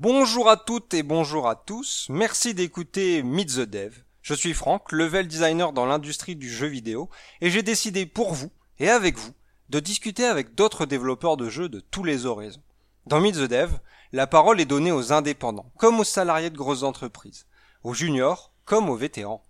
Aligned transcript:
Bonjour 0.00 0.48
à 0.48 0.56
toutes 0.56 0.94
et 0.94 1.02
bonjour 1.02 1.48
à 1.48 1.56
tous, 1.56 2.06
merci 2.08 2.54
d'écouter 2.54 3.24
Meet 3.24 3.48
the 3.48 3.60
Dev. 3.62 3.96
Je 4.22 4.32
suis 4.32 4.54
Franck, 4.54 4.92
level 4.92 5.26
designer 5.26 5.72
dans 5.72 5.86
l'industrie 5.86 6.36
du 6.36 6.48
jeu 6.48 6.68
vidéo, 6.68 7.10
et 7.40 7.50
j'ai 7.50 7.64
décidé 7.64 8.06
pour 8.06 8.32
vous, 8.32 8.52
et 8.78 8.90
avec 8.90 9.18
vous, 9.18 9.32
de 9.70 9.80
discuter 9.80 10.24
avec 10.24 10.54
d'autres 10.54 10.86
développeurs 10.86 11.36
de 11.36 11.48
jeux 11.48 11.68
de 11.68 11.80
tous 11.80 12.04
les 12.04 12.26
horizons. 12.26 12.62
Dans 13.06 13.20
Meet 13.20 13.34
the 13.34 13.48
Dev, 13.48 13.72
la 14.12 14.28
parole 14.28 14.60
est 14.60 14.66
donnée 14.66 14.92
aux 14.92 15.12
indépendants, 15.12 15.72
comme 15.76 15.98
aux 15.98 16.04
salariés 16.04 16.50
de 16.50 16.56
grosses 16.56 16.84
entreprises, 16.84 17.46
aux 17.82 17.92
juniors, 17.92 18.52
comme 18.66 18.90
aux 18.90 18.96
vétérans. 18.96 19.42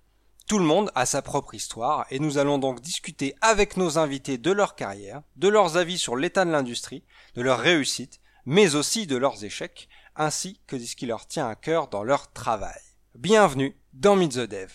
Tout 0.46 0.58
le 0.58 0.64
monde 0.64 0.90
a 0.94 1.04
sa 1.04 1.20
propre 1.20 1.54
histoire, 1.54 2.06
et 2.10 2.20
nous 2.20 2.38
allons 2.38 2.56
donc 2.56 2.80
discuter 2.80 3.34
avec 3.42 3.76
nos 3.76 3.98
invités 3.98 4.38
de 4.38 4.50
leur 4.50 4.76
carrière, 4.76 5.20
de 5.36 5.48
leurs 5.48 5.76
avis 5.76 5.98
sur 5.98 6.16
l'état 6.16 6.46
de 6.46 6.52
l'industrie, 6.52 7.04
de 7.34 7.42
leurs 7.42 7.60
réussites, 7.60 8.18
mais 8.46 8.76
aussi 8.76 9.06
de 9.06 9.18
leurs 9.18 9.44
échecs, 9.44 9.90
ainsi 10.19 10.61
que 10.66 10.77
de 10.77 10.82
ce 10.82 10.96
qui 10.96 11.07
leur 11.07 11.27
tient 11.27 11.48
à 11.48 11.55
cœur 11.55 11.89
dans 11.89 12.03
leur 12.03 12.32
travail. 12.32 12.81
Bienvenue 13.14 13.76
dans 13.93 14.17
Meet 14.17 14.32
the 14.32 14.40
Dev. 14.40 14.72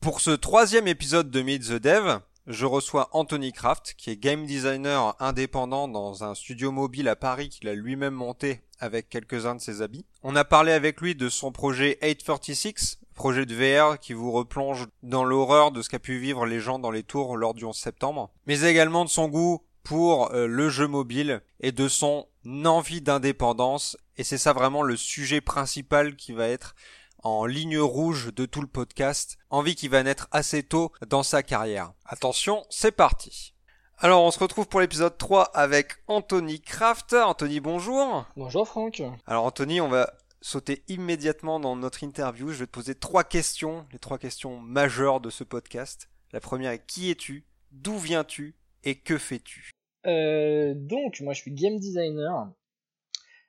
Pour 0.00 0.20
ce 0.20 0.30
troisième 0.30 0.88
épisode 0.88 1.30
de 1.30 1.42
Meet 1.42 1.68
the 1.68 1.74
Dev, 1.74 2.20
je 2.46 2.64
reçois 2.64 3.08
Anthony 3.12 3.52
Kraft, 3.52 3.94
qui 3.96 4.10
est 4.10 4.16
game 4.16 4.46
designer 4.46 5.14
indépendant 5.20 5.86
dans 5.86 6.24
un 6.24 6.34
studio 6.34 6.72
mobile 6.72 7.08
à 7.08 7.14
Paris 7.14 7.50
qu'il 7.50 7.68
a 7.68 7.74
lui-même 7.74 8.14
monté 8.14 8.62
avec 8.80 9.10
quelques-uns 9.10 9.54
de 9.54 9.60
ses 9.60 9.82
habits. 9.82 10.06
On 10.22 10.34
a 10.34 10.44
parlé 10.44 10.72
avec 10.72 11.00
lui 11.02 11.14
de 11.14 11.28
son 11.28 11.52
projet 11.52 11.98
846, 12.02 13.00
projet 13.14 13.44
de 13.44 13.54
VR 13.54 13.98
qui 13.98 14.14
vous 14.14 14.32
replonge 14.32 14.86
dans 15.02 15.24
l'horreur 15.24 15.72
de 15.72 15.82
ce 15.82 15.90
qu'a 15.90 15.98
pu 15.98 16.18
vivre 16.18 16.46
les 16.46 16.58
gens 16.58 16.78
dans 16.78 16.90
les 16.90 17.04
tours 17.04 17.36
lors 17.36 17.52
du 17.52 17.64
11 17.64 17.76
septembre, 17.76 18.32
mais 18.46 18.62
également 18.62 19.04
de 19.04 19.10
son 19.10 19.28
goût 19.28 19.62
pour 19.82 20.32
euh, 20.32 20.46
le 20.46 20.68
jeu 20.68 20.86
mobile 20.86 21.42
et 21.60 21.72
de 21.72 21.88
son 21.88 22.26
envie 22.64 23.00
d'indépendance 23.00 23.96
et 24.16 24.24
c'est 24.24 24.38
ça 24.38 24.52
vraiment 24.52 24.82
le 24.82 24.96
sujet 24.96 25.40
principal 25.40 26.16
qui 26.16 26.32
va 26.32 26.48
être 26.48 26.74
en 27.22 27.46
ligne 27.46 27.78
rouge 27.78 28.32
de 28.34 28.46
tout 28.46 28.60
le 28.60 28.66
podcast, 28.66 29.38
envie 29.48 29.74
qui 29.74 29.88
va 29.88 30.02
naître 30.02 30.28
assez 30.32 30.62
tôt 30.62 30.92
dans 31.06 31.22
sa 31.22 31.42
carrière. 31.42 31.92
Attention, 32.04 32.66
c'est 32.68 32.92
parti. 32.92 33.54
Alors 33.98 34.24
on 34.24 34.30
se 34.32 34.40
retrouve 34.40 34.66
pour 34.66 34.80
l'épisode 34.80 35.16
3 35.16 35.44
avec 35.54 35.92
Anthony 36.08 36.60
Kraft. 36.60 37.12
Anthony, 37.12 37.60
bonjour. 37.60 38.26
Bonjour 38.36 38.66
Franck. 38.66 39.02
Alors 39.26 39.44
Anthony, 39.44 39.80
on 39.80 39.88
va 39.88 40.12
sauter 40.40 40.82
immédiatement 40.88 41.60
dans 41.60 41.76
notre 41.76 42.02
interview. 42.02 42.48
Je 42.48 42.58
vais 42.58 42.66
te 42.66 42.72
poser 42.72 42.96
trois 42.96 43.22
questions, 43.24 43.86
les 43.92 44.00
trois 44.00 44.18
questions 44.18 44.58
majeures 44.58 45.20
de 45.20 45.30
ce 45.30 45.44
podcast. 45.44 46.08
La 46.32 46.40
première 46.40 46.72
est 46.72 46.84
qui 46.84 47.10
es-tu? 47.10 47.46
D'où 47.70 47.96
viens-tu? 47.96 48.56
Et 48.82 48.96
que 48.96 49.16
fais-tu? 49.16 49.70
Euh, 50.06 50.74
Donc 50.74 51.20
moi 51.20 51.32
je 51.32 51.40
suis 51.40 51.52
game 51.52 51.78
designer 51.78 52.52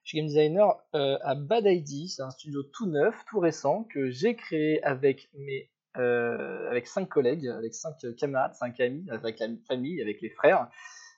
je 0.03 0.09
suis 0.09 0.17
game 0.17 0.27
designer 0.27 0.83
euh, 0.95 1.17
à 1.21 1.33
Bad 1.33 1.65
ID, 1.65 2.09
c'est 2.09 2.23
un 2.23 2.29
studio 2.29 2.61
tout 2.61 2.87
neuf, 2.87 3.15
tout 3.29 3.39
récent, 3.39 3.85
que 3.85 4.09
j'ai 4.09 4.35
créé 4.35 4.83
avec 4.83 5.29
mes 5.33 5.69
euh, 5.95 6.69
avec 6.69 6.87
cinq 6.87 7.07
collègues, 7.07 7.47
avec 7.47 7.73
cinq 7.73 7.95
camarades, 8.17 8.53
cinq 8.53 8.81
amis, 8.81 9.05
avec 9.09 9.39
la 9.39 9.47
famille, 9.65 10.01
avec 10.01 10.21
les 10.21 10.29
frères, 10.29 10.69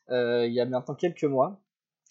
il 0.09 0.51
y 0.51 0.59
a 0.59 0.65
maintenant 0.65 0.93
quelques 0.93 1.23
mois. 1.23 1.59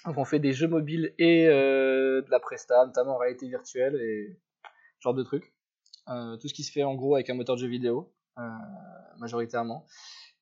Donc 0.05 0.19
on 0.19 0.25
fait 0.25 0.41
des 0.41 0.53
jeux 0.53 0.67
mobiles 0.67 1.15
et 1.19 1.47
de 1.47 2.31
la 2.31 2.41
presta, 2.41 2.85
notamment 2.87 3.15
en 3.15 3.19
réalité 3.19 3.47
virtuelle 3.47 3.95
et 3.95 4.37
ce 4.65 5.03
genre 5.03 5.15
de 5.15 5.23
trucs. 5.23 5.55
tout 6.41 6.49
ce 6.49 6.55
qui 6.55 6.65
se 6.65 6.73
fait 6.73 6.83
en 6.83 6.97
gros 6.97 7.15
avec 7.15 7.31
un 7.31 7.35
moteur 7.35 7.55
de 7.55 7.61
jeu 7.61 7.69
vidéo, 7.69 8.13
majoritairement. 9.19 9.87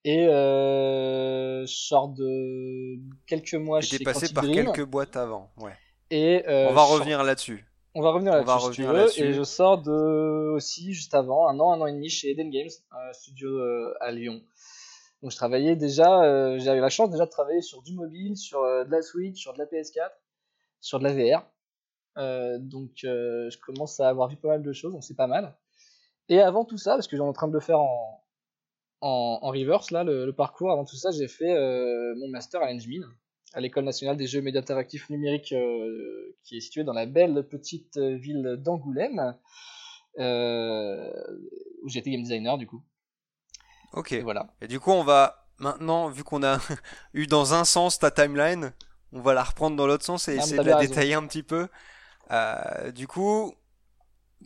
Et 0.05 0.27
euh, 0.27 1.65
sort 1.67 2.09
de 2.09 2.99
quelques 3.27 3.55
mois 3.55 3.81
chez 3.81 4.01
passé 4.01 4.33
par 4.33 4.45
quelques 4.45 4.85
boîtes 4.85 5.17
avant, 5.17 5.51
ouais. 5.59 5.73
Et, 6.11 6.47
euh, 6.47 6.69
on 6.69 6.75
va 6.75 6.83
revenir 6.83 7.23
là-dessus. 7.23 7.65
On 7.95 8.03
va 8.03 8.11
revenir 8.11 8.35
là-dessus. 8.35 8.83
là 8.83 9.07
et 9.17 9.33
je 9.33 9.43
sors 9.43 9.81
de 9.81 10.51
aussi 10.51 10.93
juste 10.93 11.15
avant, 11.15 11.49
un 11.49 11.59
an, 11.59 11.73
un 11.73 11.81
an 11.81 11.87
et 11.87 11.93
demi 11.93 12.11
chez 12.11 12.31
Eden 12.31 12.51
Games, 12.51 12.69
un 12.91 13.13
studio 13.15 13.49
euh, 13.49 13.95
à 14.01 14.11
Lyon. 14.11 14.43
Donc 15.23 15.31
je 15.31 15.37
travaillais 15.37 15.75
déjà, 15.75 16.23
euh, 16.23 16.59
j'avais 16.59 16.81
la 16.81 16.91
chance 16.91 17.11
déjà 17.11 17.25
de 17.25 17.31
travailler 17.31 17.63
sur 17.63 17.81
du 17.83 17.95
mobile, 17.95 18.37
sur 18.37 18.61
de 18.61 18.91
la 18.91 19.01
Switch, 19.01 19.41
sur 19.41 19.55
de 19.55 19.59
la 19.59 19.65
PS4, 19.65 20.11
sur 20.81 20.99
de 20.99 21.05
la 21.05 21.13
VR. 21.15 21.47
donc 22.61 22.91
je 22.97 23.57
commence 23.61 24.01
à 24.01 24.09
avoir 24.09 24.29
vu 24.29 24.37
pas 24.37 24.49
mal 24.49 24.63
de 24.63 24.73
choses, 24.73 24.93
donc 24.93 25.05
c'est 25.05 25.17
pas 25.17 25.29
mal. 25.29 25.57
Et 26.29 26.41
avant 26.41 26.67
tout 26.67 26.79
ça, 26.79 26.93
parce 26.93 27.09
que 27.09 27.17
j'en 27.17 27.29
en 27.29 27.33
train 27.33 27.49
de 27.49 27.55
le 27.55 27.61
faire 27.61 27.81
en, 27.81 28.22
en, 29.03 29.51
reverse 29.51 29.91
là, 29.91 30.05
le, 30.05 30.33
parcours, 30.33 30.71
avant 30.71 30.85
tout 30.85 30.97
ça, 30.97 31.11
j'ai 31.11 31.29
fait 31.29 31.55
mon 32.17 32.29
master 32.29 32.63
à 32.63 32.73
l'Engmin 32.73 33.07
à 33.55 33.61
l'école 33.61 33.85
nationale 33.85 34.17
des 34.17 34.27
jeux 34.27 34.41
médias 34.41 34.61
interactifs 34.61 35.11
numériques 35.11 35.53
euh, 35.53 36.37
qui 36.45 36.57
est 36.57 36.61
située 36.61 36.85
dans 36.85 36.93
la 36.93 37.07
belle 37.07 37.47
petite 37.49 37.99
ville 37.99 38.57
d'Angoulême, 38.59 39.37
euh, 40.19 41.11
où 41.83 41.89
j'étais 41.89 42.11
game 42.11 42.23
designer 42.23 42.59
du 42.59 42.67
coup. 42.67 42.83
Ok. 43.93 44.13
Et 44.13 44.21
voilà. 44.21 44.55
Et 44.61 44.69
du 44.69 44.81
coup, 44.81 44.91
on 44.91 45.05
va 45.05 45.47
maintenant, 45.59 46.09
vu 46.09 46.25
qu'on 46.25 46.43
a 46.43 46.59
eu 47.15 47.27
dans 47.27 47.55
un 47.55 47.65
sens 47.65 47.99
ta 47.99 48.11
timeline, 48.11 48.73
on 49.13 49.21
va 49.21 49.35
la 49.35 49.45
reprendre 49.45 49.77
dans 49.77 49.87
l'autre 49.87 50.05
sens 50.05 50.29
et 50.29 50.33
ah, 50.33 50.43
essayer 50.43 50.59
de 50.59 50.63
la 50.63 50.81
détailler 50.81 51.15
un 51.15 51.27
petit 51.27 51.43
peu. 51.43 51.69
Euh, 52.31 52.91
du 52.93 53.07
coup, 53.07 53.55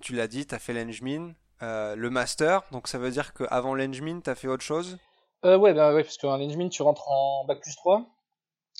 tu 0.02 0.14
l'as 0.14 0.26
dit, 0.26 0.46
tu 0.46 0.54
as 0.54 0.58
fait 0.58 0.72
l'Engmin, 0.72 1.34
le 1.60 2.08
master, 2.08 2.62
donc 2.72 2.88
ça 2.88 2.98
veut 2.98 3.10
dire 3.10 3.32
qu'avant 3.32 3.74
l'Engmin, 3.74 4.20
tu 4.20 4.30
as 4.30 4.34
fait 4.34 4.48
autre 4.48 4.62
chose? 4.62 4.98
Ouais, 5.44 5.74
bah, 5.74 5.94
ouais, 5.94 6.02
parce 6.02 6.18
qu'en 6.18 6.36
l'Engmin, 6.36 6.68
tu 6.68 6.82
rentres 6.82 7.08
en 7.08 7.44
bac 7.44 7.60
plus 7.60 7.76
3 7.76 8.16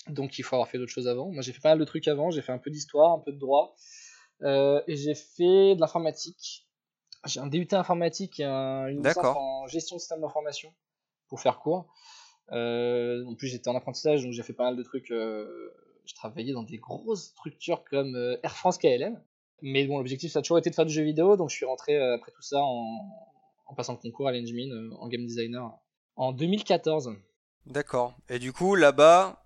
donc 0.09 0.37
il 0.39 0.43
faut 0.43 0.55
avoir 0.55 0.69
fait 0.69 0.77
d'autres 0.77 0.91
choses 0.91 1.07
avant. 1.07 1.31
Moi 1.31 1.41
j'ai 1.41 1.53
fait 1.53 1.59
pas 1.59 1.69
mal 1.69 1.79
de 1.79 1.85
trucs 1.85 2.07
avant, 2.07 2.31
j'ai 2.31 2.41
fait 2.41 2.51
un 2.51 2.57
peu 2.57 2.69
d'histoire, 2.69 3.13
un 3.13 3.19
peu 3.19 3.31
de 3.31 3.39
droit, 3.39 3.75
euh, 4.43 4.81
et 4.87 4.95
j'ai 4.95 5.15
fait 5.15 5.75
de 5.75 5.79
l'informatique. 5.79 6.67
J'ai 7.25 7.39
un 7.39 7.47
DUT 7.47 7.67
informatique 7.71 8.39
et 8.39 8.45
un, 8.45 8.87
une 8.87 9.05
licence 9.05 9.25
en 9.25 9.67
gestion 9.67 9.95
de 9.95 9.99
système 9.99 10.21
d'information 10.21 10.73
pour 11.27 11.41
faire 11.41 11.59
court. 11.59 11.87
Euh, 12.53 13.25
en 13.25 13.35
plus 13.35 13.49
j'étais 13.49 13.67
en 13.67 13.75
apprentissage 13.75 14.23
donc 14.23 14.31
j'ai 14.31 14.43
fait 14.43 14.53
pas 14.53 14.65
mal 14.65 14.77
de 14.77 14.83
trucs. 14.83 15.11
Euh, 15.11 15.73
je 16.05 16.13
travaillais 16.13 16.53
dans 16.53 16.63
des 16.63 16.77
grosses 16.77 17.25
structures 17.25 17.83
comme 17.83 18.15
euh, 18.15 18.37
Air 18.43 18.55
France 18.55 18.77
KLM. 18.77 19.21
Mais 19.61 19.85
bon 19.85 19.97
l'objectif 19.97 20.31
ça 20.31 20.39
a 20.39 20.41
toujours 20.41 20.59
été 20.59 20.69
de 20.69 20.75
faire 20.75 20.85
du 20.85 20.93
jeu 20.93 21.03
vidéo 21.03 21.35
donc 21.35 21.49
je 21.49 21.55
suis 21.55 21.65
rentré 21.65 21.95
euh, 21.95 22.15
après 22.15 22.31
tout 22.31 22.41
ça 22.41 22.59
en, 22.61 23.09
en 23.65 23.75
passant 23.75 23.93
le 23.93 23.99
concours 23.99 24.27
à 24.27 24.31
l'Engmin 24.31 24.91
en 24.99 25.07
game 25.07 25.25
designer 25.25 25.71
en 26.15 26.31
2014. 26.31 27.15
D'accord. 27.65 28.15
Et 28.29 28.39
du 28.39 28.53
coup 28.53 28.75
là-bas 28.75 29.43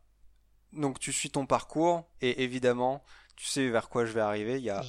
donc 0.73 0.99
tu 0.99 1.11
suis 1.11 1.29
ton 1.29 1.45
parcours 1.45 2.03
et 2.21 2.43
évidemment 2.43 3.03
tu 3.35 3.47
sais 3.47 3.67
vers 3.69 3.89
quoi 3.89 4.05
je 4.05 4.11
vais 4.11 4.21
arriver. 4.21 4.57
Il 4.57 4.63
y 4.63 4.69
a 4.69 4.83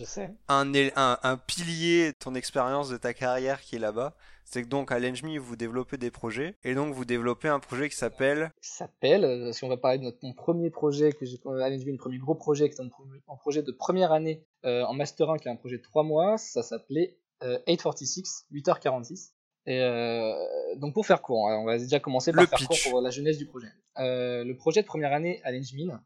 Un, 0.49 0.75
un, 0.75 1.19
un, 1.23 1.37
pilier 1.39 2.13
de 2.13 2.17
ton 2.19 2.35
expérience 2.35 2.91
de 2.91 2.99
ta 2.99 3.15
carrière 3.15 3.63
qui 3.63 3.77
est 3.77 3.79
là-bas. 3.79 4.15
C'est 4.53 4.65
que 4.65 4.69
donc 4.69 4.93
à 4.93 4.99
l'Engmi 4.99 5.39
vous 5.39 5.57
développez 5.57 5.97
des 5.97 6.11
projets 6.11 6.57
et 6.63 6.75
donc 6.75 6.93
vous 6.93 7.07
développez 7.07 7.49
un 7.49 7.59
projet 7.59 7.89
qui 7.89 7.97
s'appelle. 7.97 8.53
S'appelle, 8.61 9.25
euh, 9.25 9.51
si 9.51 9.65
on 9.65 9.69
va 9.71 9.79
parler 9.79 9.97
de 9.97 10.03
notre, 10.03 10.19
mon 10.21 10.35
premier 10.35 10.69
projet 10.69 11.13
que 11.13 11.25
j'ai 11.25 11.39
à 11.47 11.71
l'Engmi, 11.71 11.93
le 11.93 11.97
premier 11.97 12.19
gros 12.19 12.35
projet 12.35 12.69
qui 12.69 12.77
est 12.77 12.85
un, 12.85 13.37
projet 13.37 13.63
de 13.63 13.73
première 13.73 14.13
année 14.13 14.45
euh, 14.67 14.85
en 14.85 14.93
Master 14.93 15.31
1 15.31 15.39
qui 15.39 15.49
est 15.49 15.51
un 15.51 15.57
projet 15.57 15.79
de 15.79 15.83
3 15.83 16.03
mois, 16.03 16.37
ça 16.37 16.63
s'appelait 16.63 17.17
euh, 17.43 17.59
846, 17.67 18.49
8h46. 18.53 19.31
Et 19.65 19.81
euh, 19.81 20.35
donc 20.77 20.93
pour 20.93 21.07
faire 21.07 21.23
court, 21.23 21.49
hein, 21.49 21.57
on 21.57 21.65
va 21.65 21.79
déjà 21.79 21.99
commencer 21.99 22.31
par 22.31 22.47
faire 22.47 22.69
court 22.69 22.77
pour 22.91 23.01
la 23.01 23.09
jeunesse 23.09 23.39
du 23.39 23.47
projet. 23.47 23.69
Euh, 24.01 24.45
le 24.45 24.55
projet 24.55 24.83
de 24.83 24.87
première 24.87 25.15
année 25.15 25.41
à 25.45 25.51
l'Engmin, 25.51 26.05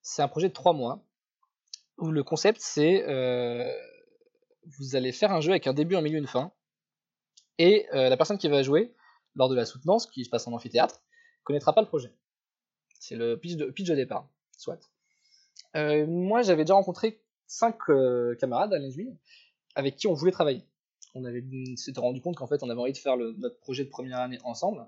c'est 0.00 0.22
un 0.22 0.28
projet 0.28 0.48
de 0.48 0.54
trois 0.54 0.72
mois 0.72 1.04
où 1.98 2.10
le 2.10 2.22
concept 2.22 2.58
c'est 2.62 3.04
euh, 3.06 3.70
vous 4.78 4.96
allez 4.96 5.12
faire 5.12 5.30
un 5.30 5.42
jeu 5.42 5.50
avec 5.50 5.66
un 5.66 5.74
début, 5.74 5.94
un 5.94 6.00
milieu, 6.00 6.16
une 6.16 6.26
fin, 6.26 6.52
et 7.58 7.86
euh, 7.94 8.08
la 8.08 8.16
personne 8.16 8.38
qui 8.38 8.48
va 8.48 8.62
jouer 8.62 8.94
lors 9.34 9.48
de 9.48 9.54
la 9.54 9.64
soutenance, 9.64 10.06
qui 10.06 10.24
se 10.24 10.30
passe 10.30 10.46
en 10.46 10.52
amphithéâtre, 10.52 11.02
connaîtra 11.44 11.72
pas 11.72 11.80
le 11.80 11.86
projet. 11.86 12.12
C'est 12.98 13.16
le 13.16 13.38
pitch 13.38 13.56
de, 13.56 13.66
de 13.66 13.94
départ, 13.94 14.28
soit. 14.56 14.78
Euh, 15.74 16.06
moi 16.06 16.42
j'avais 16.42 16.64
déjà 16.64 16.74
rencontré 16.74 17.20
cinq 17.46 17.76
euh, 17.88 18.34
camarades 18.36 18.72
à 18.72 18.78
l'Engmin 18.78 19.14
avec 19.74 19.96
qui 19.96 20.06
on 20.06 20.14
voulait 20.14 20.32
travailler 20.32 20.64
on 21.14 21.24
avait 21.24 21.42
s'était 21.76 22.00
rendu 22.00 22.20
compte 22.20 22.36
qu'en 22.36 22.46
fait 22.46 22.62
on 22.62 22.68
avait 22.70 22.80
envie 22.80 22.92
de 22.92 22.98
faire 22.98 23.16
notre 23.16 23.58
projet 23.58 23.84
de 23.84 23.88
première 23.88 24.18
année 24.18 24.38
ensemble 24.44 24.84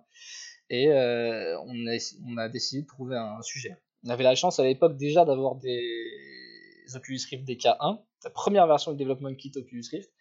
et 0.70 0.90
on, 0.90 2.36
a, 2.36 2.48
décidé 2.50 2.82
de 2.82 2.86
trouver 2.86 3.16
un 3.16 3.40
sujet. 3.40 3.78
On 4.04 4.10
avait 4.10 4.24
la 4.24 4.34
chance 4.34 4.60
à 4.60 4.64
l'époque 4.64 4.98
déjà 4.98 5.24
d'avoir 5.24 5.56
des 5.56 6.84
Oculus 6.94 7.20
Rift 7.30 7.48
DK1, 7.48 8.00
la 8.24 8.30
première 8.30 8.66
version 8.66 8.92
du 8.92 8.98
développement 8.98 9.34
kit 9.34 9.52
Oculus 9.56 9.84
Rift 9.90 10.12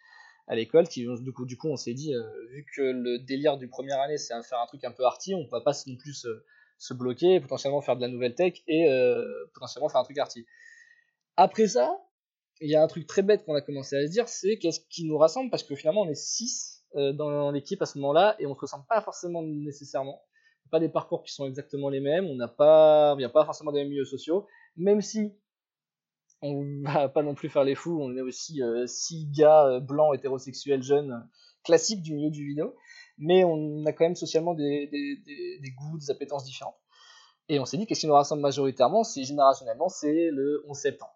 à 0.48 0.54
l'école 0.54 0.88
qui 0.88 1.06
du 1.20 1.32
coup, 1.32 1.44
du 1.44 1.56
coup 1.56 1.68
on 1.68 1.76
s'est 1.76 1.94
dit 1.94 2.14
euh, 2.14 2.22
vu 2.50 2.66
que 2.74 2.82
le 2.82 3.18
délire 3.18 3.58
du 3.58 3.68
première 3.68 4.00
année 4.00 4.16
c'est 4.16 4.34
faire 4.42 4.60
un 4.60 4.66
truc 4.66 4.82
un 4.82 4.90
peu 4.90 5.04
arty, 5.04 5.34
on 5.34 5.42
ne 5.42 5.48
peut 5.48 5.62
pas 5.62 5.72
non 5.86 5.96
plus 5.96 6.26
se, 6.78 6.94
bloquer, 6.94 7.38
potentiellement 7.40 7.82
faire 7.82 7.96
de 7.96 8.00
la 8.00 8.08
nouvelle 8.08 8.34
tech 8.34 8.54
et 8.66 8.88
euh, 8.88 9.22
potentiellement 9.52 9.88
faire 9.88 10.00
un 10.00 10.04
truc 10.04 10.18
arty. 10.18 10.46
Après 11.36 11.68
ça, 11.68 12.02
il 12.60 12.70
y 12.70 12.74
a 12.74 12.82
un 12.82 12.86
truc 12.86 13.06
très 13.06 13.22
bête 13.22 13.44
qu'on 13.44 13.54
a 13.54 13.60
commencé 13.60 13.96
à 13.96 14.06
se 14.06 14.10
dire, 14.10 14.26
c'est 14.26 14.58
qu'est-ce 14.58 14.80
qui 14.88 15.04
nous 15.04 15.18
rassemble, 15.18 15.50
parce 15.50 15.62
que 15.62 15.74
finalement 15.74 16.02
on 16.02 16.08
est 16.08 16.14
6 16.14 16.84
euh, 16.96 17.12
dans 17.12 17.50
l'équipe 17.50 17.80
à 17.82 17.86
ce 17.86 17.98
moment-là, 17.98 18.34
et 18.38 18.46
on 18.46 18.54
se 18.54 18.60
ressemble 18.60 18.86
pas 18.88 19.02
forcément 19.02 19.42
nécessairement. 19.42 20.22
Pas 20.70 20.80
des 20.80 20.88
parcours 20.88 21.22
qui 21.22 21.32
sont 21.32 21.46
exactement 21.46 21.88
les 21.88 22.00
mêmes, 22.00 22.26
on 22.26 22.34
n'a 22.34 22.48
pas, 22.48 23.16
pas 23.32 23.44
forcément 23.44 23.72
des 23.72 23.80
mêmes 23.80 23.88
milieux 23.88 24.04
sociaux, 24.04 24.46
même 24.76 25.00
si 25.00 25.32
on 26.42 26.82
va 26.82 27.08
pas 27.08 27.22
non 27.22 27.34
plus 27.34 27.48
faire 27.48 27.64
les 27.64 27.74
fous, 27.74 27.98
on 28.00 28.16
est 28.16 28.20
aussi 28.20 28.62
euh, 28.62 28.86
six 28.86 29.26
gars 29.30 29.64
euh, 29.66 29.80
blancs, 29.80 30.14
hétérosexuels, 30.14 30.82
jeunes, 30.82 31.28
classiques 31.64 32.02
du 32.02 32.14
milieu 32.14 32.30
du 32.30 32.46
vidéo, 32.46 32.74
mais 33.18 33.44
on 33.44 33.84
a 33.86 33.92
quand 33.92 34.04
même 34.04 34.16
socialement 34.16 34.54
des, 34.54 34.86
des, 34.86 35.16
des, 35.60 35.70
goûts, 35.70 35.98
des 35.98 36.10
appétences 36.10 36.44
différentes. 36.44 36.78
Et 37.48 37.58
on 37.58 37.64
s'est 37.64 37.76
dit 37.76 37.86
qu'est-ce 37.86 38.00
qui 38.00 38.06
nous 38.06 38.14
rassemble 38.14 38.42
majoritairement, 38.42 39.04
c'est 39.04 39.24
générationnellement, 39.24 39.88
c'est 39.88 40.30
le 40.30 40.64
11 40.68 40.76
septembre. 40.76 41.14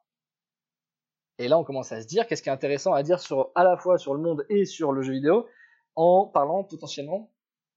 Et 1.39 1.49
là, 1.49 1.59
on 1.59 1.65
commence 1.65 1.93
à 1.93 2.03
se 2.03 2.07
dire 2.07 2.27
qu'est-ce 2.27 2.43
qui 2.43 2.49
est 2.49 2.53
intéressant 2.53 2.93
à 2.93 3.03
dire 3.03 3.21
sur, 3.21 3.51
à 3.55 3.65
la 3.65 3.77
fois 3.77 3.99
sur 3.99 4.15
le 4.15 4.21
monde 4.21 4.45
et 4.49 4.65
sur 4.65 4.93
le 4.93 5.03
jeu 5.03 5.13
vidéo, 5.13 5.47
en 5.95 6.27
parlant 6.27 6.65
potentiellement 6.65 7.31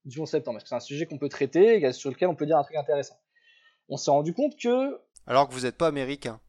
du 0.06 0.20
11 0.20 0.30
septembre? 0.30 0.56
Parce 0.58 0.64
que 0.64 0.70
c'est 0.70 0.76
un 0.76 0.80
sujet 0.80 1.06
qu'on 1.06 1.18
peut 1.18 1.30
traiter, 1.30 1.92
sur 1.92 2.10
lequel 2.10 2.30
on 2.30 2.36
peut 2.36 2.46
dire 2.46 2.58
un 2.58 2.64
truc 2.64 2.78
intéressant? 2.78 3.18
On 3.90 3.98
s'est 3.98 4.12
rendu 4.12 4.34
compte 4.34 4.58
que... 4.58 5.00
Alors 5.28 5.48
que 5.48 5.54
vous 5.54 5.62
n'êtes 5.62 5.78
pas 5.78 5.88
américain 5.88 6.40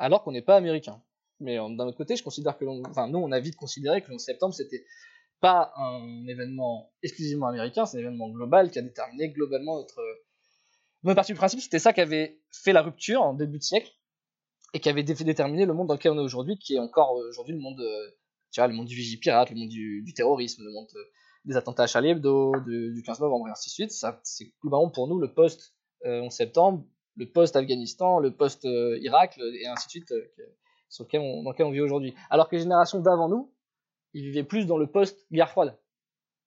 alors 0.00 0.24
qu'on 0.24 0.32
n'est 0.32 0.42
pas 0.42 0.56
américain. 0.56 1.00
Mais 1.38 1.58
euh, 1.58 1.68
d'un 1.68 1.86
autre 1.86 1.96
côté, 1.96 2.16
je 2.16 2.24
considère 2.24 2.58
que 2.58 2.64
nous, 2.64 2.82
on 3.18 3.32
a 3.32 3.40
vite 3.40 3.56
considéré 3.56 4.02
que 4.02 4.08
le 4.08 4.14
11 4.14 4.20
septembre, 4.20 4.54
c'était 4.54 4.84
pas 5.40 5.72
un 5.76 6.26
événement 6.26 6.92
exclusivement 7.02 7.46
américain, 7.46 7.86
c'est 7.86 7.98
un 7.98 8.00
événement 8.00 8.30
global 8.30 8.70
qui 8.70 8.78
a 8.78 8.82
déterminé 8.82 9.28
globalement 9.30 9.76
notre. 9.76 10.02
Notre 11.02 11.16
partie 11.16 11.32
du 11.32 11.38
principe, 11.38 11.60
c'était 11.60 11.78
ça 11.78 11.94
qui 11.94 12.02
avait 12.02 12.42
fait 12.50 12.74
la 12.74 12.82
rupture 12.82 13.22
en 13.22 13.32
début 13.32 13.56
de 13.56 13.62
siècle 13.62 13.90
et 14.74 14.80
qui 14.80 14.88
avait 14.90 15.02
déterminé 15.02 15.64
le 15.64 15.72
monde 15.72 15.88
dans 15.88 15.94
lequel 15.94 16.12
on 16.12 16.18
est 16.18 16.22
aujourd'hui, 16.22 16.58
qui 16.58 16.74
est 16.74 16.78
encore 16.78 17.18
euh, 17.18 17.30
aujourd'hui 17.30 17.54
le 17.54 17.60
monde, 17.60 17.80
euh, 17.80 18.10
tu 18.52 18.60
vois, 18.60 18.68
le 18.68 18.74
monde 18.74 18.86
du 18.86 18.94
vigipirate, 18.94 19.48
le 19.48 19.56
monde 19.56 19.70
du, 19.70 20.12
terrorisme, 20.14 20.62
le 20.62 20.72
monde 20.72 20.88
des 21.46 21.56
attentats 21.56 21.84
à 21.84 21.86
Charlie 21.86 22.10
Hebdo, 22.10 22.52
du 22.66 23.02
15 23.02 23.20
novembre 23.20 23.48
et 23.48 23.50
ainsi 23.50 23.70
de 23.70 23.72
suite. 23.72 23.92
C'est 24.24 24.52
globalement 24.60 24.90
pour 24.90 25.08
nous 25.08 25.18
le 25.18 25.32
post 25.32 25.74
11 26.04 26.30
septembre 26.30 26.84
le 27.16 27.26
post-Afghanistan, 27.30 28.18
le 28.18 28.34
post-Irak, 28.34 29.38
et 29.38 29.66
ainsi 29.66 29.86
de 29.86 29.90
suite, 29.90 30.12
euh, 30.12 30.24
sur 30.88 31.04
lequel 31.04 31.20
dans 31.20 31.50
lequel 31.50 31.66
on 31.66 31.70
vit 31.70 31.80
aujourd'hui. 31.80 32.14
Alors 32.30 32.48
que 32.48 32.56
les 32.56 32.62
générations 32.62 33.00
d'avant 33.00 33.28
nous, 33.28 33.52
ils 34.12 34.24
vivaient 34.24 34.44
plus 34.44 34.66
dans 34.66 34.78
le 34.78 34.86
post-guerre 34.86 35.50
froide, 35.50 35.78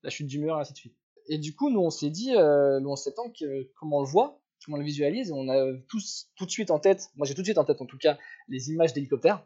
la 0.01 0.09
chute 0.09 0.27
du 0.27 0.39
mur, 0.39 0.57
et 0.57 0.61
ainsi 0.61 0.73
de 0.73 0.77
suite. 0.77 0.95
Et 1.27 1.37
du 1.37 1.55
coup, 1.55 1.69
nous, 1.69 1.79
on 1.79 1.89
s'est 1.89 2.09
dit, 2.09 2.35
euh, 2.35 2.79
le 2.79 2.87
11 2.87 2.99
septembre, 2.99 3.33
que, 3.39 3.69
comment 3.79 3.97
on 3.97 4.01
le 4.01 4.07
voit, 4.07 4.41
comment 4.65 4.77
on 4.77 4.79
le 4.79 4.85
visualise, 4.85 5.29
et 5.29 5.33
on 5.33 5.47
a 5.49 5.73
tous 5.87 6.29
tout 6.35 6.45
de 6.45 6.51
suite 6.51 6.71
en 6.71 6.79
tête, 6.79 7.09
moi 7.15 7.27
j'ai 7.27 7.33
tout 7.33 7.41
de 7.41 7.47
suite 7.47 7.57
en 7.57 7.65
tête 7.65 7.81
en 7.81 7.85
tout 7.85 7.97
cas, 7.97 8.17
les 8.47 8.71
images 8.71 8.93
d'hélicoptères, 8.93 9.45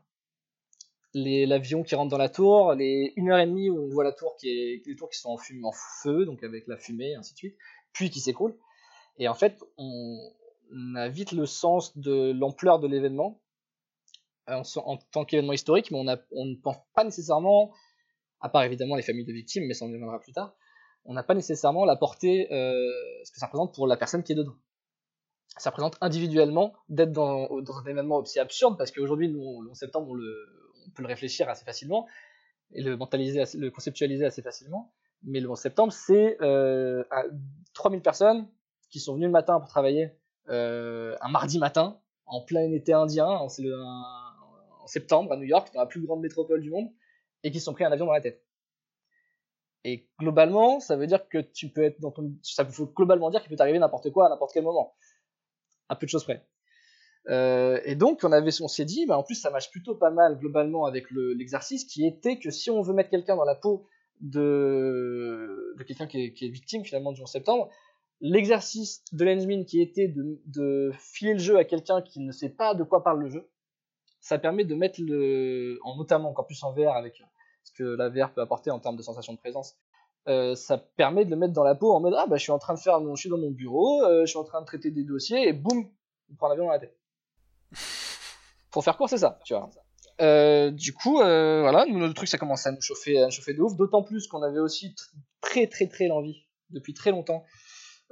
l'avion 1.14 1.84
qui 1.84 1.96
rentre 1.96 2.12
dans 2.12 2.18
la 2.18 2.30
tour, 2.30 2.74
les 2.74 3.14
une 3.16 3.31
heure 3.31 3.40
et 3.40 3.48
demie 3.48 3.69
où 3.69 3.80
on 3.80 3.88
voit 3.88 4.04
la 4.04 4.12
tour 4.12 4.36
qui 4.38 4.50
est, 4.50 4.84
les 4.86 4.96
tours 4.96 5.10
qui 5.10 5.19
sont 5.19 5.30
en, 5.30 5.64
en 5.64 5.72
feu, 5.72 6.25
donc 6.25 6.44
avec 6.44 6.68
la 6.68 6.78
fumée, 6.78 7.12
et 7.12 7.16
ainsi 7.16 7.34
de 7.34 7.38
suite, 7.38 7.58
puis 7.94 8.10
qui 8.10 8.19
s'écroule. 8.19 8.56
Et 9.18 9.28
en 9.28 9.34
fait, 9.34 9.58
on, 9.78 10.19
on 10.74 10.96
a 10.96 11.10
vite 11.10 11.31
le 11.31 11.46
sens 11.46 11.98
de 11.98 12.31
l'ampleur 12.31 12.80
de 12.80 12.88
l'événement 12.88 13.42
en, 14.48 14.98
tant 15.12 15.25
qu'événement 15.25 15.54
historique, 15.54 15.92
mais 15.92 15.98
on, 15.98 16.06
on, 16.31 16.46
ne 16.46 16.56
pense 16.56 16.78
pas 16.94 17.04
nécessairement, 17.04 17.74
à 18.40 18.50
part 18.50 18.64
évidemment 18.64 18.96
les 18.96 19.02
familles 19.02 19.25
de 19.25 19.34
victimes, 19.34 19.66
mais 19.66 19.74
ça 19.74 19.86
en 19.86 19.90
viendra 19.90 20.19
plus 20.19 20.31
tard, 20.31 20.56
on 21.06 21.14
n'a 21.14 21.24
pas 21.24 21.34
nécessairement 21.34 21.86
la 21.86 21.96
portée, 21.96 22.52
euh, 22.52 22.90
ce 23.24 23.31
que 23.31 23.40
ça 23.40 23.48
représente 23.48 23.74
pour 23.74 23.88
la 23.88 23.98
personne 23.98 24.24
qui 24.24 24.34
est 24.34 24.36
dedans. 24.36 24.56
Ça 25.58 25.69
représente 25.69 25.98
individuellement 26.02 26.74
d'être 26.90 27.12
dans, 27.12 27.48
un 27.50 27.86
événement 27.86 28.18
aussi 28.18 28.40
absurde, 28.40 28.78
parce 28.78 28.92
qu'aujourd'hui, 28.92 29.28
le 29.28 29.40
11 29.40 29.74
septembre, 29.74 30.08
on, 30.10 30.16
on, 30.16 30.90
peut 30.92 31.02
le 31.02 31.08
réfléchir 31.08 31.50
assez 31.50 31.66
facilement, 31.66 32.08
et 32.72 32.81
le 32.81 32.98
conceptualiser 33.69 34.25
assez 34.25 34.42
facilement, 34.42 34.94
mais 35.24 35.40
le 35.40 35.50
11 35.50 35.60
septembre, 35.60 35.94
c'est 35.94 36.38
euh, 36.42 37.04
3000 37.74 38.02
personnes 38.02 38.48
qui 38.90 39.00
sont 39.00 39.16
venues 39.16 39.25
le 39.25 39.31
matin 39.31 39.60
pour 39.60 39.69
travailler 39.69 40.06
euh, 40.06 40.26
un 40.47 41.29
mardi 41.29 41.59
matin, 41.59 41.99
en 42.25 42.41
plein 42.41 42.71
été 42.71 42.94
indien, 42.94 43.27
en, 43.27 43.47
septembre 44.88 45.33
à 45.33 45.38
New 45.38 45.44
York, 45.44 45.69
dans 45.73 45.81
la 45.81 45.85
plus 45.85 46.01
grande 46.01 46.21
métropole 46.21 46.61
du 46.61 46.69
monde, 46.69 46.89
et 47.44 47.51
qui 47.51 47.59
se 47.59 47.65
sont 47.65 47.73
pris 47.73 47.83
un 47.83 47.91
avion 47.91 48.05
dans 48.05 48.13
la 48.13 48.21
tête. 48.21 48.44
Et 49.83 50.07
globalement, 50.19 50.79
ça 50.79 50.95
veut 50.95 51.07
dire 51.07 51.29
que 51.29 51.38
tu 51.38 51.69
peux 51.69 51.83
être 51.83 51.99
dans 52.01 52.11
ton, 52.11 52.33
ça 52.41 52.65
peut 52.65 52.71
globalement 52.95 53.29
dire 53.29 53.41
qu'il 53.41 53.49
peut 53.49 53.55
t'arriver 53.55 53.79
n'importe 53.79 54.11
quoi 54.11 54.25
à 54.25 54.29
n'importe 54.29 54.51
quel 54.53 54.63
moment, 54.63 54.95
à 55.88 55.95
peu 55.95 56.05
de 56.05 56.09
choses 56.09 56.23
près. 56.23 56.45
Euh, 57.29 57.79
et 57.83 57.95
donc 57.95 58.21
on 58.23 58.31
avait, 58.31 58.51
on 58.61 58.67
s'est 58.67 58.85
dit, 58.85 59.05
bah 59.05 59.17
en 59.17 59.23
plus 59.23 59.35
ça 59.35 59.49
marche 59.49 59.69
plutôt 59.69 59.95
pas 59.95 60.11
mal 60.11 60.38
globalement 60.39 60.85
avec 60.85 61.11
l'exercice, 61.11 61.85
qui 61.85 62.05
était 62.05 62.39
que 62.39 62.51
si 62.51 62.69
on 62.69 62.81
veut 62.81 62.94
mettre 62.94 63.09
quelqu'un 63.09 63.35
dans 63.35 63.45
la 63.45 63.55
peau 63.55 63.85
de, 64.21 65.75
quelqu'un 65.85 66.07
qui 66.07 66.33
qui 66.33 66.45
est, 66.45 66.49
victime 66.49 66.83
finalement 66.85 67.11
du 67.11 67.21
11 67.21 67.29
septembre, 67.29 67.69
l'exercice 68.22 69.04
de 69.12 69.25
Lensmin 69.25 69.64
qui 69.64 69.81
était 69.81 70.08
de, 70.08 70.92
filer 70.98 71.34
le 71.34 71.40
jeu 71.40 71.58
à 71.58 71.64
quelqu'un 71.64 72.02
qui 72.02 72.19
ne 72.19 72.31
sait 72.31 72.50
pas 72.50 72.74
de 72.74 72.84
quoi 72.84 73.04
parle 73.04 73.22
le 73.22 73.30
jeu, 73.30 73.50
ça 74.19 74.40
permet 74.40 74.66
de 74.66 74.75
mettre 74.75 75.00
le, 75.02 75.80
en 75.84 75.96
notamment 75.96 76.30
encore 76.30 76.48
plus 76.48 76.62
en 76.64 76.74
VR 76.74 76.96
avec 76.96 77.24
ce 77.64 77.72
que 77.72 77.84
la 77.84 78.10
VR 78.10 78.34
peut 78.34 78.42
apporter 78.42 78.72
en 78.72 78.80
termes 78.80 78.96
de 78.96 79.02
sensation 79.02 79.34
de 79.34 79.38
présence, 79.38 79.78
euh, 80.28 80.56
ça 80.56 80.78
permet 80.78 81.25
de 81.25 81.30
le 81.30 81.38
mettre 81.38 81.54
dans 81.54 81.64
la 81.64 81.75
peau 81.75 81.94
en 81.94 82.02
mode 82.02 82.14
ah 82.18 82.25
bah 82.28 82.36
je 82.36 82.42
suis 82.42 82.52
en 82.52 82.60
train 82.60 82.74
de 82.74 82.80
faire, 82.80 83.00
je 83.16 83.19
suis 83.19 83.30
dans 83.30 83.38
mon 83.38 83.52
bureau, 83.52 84.04
euh, 84.04 84.25
je 84.25 84.30
suis 84.30 84.38
en 84.38 84.44
train 84.44 84.60
de 84.62 84.66
traiter 84.66 84.92
des 84.92 85.04
dossiers 85.04 85.48
et 85.48 85.54
boum, 85.54 85.90
il 86.30 86.36
prend 86.36 86.50
l'avion 86.50 86.66
dans 86.66 86.72
la 86.72 86.80
tête. 86.80 86.98
Pour 88.72 88.84
faire 88.84 88.98
court 88.98 89.10
c'est 89.10 89.19
ça, 89.19 89.40
tu 89.46 89.54
vois. 89.54 89.69
Euh, 90.19 90.72
du 90.72 90.94
coup, 90.94 91.18
voilà, 91.18 91.86
nous, 91.88 92.00
le 92.00 92.14
truc 92.14 92.28
ça 92.28 92.38
commence 92.38 92.66
à 92.66 92.72
nous 92.72 92.81
chauffer, 92.81 93.19
à 93.19 93.25
nous 93.25 93.31
chauffer 93.31 93.54
de 93.54 93.62
ouf, 93.62 93.75
d'autant 93.75 94.04
plus 94.04 94.28
qu'on 94.28 94.42
avait 94.42 94.60
aussi 94.60 94.96
très 95.42 95.68
très 95.68 95.88
très 95.88 96.08
l'envie 96.08 96.46
depuis 96.72 96.94
très 96.94 97.12
longtemps 97.12 97.46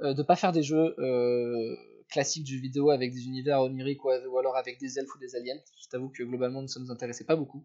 euh, 0.02 0.12
de 0.12 0.22
pas 0.22 0.36
faire 0.36 0.52
des 0.52 0.62
jeux 0.62 0.94
euh, 0.98 1.74
classiques 2.10 2.44
du 2.44 2.60
vidéo 2.60 2.90
avec 2.90 3.12
des 3.12 3.24
univers 3.24 3.62
oniriques 3.62 4.04
ou, 4.04 4.10
alors 4.10 4.56
avec 4.56 4.78
des 4.78 4.98
elfes 4.98 5.14
ou 5.14 5.18
des 5.18 5.34
aliens. 5.34 5.58
Je 5.80 5.88
t'avoue 5.88 6.10
que 6.10 6.22
globalement 6.22 6.66
ça 6.66 6.80
nous 6.80 6.90
intéressait 6.90 7.24
pas 7.24 7.36
beaucoup. 7.36 7.64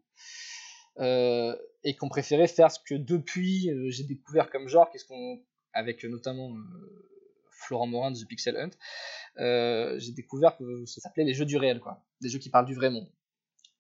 Euh, 0.99 1.55
et 1.83 1.95
qu'on 1.95 2.09
préférait 2.09 2.47
faire 2.47 2.71
ce 2.71 2.79
que 2.85 2.95
depuis 2.95 3.69
j'ai 3.87 4.03
découvert 4.03 4.49
comme 4.49 4.67
genre, 4.67 4.89
qu'est-ce 4.89 5.05
qu'on 5.05 5.41
avec 5.73 6.03
notamment 6.03 6.53
Florent 7.49 7.87
Morin 7.87 8.11
de 8.11 8.17
The 8.17 8.27
Pixel 8.27 8.57
Hunt, 8.57 9.97
j'ai 9.99 10.11
découvert 10.11 10.57
que 10.57 10.85
ça 10.85 11.01
s'appelait 11.01 11.23
les 11.23 11.33
jeux 11.33 11.45
du 11.45 11.57
réel, 11.57 11.79
quoi, 11.79 12.03
des 12.21 12.29
jeux 12.29 12.39
qui 12.39 12.49
parlent 12.49 12.65
du 12.65 12.75
vrai 12.75 12.89
monde. 12.89 13.09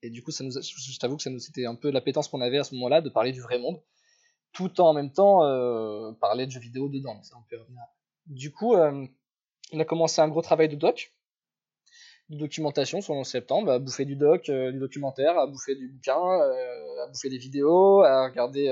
Et 0.03 0.09
du 0.09 0.23
coup, 0.23 0.31
ça 0.31 0.43
nous, 0.43 0.51
je 0.51 0.99
t'avoue 0.99 1.17
que 1.17 1.23
ça 1.23 1.29
nous, 1.29 1.39
c'était 1.39 1.65
un 1.65 1.75
peu 1.75 1.91
l'appétence 1.91 2.27
qu'on 2.27 2.41
avait 2.41 2.57
à 2.57 2.63
ce 2.63 2.73
moment-là 2.75 3.01
de 3.01 3.09
parler 3.09 3.33
du 3.33 3.41
vrai 3.41 3.59
monde, 3.59 3.81
tout 4.53 4.79
en 4.79 4.93
même 4.93 5.11
temps 5.11 5.39
parler 6.21 6.45
de 6.45 6.51
jeux 6.51 6.61
vidéo 6.61 6.87
dedans. 6.87 7.21
Ça, 7.23 7.35
on 7.37 7.43
peut 7.49 7.57
revenir 7.57 7.81
du 8.27 8.51
coup, 8.51 8.75
euh, 8.75 9.05
on 9.73 9.79
a 9.79 9.85
commencé 9.85 10.21
un 10.21 10.27
gros 10.27 10.41
travail 10.41 10.69
de 10.69 10.75
doc, 10.75 11.13
de 12.29 12.37
documentation 12.37 13.01
sur 13.01 13.15
le 13.15 13.23
septembre, 13.23 13.71
à 13.71 13.79
bouffer 13.79 14.05
du 14.05 14.15
doc, 14.15 14.49
euh, 14.49 14.71
du 14.71 14.79
documentaire, 14.79 15.37
à 15.37 15.47
bouffer 15.47 15.75
du 15.75 15.89
bouquin, 15.89 16.19
euh, 16.19 17.03
à 17.03 17.07
bouffer 17.07 17.29
des 17.29 17.37
vidéos, 17.37 18.01
à 18.01 18.27
regarder, 18.27 18.69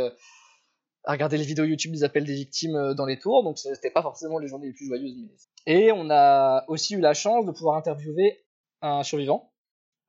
à 1.04 1.12
regarder 1.12 1.38
les 1.38 1.44
vidéos 1.44 1.66
YouTube 1.66 1.92
des 1.92 2.04
appels 2.04 2.26
des 2.26 2.36
victimes 2.36 2.94
dans 2.94 3.06
les 3.06 3.20
tours. 3.20 3.44
Donc 3.44 3.58
c'était 3.58 3.92
pas 3.92 4.02
forcément 4.02 4.40
les 4.40 4.48
journées 4.48 4.68
les 4.68 4.74
plus 4.74 4.88
joyeuses. 4.88 5.30
Et 5.66 5.92
on 5.92 6.10
a 6.10 6.64
aussi 6.68 6.96
eu 6.96 7.00
la 7.00 7.14
chance 7.14 7.46
de 7.46 7.52
pouvoir 7.52 7.76
interviewer 7.76 8.46
un 8.82 9.04
survivant, 9.04 9.52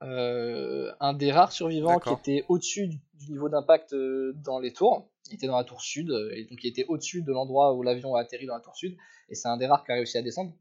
un 0.01 1.13
des 1.15 1.33
rares 1.33 1.53
survivants 1.53 1.99
qui 1.99 2.13
était 2.13 2.45
au-dessus 2.49 2.91
du 3.21 3.31
niveau 3.31 3.49
d'impact 3.49 3.95
dans 3.95 4.59
les 4.59 4.73
tours 4.73 5.11
il 5.31 5.35
était 5.35 5.47
dans 5.47 5.57
la 5.57 5.65
tour 5.65 5.81
sud, 5.81 6.11
euh, 6.11 6.33
et 6.35 6.45
donc 6.45 6.63
il 6.65 6.69
était 6.69 6.85
au-dessus 6.89 7.23
de 7.23 7.33
l'endroit 7.33 7.75
où 7.75 7.83
l'avion 7.83 8.15
a 8.15 8.21
atterri 8.21 8.47
dans 8.47 8.55
la 8.55 8.61
tour 8.61 8.77
sud, 8.77 8.97
et 9.29 9.35
c'est 9.35 9.49
un 9.49 9.57
des 9.57 9.67
rares 9.67 9.85
qui 9.85 9.93
a 9.93 9.95
réussi 9.95 10.19
à 10.19 10.23
descendre. 10.23 10.53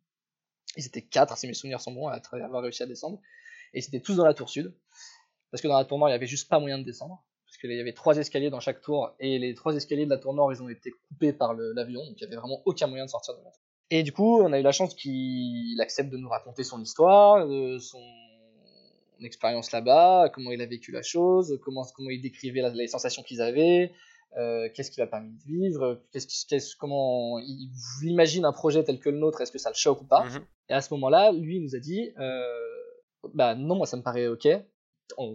Ils 0.78 0.86
étaient 0.86 1.02
quatre, 1.02 1.38
si 1.38 1.48
mes 1.48 1.54
souvenirs 1.54 1.82
sont 1.82 1.92
bons, 1.92 2.08
à 2.08 2.22
avoir 2.44 2.62
réussi 2.62 2.84
à 2.84 2.86
descendre, 2.86 3.20
et 3.74 3.80
ils 3.80 3.86
étaient 3.86 4.02
tous 4.02 4.16
dans 4.16 4.26
la 4.26 4.34
tour 4.34 4.50
sud, 4.50 4.74
parce 5.52 5.62
que 5.62 5.68
dans 5.68 5.78
la 5.78 5.86
tour 5.86 5.98
nord, 5.98 6.10
il 6.10 6.12
n'y 6.12 6.16
avait 6.16 6.28
juste 6.28 6.50
pas 6.50 6.60
moyen 6.60 6.78
de 6.78 6.84
descendre, 6.84 7.24
parce 7.46 7.58
qu'il 7.58 7.72
y 7.72 7.80
avait 7.80 7.94
trois 7.94 8.18
escaliers 8.18 8.52
dans 8.52 8.60
chaque 8.60 8.82
tour, 8.82 9.16
et 9.20 9.40
les 9.40 9.56
trois 9.56 9.76
escaliers 9.76 10.06
de 10.06 10.12
la 10.12 10.18
tour 10.18 10.34
nord, 10.34 10.54
ils 10.54 10.62
ont 10.62 10.70
été 10.70 10.92
coupés 11.08 11.34
par 11.34 11.54
l'avion, 11.56 12.06
donc 12.06 12.16
il 12.20 12.24
n'y 12.24 12.28
avait 12.28 12.40
vraiment 12.40 12.62
aucun 12.66 12.88
moyen 12.88 13.06
de 13.06 13.10
sortir 13.10 13.34
de 13.34 13.40
la 13.40 13.46
tour. 13.46 13.60
Et 13.92 14.04
du 14.04 14.12
coup, 14.12 14.40
on 14.42 14.54
a 14.54 14.60
eu 14.60 14.62
la 14.62 14.72
chance 14.72 14.94
qu'il 14.94 15.82
accepte 15.82 16.12
de 16.12 16.18
nous 16.18 16.30
raconter 16.30 16.64
son 16.64 16.80
histoire, 16.80 17.48
son 17.80 18.04
expérience 19.26 19.72
là-bas, 19.72 20.30
comment 20.34 20.52
il 20.52 20.62
a 20.62 20.66
vécu 20.66 20.92
la 20.92 21.02
chose, 21.02 21.60
comment, 21.64 21.86
comment 21.96 22.10
il 22.10 22.22
décrivait 22.22 22.62
les 22.74 22.88
sensations 22.88 23.24
qu'ils 23.24 23.42
avaient, 23.42 23.92
euh, 24.38 24.70
qu'est-ce 24.74 24.92
qui 24.92 25.00
va 25.00 25.08
permis 25.08 25.32
de 25.32 25.44
vivre, 25.44 26.02
qu'est-ce, 26.12 26.76
comment 26.76 27.40
il, 27.40 27.72
imagine 28.04 28.46
un 28.46 28.52
projet 28.52 28.84
tel 28.84 29.00
que 29.00 29.10
le 29.10 29.18
nôtre, 29.18 29.42
est-ce 29.42 29.52
que 29.52 29.58
ça 29.58 29.70
le 29.70 29.76
choque 29.76 30.02
ou 30.02 30.06
pas. 30.06 30.26
Mhm. 30.26 30.46
Et 30.70 30.74
à 30.74 30.82
ce 30.82 30.94
moment-là, 30.94 31.32
lui 31.32 31.58
il 31.58 31.64
nous 31.64 31.76
a 31.76 31.80
dit, 31.80 32.12
euh, 32.20 32.44
bah 33.34 33.56
non, 33.56 33.76
moi 33.76 33.88
ça 33.88 33.98
me 33.98 34.04
paraît 34.04 34.28
ok. 34.28 34.48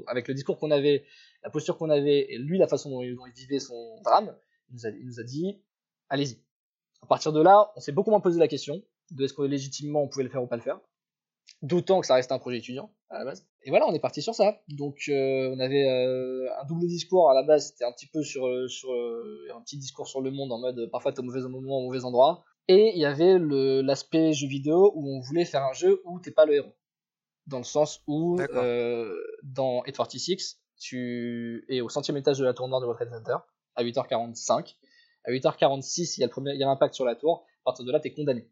avec 0.06 0.28
le 0.28 0.34
discours 0.34 0.58
qu'on 0.58 0.70
avait, 0.70 1.04
la 1.42 1.50
posture 1.50 1.76
qu'on 1.76 1.90
avait, 1.90 2.32
et 2.32 2.38
lui 2.38 2.58
la 2.58 2.68
façon 2.68 2.90
dont 2.90 3.02
il, 3.02 3.16
vivait 3.34 3.58
son 3.58 4.00
drame, 4.02 4.36
il 4.70 4.74
nous 4.74 4.86
a, 4.86 4.90
il 4.90 5.06
nous 5.06 5.20
a 5.20 5.24
dit, 5.24 5.60
allez-y. 6.08 6.38
À 7.02 7.06
partir 7.06 7.32
de 7.32 7.42
là, 7.42 7.72
on 7.76 7.80
s'est 7.80 7.92
beaucoup 7.92 8.10
moins 8.10 8.20
posé 8.20 8.38
la 8.38 8.48
question 8.48 8.80
de 9.10 9.24
est-ce 9.24 9.34
que 9.34 9.42
légitimement 9.42 10.02
on 10.02 10.08
pouvait 10.08 10.24
le 10.24 10.30
faire 10.30 10.42
ou 10.42 10.46
pas 10.46 10.56
le 10.56 10.62
faire. 10.62 10.80
D'autant 11.62 12.00
que 12.00 12.06
ça 12.06 12.14
reste 12.14 12.32
un 12.32 12.38
projet 12.38 12.58
étudiant 12.58 12.90
à 13.14 13.18
la 13.20 13.24
base. 13.24 13.46
Et 13.62 13.70
voilà, 13.70 13.86
on 13.86 13.94
est 13.94 14.00
parti 14.00 14.22
sur 14.22 14.34
ça. 14.34 14.60
Donc 14.68 15.04
euh, 15.08 15.54
on 15.54 15.60
avait 15.60 15.88
euh, 15.88 16.48
un 16.60 16.64
double 16.66 16.86
discours 16.86 17.30
à 17.30 17.34
la 17.34 17.42
base, 17.42 17.68
c'était 17.68 17.84
un 17.84 17.92
petit 17.92 18.06
peu 18.06 18.22
sur, 18.22 18.46
euh, 18.46 18.68
sur 18.68 18.90
un 19.54 19.60
petit 19.62 19.78
discours 19.78 20.08
sur 20.08 20.20
le 20.20 20.30
monde 20.30 20.52
en 20.52 20.58
mode 20.58 20.88
parfois 20.90 21.12
t'es 21.12 21.20
au 21.20 21.22
mauvais 21.22 21.40
moment, 21.40 21.78
au 21.78 21.86
mauvais 21.86 22.04
endroit. 22.04 22.44
Et 22.68 22.92
il 22.94 23.00
y 23.00 23.04
avait 23.04 23.38
l'aspect 23.38 24.32
jeu 24.32 24.46
vidéo 24.46 24.92
où 24.94 25.16
on 25.16 25.20
voulait 25.20 25.44
faire 25.44 25.62
un 25.64 25.74
jeu 25.74 26.00
où 26.04 26.18
t'es 26.20 26.30
pas 26.30 26.46
le 26.46 26.54
héros. 26.54 26.72
dans 27.46 27.58
le 27.58 27.64
sens 27.64 28.02
où 28.06 28.38
dans 29.42 29.82
846, 29.84 30.60
tu 30.78 31.64
es 31.68 31.80
au 31.80 31.88
centième 31.88 32.16
étage 32.16 32.38
de 32.38 32.44
la 32.44 32.54
tour 32.54 32.68
nord 32.68 32.80
de 32.80 32.86
votre 32.86 33.04
Center 33.04 33.36
à 33.76 33.84
8h45. 33.84 34.76
À 35.26 35.30
8h46, 35.30 36.14
il 36.16 36.20
y 36.20 36.24
a, 36.24 36.26
le 36.26 36.30
premier, 36.30 36.52
il 36.52 36.60
y 36.60 36.64
a 36.64 36.66
l'impact 36.66 36.94
sur 36.94 37.04
la 37.04 37.14
tour. 37.14 37.46
À 37.62 37.64
partir 37.64 37.84
de 37.84 37.92
là, 37.92 38.00
tu 38.00 38.08
es 38.08 38.14
condamné. 38.14 38.48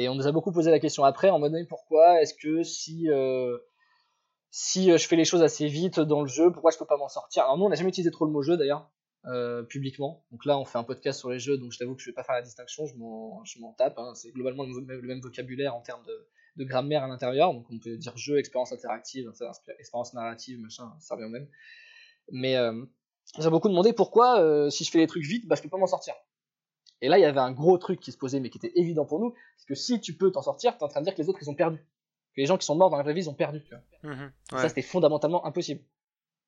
Et 0.00 0.08
on 0.08 0.14
nous 0.14 0.26
a 0.26 0.32
beaucoup 0.32 0.50
posé 0.50 0.70
la 0.70 0.78
question 0.78 1.04
après, 1.04 1.28
en 1.28 1.38
mode 1.38 1.52
pourquoi 1.68 2.22
est-ce 2.22 2.32
que 2.32 2.62
si, 2.62 3.10
euh, 3.10 3.58
si 4.50 4.90
euh, 4.90 4.96
je 4.96 5.06
fais 5.06 5.14
les 5.14 5.26
choses 5.26 5.42
assez 5.42 5.66
vite 5.66 6.00
dans 6.00 6.22
le 6.22 6.26
jeu, 6.26 6.50
pourquoi 6.50 6.70
je 6.70 6.78
peux 6.78 6.86
pas 6.86 6.96
m'en 6.96 7.08
sortir? 7.08 7.42
Alors 7.42 7.58
nous, 7.58 7.66
on 7.66 7.68
n'a 7.68 7.74
jamais 7.74 7.90
utilisé 7.90 8.10
trop 8.10 8.24
le 8.24 8.30
mot 8.30 8.40
jeu 8.40 8.56
d'ailleurs, 8.56 8.90
euh, 9.26 9.62
publiquement. 9.62 10.24
Donc 10.30 10.46
là, 10.46 10.58
on 10.58 10.64
fait 10.64 10.78
un 10.78 10.84
podcast 10.84 11.18
sur 11.18 11.28
les 11.28 11.38
jeux, 11.38 11.58
donc 11.58 11.72
je 11.72 11.78
t'avoue 11.78 11.94
que 11.96 12.00
je 12.00 12.08
vais 12.08 12.14
pas 12.14 12.24
faire 12.24 12.34
la 12.34 12.40
distinction, 12.40 12.86
je 12.86 12.96
m'en 12.96 13.72
tape. 13.74 13.98
Hein. 13.98 14.14
C'est 14.14 14.30
globalement 14.30 14.64
le, 14.64 15.02
même 15.02 15.20
vocabulaire 15.20 15.74
en 15.74 15.82
termes 15.82 16.06
de, 16.06 16.28
de 16.56 16.64
grammaire 16.64 17.04
à 17.04 17.06
l'intérieur, 17.06 17.52
donc 17.52 17.66
on 17.70 17.78
peut 17.78 17.98
dire 17.98 18.16
jeu, 18.16 18.38
expérience 18.38 18.72
interactive, 18.72 19.30
expérience 19.78 20.14
narrative, 20.14 20.60
machin, 20.60 20.90
ça 20.98 21.14
revient 21.14 21.26
au 21.26 21.30
même. 21.30 21.46
Mais 22.32 22.56
euh, 22.56 22.86
j'ai 23.38 23.50
beaucoup 23.50 23.68
demandé 23.68 23.92
pourquoi, 23.92 24.70
si 24.70 24.82
je 24.82 24.90
fais 24.90 24.98
les 24.98 25.06
trucs 25.06 25.24
vite, 25.24 25.46
bah, 25.46 25.56
je 25.56 25.62
peux 25.62 25.68
pas 25.68 25.76
m'en 25.76 25.86
sortir. 25.86 26.14
Et 27.02 27.08
là, 27.08 27.18
il 27.18 27.22
y 27.22 27.24
avait 27.24 27.40
un 27.40 27.52
gros 27.52 27.78
truc 27.78 28.00
qui 28.00 28.12
se 28.12 28.18
posait, 28.18 28.40
mais 28.40 28.50
qui 28.50 28.58
était 28.58 28.72
évident 28.74 29.06
pour 29.06 29.20
nous, 29.20 29.34
c'est 29.56 29.66
que 29.66 29.74
si 29.74 30.00
tu 30.00 30.16
peux 30.16 30.30
t'en 30.30 30.42
sortir, 30.42 30.76
t'es 30.76 30.84
en 30.84 30.88
train 30.88 31.00
de 31.00 31.06
dire 31.06 31.14
que 31.14 31.22
les 31.22 31.28
autres, 31.28 31.38
ils 31.42 31.50
ont 31.50 31.54
perdu. 31.54 31.78
Que 32.34 32.40
les 32.40 32.46
gens 32.46 32.58
qui 32.58 32.66
sont 32.66 32.76
morts 32.76 32.90
dans 32.90 32.96
la 32.96 33.02
vraie 33.02 33.14
vie, 33.14 33.22
ils 33.22 33.30
ont 33.30 33.34
perdu. 33.34 33.62
Mmh 34.02 34.26
ça, 34.50 34.68
c'était 34.68 34.82
fondamentalement 34.82 35.44
impossible. 35.46 35.82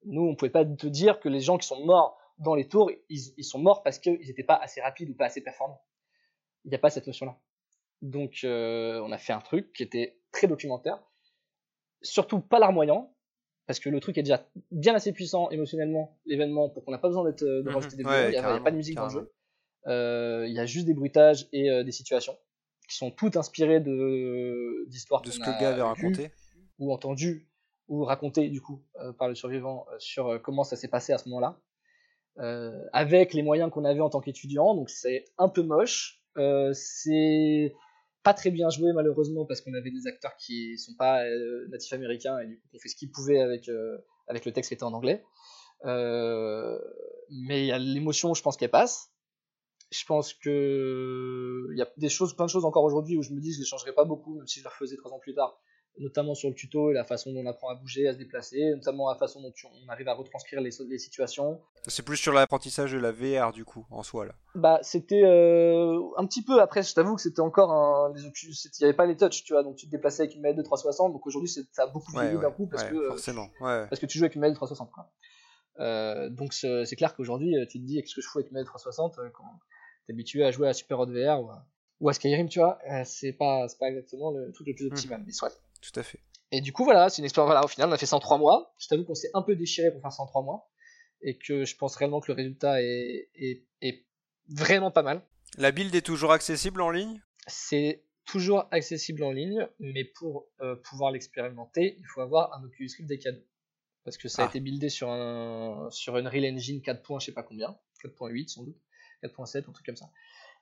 Nous, 0.05 0.23
on 0.23 0.35
pouvait 0.35 0.51
pas 0.51 0.65
te 0.65 0.87
dire 0.87 1.21
que 1.21 1.29
les 1.29 1.41
gens 1.41 1.59
qui 1.59 1.67
sont 1.67 1.85
morts 1.85 2.19
dans 2.39 2.55
les 2.55 2.69
tours, 2.69 2.91
ils, 3.09 3.21
ils 3.37 3.45
sont 3.45 3.59
morts 3.59 3.83
parce 3.83 3.99
qu'ils 3.99 4.19
n'étaient 4.27 4.43
pas 4.43 4.57
assez 4.57 4.81
rapides 4.81 5.11
ou 5.11 5.15
pas 5.15 5.27
assez 5.27 5.41
performants. 5.41 5.83
Il 6.65 6.69
n'y 6.69 6.75
a 6.75 6.79
pas 6.79 6.91
cette 6.91 7.07
notion-là. 7.07 7.39
Donc, 8.03 8.41
euh, 8.45 9.01
on 9.01 9.13
a 9.13 9.19
fait 9.19 9.33
un 9.33 9.41
truc 9.41 9.73
qui 9.73 9.83
était 9.83 10.19
très 10.33 10.49
documentaire, 10.49 10.99
surtout 12.03 12.41
pas 12.41 12.59
larmoyant, 12.59 13.15
parce 13.67 13.79
que 13.79 13.89
le 13.89 14.01
truc 14.01 14.19
est 14.19 14.23
déjà 14.23 14.45
bien 14.71 14.95
assez 14.95 15.13
puissant 15.13 15.51
émotionnellement, 15.51 16.19
l'événement, 16.27 16.69
pour 16.69 16.85
qu'on 16.85 16.91
n'a 16.91 16.99
pas 16.99 17.09
besoin 17.09 17.25
d'être 17.25 17.45
de 17.45 17.63
mhm. 17.63 17.75
rajouter 17.75 17.97
des 17.97 18.03
il 18.03 18.31
n'y 18.31 18.37
a, 18.37 18.61
pas 18.61 18.71
de 18.71 18.77
musique 18.77 18.97
dans 18.97 19.05
le 19.05 19.11
jeu. 19.11 19.33
Euh, 19.87 20.45
il 20.47 20.55
y 20.55 20.61
a 20.61 20.67
juste 20.67 20.87
des 20.87 20.95
bruitages 20.95 21.49
et 21.53 21.71
euh, 21.71 21.83
des 21.83 21.93
situations 21.93 22.37
qui 22.89 22.97
sont 22.97 23.11
toutes 23.11 23.37
inspirées 23.37 23.81
de 23.81 24.87
d'histoires 24.89 25.23
de 25.23 25.31
ce 25.31 25.39
que 25.39 25.47
le 25.47 25.61
gars 25.61 25.71
avait 25.71 25.83
raconté 25.83 26.31
ou 26.79 26.93
entendu 26.93 27.49
ou 27.89 28.05
raconté 28.05 28.49
du 28.49 28.61
coup 28.61 28.85
par 29.19 29.29
le 29.29 29.35
survivant 29.35 29.87
sur 29.99 30.41
comment 30.43 30.65
ça 30.65 30.77
s'est 30.77 30.89
passé 30.89 31.13
à 31.13 31.19
ce 31.19 31.29
moment-là. 31.29 31.61
avec 32.93 33.35
les 33.35 33.43
moyens 33.43 33.71
qu'on 33.71 33.85
avait 33.85 34.01
en 34.01 34.11
tant 34.11 34.21
qu'étudiant, 34.21 34.75
donc 34.75 34.91
c'est 34.91 35.25
un 35.39 35.49
peu 35.49 35.63
moche, 35.63 36.23
c'est 36.73 37.73
pas 38.23 38.35
très 38.35 38.51
bien 38.51 38.71
joué 38.71 38.93
malheureusement 38.93 39.45
parce 39.45 39.61
qu'on 39.61 39.75
avait 39.75 39.91
des 39.91 40.07
acteurs 40.07 40.37
qui 40.37 40.79
sont 40.79 40.95
pas 40.95 41.25
euh, 41.25 41.67
natifs 41.69 41.93
américains 41.93 42.39
et 42.39 42.47
du 42.47 42.57
coup 42.57 42.69
on 42.75 42.79
fait 42.79 42.89
ce 42.89 42.97
qu'ils 42.97 43.11
pouvaient 43.11 43.41
avec, 43.41 43.69
euh, 43.69 43.99
avec 44.29 44.45
le 44.45 44.53
texte 44.53 44.69
qui 44.69 44.75
était 44.75 44.85
en 44.85 44.93
anglais. 44.93 45.25
Euh, 45.85 46.79
mais 47.31 47.63
il 47.63 47.67
y 47.67 47.73
a 47.73 47.79
l'émotion, 47.79 48.35
je 48.35 48.43
pense 48.43 48.57
qu'elle 48.57 48.71
passe. 48.71 49.12
Je 49.93 50.05
pense 50.07 50.35
que 50.35 51.69
il 51.73 51.79
y 51.79 51.83
a 51.83 51.89
des 51.97 52.09
choses, 52.09 52.35
plein 52.35 52.47
de 52.47 52.51
choses 52.51 52.65
encore 52.65 52.85
aujourd'hui 52.85 53.17
où 53.17 53.23
je 53.23 53.31
me 53.31 53.41
dis 53.41 53.53
je 53.53 53.61
les 53.61 53.67
changerais 53.67 53.93
pas 53.93 54.05
beaucoup, 54.05 54.37
même 54.37 54.47
si 54.47 54.59
je 54.59 54.65
les 54.65 54.71
refaisais 54.71 54.97
trois 54.97 55.13
ans 55.13 55.19
plus 55.19 55.35
tard 55.35 55.61
notamment 55.99 56.35
sur 56.35 56.49
le 56.49 56.55
tuto 56.55 56.91
et 56.91 56.95
la 56.95 57.05
façon 57.05 57.33
dont 57.33 57.41
on 57.41 57.47
apprend 57.47 57.69
à 57.69 57.75
bouger, 57.75 58.09
à 58.09 58.13
se 58.13 58.19
déplacer, 58.19 58.71
notamment 58.75 59.11
la 59.11 59.17
façon 59.17 59.41
dont 59.43 59.53
on 59.65 59.89
arrive 59.89 60.09
à 60.09 60.15
retranscrire 60.15 60.61
les, 60.61 60.71
les 60.89 60.99
situations. 60.99 61.61
C'est 61.87 62.05
plus 62.05 62.17
sur 62.17 62.33
l'apprentissage 62.33 62.93
de 62.93 62.99
la 62.99 63.13
VR 63.13 63.53
du 63.53 63.65
coup, 63.65 63.87
en 63.91 64.03
soi 64.03 64.27
là. 64.27 64.35
Bah 64.55 64.79
c'était 64.83 65.23
euh, 65.25 66.01
un 66.17 66.27
petit 66.27 66.43
peu 66.43 66.61
après, 66.61 66.83
je 66.83 66.95
t'avoue 66.95 67.17
que 67.17 67.23
c'était 67.23 67.41
encore 67.41 67.73
un, 67.73 68.15
il 68.17 68.23
n'y 68.23 68.85
avait 68.85 68.95
pas 68.95 69.07
les 69.07 69.17
touches, 69.17 69.45
tu 69.45 69.53
vois, 69.53 69.63
donc 69.63 69.77
tu 69.77 69.87
te 69.87 69.91
déplaçais 69.91 70.23
avec 70.23 70.35
une 70.35 70.43
manette 70.43 70.59
de 70.59 70.63
360, 70.63 71.13
donc 71.13 71.27
aujourd'hui 71.27 71.49
ça 71.49 71.83
a 71.83 71.87
beaucoup 71.87 72.13
vieilli 72.13 72.39
d'un 72.39 72.51
coup 72.51 72.67
parce 72.67 72.85
que 72.85 73.09
forcément, 73.09 73.49
parce 73.61 73.99
que 73.99 74.07
tu 74.07 74.19
joues 74.19 74.25
avec 74.25 74.35
une 74.35 74.41
manette 74.41 74.55
de 74.55 74.59
360. 74.59 74.89
Euh, 75.81 76.29
donc 76.29 76.53
c'est 76.53 76.97
clair 76.97 77.15
qu'aujourd'hui 77.15 77.55
tu 77.69 77.81
te 77.81 77.85
dis 77.85 78.01
qu'est-ce 78.01 78.15
que 78.15 78.21
je 78.21 78.29
fous 78.29 78.39
avec 78.39 78.51
une 78.51 78.55
manette 78.55 78.67
de 78.67 78.71
360 78.71 79.19
euh, 79.19 79.31
quand 79.31 79.45
t'es 80.07 80.13
habitué 80.13 80.45
à 80.45 80.51
jouer 80.51 80.69
à 80.69 80.73
Super 80.73 81.01
Hot 81.01 81.07
VR 81.07 81.43
ou 81.43 81.51
à, 81.51 81.67
ou 82.01 82.09
à 82.09 82.13
Skyrim, 82.13 82.49
tu 82.49 82.59
vois, 82.59 82.79
c'est 83.05 83.33
pas, 83.33 83.67
pas 83.79 83.89
exactement 83.89 84.31
le 84.31 84.53
truc 84.53 84.67
le 84.67 84.75
plus 84.75 84.87
optimal, 84.87 85.21
mmh. 85.21 85.25
mais 85.27 85.33
soit. 85.33 85.53
Tout 85.81 85.99
à 85.99 86.03
fait. 86.03 86.21
Et 86.53 86.61
du 86.61 86.73
coup, 86.73 86.85
voilà, 86.85 87.09
c'est 87.09 87.19
une 87.21 87.25
expérience. 87.25 87.49
Voilà, 87.49 87.65
au 87.65 87.69
final, 87.69 87.89
on 87.89 87.93
a 87.93 87.99
fait 87.99 88.07
ça 88.07 88.17
en 88.17 88.21
3 88.21 88.39
mois. 88.39 88.75
Je 88.79 88.87
t'avoue 88.87 89.05
qu'on 89.05 89.15
s'est 89.15 89.31
un 89.33 89.43
peu 89.43 89.57
déchiré 89.57 89.91
pour 89.91 90.03
faire 90.03 90.13
ça 90.13 90.23
en 90.23 90.27
3 90.27 90.43
mois. 90.43 90.71
Et 91.23 91.39
que 91.39 91.65
je 91.65 91.77
pense 91.77 91.97
réellement 91.97 92.21
que 92.21 92.31
le 92.31 92.37
résultat 92.37 92.83
est, 92.83 93.31
est, 93.35 94.05
vraiment 94.49 94.91
pas 94.91 95.03
mal. 95.03 95.23
La 95.57 95.71
build 95.71 95.95
est 95.95 96.05
toujours 96.05 96.33
accessible 96.33 96.83
en 96.83 96.91
ligne? 96.91 97.23
C'est 97.47 98.05
toujours 98.27 98.67
accessible 98.71 99.23
en 99.25 99.33
ligne, 99.33 99.67
mais 99.79 100.05
pour 100.05 100.47
euh, 100.61 100.77
pouvoir 100.77 101.11
l'expérimenter, 101.11 101.97
il 101.99 102.07
faut 102.07 102.21
avoir 102.21 102.53
un 102.55 102.65
Oculus 102.65 102.91
Rift 102.99 103.09
des 103.09 103.19
cadeaux. 103.19 103.47
Parce 104.05 104.19
que 104.19 104.29
ça 104.29 104.43
a 104.43 104.47
ah. 104.47 104.49
été 104.49 104.61
buildé 104.61 104.89
sur, 104.89 105.11
un, 105.11 105.89
sur 105.91 106.19
une 106.19 106.27
Real 106.27 106.55
Engine 106.55 106.83
4. 106.83 107.21
je 107.21 107.27
sais 107.27 107.33
pas 107.33 107.45
combien, 107.45 107.79
4.8 108.05 108.49
sans 108.49 108.65
doute, 108.65 108.77
4.7, 109.23 109.69
un 109.69 109.73
truc 109.73 109.87
comme 109.87 109.97
ça. 109.97 110.07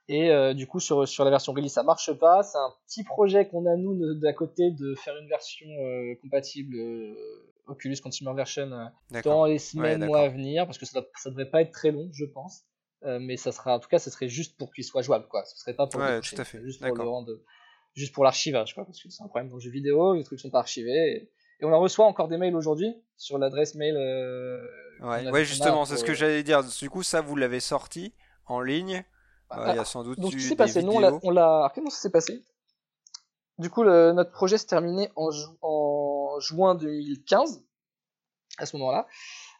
Et 0.08 0.30
euh, 0.30 0.54
du 0.54 0.66
coup, 0.66 0.80
sur, 0.80 1.06
sur 1.06 1.24
la 1.24 1.30
version 1.30 1.52
release, 1.52 1.72
ça 1.72 1.84
marche 1.84 2.12
pas. 2.14 2.42
C'est 2.42 2.58
un 2.58 2.72
petit 2.86 3.04
projet 3.04 3.46
qu'on 3.46 3.64
a, 3.66 3.76
nous, 3.76 4.14
d'à 4.14 4.32
côté, 4.32 4.72
de 4.72 4.96
faire 4.96 5.16
une 5.16 5.28
version 5.28 5.68
euh, 5.68 6.16
compatible 6.20 6.76
euh, 6.76 7.14
Oculus 7.68 7.96
Consumer 8.02 8.34
Version 8.34 8.68
dans 9.24 9.44
les 9.44 9.60
semaines, 9.60 10.04
mois 10.04 10.22
à 10.22 10.28
venir, 10.28 10.66
parce 10.66 10.78
que 10.78 10.86
ça, 10.86 11.02
ça 11.14 11.30
devrait 11.30 11.48
pas 11.48 11.62
être 11.62 11.70
très 11.70 11.92
long, 11.92 12.10
je 12.12 12.24
pense. 12.24 12.64
mais 13.04 13.36
ça 13.36 13.52
sera, 13.52 13.76
en 13.76 13.78
tout 13.78 13.88
cas, 13.88 14.00
ce 14.00 14.10
serait 14.10 14.28
juste 14.28 14.58
pour 14.58 14.72
qu'il 14.72 14.82
soit 14.82 15.02
jouable, 15.02 15.28
quoi. 15.28 15.44
Ce 15.44 15.56
serait 15.56 15.74
pas 15.74 15.86
pour 15.86 16.00
ouais, 16.00 16.20
tout 16.20 16.34
à 16.38 16.44
fait. 16.44 16.60
juste 16.64 16.84
pour 16.84 16.96
le 16.96 17.08
rendre, 17.08 17.30
juste 17.94 18.12
pour 18.12 18.24
l'archivage, 18.24 18.74
quoi, 18.74 18.84
parce 18.84 19.00
que 19.00 19.08
c'est 19.10 19.22
un 19.22 19.28
problème 19.28 19.48
dans 19.48 19.56
le 19.56 19.60
jeu 19.60 19.70
vidéo, 19.70 20.14
les 20.14 20.24
trucs 20.24 20.40
sont 20.40 20.50
pas 20.50 20.58
archivés. 20.58 21.30
Et, 21.60 21.64
on 21.64 21.72
en 21.72 21.78
reçoit 21.78 22.06
encore 22.06 22.26
des 22.26 22.38
mails 22.38 22.56
aujourd'hui 22.56 22.96
sur 23.16 23.38
l'adresse 23.38 23.74
mail. 23.76 23.94
ouais, 25.02 25.30
ouais 25.30 25.44
justement, 25.44 25.84
c'est 25.84 25.98
ce 25.98 26.04
que 26.04 26.14
j'allais 26.14 26.42
dire. 26.42 26.64
Du 26.64 26.90
coup, 26.90 27.04
ça, 27.04 27.20
vous 27.20 27.36
l'avez 27.36 27.60
sorti 27.60 28.12
en 28.50 28.60
ligne 28.60 29.04
il 29.56 29.74
y 29.74 29.78
a 29.78 29.84
sans 29.84 30.04
doute 30.04 30.18
Donc, 30.20 30.32
s'est 30.32 30.56
passé, 30.56 30.82
nous, 30.82 30.92
on 30.92 31.30
l'a. 31.30 31.72
Comment 31.74 31.90
ça 31.90 32.00
s'est 32.00 32.10
passé? 32.10 32.44
Du 33.58 33.68
coup, 33.68 33.84
notre 33.84 34.30
projet 34.30 34.58
s'est 34.58 34.66
terminé 34.66 35.10
en, 35.16 35.30
en, 35.60 36.40
juin 36.40 36.74
2015, 36.74 37.62
à 38.58 38.66
ce 38.66 38.76
moment-là. 38.76 39.06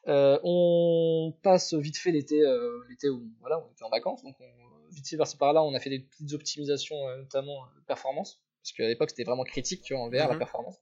Euh, 0.09 0.39
on 0.43 1.35
passe 1.43 1.75
vite 1.75 1.99
fait 1.99 2.11
l'été, 2.11 2.41
euh, 2.41 2.83
l'été 2.89 3.11
où 3.11 3.29
voilà, 3.41 3.59
on 3.59 3.71
était 3.71 3.85
en 3.85 3.91
vacances, 3.91 4.23
donc 4.23 4.35
on, 4.41 4.47
vite 4.91 5.07
fait 5.07 5.19
par 5.19 5.29
par 5.39 5.53
là, 5.53 5.63
on 5.63 5.75
a 5.75 5.81
fait 5.81 5.91
des 5.91 6.01
petites 6.01 6.33
optimisations, 6.33 6.97
euh, 7.09 7.19
notamment 7.19 7.67
performance, 7.87 8.41
parce 8.63 8.73
qu'à 8.73 8.89
l'époque 8.89 9.11
c'était 9.11 9.25
vraiment 9.25 9.45
critique, 9.45 9.83
tu 9.83 9.93
vois, 9.93 10.03
en 10.03 10.09
VR 10.09 10.29
la 10.29 10.33
mhm. 10.33 10.39
performance. 10.39 10.81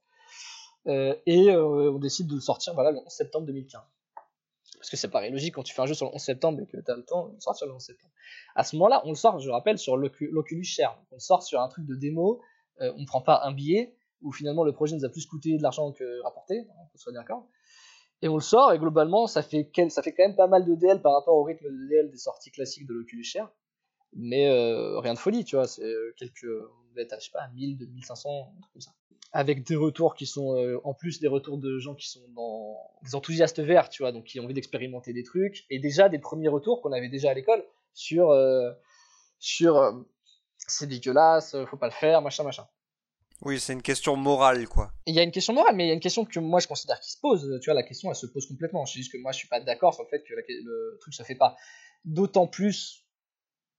et 0.86 1.50
on 1.50 1.98
décide 1.98 2.28
de 2.28 2.36
le 2.36 2.40
sortir, 2.40 2.74
voilà, 2.74 2.92
le 2.92 2.98
11 2.98 3.12
septembre 3.12 3.46
2015 3.46 3.82
parce 4.78 4.90
que 4.90 4.96
ça 4.96 5.08
paraît 5.08 5.30
logique 5.30 5.54
quand 5.54 5.62
tu 5.62 5.74
fais 5.74 5.82
un 5.82 5.86
jeu 5.86 5.94
sur 5.94 6.06
le 6.06 6.14
11 6.14 6.20
septembre 6.20 6.60
et 6.60 6.66
que 6.66 6.76
tu 6.76 6.90
as 6.90 6.96
le 6.96 7.04
temps 7.04 7.28
de 7.28 7.40
sortir 7.40 7.66
le 7.66 7.74
11 7.74 7.82
septembre. 7.82 8.12
À 8.54 8.64
ce 8.64 8.76
moment-là, 8.76 9.02
on 9.04 9.10
le 9.10 9.16
sort, 9.16 9.38
je 9.40 9.50
rappelle, 9.50 9.78
sur 9.78 9.96
l'Oculus 9.96 10.64
Share. 10.64 10.98
on 11.10 11.16
le 11.16 11.20
sort 11.20 11.42
sur 11.42 11.60
un 11.60 11.68
truc 11.68 11.86
de 11.86 11.94
démo, 11.94 12.40
euh, 12.80 12.92
on 12.96 13.00
ne 13.00 13.06
prend 13.06 13.20
pas 13.20 13.42
un 13.44 13.52
billet, 13.52 13.94
où 14.22 14.32
finalement 14.32 14.64
le 14.64 14.72
projet 14.72 14.96
nous 14.96 15.04
a 15.04 15.08
plus 15.08 15.26
coûté 15.26 15.56
de 15.56 15.62
l'argent 15.62 15.92
que 15.92 16.22
rapporté, 16.22 16.66
on 16.80 16.86
peut 16.86 16.98
se 16.98 17.10
d'accord. 17.10 17.46
Et 18.22 18.28
on 18.28 18.34
le 18.34 18.42
sort, 18.42 18.72
et 18.72 18.78
globalement, 18.78 19.26
ça 19.26 19.42
fait, 19.42 19.70
ça 19.90 20.02
fait 20.02 20.12
quand 20.12 20.24
même 20.24 20.36
pas 20.36 20.48
mal 20.48 20.64
de 20.64 20.74
DL 20.74 21.00
par 21.02 21.12
rapport 21.12 21.36
au 21.36 21.44
rythme 21.44 21.66
de 21.66 21.88
DL 21.88 22.10
des 22.10 22.18
sorties 22.18 22.50
classiques 22.50 22.86
de 22.86 22.94
l'Oculus 22.94 23.24
Share. 23.24 23.50
Mais 24.14 24.48
euh, 24.48 24.98
rien 25.00 25.14
de 25.14 25.18
folie, 25.18 25.44
tu 25.44 25.56
vois, 25.56 25.66
c'est 25.66 25.84
euh, 25.84 26.14
quelques, 26.16 26.44
on 26.44 26.94
va 26.94 27.02
être 27.02 27.12
à, 27.12 27.18
je 27.18 27.26
sais 27.26 27.30
pas, 27.32 27.46
1000, 27.54 27.78
2500, 27.78 28.28
un 28.30 28.60
truc 28.60 28.72
comme 28.72 28.80
ça 28.80 28.92
avec 29.32 29.66
des 29.66 29.76
retours 29.76 30.14
qui 30.14 30.26
sont 30.26 30.56
euh, 30.56 30.80
en 30.84 30.94
plus 30.94 31.20
des 31.20 31.28
retours 31.28 31.58
de 31.58 31.78
gens 31.78 31.94
qui 31.94 32.08
sont 32.08 32.26
dans 32.34 32.76
des 33.02 33.14
enthousiastes 33.14 33.60
verts, 33.60 33.88
tu 33.90 34.02
vois, 34.02 34.12
donc 34.12 34.24
qui 34.24 34.40
ont 34.40 34.44
envie 34.44 34.54
d'expérimenter 34.54 35.12
des 35.12 35.22
trucs, 35.22 35.66
et 35.70 35.78
déjà 35.78 36.08
des 36.08 36.18
premiers 36.18 36.48
retours 36.48 36.80
qu'on 36.80 36.92
avait 36.92 37.08
déjà 37.08 37.30
à 37.30 37.34
l'école 37.34 37.62
sur 37.92 38.30
euh, 38.30 38.70
sur 39.38 39.76
euh, 39.76 39.92
c'est 40.56 40.86
dégueulasse, 40.86 41.56
faut 41.66 41.76
pas 41.76 41.86
le 41.86 41.92
faire, 41.92 42.22
machin 42.22 42.42
machin. 42.42 42.66
Oui, 43.42 43.60
c'est 43.60 43.72
une 43.72 43.82
question 43.82 44.16
morale, 44.16 44.66
quoi. 44.66 44.90
Il 45.06 45.14
y 45.14 45.20
a 45.20 45.22
une 45.22 45.30
question 45.30 45.52
morale, 45.52 45.76
mais 45.76 45.84
il 45.84 45.88
y 45.88 45.90
a 45.92 45.94
une 45.94 46.00
question 46.00 46.24
que 46.24 46.40
moi 46.40 46.58
je 46.58 46.66
considère 46.66 46.98
qui 46.98 47.12
se 47.12 47.20
pose. 47.20 47.58
Tu 47.62 47.66
vois, 47.66 47.74
la 47.74 47.84
question 47.84 48.10
elle 48.10 48.16
se 48.16 48.26
pose 48.26 48.46
complètement. 48.48 48.84
C'est 48.86 48.98
juste 48.98 49.12
que 49.12 49.18
moi 49.18 49.30
je 49.32 49.38
suis 49.38 49.48
pas 49.48 49.60
d'accord 49.60 49.94
sur 49.94 50.02
le 50.02 50.08
fait 50.08 50.24
que 50.24 50.34
le 50.34 50.96
truc 51.00 51.14
se 51.14 51.22
fait 51.22 51.36
pas. 51.36 51.56
D'autant 52.04 52.46
plus 52.46 53.04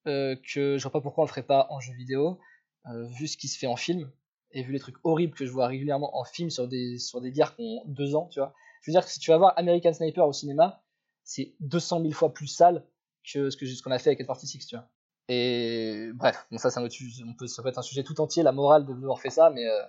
que 0.06 0.38
je 0.78 0.82
vois 0.82 0.92
pas 0.92 1.02
pourquoi 1.02 1.24
on 1.24 1.26
le 1.26 1.30
ferait 1.30 1.44
pas 1.44 1.68
en 1.72 1.82
jeu 1.82 1.94
vidéo, 1.94 2.40
vu 2.86 3.28
ce 3.28 3.36
qui 3.36 3.50
se 3.50 3.60
fait 3.60 3.68
en 3.68 3.76
film 3.76 4.10
et 4.52 4.64
vu 4.64 4.74
les 4.74 4.80
trucs 4.80 4.98
horribles 5.04 5.36
que 5.36 5.46
je 5.46 5.52
vois 5.52 5.68
régulièrement 5.68 6.18
en 6.18 6.24
film 6.24 6.50
sur 6.50 6.68
des, 6.68 6.98
sur 6.98 7.22
des 7.22 7.32
guerres 7.32 7.56
qui 7.56 7.62
ont 7.62 7.84
deux 7.86 8.16
ans, 8.16 8.28
tu 8.32 8.40
vois. 8.40 8.54
Je 8.82 8.92
veux 8.92 8.94
dire 8.94 9.06
que 9.06 9.12
si 9.12 9.20
tu 9.20 9.32
vas 9.32 9.38
voir 9.38 9.54
American 9.58 9.94
Sniper 9.94 10.28
au 10.28 10.34
cinéma, 10.34 10.82
c'est 11.24 11.54
200 11.60 12.02
000 12.02 12.12
fois 12.14 12.34
plus 12.34 12.48
sale 12.48 12.86
que 13.32 13.50
ce 13.50 13.58
que 13.58 13.66
ce 13.66 13.84
qu'on 13.84 13.92
a 13.92 14.00
fait 14.00 14.10
avec 14.10 14.20
46, 14.20 14.66
tu 14.66 14.76
vois. 14.76 14.88
Et 15.28 16.10
bref, 16.16 16.48
bon, 16.50 16.58
ça, 16.58 16.70
on 16.82 17.34
peut, 17.34 17.46
ça 17.46 17.62
peut 17.62 17.70
être 17.70 17.78
un 17.78 17.84
sujet 17.84 18.04
tout 18.04 18.20
entier, 18.20 18.42
la 18.42 18.52
morale 18.52 18.86
de 18.86 18.94
avoir 18.94 19.22
fait 19.22 19.30
ça, 19.30 19.52
mais, 19.52 19.64
euh, 19.64 19.84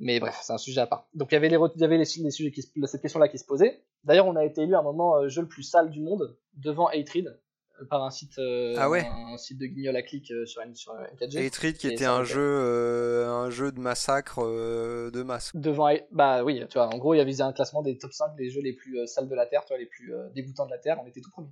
mais 0.00 0.18
bref, 0.18 0.40
c'est 0.42 0.52
un 0.52 0.58
sujet 0.58 0.80
à 0.80 0.88
part. 0.88 1.08
Donc 1.14 1.30
il 1.30 1.34
y 1.34 1.36
avait, 1.36 1.48
les, 1.48 1.56
il 1.56 1.80
y 1.80 1.84
avait 1.84 1.98
les, 1.98 2.04
sujets 2.04 2.52
cette 2.86 3.02
question-là 3.02 3.28
qui 3.28 3.38
se 3.38 3.44
posait. 3.44 3.84
D'ailleurs, 4.02 4.26
on 4.26 4.34
a 4.34 4.44
été 4.44 4.62
élu 4.62 4.74
à 4.74 4.80
un 4.80 4.82
moment 4.82 5.18
euh, 5.18 5.28
jeu 5.28 5.42
le 5.42 5.48
plus 5.48 5.62
sale 5.62 5.90
du 5.90 6.00
monde 6.00 6.36
devant 6.54 6.88
Hatred, 6.88 7.40
par 7.90 8.02
un 8.04 8.10
site, 8.10 8.38
euh, 8.38 8.74
Ah 8.78 8.88
ouais 8.88 9.04
un, 9.06 9.34
un 9.34 9.36
site 9.36 9.58
de 9.58 9.66
guignol 9.66 9.96
à 9.96 10.02
clic 10.02 10.30
euh, 10.30 10.46
sur, 10.46 10.62
sur 10.74 10.94
N4G. 10.94 11.46
Hatred 11.46 11.76
qui 11.76 11.88
était 11.88 12.04
un 12.04 12.24
jeu, 12.24 12.40
euh, 12.40 13.28
un 13.28 13.50
jeu 13.50 13.72
de 13.72 13.80
massacre 13.80 14.42
euh, 14.44 15.10
de 15.10 15.22
masse. 15.22 15.50
Devant, 15.54 15.90
bah 16.12 16.44
oui, 16.44 16.60
tu 16.68 16.74
vois, 16.78 16.86
en 16.86 16.98
gros, 16.98 17.14
il 17.14 17.18
y 17.18 17.20
avait 17.20 17.40
un 17.40 17.52
classement 17.52 17.82
des 17.82 17.98
top 17.98 18.12
5 18.12 18.36
des 18.36 18.50
jeux 18.50 18.60
les 18.62 18.72
plus 18.72 18.98
euh, 19.00 19.06
sales 19.06 19.28
de 19.28 19.34
la 19.34 19.46
Terre, 19.46 19.62
tu 19.64 19.68
vois, 19.68 19.78
les 19.78 19.86
plus 19.86 20.14
euh, 20.14 20.28
dégoûtants 20.34 20.66
de 20.66 20.70
la 20.70 20.78
Terre, 20.78 20.98
on 21.02 21.06
était 21.06 21.20
tout 21.20 21.30
premier. 21.30 21.48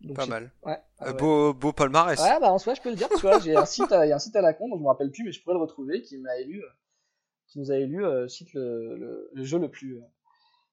Donc, 0.00 0.16
Pas 0.16 0.26
mal. 0.26 0.50
Ouais, 0.64 0.76
ah 0.98 1.06
Euh, 1.06 1.12
ouais. 1.12 1.16
Beau, 1.18 1.54
beau 1.54 1.72
palmarès. 1.72 2.20
Ouais, 2.20 2.38
bah 2.40 2.52
en 2.52 2.58
soi, 2.58 2.74
je 2.74 2.80
peux 2.82 2.90
le 2.90 2.96
dire, 2.96 3.08
tu 3.08 3.20
vois, 3.20 3.38
j'ai 3.40 3.56
un 3.56 3.64
site, 3.64 3.86
il 3.90 4.08
y 4.08 4.12
a 4.12 4.16
un 4.16 4.18
site 4.18 4.36
à 4.36 4.42
la 4.42 4.52
con, 4.52 4.68
dont 4.68 4.76
je 4.76 4.82
me 4.82 4.88
rappelle 4.88 5.10
plus, 5.10 5.24
mais 5.24 5.32
je 5.32 5.42
pourrais 5.42 5.54
le 5.54 5.60
retrouver, 5.60 6.02
qui 6.02 6.18
m'a 6.18 6.36
élu, 6.38 6.62
euh, 6.62 6.68
qui 7.48 7.58
nous 7.58 7.70
a 7.70 7.76
élu, 7.76 8.04
euh, 8.04 8.28
site 8.28 8.52
le, 8.54 8.96
le, 8.96 9.30
le 9.32 9.44
jeu 9.44 9.58
le 9.58 9.70
plus, 9.70 9.96
euh, 9.96 10.02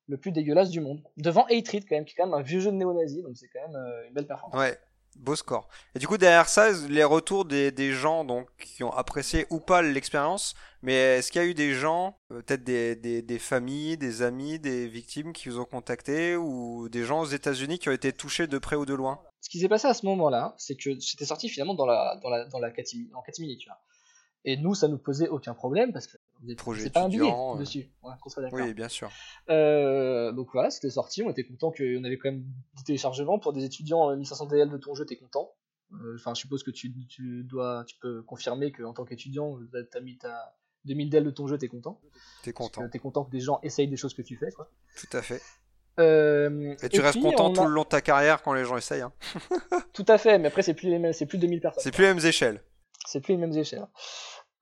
le 0.08 0.18
plus 0.18 0.32
dégueulasse 0.32 0.70
du 0.70 0.82
monde. 0.82 1.02
Devant 1.18 1.46
Hatred, 1.46 1.86
quand 1.88 1.96
même, 1.96 2.04
qui 2.06 2.14
est 2.14 2.16
quand 2.18 2.26
même 2.26 2.34
un 2.34 2.42
vieux 2.42 2.60
jeu 2.60 2.72
de 2.72 2.76
néo-nazi, 2.76 3.22
donc 3.22 3.38
c'est 3.38 3.48
quand 3.48 3.62
même 3.68 3.76
euh, 3.78 4.08
une 4.08 4.14
belle 4.14 4.28
performance. 4.28 4.60
Ouais, 4.60 4.78
beau 5.16 5.36
score. 5.36 5.68
Et 5.96 6.00
du 6.00 6.08
coup, 6.08 6.18
derrière 6.18 6.50
ça, 6.50 6.72
les 6.72 7.04
retours 7.04 7.46
des, 7.46 7.72
des 7.72 7.92
gens 7.92 8.24
donc, 8.24 8.48
qui 8.58 8.84
ont 8.84 8.92
apprécié 8.92 9.46
ou 9.50 9.60
pas 9.60 9.82
l'expérience, 9.82 10.56
mais 10.82 10.94
est-ce 10.94 11.32
qu'il 11.32 11.42
y 11.42 11.46
a 11.46 11.48
eu 11.48 11.54
des 11.54 11.74
gens, 11.74 12.18
euh, 12.32 12.42
peut-être 12.42 12.64
des, 12.64 12.96
des, 12.96 13.22
des 13.22 13.40
familles, 13.40 13.98
des 13.98 14.22
amis, 14.22 14.58
des 14.58 14.88
victimes 14.88 15.32
qui 15.34 15.50
vous 15.50 15.60
ont 15.60 15.66
contacté, 15.66 16.36
ou 16.36 16.90
des 16.90 17.04
gens 17.04 17.22
aux 17.22 17.26
États-Unis 17.26 17.78
qui 17.78 17.90
ont 17.90 17.94
été 17.94 18.14
touchés 18.14 18.48
de 18.48 18.58
près 18.58 18.76
ou 18.76 18.86
de 18.86 18.94
loin? 18.94 19.22
Ce 19.42 19.50
qui 19.50 19.60
s'est 19.60 19.70
passé 19.70 19.88
à 19.88 19.94
ce 19.94 20.06
moment-là, 20.08 20.56
c'est 20.58 20.76
que 20.76 21.00
c'était 21.00 21.26
sorti 21.26 21.50
finalement 21.50 21.76
dans 21.76 21.86
la, 21.86 22.20
dans 22.24 22.30
la, 22.30 22.46
dans 22.46 22.60
la 22.60 22.72
catimini, 22.72 23.14
en 23.14 23.22
catimini, 23.22 23.58
tu 23.58 23.70
vois. 23.70 23.80
Et 24.44 24.58
nous, 24.58 24.74
ça 24.74 24.88
nous 24.88 24.98
posait 24.98 25.28
aucun 25.28 25.54
problème, 25.54 25.94
parce 25.94 26.08
que 26.08 26.18
Projet 26.58 26.84
c'est 26.84 26.90
pas 26.90 27.04
un 27.04 27.10
billet 27.10 27.22
euh. 27.22 27.58
dessus, 27.58 27.92
ouais, 28.04 28.14
qu'on 28.22 28.30
soit 28.30 28.42
d'accord. 28.42 28.60
Oui, 28.60 28.74
bien 28.74 28.90
sûr. 28.90 29.12
Euh, 29.50 30.32
donc 30.32 30.50
voilà, 30.54 30.72
c'était 30.72 30.90
sorti, 30.90 31.22
on 31.22 31.30
était 31.30 31.44
content 31.44 31.72
qu'on 31.72 32.04
avait 32.04 32.18
quand 32.18 32.32
même 32.32 32.44
du 32.76 32.84
téléchargement 32.84 33.38
pour 33.38 33.54
des 33.54 33.64
étudiants 33.64 34.10
euh, 34.10 34.16
1500 34.16 34.48
DL 34.48 34.70
de 34.70 34.78
ton 34.78 34.96
jeu, 34.96 35.06
t'es 35.06 35.18
content. 35.18 35.54
Euh, 35.94 36.16
Enfin, 36.16 36.34
je 36.34 36.42
suppose 36.42 36.64
que 36.64 36.72
tu, 36.72 36.94
tu 37.08 37.44
dois, 37.44 37.84
tu 37.86 37.96
peux 37.98 38.24
confirmer 38.24 38.72
qu'en 38.72 38.94
tant 38.94 39.06
qu'étudiant, 39.06 39.60
euh, 39.74 39.88
t'as 39.92 40.00
mis 40.00 40.18
ta 40.18 40.56
2000 40.86 41.10
DL 41.10 41.24
de 41.24 41.32
ton 41.32 41.48
jeu, 41.48 41.58
t'es 41.58 41.68
content. 41.68 42.02
T'es 42.44 42.54
content. 42.54 42.88
T'es 42.90 43.00
content 43.00 43.24
que 43.26 43.32
des 43.32 43.40
gens 43.40 43.60
essayent 43.62 43.88
des 43.88 43.98
choses 43.98 44.14
que 44.14 44.22
tu 44.22 44.36
fais, 44.38 44.52
quoi. 44.52 44.72
Tout 44.98 45.16
à 45.18 45.22
fait. 45.22 45.42
Euh, 46.00 46.76
Et 46.82 46.90
tu 46.90 47.02
restes 47.02 47.20
puis, 47.20 47.22
content 47.22 47.50
on 47.50 47.54
tout 47.54 47.64
le 47.66 47.72
long 47.72 47.84
de 47.84 47.88
ta 47.88 48.02
carrière 48.02 48.42
quand 48.42 48.54
les 48.54 48.64
gens 48.64 48.78
essayent. 48.78 49.02
Hein. 49.02 49.12
Tout 49.94 50.06
à 50.08 50.18
fait, 50.18 50.40
mais 50.40 50.48
après 50.48 50.62
c'est 50.62 50.74
plus 50.74 50.90
les 50.90 51.00
mêmes, 51.00 51.14
plus 51.14 51.38
2000 51.38 51.60
personnes. 51.60 51.84
C'est 51.84 51.92
plus 51.92 52.04
les 52.04 52.14
mêmes 52.14 52.26
échelles. 52.26 52.64
c'est 53.06 53.20
plus 53.20 53.34
les 53.34 53.38
mêmes 53.38 53.58
échelles. 53.58 53.86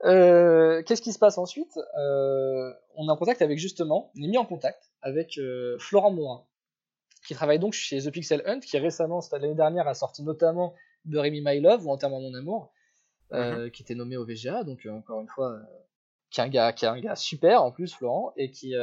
Euh, 0.05 0.81
Qu'est-ce 0.83 1.01
qui 1.01 1.11
se 1.13 1.19
passe 1.19 1.37
ensuite? 1.37 1.77
Euh, 1.97 2.73
On 2.95 3.07
est 3.07 3.11
en 3.11 3.17
contact 3.17 3.41
avec 3.41 3.57
justement, 3.57 4.11
on 4.17 4.23
est 4.23 4.27
mis 4.27 4.37
en 4.37 4.45
contact 4.45 4.91
avec 5.01 5.37
euh, 5.37 5.77
Florent 5.79 6.11
Morin, 6.11 6.45
qui 7.27 7.33
travaille 7.33 7.59
donc 7.59 7.73
chez 7.73 7.99
The 7.99 8.11
Pixel 8.11 8.41
Hunt, 8.45 8.59
qui 8.61 8.77
récemment, 8.77 9.21
c'était 9.21 9.39
l'année 9.39 9.55
dernière, 9.55 9.87
a 9.87 9.93
sorti 9.93 10.23
notamment 10.23 10.73
Bury 11.05 11.31
Me 11.31 11.41
My 11.43 11.59
Love 11.59 11.85
ou 11.85 11.91
Enterrement 11.91 12.21
Mon 12.21 12.33
Amour, 12.33 12.71
euh, 13.33 13.69
qui 13.69 13.83
était 13.83 13.95
nommé 13.95 14.17
au 14.17 14.25
VGA, 14.25 14.63
donc 14.63 14.85
encore 14.89 15.21
une 15.21 15.27
fois, 15.27 15.59
qui 16.31 16.39
est 16.39 16.43
un 16.43 16.49
gars, 16.49 16.73
qui 16.73 16.85
est 16.85 16.89
un 16.89 16.99
gars 16.99 17.15
super 17.15 17.63
en 17.63 17.71
plus, 17.71 17.93
Florent, 17.93 18.33
et 18.37 18.51
qui, 18.51 18.73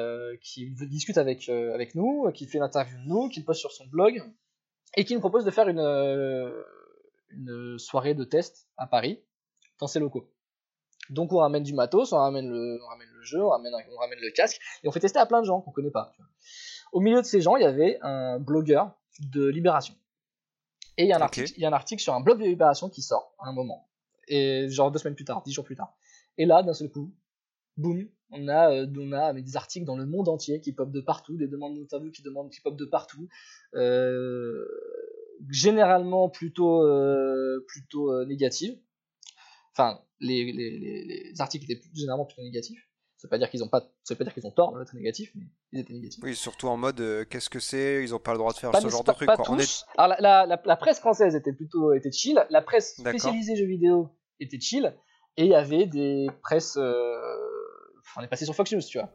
qui 0.42 0.70
discute 0.70 1.18
avec, 1.18 1.49
avec 1.49 1.94
nous, 1.94 2.30
qui 2.32 2.46
fait 2.46 2.58
l'interview 2.58 2.99
de 2.99 3.08
nous, 3.08 3.28
qui 3.28 3.40
le 3.40 3.46
poste 3.46 3.61
sur 3.61 3.73
son 3.73 3.87
blog, 3.87 4.23
et 4.96 5.04
qui 5.04 5.14
nous 5.14 5.20
propose 5.20 5.44
de 5.44 5.50
faire 5.50 5.68
une, 5.68 5.80
une 7.30 7.78
soirée 7.78 8.14
de 8.14 8.25
test 8.25 8.68
à 8.76 8.87
Paris, 8.87 9.23
dans 9.80 9.87
ses 9.87 9.99
locaux. 9.99 10.28
Donc 11.10 11.32
on 11.32 11.38
ramène 11.38 11.62
du 11.62 11.75
matos, 11.75 12.12
on 12.12 12.18
ramène 12.18 12.48
le, 12.48 12.78
on 12.82 12.88
ramène 12.88 13.08
le 13.08 13.22
jeu, 13.22 13.42
on 13.42 13.50
ramène, 13.50 13.72
on 13.94 13.98
ramène 13.98 14.18
le 14.20 14.30
casque, 14.30 14.60
et 14.82 14.88
on 14.88 14.92
fait 14.92 15.00
tester 15.00 15.18
à 15.18 15.26
plein 15.26 15.40
de 15.40 15.46
gens 15.46 15.60
qu'on 15.60 15.72
connaît 15.72 15.90
pas. 15.90 16.10
tu 16.14 16.22
vois. 16.22 16.30
Au 16.92 17.00
milieu 17.00 17.20
de 17.20 17.26
ces 17.26 17.40
gens, 17.40 17.56
il 17.56 17.62
y 17.62 17.66
avait 17.66 17.98
un 18.02 18.38
blogueur 18.38 18.96
de 19.20 19.46
Libération. 19.46 19.94
Et 20.98 21.04
il 21.04 21.08
y, 21.08 21.12
a 21.12 21.18
un 21.18 21.20
article, 21.20 21.52
il 21.56 21.60
y 21.60 21.66
a 21.66 21.68
un 21.68 21.75
article 21.75 22.02
sur 22.02 22.14
un 22.14 22.20
blog 22.20 22.38
de 22.38 22.44
Libération 22.44 22.88
qui 22.88 23.02
sort 23.02 23.34
à 23.38 23.48
un 23.48 23.52
moment. 23.52 23.88
Et 24.28 24.68
genre 24.70 24.90
deux 24.90 24.98
semaines 24.98 25.14
plus 25.14 25.25
tard, 25.25 25.42
dix 25.42 25.52
jours 25.52 25.64
plus 25.64 25.76
tard. 25.76 25.94
Et 26.38 26.46
là, 26.46 26.62
d'un 26.62 26.72
seul 26.72 26.90
coup, 26.90 27.12
boum, 27.76 28.08
on 28.30 28.48
a, 28.48 28.72
euh, 28.72 28.86
on 28.98 29.12
a 29.12 29.32
mais 29.32 29.42
des 29.42 29.56
articles 29.56 29.84
dans 29.84 29.96
le 29.96 30.06
monde 30.06 30.28
entier 30.28 30.60
qui 30.60 30.72
popent 30.72 30.92
de 30.92 31.00
partout, 31.00 31.36
des 31.36 31.48
demandes 31.48 31.78
d'interview 31.78 32.10
qui 32.10 32.22
demandent 32.22 32.50
qui 32.50 32.60
popent 32.60 32.78
de 32.78 32.86
partout. 32.86 33.28
Euh, 33.75 34.66
généralement 35.50 36.30
plutôt, 36.30 36.82
euh, 36.82 37.64
plutôt 37.69 38.25
négatives. 38.25 38.78
Enfin, 39.78 40.00
les, 40.21 40.50
les, 40.52 40.78
les, 40.78 41.04
les 41.04 41.41
articles 41.41 41.71
étaient 41.71 41.82
généralement 41.95 42.25
plutôt 42.25 42.43
négatifs. 42.43 42.80
Ça 43.19 43.28
veut 43.28 43.30
pas 43.30 43.39
dire 43.39 43.50
qu'ils 43.50 43.62
ont 43.62 43.69
pas, 43.69 43.80
ça 44.04 44.15
veut 44.15 44.19
pas 44.19 44.25
dire 44.25 44.32
qu'ils 44.34 44.47
ont 44.47 44.50
tort 44.50 44.78
d'être 44.78 44.95
négatifs, 44.95 45.30
mais 45.34 45.45
ils 45.73 45.80
étaient 45.80 45.93
négatifs. 45.93 46.23
Oui, 46.23 46.34
surtout 46.34 46.69
en 46.69 46.76
mode 46.76 47.00
euh, 47.00 47.25
qu'est-ce 47.25 47.49
que 47.49 47.60
c'est? 47.60 48.02
Ils 48.02 48.15
ont 48.15 48.19
pas 48.19 48.32
le 48.32 48.39
droit 48.39 48.52
de 48.52 48.58
faire 48.58 48.71
Pas, 48.71 48.80
ce 48.80 48.89
genre 48.89 49.04
de 49.04 49.12
truc. 49.12 49.26
pas 49.26 49.36
quoi. 49.36 49.47
On 49.50 49.58
est... 49.58 49.62
tous. 49.62 49.84
Alors 49.97 50.17
la, 50.21 50.47
la, 50.47 50.76
presse 50.76 50.99
française 50.99 51.34
était 51.34 51.52
plutôt 51.52 51.93
était 51.95 52.12
chill, 52.12 52.43
la 52.50 52.62
presse 52.62 52.97
spécialisée 52.97 53.56
jeux 53.56 53.67
vidéo 53.67 54.10
était 54.41 54.60
chill, 54.60 54.95
et 55.36 55.45
il 55.45 55.50
y 55.50 55.54
avait 55.54 55.86
des 55.86 56.28
presses. 56.43 56.76
euh, 56.76 57.19
enfin, 58.00 58.21
on 58.21 58.25
est 58.25 58.28
passé 58.28 58.45
sur 58.45 58.54
Fox 58.54 58.73
News, 58.73 58.80
tu 58.80 58.99
vois. 58.99 59.10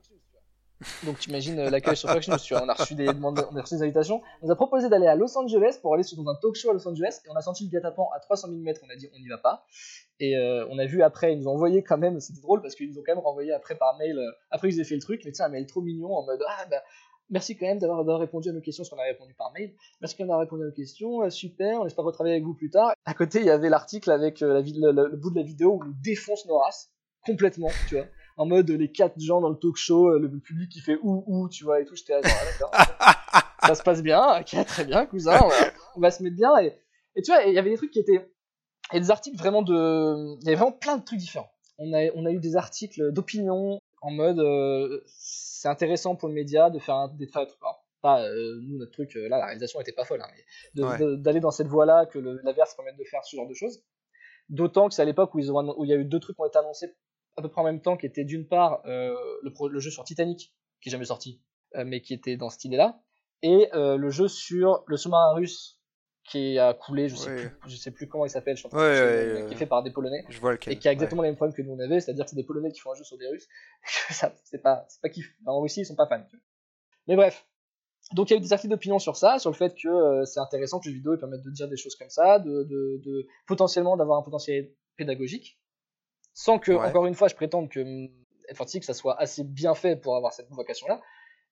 Donc 1.06 1.20
tu 1.20 1.30
imagines 1.30 1.60
euh, 1.60 1.70
l'accueil 1.70 1.96
sur 1.96 2.10
vois. 2.54 2.64
On 2.64 2.70
a 2.70 2.74
reçu 2.74 2.96
des 2.96 3.06
demandes, 3.06 3.46
on 3.52 3.56
a 3.56 3.62
reçu 3.62 3.76
des 3.76 3.84
invitations. 3.84 4.22
On 4.42 4.48
nous 4.48 4.52
a 4.52 4.56
proposé 4.56 4.90
d'aller 4.90 5.08
à 5.08 5.16
Los 5.16 5.38
Angeles 5.38 5.78
pour 5.82 5.94
aller 5.94 6.04
dans 6.16 6.30
un 6.32 6.36
talk 6.36 6.56
show 6.56 6.70
à 6.72 6.74
Los 6.74 6.88
Angeles, 6.88 7.20
et 7.26 7.30
on 7.30 7.36
a 7.36 7.42
senti 7.42 7.66
le 7.66 7.70
guet-apens 7.70 8.08
à 8.16 8.20
300 8.20 8.48
000 8.50 8.60
mètres. 8.62 8.82
On 8.86 8.90
a 8.90 8.96
dit 8.96 9.08
on 9.16 9.20
n'y 9.20 9.28
va 9.30 9.38
pas. 9.38 9.66
Et 10.20 10.36
euh, 10.38 10.66
on 10.70 10.78
a 10.80 10.86
vu 10.86 11.02
après, 11.04 11.34
ils 11.34 11.40
nous 11.40 11.48
ont 11.48 11.54
envoyé 11.54 11.84
quand 11.84 11.98
même, 11.98 12.20
c'était 12.20 12.42
drôle 12.42 12.62
parce 12.62 12.76
qu'ils 12.76 12.90
nous 12.90 12.98
ont 13.00 13.04
quand 13.06 13.14
même 13.16 13.24
renvoyé 13.24 13.54
après 13.54 13.76
par 13.76 13.98
mail, 13.98 14.18
euh, 14.18 14.32
après 14.52 14.70
qu'ils 14.70 14.80
aient 14.80 14.84
fait 14.84 14.96
le 14.96 15.02
truc, 15.02 15.22
mais 15.26 15.32
sais, 15.34 15.44
un 15.44 15.50
mail 15.50 15.66
trop 15.66 15.82
mignon 15.82 16.14
en 16.16 16.24
mode 16.26 16.42
ah 16.48 16.66
bah 16.70 16.78
merci 17.30 17.56
quand 17.58 17.66
même 17.66 17.80
d'avoir 17.80 18.20
répondu 18.20 18.50
à 18.50 18.52
nos 18.52 18.60
questions, 18.62 18.84
parce 18.84 18.90
qu'on 18.90 19.00
a 19.00 19.04
répondu 19.06 19.34
par 19.34 19.52
mail. 19.54 19.74
Merci 20.02 20.16
quand 20.16 20.24
même 20.24 20.28
d'avoir 20.28 20.42
répondu 20.42 20.64
à 20.64 20.66
nos 20.66 20.72
questions, 20.74 21.28
super, 21.30 21.80
on 21.82 21.86
espère 21.86 22.04
retravailler 22.06 22.36
avec 22.36 22.44
vous 22.46 22.54
plus 22.54 22.70
tard. 22.70 22.92
À 23.06 23.14
côté, 23.14 23.40
il 23.40 23.46
y 23.46 23.50
avait 23.50 23.70
l'article 23.70 24.12
avec 24.12 24.42
la 24.42 24.60
le, 24.62 24.92
le- 24.92 25.08
le 25.08 25.18
bout 25.18 25.32
de 25.32 25.38
la 25.40 25.44
vidéo 25.44 25.76
où 25.76 25.84
on 25.84 25.94
défonce 26.04 26.46
nos 26.46 26.58
races, 26.60 26.92
complètement, 27.26 27.70
tu 27.88 27.96
vois. 27.96 28.06
En 28.38 28.46
mode 28.46 28.70
les 28.70 28.92
quatre 28.92 29.20
gens 29.20 29.42
dans 29.42 29.50
le 29.50 29.58
talk 29.58 29.76
show, 29.76 30.10
euh, 30.10 30.20
le 30.20 30.30
public 30.40 30.72
qui 30.72 30.80
fait 30.80 30.98
ouh 31.02 31.24
ouh, 31.28 31.50
tu 31.50 31.64
vois, 31.64 31.80
et 31.82 31.86
tout, 31.86 31.96
j'étais 31.96 32.14
là, 32.14 32.22
genre, 32.22 32.72
ah, 32.72 32.86
d'accord. 32.86 33.52
ça 33.68 33.76
se 33.76 33.84
passe 33.84 34.02
bien, 34.02 34.40
ok, 34.40 34.66
très 34.66 34.86
bien, 34.86 35.06
cousin, 35.06 35.40
on 35.44 35.48
va, 35.50 35.56
on 35.96 36.00
va 36.02 36.12
se 36.12 36.24
mettre 36.24 36.36
bien. 36.36 36.58
Et, 36.60 36.74
et 37.16 37.22
tu 37.22 37.32
vois, 37.32 37.44
il 37.44 37.54
y 37.54 37.60
avait 37.60 37.70
des 37.70 37.78
trucs 37.78 37.92
qui 37.92 38.00
étaient. 38.00 38.32
Il 38.92 38.96
y 38.96 38.98
a 38.98 39.00
des 39.02 39.12
articles 39.12 39.38
vraiment 39.38 39.62
de. 39.62 40.38
Il 40.42 40.46
y 40.46 40.48
avait 40.50 40.56
vraiment 40.58 40.72
plein 40.72 40.98
de 40.98 41.04
trucs 41.04 41.20
différents. 41.20 41.52
On 41.78 41.94
a, 41.94 42.10
on 42.16 42.26
a 42.26 42.32
eu 42.32 42.40
des 42.40 42.56
articles 42.56 43.12
d'opinion 43.12 43.80
en 44.02 44.12
mode 44.12 44.40
euh, 44.40 45.02
c'est 45.08 45.68
intéressant 45.68 46.16
pour 46.16 46.28
le 46.28 46.34
média 46.34 46.70
de 46.70 46.80
faire 46.80 46.96
un. 46.96 47.08
De 47.10 47.26
faire, 47.26 47.42
alors, 47.62 47.86
pas 48.02 48.24
euh, 48.24 48.60
nous, 48.64 48.78
notre 48.80 48.92
truc, 48.92 49.16
euh, 49.16 49.28
là, 49.30 49.38
la 49.38 49.46
réalisation 49.46 49.80
était 49.80 49.92
pas 49.92 50.06
folle, 50.06 50.22
hein, 50.22 50.28
mais 50.76 50.84
Ouais. 50.84 51.18
d'aller 51.18 51.40
dans 51.40 51.52
cette 51.52 51.68
voie-là, 51.68 52.08
que 52.08 52.18
le- 52.18 52.40
l'averse 52.44 52.74
permette 52.76 52.98
de 52.98 53.04
faire 53.04 53.24
ce 53.24 53.36
genre 53.36 53.48
de 53.48 53.54
choses. 53.54 53.84
D'autant 54.50 54.90
que 54.90 54.96
c'est 54.96 55.04
à 55.04 55.06
l'époque 55.06 55.34
où, 55.36 55.40
ils 55.40 55.52
ont 55.52 55.60
annon- 55.60 55.76
où 55.78 55.86
il 55.86 55.90
y 55.90 55.94
a 55.94 55.98
eu 55.98 56.06
deux 56.06 56.20
trucs 56.20 56.36
qui 56.36 56.42
ont 56.42 56.46
été 56.48 56.58
annoncés 56.58 56.94
à 57.38 57.42
peu 57.42 57.50
près 57.50 57.62
en 57.62 57.66
même 57.66 57.82
temps, 57.82 57.98
qui 57.98 58.06
étaient 58.06 58.24
d'une 58.26 58.48
part 58.48 58.82
euh, 58.86 59.16
le, 59.44 59.80
jeu 59.80 59.90
sur 59.92 60.04
Titanic, 60.04 60.54
qui 60.82 60.90
est 60.90 60.92
jamais 60.92 61.06
sorti, 61.06 61.42
euh, 61.76 61.84
mais 61.86 62.02
qui 62.02 62.14
était 62.14 62.38
dans 62.38 62.50
cette 62.50 62.66
idée-là, 62.66 63.02
et 63.42 63.70
euh, 63.74 63.98
le 63.98 64.10
jeu 64.10 64.28
sur 64.28 64.84
le 64.88 64.98
sous-marin 64.98 65.34
russe 65.34 65.80
qui 66.24 66.60
a 66.60 66.74
coulé, 66.74 67.10
je 67.10 67.16
sais, 67.16 67.30
Ouais. 67.30 67.50
plus, 67.50 67.70
je 67.72 67.76
sais 67.78 67.92
plus 67.92 68.08
comment 68.08 68.26
il 68.26 68.30
s'appelle, 68.30 68.56
je 68.56 68.68
ouais, 68.68 68.72
mais 68.74 69.42
ouais. 69.42 69.48
qui 69.48 69.54
est 69.54 69.58
fait 69.58 69.66
par 69.66 69.82
des 69.82 69.90
Polonais, 69.92 70.24
Je 70.30 70.40
vois 70.40 70.52
lequel. 70.52 70.74
et 70.74 70.78
qui 70.78 70.88
a 70.88 70.92
exactement 70.92 71.24
les 71.24 71.30
mêmes 71.30 71.36
problèmes 71.36 71.56
que 71.56 71.64
nous 71.64 71.74
on 71.74 71.80
avait, 71.80 72.00
c'est-à-dire 72.00 72.26
que 72.26 72.30
c'est 72.30 72.36
des 72.36 72.44
Polonais 72.44 72.72
qui 72.72 72.80
font 72.80 72.92
un 72.92 72.96
jeu 72.96 73.04
sur 73.04 73.18
des 73.18 73.28
Russes, 73.28 73.48
ça, 74.12 74.34
c'est 74.44 74.62
pas, 74.62 74.86
c'est 74.88 75.02
pas 75.02 75.10
kiff. 75.10 75.34
Enfin, 75.42 75.52
en 75.52 75.62
Russie, 75.62 75.82
ils 75.82 75.86
sont 75.86 75.96
pas 75.96 76.06
fans. 76.08 76.24
tu 76.30 76.36
vois. 76.36 76.44
Mais 77.08 77.16
bref. 77.16 77.48
Donc 78.14 78.30
il 78.30 78.34
y 78.34 78.36
a 78.36 78.40
eu 78.40 78.42
des 78.42 78.52
articles 78.52 78.72
d'opinion 78.72 79.00
sur 79.00 79.16
ça, 79.16 79.40
sur 79.40 79.50
le 79.52 79.56
fait 79.56 79.74
que 79.76 79.88
euh, 79.88 80.26
c'est 80.26 80.40
intéressant 80.40 80.80
que 80.80 80.88
les 80.90 80.94
vidéos 80.96 81.18
permettent 81.18 81.44
de 81.44 81.50
dire 81.52 81.68
des 81.68 81.78
choses 81.78 81.96
comme 81.96 82.10
ça, 82.10 82.40
de, 82.40 82.64
de, 82.64 83.02
de 83.06 83.28
potentiellement 83.48 83.96
d'avoir 83.96 84.20
un 84.20 84.24
potentiel 84.24 84.72
pédagogique, 84.98 85.60
sans 86.34 86.60
que, 86.60 86.72
Ouais. 86.72 86.88
encore 86.88 87.06
une 87.06 87.16
fois, 87.16 87.28
je 87.28 87.36
prétende 87.36 87.70
que 87.70 87.80
hum, 87.80 88.10
F46 88.54 88.84
ça 88.84 88.94
soit 88.94 89.20
assez 89.20 89.44
bien 89.44 89.76
fait 89.76 89.96
pour 89.96 90.16
avoir 90.16 90.34
cette 90.34 90.50
vocation-là, 90.50 91.02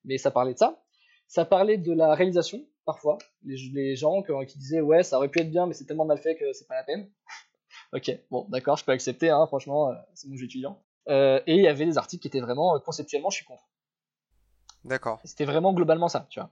mais 0.04 0.18
ça 0.18 0.30
parlait 0.30 0.54
de 0.54 0.58
ça. 0.58 0.82
Ça 1.28 1.44
parlait 1.44 1.78
de 1.78 1.92
la 1.92 2.14
réalisation, 2.14 2.66
parfois. 2.84 3.18
Les, 3.44 3.56
les 3.72 3.94
gens 3.96 4.22
qui, 4.22 4.32
qui 4.46 4.58
disaient 4.58 4.80
ouais, 4.80 5.02
ça 5.02 5.16
aurait 5.18 5.28
pu 5.28 5.40
être 5.40 5.50
bien, 5.50 5.66
mais 5.66 5.74
c'est 5.74 5.84
tellement 5.84 6.04
mal 6.04 6.18
fait 6.18 6.36
que 6.36 6.52
c'est 6.52 6.66
pas 6.66 6.74
la 6.74 6.84
peine. 6.84 7.10
ok, 7.92 8.10
bon, 8.30 8.46
d'accord, 8.48 8.76
je 8.76 8.84
peux 8.84 8.92
accepter, 8.92 9.30
hein, 9.30 9.46
franchement, 9.46 9.90
euh, 9.90 9.94
c'est 10.14 10.28
mon 10.28 10.36
jeu 10.36 10.44
étudiant. 10.46 10.82
Euh, 11.08 11.40
et 11.46 11.54
il 11.54 11.62
y 11.62 11.68
avait 11.68 11.86
des 11.86 11.98
articles 11.98 12.22
qui 12.22 12.28
étaient 12.28 12.40
vraiment, 12.40 12.76
euh, 12.76 12.78
conceptuellement, 12.80 13.30
je 13.30 13.36
suis 13.36 13.44
contre. 13.46 13.68
D'accord. 14.84 15.20
C'était 15.24 15.44
vraiment 15.44 15.72
globalement 15.72 16.08
ça, 16.08 16.26
tu 16.30 16.40
vois. 16.40 16.50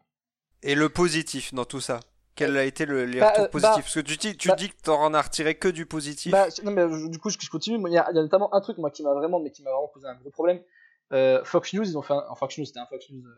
Et 0.63 0.75
le 0.75 0.89
positif 0.89 1.55
dans 1.55 1.65
tout 1.65 1.81
ça? 1.81 2.01
Quel 2.39 2.57
a 2.57 2.65
été 2.65 2.87
le, 2.87 3.05
les 3.05 3.21
Bah, 3.21 3.31
retours 3.31 3.45
euh, 3.45 3.49
positifs? 3.49 3.71
Bah, 3.75 3.81
Parce 3.83 3.95
que 3.95 4.01
tu, 4.01 4.17
dis- 4.17 4.37
tu 4.37 4.49
bah- 4.49 4.55
dis 4.57 4.69
que 4.71 4.81
t'en 4.83 5.13
as 5.15 5.23
retiré 5.23 5.55
que 5.57 5.69
du 5.69 5.87
positif. 5.87 6.33
Bah, 6.33 6.47
non, 6.65 6.71
mais 6.71 6.83
euh, 6.83 7.09
du 7.09 7.19
coup, 7.19 7.31
je, 7.31 7.39
je 7.41 7.51
continue. 7.51 7.79
Il 7.87 7.93
y, 7.93 7.99
a 7.99 8.07
il 8.11 8.17
y 8.17 8.19
a 8.19 8.23
notamment 8.23 8.53
un 8.55 8.61
truc 8.61 8.79
moi 8.79 8.91
qui 8.91 9.03
m'a 9.03 9.13
vraiment, 9.15 9.41
mais 9.41 9.51
qui 9.51 9.63
m'a 9.63 9.71
vraiment 9.71 9.89
posé 9.89 10.07
un 10.07 10.15
gros 10.15 10.31
problème. 10.31 10.61
Euh, 11.13 11.43
Fox 11.45 11.73
News, 11.75 11.85
ils 11.85 11.97
ont 11.99 12.03
fait 12.03 12.15
un, 12.15 12.25
enfin, 12.29 12.35
Fox 12.47 12.59
News, 12.59 12.65
c'était 12.65 12.81
un 12.81 12.87
Fox 12.87 13.11
News 13.11 13.27
euh, 13.27 13.33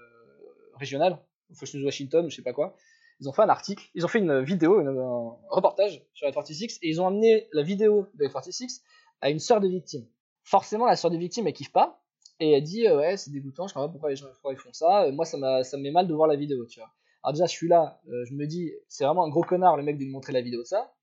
régional, 0.76 1.18
Fox 1.54 1.74
News 1.74 1.84
Washington, 1.84 2.28
je 2.30 2.34
sais 2.36 2.42
pas 2.42 2.52
quoi. 2.52 2.74
Ils 3.20 3.28
ont 3.28 3.32
fait 3.32 3.42
un 3.42 3.48
article, 3.48 3.84
ils 3.94 4.04
ont 4.04 4.08
fait 4.08 4.18
une 4.18 4.40
vidéo, 4.42 4.80
une- 4.80 4.88
un 4.88 5.36
reportage 5.50 6.02
sur 6.14 6.26
F46 6.28 6.78
et 6.82 6.88
ils 6.88 7.00
ont 7.00 7.06
amené 7.06 7.48
la 7.52 7.62
vidéo 7.62 8.06
de 8.14 8.26
F46 8.26 8.80
à 9.20 9.30
une 9.30 9.38
sœur 9.38 9.60
de 9.60 9.68
victime. 9.68 10.06
Forcément, 10.42 10.86
la 10.86 10.96
sœur 10.96 11.10
de 11.10 11.16
victime, 11.18 11.46
elle 11.46 11.52
kiffe 11.52 11.70
pas 11.72 12.02
et 12.40 12.52
elle 12.52 12.62
dit 12.62 12.88
ouais, 12.90 13.16
c'est 13.18 13.30
dégoûtant, 13.30 13.66
je 13.68 13.74
comprends 13.74 13.88
pas 13.88 13.92
pourquoi 13.92 14.08
les 14.10 14.16
gens 14.16 14.26
ils 14.50 14.56
font 14.56 14.72
ça. 14.72 15.10
Moi, 15.12 15.26
ça 15.26 15.36
m'a, 15.36 15.62
ça 15.64 15.76
me 15.76 15.82
met 15.82 15.90
mal 15.90 16.08
de 16.08 16.14
voir 16.14 16.28
la 16.28 16.36
vidéo, 16.36 16.64
tu 16.66 16.80
vois. 16.80 16.90
Alors 17.22 17.34
déjà, 17.34 17.46
celui-là, 17.46 18.00
euh, 18.08 18.24
je 18.24 18.34
me 18.34 18.46
dis, 18.46 18.72
c'est 18.88 19.04
vraiment 19.04 19.24
un 19.24 19.28
gros 19.28 19.42
connard, 19.42 19.76
le 19.76 19.82
mec, 19.82 19.96
de 19.98 20.04
lui 20.04 20.10
montrer 20.10 20.32
la 20.32 20.40
vidéo 20.40 20.60
de 20.60 20.66
ça. 20.66 20.94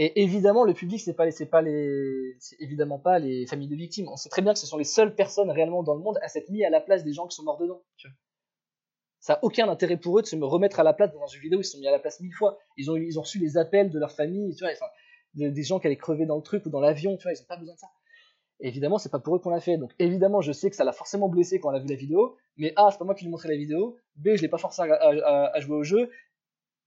Et 0.00 0.22
évidemment, 0.22 0.64
le 0.64 0.74
public, 0.74 1.00
c'est 1.00 1.14
pas, 1.14 1.24
les, 1.24 1.32
c'est 1.32 1.46
pas 1.46 1.60
les, 1.60 2.36
c'est 2.38 2.56
évidemment 2.60 3.00
pas 3.00 3.18
les 3.18 3.46
familles 3.46 3.68
de 3.68 3.74
victimes. 3.74 4.08
On 4.08 4.16
sait 4.16 4.28
très 4.28 4.42
bien 4.42 4.52
que 4.52 4.58
ce 4.58 4.66
sont 4.66 4.78
les 4.78 4.84
seules 4.84 5.14
personnes 5.14 5.50
réellement 5.50 5.82
dans 5.82 5.94
le 5.94 6.00
monde 6.00 6.18
à 6.22 6.28
s'être 6.28 6.48
mis 6.50 6.64
à 6.64 6.70
la 6.70 6.80
place 6.80 7.02
des 7.02 7.12
gens 7.12 7.26
qui 7.26 7.34
sont 7.34 7.42
morts 7.42 7.58
dedans. 7.58 7.82
Ça 9.18 9.34
n'a 9.34 9.40
aucun 9.42 9.68
intérêt 9.68 9.96
pour 9.96 10.16
eux 10.18 10.22
de 10.22 10.28
se 10.28 10.36
me 10.36 10.46
remettre 10.46 10.78
à 10.78 10.84
la 10.84 10.92
place 10.92 11.12
dans 11.12 11.26
une 11.26 11.40
vidéo, 11.40 11.60
ils 11.60 11.64
se 11.64 11.72
sont 11.72 11.80
mis 11.80 11.88
à 11.88 11.90
la 11.90 11.98
place 11.98 12.20
mille 12.20 12.32
fois. 12.32 12.58
Ils 12.76 12.90
ont, 12.92 12.96
ils 12.96 13.18
ont 13.18 13.22
reçu 13.22 13.40
les 13.40 13.56
appels 13.56 13.90
de 13.90 13.98
leur 13.98 14.12
famille, 14.12 14.54
des 15.34 15.62
gens 15.64 15.80
qui 15.80 15.88
allaient 15.88 15.96
crever 15.96 16.26
dans 16.26 16.36
le 16.36 16.42
truc 16.42 16.64
ou 16.66 16.70
dans 16.70 16.80
l'avion, 16.80 17.18
ils 17.24 17.28
n'ont 17.28 17.44
pas 17.48 17.56
besoin 17.56 17.74
de 17.74 17.80
ça. 17.80 17.88
Évidemment, 18.60 18.98
c'est 18.98 19.10
pas 19.10 19.20
pour 19.20 19.36
eux 19.36 19.38
qu'on 19.38 19.50
l'a 19.50 19.60
fait. 19.60 19.76
Donc 19.76 19.92
évidemment, 19.98 20.40
je 20.40 20.52
sais 20.52 20.68
que 20.70 20.76
ça 20.76 20.84
l'a 20.84 20.92
forcément 20.92 21.28
blessé 21.28 21.60
quand 21.60 21.70
on 21.70 21.74
a 21.74 21.78
vu 21.78 21.86
la 21.86 21.94
vidéo, 21.94 22.36
mais 22.56 22.72
A, 22.76 22.90
c'est 22.90 22.98
pas 22.98 23.04
moi 23.04 23.14
qui 23.14 23.24
lui 23.24 23.28
ai 23.28 23.30
montré 23.30 23.48
la 23.48 23.56
vidéo, 23.56 23.96
B, 24.16 24.30
je 24.34 24.42
l'ai 24.42 24.48
pas 24.48 24.58
forcé 24.58 24.82
à, 24.82 25.60
jouer 25.60 25.76
au 25.76 25.84
jeu, 25.84 26.10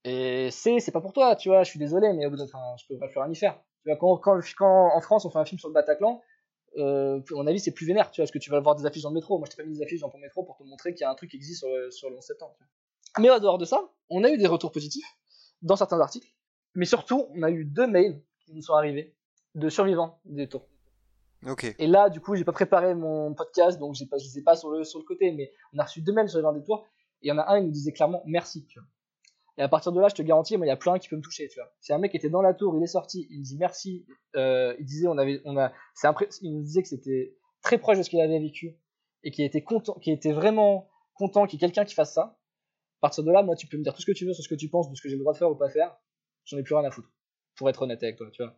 et 0.04 0.50
C, 0.52 0.80
c'est 0.80 0.92
pas 0.92 1.02
pour 1.02 1.14
toi, 1.14 1.36
tu 1.36 1.50
vois, 1.50 1.64
je 1.64 1.70
suis 1.70 1.80
désolé, 1.80 2.12
mais 2.14 2.26
enfin, 2.26 2.60
je 2.78 2.86
peux 2.88 2.98
pas 2.98 3.08
faire 3.08 3.24
un 3.24 3.32
y 3.32 3.36
faire. 3.36 3.58
Tu 3.84 3.90
vois, 3.90 3.98
quand, 3.98 4.96
en 4.96 5.02
France 5.02 5.26
on 5.26 5.30
fait 5.30 5.40
un 5.40 5.46
film 5.46 5.60
sur 5.60 5.70
le 5.70 5.74
Bataclan, 5.74 6.22
euh, 6.78 7.20
à 7.20 7.34
mon 7.34 7.48
avis, 7.48 7.60
c'est 7.60 7.72
plus 7.72 7.86
vénère, 7.86 8.12
tu 8.12 8.22
vois, 8.22 8.24
parce 8.24 8.32
que 8.32 8.40
tu 8.40 8.50
vas 8.50 8.60
voir 8.60 8.76
des 8.76 8.86
affiches 8.86 9.04
dans 9.04 9.10
le 9.10 9.16
métro. 9.16 9.38
Moi, 9.38 9.48
je 9.50 9.56
t'ai 9.56 9.62
pas 9.62 9.68
mis 9.68 9.78
des 9.78 9.84
affiches 9.84 10.02
dans 10.02 10.10
ton 10.10 10.20
métro 10.20 10.44
pour 10.44 10.58
te 10.58 10.64
montrer 10.64 10.94
qu'il 10.94 11.02
y 11.02 11.04
a 11.04 11.12
un 11.12 11.16
truc 11.16 11.32
qui 11.32 11.38
existe 11.38 11.60
sur, 11.60 11.94
sur 11.94 12.10
le 12.10 12.18
11 12.18 12.24
septembre. 12.24 12.56
Mais 13.20 13.30
en 13.30 13.40
dehors 13.40 13.58
de 13.58 13.66
ça, 13.66 13.90
on 14.10 14.24
a 14.24 14.30
eu 14.30 14.38
des 14.38 14.48
retours 14.48 14.72
positifs 14.72 15.18
dans 15.62 15.76
certains 15.76 16.00
articles, 16.00 16.34
mais 16.76 16.86
surtout, 16.86 17.28
on 17.36 17.44
a 17.44 17.52
eu 17.52 17.66
deux 17.66 17.88
mails 17.88 18.22
qui 18.40 18.54
nous 18.54 18.62
sont 18.62 18.74
arrivés 18.74 19.14
de 19.56 19.70
survivants 19.70 20.20
des 20.26 20.48
tours. 20.48 20.71
Et 21.80 21.88
là, 21.88 22.10
du 22.10 22.22
coup, 22.22 22.36
j'ai 22.36 22.44
pas 22.44 22.52
préparé 22.52 22.94
mon 22.94 23.34
podcast, 23.34 23.80
donc 23.80 23.96
pas, 24.10 24.18
je 24.18 24.26
les 24.26 24.40
ai 24.40 24.44
pas 24.44 24.56
sur 24.56 24.70
le, 24.70 24.84
sur 24.84 25.00
le 25.00 25.06
côté, 25.06 25.32
mais 25.32 25.52
on 25.74 25.80
a 25.80 25.84
reçu 25.84 26.02
deux 26.02 26.14
mails 26.14 26.30
sur 26.30 26.40
les 26.40 26.60
des 26.60 26.64
tours, 26.64 26.86
et 27.22 27.28
il 27.28 27.30
y 27.30 27.32
en 27.32 27.38
a 27.38 27.52
un, 27.52 27.60
il 27.60 27.66
nous 27.66 27.72
disait 27.72 27.92
clairement 27.92 28.22
merci. 28.26 28.68
Et 29.58 29.62
à 29.62 29.68
partir 29.68 29.92
de 29.92 30.00
là, 30.00 30.08
je 30.08 30.16
te 30.16 30.22
garantis, 30.22 30.56
moi, 30.58 30.66
il 30.66 30.70
y 30.70 30.72
a 30.72 30.78
plus 30.78 30.90
un 30.90 31.00
qui 31.00 31.10
peut 31.10 31.16
me 31.16 31.22
toucher, 31.22 31.48
tu 31.48 31.60
vois. 31.60 31.72
C'est 31.80 31.94
un 31.94 31.98
mec 31.98 32.12
qui 32.12 32.18
était 32.18 32.30
dans 32.30 32.42
la 32.42 32.54
tour, 32.54 32.76
il 32.78 32.84
est 32.84 32.88
sorti, 32.88 33.28
il 33.30 33.40
me 33.40 33.44
dit 33.44 33.58
merci, 33.58 34.06
euh, 34.36 34.76
il 34.80 34.86
disait, 34.86 35.08
on 35.08 35.18
avait, 35.18 35.42
on 35.46 35.58
a, 35.58 35.72
il 36.42 36.54
nous 36.54 36.62
disait 36.62 36.84
que 36.84 36.88
c'était 36.88 37.36
très 37.62 37.78
proche 37.78 37.98
de 37.98 38.04
ce 38.04 38.10
qu'il 38.10 38.22
avait 38.22 38.40
vécu, 38.40 38.78
et 39.24 39.32
qui 39.32 39.44
était 39.44 39.64
content, 39.64 39.96
qui 39.96 40.12
était 40.12 40.32
vraiment 40.34 40.90
content 41.14 41.46
qu'il 41.46 41.60
y 41.60 41.64
ait 41.64 41.68
quelqu'un 41.68 41.86
qui 41.86 41.96
fasse 41.96 42.14
ça. 42.14 42.38
À 43.00 43.02
partir 43.02 43.24
de 43.24 43.32
là, 43.32 43.42
moi, 43.42 43.56
tu 43.56 43.68
peux 43.68 43.78
me 43.78 43.84
dire 43.84 43.94
tout 43.94 44.02
ce 44.02 44.06
que 44.06 44.12
tu 44.12 44.26
veux 44.26 44.34
sur 44.34 44.44
ce 44.44 44.50
que 44.50 44.56
tu 44.56 44.70
penses, 44.70 44.90
de 44.90 44.96
ce 44.96 45.02
que 45.02 45.10
j'ai 45.10 45.16
le 45.16 45.22
droit 45.22 45.34
de 45.34 45.38
faire 45.38 45.50
ou 45.50 45.56
pas 45.56 45.70
faire. 45.70 45.96
J'en 46.46 46.58
ai 46.58 46.64
plus 46.64 46.76
rien 46.76 46.88
à 46.88 46.92
foutre. 46.92 47.10
Pour 47.56 47.70
être 47.70 47.82
honnête 47.82 48.02
avec 48.04 48.18
toi, 48.18 48.28
tu 48.32 48.44
vois. 48.44 48.56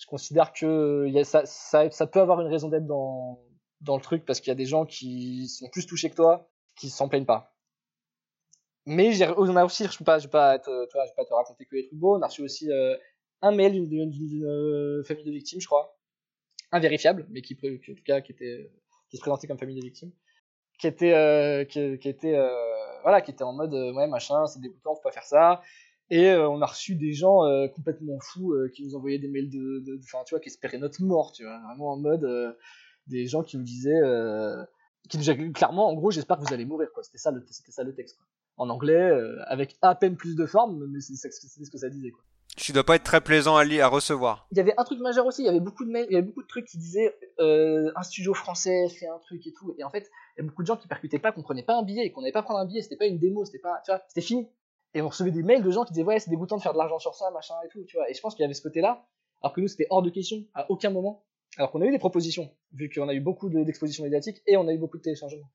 Je 0.00 0.06
considère 0.06 0.52
que 0.54 1.12
ça, 1.24 2.06
peut 2.06 2.20
avoir 2.20 2.40
une 2.40 2.48
raison 2.48 2.68
d'être 2.68 2.86
dans, 2.86 3.38
le 3.86 4.00
truc 4.00 4.24
parce 4.24 4.40
qu'il 4.40 4.48
y 4.48 4.52
a 4.52 4.56
des 4.56 4.64
gens 4.64 4.86
qui 4.86 5.46
sont 5.48 5.68
plus 5.68 5.86
touchés 5.86 6.08
que 6.08 6.16
toi, 6.16 6.50
qui 6.74 6.88
s'en 6.88 7.08
plaignent 7.08 7.26
pas. 7.26 7.54
Mais 8.86 9.12
on 9.36 9.56
a 9.56 9.64
aussi, 9.64 9.84
je 9.84 9.90
ne 9.90 9.98
vais, 9.98 10.28
pas 10.28 10.58
te, 10.58 11.34
raconter 11.34 11.66
que 11.66 11.76
les 11.76 11.86
trucs 11.86 11.98
beaux, 11.98 12.16
on 12.16 12.22
a 12.22 12.28
reçu 12.28 12.40
aussi 12.42 12.72
euh, 12.72 12.96
un 13.42 13.52
mail 13.52 13.72
d'une 13.88 14.44
euh, 14.44 15.04
famille 15.04 15.24
de 15.24 15.30
victimes, 15.30 15.60
je 15.60 15.66
crois, 15.66 15.98
invérifiable, 16.72 17.26
mais 17.28 17.42
qui, 17.42 17.54
se 17.54 19.20
présentait 19.20 19.46
comme 19.46 19.58
famille 19.58 19.78
de 19.78 19.84
victimes, 19.84 20.12
qui 20.78 20.86
était, 20.86 21.12
euh, 21.12 21.66
en 23.42 23.52
mode, 23.52 23.74
ouais, 23.74 24.06
machin, 24.06 24.46
c'est 24.46 24.60
dégoûtant, 24.60 24.94
faut 24.94 25.02
pas 25.02 25.12
faire 25.12 25.24
ça. 25.24 25.60
Et 26.10 26.28
on 26.34 26.60
a 26.60 26.66
reçu 26.66 26.96
des 26.96 27.12
gens 27.12 27.40
complètement 27.74 28.18
fous 28.20 28.54
qui 28.74 28.84
nous 28.84 28.96
envoyaient 28.96 29.20
des 29.20 29.28
mails 29.28 29.48
de, 29.48 30.00
enfin, 30.02 30.24
tu 30.26 30.34
vois, 30.34 30.40
qui 30.40 30.48
espéraient 30.48 30.78
notre 30.78 31.02
mort, 31.02 31.32
tu 31.32 31.44
vois, 31.44 31.60
vraiment 31.60 31.92
en 31.92 31.96
mode 31.96 32.56
des 33.06 33.26
gens 33.26 33.44
qui 33.44 33.56
nous 33.56 33.62
disaient, 33.62 34.00
qui 35.08 35.18
nous 35.18 35.52
clairement, 35.52 35.88
en 35.88 35.94
gros, 35.94 36.10
j'espère 36.10 36.38
que 36.38 36.42
vous 36.42 36.52
allez 36.52 36.64
mourir, 36.64 36.88
quoi. 36.92 37.04
C'était 37.04 37.18
ça 37.18 37.30
le, 37.30 37.44
c'était 37.48 37.70
ça 37.70 37.84
le 37.84 37.94
texte, 37.94 38.16
quoi 38.16 38.26
en 38.60 38.68
anglais, 38.68 38.92
euh, 38.92 39.42
avec 39.46 39.76
à 39.80 39.94
peine 39.94 40.16
plus 40.16 40.36
de 40.36 40.44
forme, 40.44 40.86
mais 40.90 41.00
c'est 41.00 41.14
ce 41.16 41.70
que 41.70 41.78
ça 41.78 41.88
disait. 41.88 42.10
Quoi. 42.10 42.22
Tu 42.58 42.72
dois 42.72 42.84
pas 42.84 42.96
être 42.96 43.04
très 43.04 43.22
plaisant 43.22 43.56
à, 43.56 43.64
lire, 43.64 43.86
à 43.86 43.88
recevoir. 43.88 44.46
Il 44.52 44.58
y 44.58 44.60
avait 44.60 44.74
un 44.76 44.84
truc 44.84 45.00
majeur 45.00 45.24
aussi, 45.24 45.42
il 45.42 45.46
y 45.46 45.48
avait 45.48 45.60
beaucoup 45.60 45.86
de 45.86 45.90
mails, 45.90 46.06
il 46.10 46.12
y 46.12 46.16
avait 46.16 46.26
beaucoup 46.26 46.42
de 46.42 46.46
trucs 46.46 46.66
qui 46.66 46.76
disaient 46.76 47.16
euh, 47.38 47.90
un 47.96 48.02
studio 48.02 48.34
français 48.34 48.90
fait 48.90 49.08
un 49.08 49.18
truc 49.18 49.46
et 49.46 49.52
tout. 49.54 49.74
Et 49.78 49.84
en 49.84 49.88
fait, 49.88 50.10
il 50.36 50.42
y 50.42 50.44
a 50.44 50.46
beaucoup 50.46 50.60
de 50.60 50.66
gens 50.66 50.76
qui 50.76 50.88
percutaient 50.88 51.18
pas, 51.18 51.32
qu'on 51.32 51.42
prenait 51.42 51.62
pas 51.62 51.74
un 51.74 51.82
billet, 51.82 52.12
qu'on 52.12 52.20
n'allait 52.20 52.32
pas 52.32 52.42
prendre 52.42 52.60
un 52.60 52.66
billet, 52.66 52.82
c'était 52.82 52.98
pas 52.98 53.06
une 53.06 53.18
démo, 53.18 53.46
c'était 53.46 53.60
pas, 53.60 53.80
tu 53.82 53.92
vois, 53.92 54.02
c'était 54.08 54.20
fini. 54.20 54.46
Et 54.94 55.02
on 55.02 55.08
recevait 55.08 55.30
des 55.30 55.42
mails 55.42 55.62
de 55.62 55.70
gens 55.70 55.84
qui 55.84 55.92
disaient 55.92 56.04
ouais, 56.04 56.18
c'est 56.18 56.30
dégoûtant 56.30 56.56
de 56.56 56.62
faire 56.62 56.72
de 56.72 56.78
l'argent 56.78 56.98
sur 56.98 57.14
ça, 57.14 57.30
machin 57.30 57.54
et 57.64 57.68
tout, 57.68 57.84
tu 57.84 57.96
vois. 57.96 58.10
Et 58.10 58.14
je 58.14 58.20
pense 58.20 58.34
qu'il 58.34 58.42
y 58.42 58.44
avait 58.44 58.54
ce 58.54 58.62
côté-là, 58.62 59.06
alors 59.42 59.54
que 59.54 59.60
nous 59.60 59.68
c'était 59.68 59.86
hors 59.90 60.02
de 60.02 60.10
question 60.10 60.44
à 60.54 60.70
aucun 60.70 60.90
moment. 60.90 61.24
Alors 61.56 61.70
qu'on 61.70 61.80
a 61.80 61.86
eu 61.86 61.90
des 61.90 61.98
propositions, 61.98 62.50
vu 62.72 62.90
qu'on 62.90 63.08
a 63.08 63.14
eu 63.14 63.20
beaucoup 63.20 63.48
d'expositions 63.48 64.04
médiatiques 64.04 64.42
et 64.46 64.56
on 64.56 64.66
a 64.68 64.72
eu 64.72 64.78
beaucoup 64.78 64.98
de 64.98 65.02
téléchargements. 65.02 65.50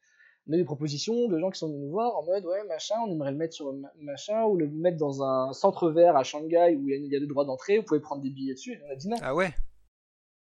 On 0.48 0.54
a 0.54 0.56
eu 0.56 0.60
des 0.60 0.66
propositions 0.66 1.28
de 1.28 1.40
gens 1.40 1.50
qui 1.50 1.58
sont 1.58 1.68
venus 1.68 1.82
nous 1.82 1.90
voir 1.90 2.16
en 2.18 2.24
mode 2.24 2.46
ouais 2.46 2.64
machin 2.68 2.96
on 3.08 3.12
aimerait 3.12 3.32
le 3.32 3.38
mettre 3.38 3.56
sur 3.56 3.74
machin 4.00 4.44
ou 4.44 4.58
le 4.58 4.68
mettre 4.68 4.98
dans 4.98 5.24
un 5.24 5.54
centre 5.54 5.90
vert 5.90 6.16
à 6.16 6.24
Shanghai 6.24 6.78
où 6.80 6.88
il 6.88 7.12
y 7.12 7.16
a 7.16 7.20
des 7.20 7.26
droits 7.26 7.46
d'entrée 7.46 7.80
vous 7.80 7.84
pouvez 7.84 8.00
prendre 8.00 8.22
des 8.22 8.30
billets 8.30 8.54
dessus. 8.54 8.74
Et 8.74 8.82
on 8.88 8.92
a 8.92 8.96
dit 8.96 9.08
non. 9.08 9.18
Ah 9.22 9.34
ouais. 9.34 9.54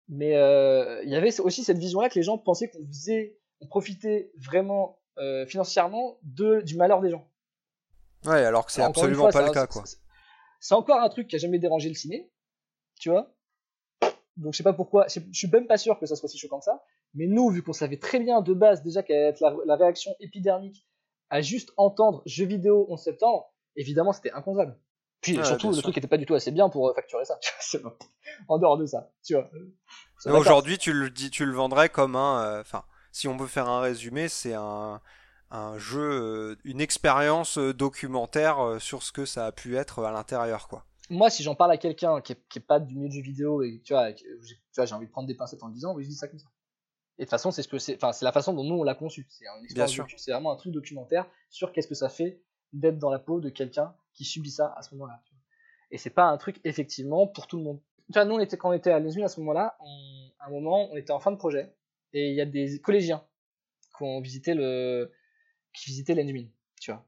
Mais 0.08 0.36
euh, 0.38 1.02
il 1.04 1.10
y 1.10 1.16
avait 1.16 1.40
aussi 1.42 1.64
cette 1.64 1.78
vision 1.78 2.02
là 2.02 2.10
que 2.10 2.16
les 2.16 2.24
gens 2.24 2.38
pensaient 2.38 2.70
qu'on 2.70 2.86
faisait 2.88 3.38
on 3.60 3.68
profitait 3.68 4.32
vraiment 4.38 5.00
euh, 5.18 5.46
financièrement 5.46 6.18
de, 6.24 6.62
du 6.62 6.76
malheur 6.78 7.02
des 7.02 7.10
gens 7.10 7.28
ouais 8.26 8.46
alors 8.46 8.66
que 8.66 8.72
c'est 8.72 8.82
absolument 8.82 9.30
pas 9.30 9.46
le 9.46 9.52
cas 9.52 9.68
quoi 9.68 9.84
c'est 10.60 10.76
encore 10.76 11.02
un 11.02 11.10
truc 11.10 11.28
qui 11.28 11.36
a 11.36 11.40
jamais 11.40 11.60
dérangé 11.60 11.90
le 11.90 11.96
ciné 11.96 12.32
tu 13.00 13.10
vois 13.10 13.34
donc 14.38 14.54
je 14.54 14.58
sais 14.58 14.64
pas 14.64 14.74
pourquoi 14.74 15.08
je 15.08 15.20
suis 15.34 15.48
même 15.50 15.68
pas 15.68 15.78
sûr 15.78 16.00
que 16.00 16.06
ça 16.06 16.16
soit 16.16 16.30
si 16.30 16.38
choquant 16.38 16.60
que 16.60 16.66
ça 16.66 16.84
mais 17.14 17.28
nous, 17.28 17.50
vu 17.50 17.62
qu'on 17.62 17.74
savait 17.74 17.98
très 17.98 18.20
bien 18.20 18.42
de 18.42 18.54
base 18.54 18.84
déjà 18.84 19.04
qu'elle 19.04 19.18
allait 19.18 19.30
être 19.30 19.42
la, 19.66 19.76
réaction 19.76 20.16
épidermique 20.20 20.86
à 21.30 21.42
juste 21.42 21.72
entendre 21.78 22.22
jeu 22.26 22.46
vidéo 22.46 22.86
11 22.90 23.02
septembre, 23.02 23.54
évidemment 23.76 24.14
c'était 24.14 24.32
inconcevable. 24.32 24.78
Puis 25.22 25.36
surtout, 25.46 25.72
le 25.72 25.82
truc 25.82 25.96
n'était 25.96 26.08
pas 26.08 26.18
du 26.18 26.26
tout 26.26 26.34
assez 26.34 26.50
bien 26.52 26.68
pour 26.70 26.90
euh, 26.90 26.94
facturer 26.96 27.26
ça. 27.26 27.40
en 28.48 28.58
dehors 28.58 28.78
de 28.78 28.88
ça, 28.88 29.12
tu 29.24 29.36
vois. 29.36 29.52
Aujourd'hui, 30.26 30.80
tu 30.80 30.94
le 30.94 31.12
dis, 31.12 31.30
tu 31.30 31.46
le 31.46 31.54
vendrais 31.54 31.90
comme 31.90 32.16
un, 32.16 32.44
euh, 32.44 32.62
enfin, 32.62 32.84
si 33.12 33.28
on 33.28 33.38
veut 33.38 33.48
faire 33.48 33.68
un 33.68 33.82
résumé, 33.82 34.30
c'est 34.30 34.54
un, 34.54 35.00
un 35.52 35.78
jeu, 35.78 36.02
euh, 36.02 36.56
une 36.64 36.82
expérience 36.82 37.58
documentaire 37.58 38.78
sur 38.80 39.04
ce 39.04 39.12
que 39.12 39.26
ça 39.26 39.46
a 39.46 39.52
pu 39.52 39.76
être 39.76 40.04
à 40.04 40.12
l'intérieur, 40.12 40.68
quoi. 40.68 40.86
Moi, 41.10 41.30
si 41.30 41.44
j'en 41.44 41.56
parle 41.56 41.72
à 41.72 41.78
quelqu'un 41.78 42.22
qui, 42.22 42.36
qui 42.50 42.60
est, 42.60 42.62
pas 42.62 42.80
du 42.80 42.96
milieu 42.96 43.10
du 43.10 43.18
jeu 43.18 43.22
vidéo 43.22 43.64
et 43.64 43.82
tu 43.84 43.92
vois, 43.92 44.14
tu 44.14 44.26
vois 44.78 44.86
j'ai 44.86 44.96
envie 44.96 45.08
de 45.08 45.12
prendre 45.12 45.28
des 45.28 45.36
pincettes 45.36 45.62
en 45.62 45.68
le 45.68 45.74
disant, 45.74 45.94
oui, 45.94 46.06
je 46.06 46.10
dis 46.10 46.16
ça 46.16 46.30
comme 46.30 46.40
ça. 46.40 46.48
Et 47.18 47.24
de 47.24 47.26
toute 47.26 47.32
façon, 47.32 47.52
c'est 47.52 47.64
ce 47.64 47.68
que 47.68 47.78
c'est, 47.78 47.96
enfin, 47.96 48.14
c'est 48.14 48.24
la 48.24 48.32
façon 48.32 48.54
dont 48.54 48.64
nous 48.64 48.76
on 48.76 48.84
l'a 48.84 48.96
conçu. 48.96 49.28
C'est 49.30 49.46
c'est 50.18 50.32
vraiment 50.32 50.54
un 50.54 50.56
truc 50.56 50.72
documentaire 50.72 51.28
sur 51.50 51.74
qu'est-ce 51.74 51.88
que 51.88 51.96
ça 51.96 52.08
fait 52.08 52.42
d'être 52.72 52.98
dans 52.98 53.10
la 53.10 53.20
peau 53.20 53.42
de 53.42 53.50
quelqu'un 53.50 53.94
qui 54.14 54.24
subit 54.24 54.52
ça 54.52 54.74
à 54.78 54.82
ce 54.82 54.96
moment-là. 54.96 55.22
Et 55.92 55.98
c'est 55.98 56.10
pas 56.10 56.24
un 56.24 56.38
truc 56.38 56.62
effectivement 56.64 57.28
pour 57.28 57.48
tout 57.48 57.58
le 57.58 57.64
monde. 57.64 57.82
Tu 58.08 58.14
vois, 58.14 58.26
nous 58.26 58.36
on 58.36 58.40
était 58.40 58.58
quand 58.58 58.70
on 58.70 58.74
était 58.74 58.92
à 58.92 59.00
l'ESMU 59.00 59.24
à 59.24 59.28
ce 59.28 59.40
moment-là, 59.42 59.78
à 60.40 60.48
un 60.48 60.50
moment 60.50 60.90
on 60.92 60.96
était 60.96 61.12
en 61.12 61.20
fin 61.20 61.32
de 61.32 61.38
projet 61.38 61.76
et 62.14 62.30
il 62.30 62.36
y 62.36 62.42
a 62.42 62.46
des 62.46 62.80
collégiens 62.80 63.24
qui 63.98 64.04
ont 64.04 64.22
visité 64.22 64.54
le, 64.54 65.12
qui 65.74 65.90
visitaient 65.90 66.16
l'Enzumin, 66.16 66.48
tu 66.80 66.92
vois. 66.92 67.06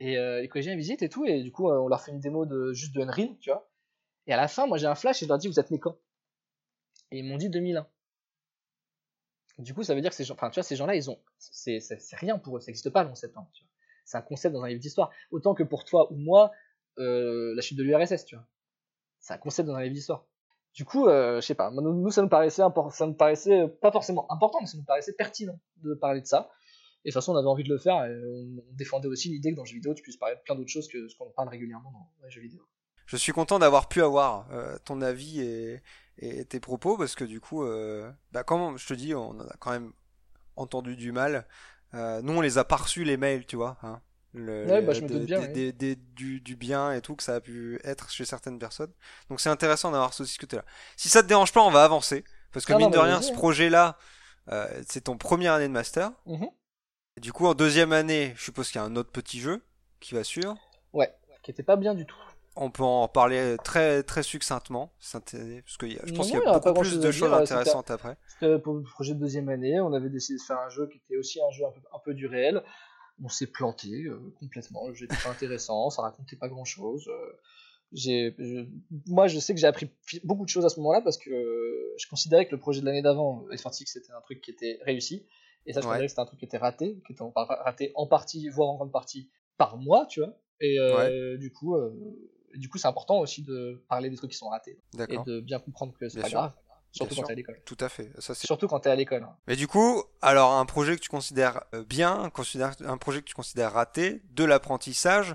Et 0.00 0.18
euh, 0.18 0.40
les 0.40 0.48
collégiens 0.48 0.76
visitent 0.76 1.02
et 1.02 1.08
tout 1.08 1.24
et 1.24 1.42
du 1.42 1.52
coup 1.52 1.70
euh, 1.70 1.78
on 1.78 1.88
leur 1.88 2.00
fait 2.02 2.10
une 2.10 2.20
démo 2.20 2.44
de 2.46 2.72
juste 2.72 2.94
de 2.94 3.02
Unreal, 3.02 3.36
tu 3.38 3.50
vois. 3.50 3.70
Et 4.26 4.32
à 4.32 4.36
la 4.36 4.48
fin, 4.48 4.66
moi 4.66 4.78
j'ai 4.78 4.86
un 4.86 4.94
flash 4.94 5.22
et 5.22 5.26
je 5.26 5.28
leur 5.28 5.38
dis 5.38 5.48
vous 5.48 5.60
êtes 5.60 5.70
né 5.70 5.78
quand 5.78 5.96
Et 7.10 7.18
ils 7.18 7.24
m'ont 7.24 7.36
dit 7.36 7.48
2001. 7.48 7.86
Du 9.58 9.74
coup, 9.74 9.82
ça 9.82 9.94
veut 9.94 10.00
dire 10.00 10.10
que 10.10 10.16
ces 10.16 10.24
gens, 10.24 10.34
enfin, 10.34 10.50
tu 10.50 10.54
vois, 10.54 10.62
ces 10.62 10.76
gens-là, 10.76 10.96
ils 10.96 11.10
ont, 11.10 11.18
c'est, 11.38 11.78
rien 12.14 12.38
pour 12.38 12.56
eux, 12.56 12.60
ça 12.60 12.66
n'existe 12.66 12.90
pas 12.90 13.04
le 13.04 13.10
11 13.10 13.18
septembre. 13.18 13.48
C'est 14.04 14.16
un 14.16 14.22
concept 14.22 14.54
dans 14.54 14.62
un 14.62 14.68
livre 14.68 14.80
d'histoire. 14.80 15.10
Autant 15.30 15.54
que 15.54 15.62
pour 15.62 15.84
toi 15.84 16.10
ou 16.10 16.16
moi, 16.16 16.50
euh, 16.98 17.54
la 17.54 17.62
chute 17.62 17.78
de 17.78 17.82
l'URSS, 17.82 18.24
tu 18.24 18.34
vois. 18.34 18.46
C'est 19.20 19.34
un 19.34 19.38
concept 19.38 19.68
dans 19.68 19.74
un 19.74 19.82
livre 19.82 19.94
d'histoire. 19.94 20.26
Du 20.74 20.84
coup, 20.84 21.06
euh, 21.06 21.40
je 21.40 21.46
sais 21.46 21.54
pas, 21.54 21.70
nous, 21.70 22.10
ça 22.10 22.22
nous 22.22 22.28
paraissait 22.28 22.62
pas 23.80 23.92
forcément 23.92 24.30
important, 24.32 24.58
mais 24.60 24.66
ça 24.66 24.78
nous 24.78 24.84
paraissait 24.84 25.12
pertinent 25.12 25.60
de 25.76 25.94
parler 25.94 26.22
de 26.22 26.26
ça. 26.26 26.50
Et 27.04 27.08
de 27.08 27.12
toute 27.12 27.14
façon, 27.14 27.32
on 27.32 27.36
avait 27.36 27.48
envie 27.48 27.64
de 27.64 27.68
le 27.68 27.78
faire, 27.78 28.04
et 28.04 28.16
on, 28.24 28.62
défendait 28.72 29.08
aussi 29.08 29.28
l'idée 29.28 29.50
que 29.50 29.56
dans 29.56 29.62
le 29.62 29.68
jeu 29.68 29.74
vidéo, 29.74 29.94
tu 29.94 30.02
puisses 30.02 30.16
parler 30.16 30.36
de 30.36 30.40
plein 30.40 30.54
d'autres 30.54 30.70
choses 30.70 30.88
que 30.88 31.08
ce 31.08 31.16
qu'on 31.16 31.30
parle 31.30 31.48
régulièrement 31.48 31.90
dans 31.90 32.24
les 32.24 32.30
jeux 32.30 32.40
vidéo. 32.40 32.62
Je 33.06 33.16
suis 33.16 33.32
content 33.32 33.58
d'avoir 33.58 33.88
pu 33.88 34.02
avoir 34.02 34.46
euh, 34.52 34.76
ton 34.84 35.00
avis 35.02 35.40
et, 35.40 35.82
et 36.18 36.44
tes 36.44 36.60
propos 36.60 36.96
parce 36.96 37.14
que 37.14 37.24
du 37.24 37.40
coup, 37.40 37.64
euh, 37.64 38.10
bah, 38.30 38.44
comme 38.44 38.78
je 38.78 38.86
te 38.86 38.94
dis, 38.94 39.14
on 39.14 39.38
a 39.40 39.56
quand 39.58 39.72
même 39.72 39.92
entendu 40.56 40.96
du 40.96 41.12
mal. 41.12 41.46
Euh, 41.94 42.22
nous, 42.22 42.34
on 42.34 42.40
les 42.40 42.58
a 42.58 42.64
pas 42.64 42.76
reçus 42.76 43.04
les 43.04 43.16
mails, 43.16 43.46
tu 43.46 43.56
vois. 43.56 43.76
Hein, 43.82 44.00
le, 44.32 44.66
ouais, 44.66 44.82
bah, 44.82 44.92
je 44.92 45.02
me 45.02 45.18
bien, 45.18 45.46
du, 46.14 46.40
du, 46.40 46.56
bien 46.56 46.92
et 46.92 47.02
tout 47.02 47.16
que 47.16 47.22
ça 47.22 47.34
a 47.34 47.40
pu 47.40 47.78
être 47.84 48.10
chez 48.10 48.24
certaines 48.24 48.58
personnes. 48.58 48.92
Donc 49.28 49.40
c'est 49.40 49.50
intéressant 49.50 49.90
d'avoir 49.90 50.14
ce 50.14 50.22
discuté-là. 50.22 50.64
Si 50.96 51.08
ça 51.08 51.22
te 51.22 51.28
dérange 51.28 51.52
pas, 51.52 51.62
on 51.62 51.70
va 51.70 51.84
avancer 51.84 52.24
parce 52.52 52.64
que 52.64 52.72
mine 52.74 52.90
de 52.90 52.98
rien, 52.98 53.20
ce 53.20 53.32
hein. 53.32 53.34
projet-là, 53.34 53.98
euh, 54.48 54.66
c'est 54.86 55.02
ton 55.02 55.16
première 55.16 55.54
année 55.54 55.68
de 55.68 55.72
master. 55.72 56.12
Du 57.20 57.32
coup, 57.32 57.46
en 57.46 57.54
deuxième 57.54 57.92
année, 57.92 58.32
je 58.36 58.44
suppose 58.44 58.68
qu'il 58.70 58.80
y 58.80 58.84
a 58.84 58.84
un 58.84 58.96
autre 58.96 59.10
petit 59.10 59.40
jeu 59.40 59.62
qui 60.00 60.14
va 60.14 60.24
suivre. 60.24 60.56
Ouais, 60.92 61.12
qui 61.42 61.50
était 61.50 61.62
pas 61.62 61.76
bien 61.76 61.94
du 61.94 62.06
tout 62.06 62.16
on 62.56 62.70
peut 62.70 62.82
en 62.82 63.08
parler 63.08 63.56
très 63.64 64.02
très 64.02 64.22
succinctement, 64.22 64.92
parce 65.12 65.24
que 65.24 65.38
je 66.04 66.12
pense 66.12 66.28
qu'il 66.28 66.38
y 66.38 66.42
a 66.42 66.58
beaucoup 66.58 66.80
plus 66.80 67.00
de 67.00 67.10
choses 67.10 67.32
intéressantes 67.32 67.90
après. 67.90 68.16
pour 68.62 68.74
le 68.74 68.82
projet 68.82 69.14
de 69.14 69.20
deuxième 69.20 69.48
année, 69.48 69.80
on 69.80 69.92
avait 69.92 70.10
décidé 70.10 70.38
de 70.38 70.42
faire 70.42 70.58
un 70.58 70.68
jeu 70.68 70.86
qui 70.88 70.98
était 70.98 71.16
aussi 71.16 71.40
un 71.40 71.50
jeu 71.50 71.64
un 71.64 71.98
peu, 72.04 72.14
du 72.14 72.26
réel. 72.26 72.62
on 73.22 73.28
s'est 73.28 73.46
planté 73.46 74.06
complètement. 74.38 74.92
J'étais 74.92 75.16
pas 75.16 75.30
intéressant, 75.30 75.90
ça 75.90 76.02
racontait 76.02 76.36
pas 76.36 76.48
grand 76.48 76.64
chose. 76.64 77.08
j'ai, 77.92 78.36
moi, 79.06 79.28
je 79.28 79.38
sais 79.38 79.54
que 79.54 79.60
j'ai 79.60 79.66
appris 79.66 79.90
beaucoup 80.24 80.44
de 80.44 80.50
choses 80.50 80.66
à 80.66 80.68
ce 80.68 80.78
moment-là 80.80 81.00
parce 81.00 81.16
que 81.16 81.30
je 81.96 82.08
considérais 82.08 82.46
que 82.46 82.52
le 82.52 82.58
projet 82.58 82.80
de 82.80 82.86
l'année 82.86 83.02
d'avant, 83.02 83.46
X46, 83.50 83.86
c'était 83.86 84.12
un 84.12 84.20
truc 84.20 84.42
qui 84.42 84.50
était 84.50 84.78
réussi. 84.82 85.26
Et 85.66 85.72
ça, 85.72 85.80
je 85.80 85.86
considérais 85.86 86.06
que 86.06 86.10
c'était 86.10 86.20
un 86.20 86.26
truc 86.26 86.38
qui 86.38 86.44
était 86.44 86.58
raté, 86.58 87.02
qui 87.06 87.12
était 87.12 87.24
raté 87.36 87.92
en 87.94 88.06
partie, 88.06 88.48
voire 88.48 88.68
en 88.68 88.76
grande 88.76 88.92
partie, 88.92 89.30
par 89.58 89.76
moi, 89.76 90.06
tu 90.06 90.20
vois. 90.20 90.36
Et 90.60 90.78
du 91.38 91.52
coup, 91.52 91.76
du 92.54 92.68
coup, 92.68 92.78
c'est 92.78 92.88
important 92.88 93.18
aussi 93.20 93.42
de 93.42 93.84
parler 93.88 94.10
des 94.10 94.16
trucs 94.16 94.30
qui 94.30 94.36
sont 94.36 94.48
ratés 94.48 94.80
et 95.08 95.18
de 95.26 95.40
bien 95.40 95.58
comprendre 95.58 95.94
que 95.98 96.08
c'est 96.08 96.20
pas 96.20 96.30
grave. 96.30 96.52
Surtout 96.92 97.14
quand 97.14 97.22
t'es 97.22 97.32
à 97.32 97.36
l'école. 97.36 97.60
Tout 97.64 97.76
à 97.80 97.88
fait. 97.88 98.10
Ça, 98.18 98.34
Surtout 98.34 98.68
quand 98.68 98.80
t'es 98.80 98.90
à 98.90 98.96
l'école. 98.96 99.22
Hein. 99.22 99.34
Mais 99.46 99.56
du 99.56 99.66
coup, 99.66 100.04
alors 100.20 100.52
un 100.52 100.66
projet 100.66 100.94
que 100.94 101.00
tu 101.00 101.08
considères 101.08 101.64
euh, 101.74 101.84
bien, 101.84 102.30
un 102.84 102.98
projet 102.98 103.20
que 103.20 103.24
tu 103.24 103.34
considères 103.34 103.72
raté, 103.72 104.22
de 104.30 104.44
l'apprentissage, 104.44 105.34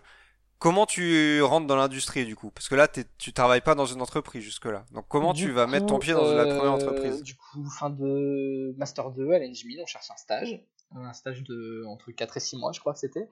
comment 0.59 0.85
tu 0.85 1.41
rentres 1.41 1.67
dans 1.67 1.75
l'industrie 1.75 2.25
du 2.25 2.35
coup? 2.35 2.51
Parce 2.51 2.69
que 2.69 2.75
là, 2.75 2.87
tu 2.87 3.33
travailles 3.33 3.61
pas 3.61 3.75
dans 3.75 3.85
une 3.85 4.01
entreprise 4.01 4.43
jusque-là. 4.43 4.85
Donc 4.91 5.05
comment 5.07 5.33
tu 5.33 5.51
vas 5.51 5.67
mettre 5.67 5.85
ton 5.85 5.99
pied 5.99 6.13
dans 6.13 6.31
la 6.33 6.45
première 6.45 6.63
euh, 6.63 6.69
entreprise? 6.69 7.23
Du 7.23 7.35
coup, 7.35 7.69
fin 7.69 7.89
de 7.89 8.73
Master 8.77 9.11
2 9.11 9.31
à 9.31 9.39
l'Engmin, 9.39 9.81
on 9.81 9.85
cherche 9.85 10.09
un 10.11 10.17
stage. 10.17 10.61
Un 10.95 11.13
stage 11.13 11.43
de 11.43 11.83
entre 11.85 12.11
4 12.11 12.37
et 12.37 12.39
6 12.39 12.57
mois, 12.57 12.71
je 12.71 12.79
crois 12.79 12.93
que 12.93 12.99
c'était. 12.99 13.27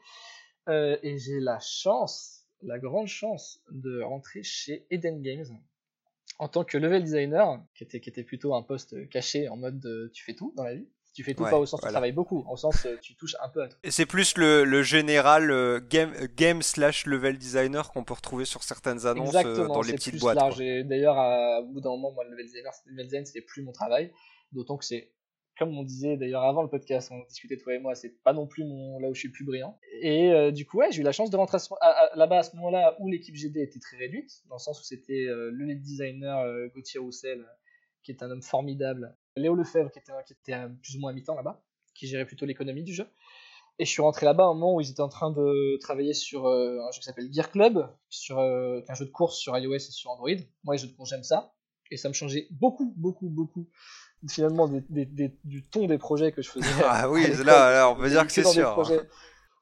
Euh, 0.68 0.98
et 1.04 1.18
j'ai 1.18 1.40
la 1.40 1.60
chance 1.60 2.46
la 2.62 2.80
grande 2.80 3.08
chance 3.08 3.62
de 3.70 4.02
rentrer 4.02 4.42
chez 4.42 4.86
Eden 4.90 5.22
Games 5.22 5.46
en 6.40 6.48
tant 6.48 6.64
que 6.64 6.78
level 6.78 7.04
designer, 7.04 7.64
qui 7.76 7.84
était, 7.84 8.00
qui 8.00 8.10
était 8.10 8.24
plutôt 8.24 8.56
un 8.56 8.64
poste 8.64 9.08
caché 9.10 9.48
en 9.50 9.58
mode 9.58 10.12
tu 10.14 10.24
fais 10.24 10.34
tout 10.34 10.54
dans 10.56 10.64
la 10.64 10.76
vie. 10.76 10.88
Tu 11.16 11.24
fais 11.24 11.34
tout 11.34 11.44
pas 11.44 11.58
au 11.58 11.66
sens 11.66 11.82
tu 11.82 11.88
travailles 11.88 12.12
beaucoup, 12.12 12.46
au 12.48 12.58
sens 12.58 12.86
tu 13.02 13.16
touches 13.16 13.36
un 13.42 13.50
peu 13.50 13.64
à 13.64 13.70
tout. 13.70 13.78
C'est 13.90 14.06
plus 14.06 14.38
le, 14.38 14.84
général 14.84 15.50
euh, 15.50 15.80
game, 15.90 16.14
game 16.36 16.62
slash 16.62 17.08
level 17.08 17.38
designer 17.38 17.92
qu'on 17.92 18.04
peut 18.04 18.14
retrouver 18.14 18.46
sur 18.46 18.62
certaines 18.62 19.08
annonces 19.08 19.34
euh, 19.34 19.68
dans 19.68 19.82
les 19.82 19.94
petites 19.94 20.20
boîtes. 20.20 20.38
D'ailleurs, 20.38 21.64
au 21.64 21.68
bout 21.68 21.82
d'un 21.82 21.90
moment, 21.92 22.12
moi, 22.12 22.24
le 22.26 22.32
level 22.32 22.46
designer, 22.46 22.74
level 22.86 23.06
design, 23.06 23.26
c'était 23.26 23.42
plus 23.42 23.64
mon 23.64 23.72
travail. 23.72 24.12
D'autant 24.52 24.78
que 24.78 24.86
c'est 24.86 25.16
comme 25.58 25.78
on 25.78 25.84
disait 25.84 26.18
d'ailleurs 26.18 26.44
avant 26.44 26.62
le 26.64 26.70
podcast, 26.70 27.10
on 27.12 27.24
discutait 27.28 27.58
toi 27.58 27.74
et 27.74 27.80
moi, 27.80 27.96
c'est 27.96 28.22
pas 28.24 28.34
non 28.34 28.48
plus 28.48 28.64
mon, 28.66 29.00
là 29.00 29.10
où 29.10 29.14
je 29.14 29.20
suis 29.20 29.30
plus 29.30 29.46
brillant. 29.46 29.80
Et 30.02 30.32
euh, 30.32 30.52
du 30.52 30.66
coup, 30.66 30.78
ouais, 30.78 30.92
j'ai 30.92 31.02
eu 31.02 31.04
la 31.04 31.12
chance 31.12 31.30
de 31.30 31.38
rentrer 31.38 31.58
là-bas 32.16 32.40
à 32.40 32.44
ce 32.44 32.56
moment-là 32.58 32.96
où 33.00 33.08
l'équipe 33.08 33.36
GD 33.36 33.62
était 33.62 33.80
très 33.80 33.98
réduite, 33.98 34.44
dans 34.50 34.56
le 34.56 34.60
sens 34.60 34.80
où 34.82 34.84
c'était 34.84 35.26
euh, 35.28 35.52
le 35.52 35.66
lead 35.66 35.82
designer 35.82 36.40
euh, 36.40 36.68
Gauthier 36.74 37.00
Roussel, 37.00 37.46
qui 38.04 38.12
est 38.12 38.22
un 38.22 38.30
homme 38.30 38.42
formidable, 38.42 39.16
Léo 39.36 39.56
Lefebvre, 39.56 39.92
qui 39.92 40.00
était, 40.00 40.12
qui 40.26 40.34
était 40.34 40.58
plus 40.82 40.96
ou 40.96 41.00
moins 41.00 41.12
à 41.12 41.14
mi-temps 41.14 41.36
là-bas, 41.36 41.62
qui 41.94 42.08
gérait 42.08 42.26
plutôt 42.26 42.46
l'économie 42.46 42.84
du 42.84 42.94
jeu. 42.94 43.08
Et 43.78 43.86
je 43.86 43.90
suis 43.90 44.02
rentré 44.02 44.26
là-bas 44.26 44.48
au 44.48 44.54
moment 44.54 44.76
où 44.76 44.82
ils 44.82 44.90
étaient 44.90 45.02
en 45.02 45.10
train 45.10 45.32
de 45.32 45.78
travailler 45.82 46.14
sur 46.14 46.48
un 46.48 46.92
jeu 46.92 47.00
qui 47.00 47.04
s'appelle 47.04 47.28
Gear 47.34 47.52
Club, 47.52 47.90
sur 48.08 48.40
un 48.40 48.94
jeu 48.94 49.06
de 49.06 49.12
course 49.12 49.38
sur 49.38 49.58
iOS 49.58 49.76
et 49.76 49.80
sur 49.80 50.12
Android. 50.12 50.30
Moi, 50.64 50.76
les 50.76 50.82
jeux 50.82 50.88
de 50.88 50.94
course, 50.94 51.10
j'aime 51.10 51.24
ça. 51.24 51.54
Et 51.92 51.98
ça 51.98 52.08
me 52.08 52.14
changeait 52.14 52.48
beaucoup, 52.52 52.94
beaucoup, 52.96 53.30
beaucoup 53.30 53.68
finalement 54.30 54.68
du 54.68 55.64
ton 55.70 55.88
des 55.88 55.98
projets 55.98 56.32
que 56.32 56.42
je 56.42 56.50
faisais. 56.50 56.66
Ah 56.86 57.10
oui, 57.10 57.28
là, 57.44 57.90
on 57.90 57.96
peut 57.96 58.10
dire 58.10 58.26
que 58.26 58.32
c'est 58.32 58.44
sûr. 58.44 58.84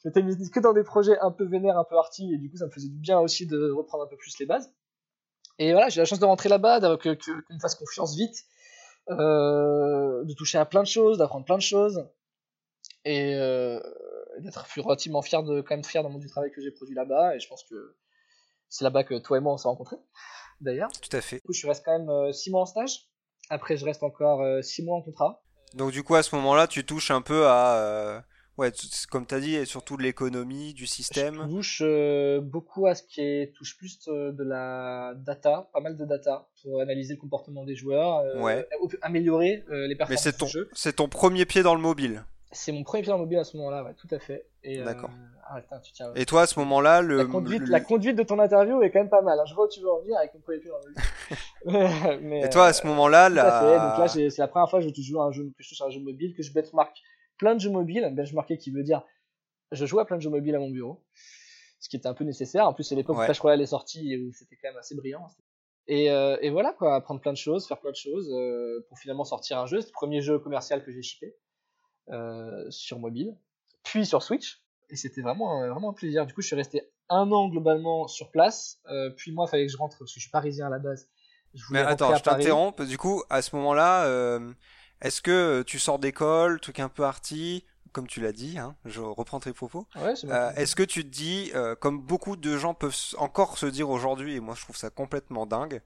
J'étais 0.05 0.21
que 0.21 0.59
dans 0.59 0.73
des 0.73 0.83
projets 0.83 1.17
un 1.19 1.31
peu 1.31 1.45
vénères, 1.45 1.77
un 1.77 1.85
peu 1.85 1.95
arty, 1.95 2.33
et 2.33 2.37
du 2.37 2.49
coup 2.49 2.57
ça 2.57 2.65
me 2.65 2.71
faisait 2.71 2.89
du 2.89 2.97
bien 2.97 3.19
aussi 3.19 3.47
de 3.47 3.71
reprendre 3.71 4.03
un 4.03 4.07
peu 4.07 4.17
plus 4.17 4.37
les 4.37 4.45
bases. 4.45 4.73
Et 5.59 5.71
voilà, 5.71 5.87
j'ai 5.87 6.01
la 6.01 6.05
chance 6.05 6.19
de 6.19 6.25
rentrer 6.25 6.49
là-bas, 6.49 6.97
qu'on 6.97 7.09
me 7.09 7.59
fasse 7.61 7.75
confiance 7.75 8.15
vite, 8.15 8.35
euh, 8.35 8.52
de 9.09 10.33
toucher 10.33 10.57
à 10.57 10.65
plein 10.65 10.81
de 10.81 10.87
choses, 10.87 11.17
d'apprendre 11.17 11.45
plein 11.45 11.57
de 11.57 11.61
choses, 11.61 12.05
et 13.05 13.35
euh, 13.35 13.79
d'être 14.39 14.65
relativement 14.77 15.21
fier 15.21 15.43
de, 15.43 15.61
quand 15.61 15.75
même 15.75 15.83
fier 15.83 16.03
dans 16.03 16.17
du 16.17 16.27
travail 16.27 16.51
que 16.51 16.61
j'ai 16.61 16.71
produit 16.71 16.95
là-bas, 16.95 17.35
et 17.35 17.39
je 17.39 17.47
pense 17.47 17.63
que 17.63 17.95
c'est 18.69 18.83
là-bas 18.83 19.03
que 19.03 19.15
toi 19.19 19.37
et 19.37 19.41
moi 19.41 19.53
on 19.53 19.57
s'est 19.57 19.67
rencontrés, 19.67 19.97
d'ailleurs. 20.61 20.91
Tout 20.91 21.15
à 21.15 21.21
fait. 21.21 21.37
Du 21.37 21.41
coup, 21.41 21.53
je 21.53 21.67
reste 21.67 21.83
quand 21.85 21.97
même 21.97 22.33
6 22.33 22.49
euh, 22.49 22.51
mois 22.51 22.61
en 22.61 22.65
stage, 22.65 23.07
après, 23.49 23.77
je 23.77 23.85
reste 23.85 24.03
encore 24.03 24.41
6 24.63 24.81
euh, 24.81 24.85
mois 24.85 24.97
en 24.97 25.01
contrat. 25.01 25.43
Donc, 25.73 25.91
du 25.91 26.03
coup, 26.03 26.15
à 26.15 26.23
ce 26.23 26.35
moment-là, 26.35 26.67
tu 26.67 26.85
touches 26.85 27.11
un 27.11 27.21
peu 27.21 27.47
à. 27.47 28.23
Euh, 28.59 28.61
ouais, 28.61 28.71
comme 29.09 29.25
tu 29.25 29.35
as 29.35 29.39
dit, 29.39 29.55
et 29.55 29.65
surtout 29.65 29.97
de 29.97 30.03
l'économie, 30.03 30.73
du 30.73 30.85
système. 30.85 31.45
Je 31.47 31.55
touche 31.55 31.81
euh, 31.83 32.41
beaucoup 32.41 32.87
à 32.87 32.95
ce 32.95 33.03
qui 33.03 33.21
est, 33.21 33.53
touche 33.55 33.77
plus 33.77 33.99
de 34.07 34.43
la 34.43 35.13
data, 35.15 35.69
pas 35.73 35.79
mal 35.79 35.95
de 35.95 36.05
data, 36.05 36.47
pour 36.61 36.81
analyser 36.81 37.13
le 37.13 37.19
comportement 37.19 37.63
des 37.63 37.75
joueurs, 37.75 38.23
ouais. 38.41 38.67
améliorer 39.01 39.63
les 39.69 39.95
performances 39.95 40.25
Mais 40.25 40.31
c'est 40.31 40.37
ton, 40.37 40.47
jeu. 40.47 40.69
C'est 40.73 40.97
ton 40.97 41.07
premier 41.07 41.45
pied 41.45 41.63
dans 41.63 41.75
le 41.75 41.81
mobile. 41.81 42.25
C'est 42.51 42.71
mon 42.71 42.83
premier 42.83 43.01
pied 43.01 43.09
dans 43.09 43.17
le 43.17 43.23
mobile 43.23 43.39
à 43.39 43.43
ce 43.43 43.57
moment-là, 43.57 43.83
ouais, 43.83 43.95
tout 43.95 44.07
à 44.11 44.19
fait. 44.19 44.45
D'accord. 44.63 45.09
Ah, 45.45 45.59
et 46.15 46.25
toi, 46.25 46.43
à 46.43 46.47
ce 46.47 46.57
moment-là, 46.59 47.01
le... 47.01 47.17
la, 47.17 47.25
conduite, 47.25 47.67
la 47.67 47.81
conduite 47.81 48.15
de 48.15 48.23
ton 48.23 48.39
interview 48.39 48.81
est 48.81 48.91
quand 48.91 48.99
même 48.99 49.09
pas 49.09 49.21
mal. 49.21 49.37
Hein. 49.39 49.43
Je 49.45 49.53
vois 49.53 49.65
où 49.65 49.67
tu 49.67 49.81
veux 49.81 49.91
en 49.91 49.99
venir 49.99 50.17
avec 50.17 50.33
mon 50.33 50.39
premier 50.39 50.59
pied 50.59 50.69
dans 50.69 50.77
le 50.77 51.81
mobile. 52.15 52.43
et 52.45 52.49
toi, 52.49 52.67
à 52.67 52.73
ce 52.73 52.87
moment-là. 52.87 53.29
Donc 53.29 53.37
là, 53.37 54.07
c'est 54.07 54.37
la 54.37 54.47
première 54.47 54.69
fois 54.69 54.79
que 54.79 54.87
je 54.87 55.01
joue 55.01 55.21
à 55.21 55.25
un 55.25 55.31
jeu, 55.31 55.51
que 55.57 55.63
je 55.63 55.69
touche 55.69 55.81
à 55.81 55.85
un 55.85 55.89
jeu 55.89 55.99
mobile, 55.99 56.33
que 56.33 56.43
je 56.43 56.53
benchmark 56.53 56.95
plein 57.37 57.55
de 57.55 57.59
jeux 57.59 57.71
mobiles. 57.71 58.09
Benchmarker 58.15 58.57
qui 58.57 58.71
veut 58.71 58.83
dire 58.83 59.03
je 59.73 59.85
joue 59.85 59.99
à 59.99 60.05
plein 60.05 60.17
de 60.17 60.21
jeux 60.21 60.29
mobiles 60.29 60.55
à 60.55 60.59
mon 60.59 60.69
bureau, 60.69 61.03
ce 61.79 61.89
qui 61.89 61.95
était 61.95 62.07
un 62.07 62.13
peu 62.13 62.23
nécessaire. 62.23 62.67
En 62.67 62.73
plus, 62.73 62.83
c'est 62.83 62.95
l'époque 62.95 63.17
où 63.17 63.23
Clash 63.23 63.39
Royale 63.39 63.61
est 63.61 63.67
sorti 63.67 64.13
et 64.13 64.17
où 64.17 64.31
c'était 64.31 64.55
quand 64.55 64.69
même 64.69 64.77
assez 64.77 64.95
brillant. 64.95 65.27
Et, 65.87 66.11
euh, 66.11 66.37
et, 66.41 66.49
voilà, 66.49 66.71
quoi, 66.73 66.95
apprendre 66.95 67.19
plein 67.19 67.33
de 67.33 67.37
choses, 67.37 67.67
faire 67.67 67.79
plein 67.79 67.91
de 67.91 67.95
choses 67.95 68.31
euh, 68.31 68.85
pour 68.87 68.97
finalement 68.97 69.25
sortir 69.25 69.59
un 69.59 69.65
jeu. 69.65 69.81
C'est 69.81 69.87
le 69.87 69.93
premier 69.93 70.21
jeu 70.21 70.39
commercial 70.39 70.83
que 70.83 70.91
j'ai 70.93 71.01
shippé 71.01 71.35
euh, 72.09 72.69
sur 72.69 72.99
mobile, 72.99 73.35
puis 73.83 74.05
sur 74.05 74.23
Switch. 74.23 74.61
Et 74.89 74.95
c'était 74.95 75.21
vraiment, 75.21 75.67
vraiment 75.67 75.89
un 75.89 75.93
plaisir. 75.93 76.25
Du 76.25 76.33
coup, 76.33 76.41
je 76.41 76.47
suis 76.47 76.55
resté 76.55 76.89
un 77.09 77.31
an 77.31 77.49
globalement 77.49 78.07
sur 78.07 78.29
place. 78.29 78.79
Puis 79.17 79.31
moi, 79.31 79.45
il 79.47 79.49
fallait 79.51 79.65
que 79.65 79.71
je 79.71 79.77
rentre 79.77 79.97
parce 79.97 80.11
que 80.11 80.19
je 80.19 80.21
suis 80.21 80.31
parisien 80.31 80.67
à 80.67 80.69
la 80.69 80.77
base. 80.77 81.09
Mais 81.71 81.79
attends, 81.79 82.15
je 82.15 82.21
t'interromps. 82.21 82.79
Du 82.87 82.97
coup, 82.97 83.23
à 83.29 83.41
ce 83.41 83.55
moment-là, 83.55 84.39
est-ce 85.03 85.21
que 85.21 85.63
tu 85.63 85.79
sors 85.79 85.99
d'école, 85.99 86.59
truc 86.59 86.79
un 86.79 86.89
peu 86.89 87.03
arty, 87.03 87.65
comme 87.91 88.07
tu 88.07 88.21
l'as 88.21 88.31
dit, 88.31 88.57
hein, 88.57 88.75
je 88.85 89.01
reprends 89.01 89.39
tes 89.39 89.53
propos. 89.53 89.85
Ouais, 89.95 90.13
euh, 90.25 90.51
est-ce 90.55 90.75
que 90.75 90.83
tu 90.83 91.03
te 91.03 91.09
dis, 91.09 91.51
euh, 91.53 91.75
comme 91.75 92.01
beaucoup 92.01 92.35
de 92.35 92.57
gens 92.57 92.73
peuvent 92.73 92.95
encore 93.17 93.57
se 93.57 93.65
dire 93.65 93.89
aujourd'hui, 93.89 94.35
et 94.35 94.39
moi 94.39 94.55
je 94.55 94.61
trouve 94.61 94.75
ça 94.75 94.89
complètement 94.89 95.45
dingue, 95.45 95.81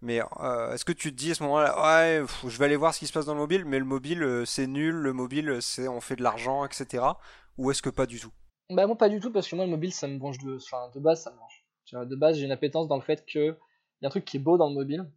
mais 0.00 0.20
euh, 0.40 0.72
est-ce 0.72 0.84
que 0.84 0.92
tu 0.92 1.10
te 1.12 1.16
dis 1.16 1.32
à 1.32 1.34
ce 1.34 1.42
moment-là, 1.42 1.76
ouais, 1.82 2.26
je 2.48 2.58
vais 2.58 2.64
aller 2.64 2.76
voir 2.76 2.94
ce 2.94 3.00
qui 3.00 3.06
se 3.06 3.12
passe 3.12 3.26
dans 3.26 3.34
le 3.34 3.40
mobile, 3.40 3.64
mais 3.64 3.78
le 3.78 3.84
mobile 3.84 4.22
euh, 4.22 4.44
c'est 4.44 4.66
nul, 4.66 4.94
le 4.94 5.12
mobile 5.12 5.58
c'est 5.60 5.86
on 5.88 6.00
fait 6.00 6.16
de 6.16 6.22
l'argent, 6.22 6.64
etc. 6.64 7.04
Ou 7.58 7.70
est-ce 7.70 7.82
que 7.82 7.90
pas 7.90 8.06
du 8.06 8.18
tout? 8.18 8.32
Bah 8.70 8.86
moi 8.86 8.96
pas 8.96 9.08
du 9.08 9.20
tout 9.20 9.30
parce 9.30 9.46
que 9.48 9.54
moi 9.54 9.64
le 9.64 9.70
mobile 9.70 9.92
ça 9.92 10.08
me 10.08 10.18
branche 10.18 10.38
de, 10.38 10.56
enfin 10.56 10.90
de 10.94 11.00
base 11.00 11.22
ça 11.22 11.30
me 11.30 11.36
branche. 11.36 11.64
de 11.92 12.16
base 12.16 12.38
j'ai 12.38 12.46
une 12.46 12.52
appétence 12.52 12.88
dans 12.88 12.96
le 12.96 13.02
fait 13.02 13.26
que 13.26 13.56
y 14.02 14.04
a 14.04 14.08
un 14.08 14.10
truc 14.10 14.24
qui 14.24 14.38
est 14.38 14.40
beau 14.40 14.56
dans 14.56 14.68
le 14.68 14.74
mobile, 14.74 15.10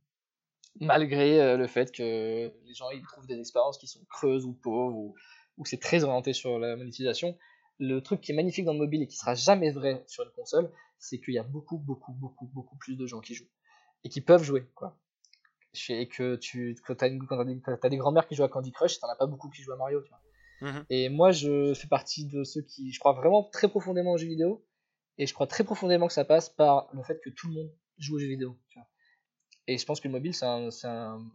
malgré 0.80 1.40
euh, 1.40 1.58
le 1.58 1.68
fait 1.68 1.92
que 1.92 2.52
les 2.66 2.74
gens 2.74 2.90
ils 2.90 3.02
trouvent 3.04 3.28
des 3.28 3.40
expériences 3.40 3.78
qui 3.78 3.88
sont 3.88 4.04
creuses 4.10 4.46
ou 4.46 4.54
pauvres 4.54 4.96
ou, 4.96 5.16
ou 5.58 5.64
que 5.64 5.70
c'est 5.70 5.80
très 5.80 6.04
orienté 6.04 6.34
sur 6.34 6.60
la 6.60 6.76
monétisation. 6.76 7.38
Le 7.78 8.02
truc 8.02 8.22
qui 8.22 8.32
est 8.32 8.36
magnifique 8.36 8.66
dans 8.66 8.74
le 8.74 8.80
mobile 8.80 9.02
et 9.02 9.08
qui 9.08 9.18
sera 9.18 9.36
jamais 9.36 9.72
vrai 9.72 10.04
sur 10.08 10.24
une 10.24 10.32
console, 10.32 10.72
c'est 10.98 11.20
qu'il 11.20 11.34
y 11.34 11.40
a 11.40 11.44
beaucoup 11.44 11.78
beaucoup 11.78 12.14
beaucoup 12.14 12.48
beaucoup 12.48 12.78
plus 12.78 12.96
de 12.96 13.06
gens 13.06 13.20
qui 13.20 13.36
jouent 13.36 13.50
et 14.06 14.10
qui 14.10 14.22
peuvent 14.22 14.44
jouer, 14.44 14.66
quoi. 14.76 14.98
Et 15.90 16.08
que 16.08 16.38
tu, 16.38 16.78
quand 16.86 16.96
t'as, 16.96 17.10
des, 17.10 17.20
des 17.90 17.98
grands-mères 17.98 18.28
qui 18.28 18.36
jouent 18.36 18.46
à 18.46 18.50
Candy 18.50 18.72
Crush, 18.72 19.00
t'en 19.00 19.10
as 19.10 19.16
pas 19.18 19.26
beaucoup 19.26 19.50
qui 19.50 19.62
jouent 19.62 19.74
à 19.74 19.78
Mario, 19.78 20.02
tu 20.02 20.10
vois. 20.10 20.72
Mhm. 20.72 20.86
Et 20.90 21.10
moi, 21.10 21.32
je 21.32 21.74
fais 21.74 21.88
partie 21.88 22.26
de 22.26 22.46
ceux 22.46 22.62
qui, 22.62 22.94
je 22.94 23.00
crois 23.00 23.12
vraiment 23.12 23.44
très 23.44 23.68
profondément 23.68 24.14
aux 24.14 24.18
jeux 24.18 24.28
vidéo, 24.28 24.66
et 25.18 25.28
je 25.28 25.34
crois 25.34 25.48
très 25.48 25.66
profondément 25.66 26.08
que 26.08 26.14
ça 26.14 26.24
passe 26.24 26.50
par 26.50 26.88
le 26.94 27.04
fait 27.04 27.20
que 27.20 27.30
tout 27.30 27.48
le 27.48 27.56
monde 27.56 27.72
joue 27.98 28.16
aux 28.16 28.20
jeux 28.20 28.28
vidéo, 28.28 28.58
tu 28.70 28.80
vois. 28.80 28.88
Et 29.68 29.78
je 29.78 29.86
pense 29.86 30.00
que 30.00 30.08
le 30.08 30.14
mobile, 30.14 30.34
c'est 30.34 30.46
un, 30.46 30.70
un, 30.84 31.26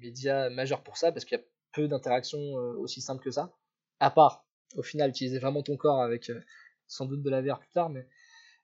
média 0.00 0.48
majeur 0.50 0.82
pour 0.82 0.96
ça, 0.96 1.12
parce 1.12 1.24
qu'il 1.24 1.38
y 1.38 1.40
a 1.40 1.44
peu 1.72 1.88
d'interactions 1.88 2.38
euh, 2.38 2.74
aussi 2.78 3.00
simples 3.00 3.22
que 3.22 3.30
ça, 3.30 3.52
à 4.00 4.10
part, 4.10 4.44
au 4.76 4.82
final, 4.82 5.10
utiliser 5.10 5.38
vraiment 5.38 5.62
ton 5.62 5.76
corps 5.76 6.02
avec 6.02 6.30
euh, 6.30 6.40
sans 6.86 7.06
doute 7.06 7.22
de 7.22 7.30
la 7.30 7.42
VR 7.42 7.58
plus 7.58 7.70
tard, 7.70 7.90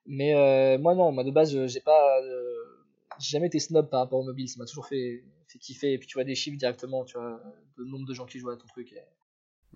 mais, 0.07 0.35
euh, 0.35 0.79
moi 0.79 0.95
non, 0.95 1.13
moi 1.13 1.25
de 1.25 1.31
base, 1.31 1.67
j'ai 1.67 1.81
pas 1.81 2.21
j'ai 3.19 3.31
jamais 3.31 3.47
été 3.47 3.61
snob 3.61 3.89
par 3.89 4.01
rapport 4.01 4.21
au 4.21 4.25
mobile, 4.25 4.49
ça 4.49 4.59
m'a 4.59 4.67
toujours 4.67 4.87
fait, 4.87 5.23
kiffer. 5.61 5.93
Et 5.93 5.99
puis 5.99 6.09
tu 6.09 6.15
vois 6.15 6.25
des 6.25 6.35
chiffres 6.35 6.59
directement, 6.59 7.05
tu 7.05 7.17
vois, 7.17 7.41
le 7.77 7.85
nombre 7.85 8.07
de 8.07 8.15
gens 8.15 8.27
qui 8.27 8.39
jouent 8.39 8.51
à 8.51 8.57
ton 8.57 8.67
truc. 8.67 8.95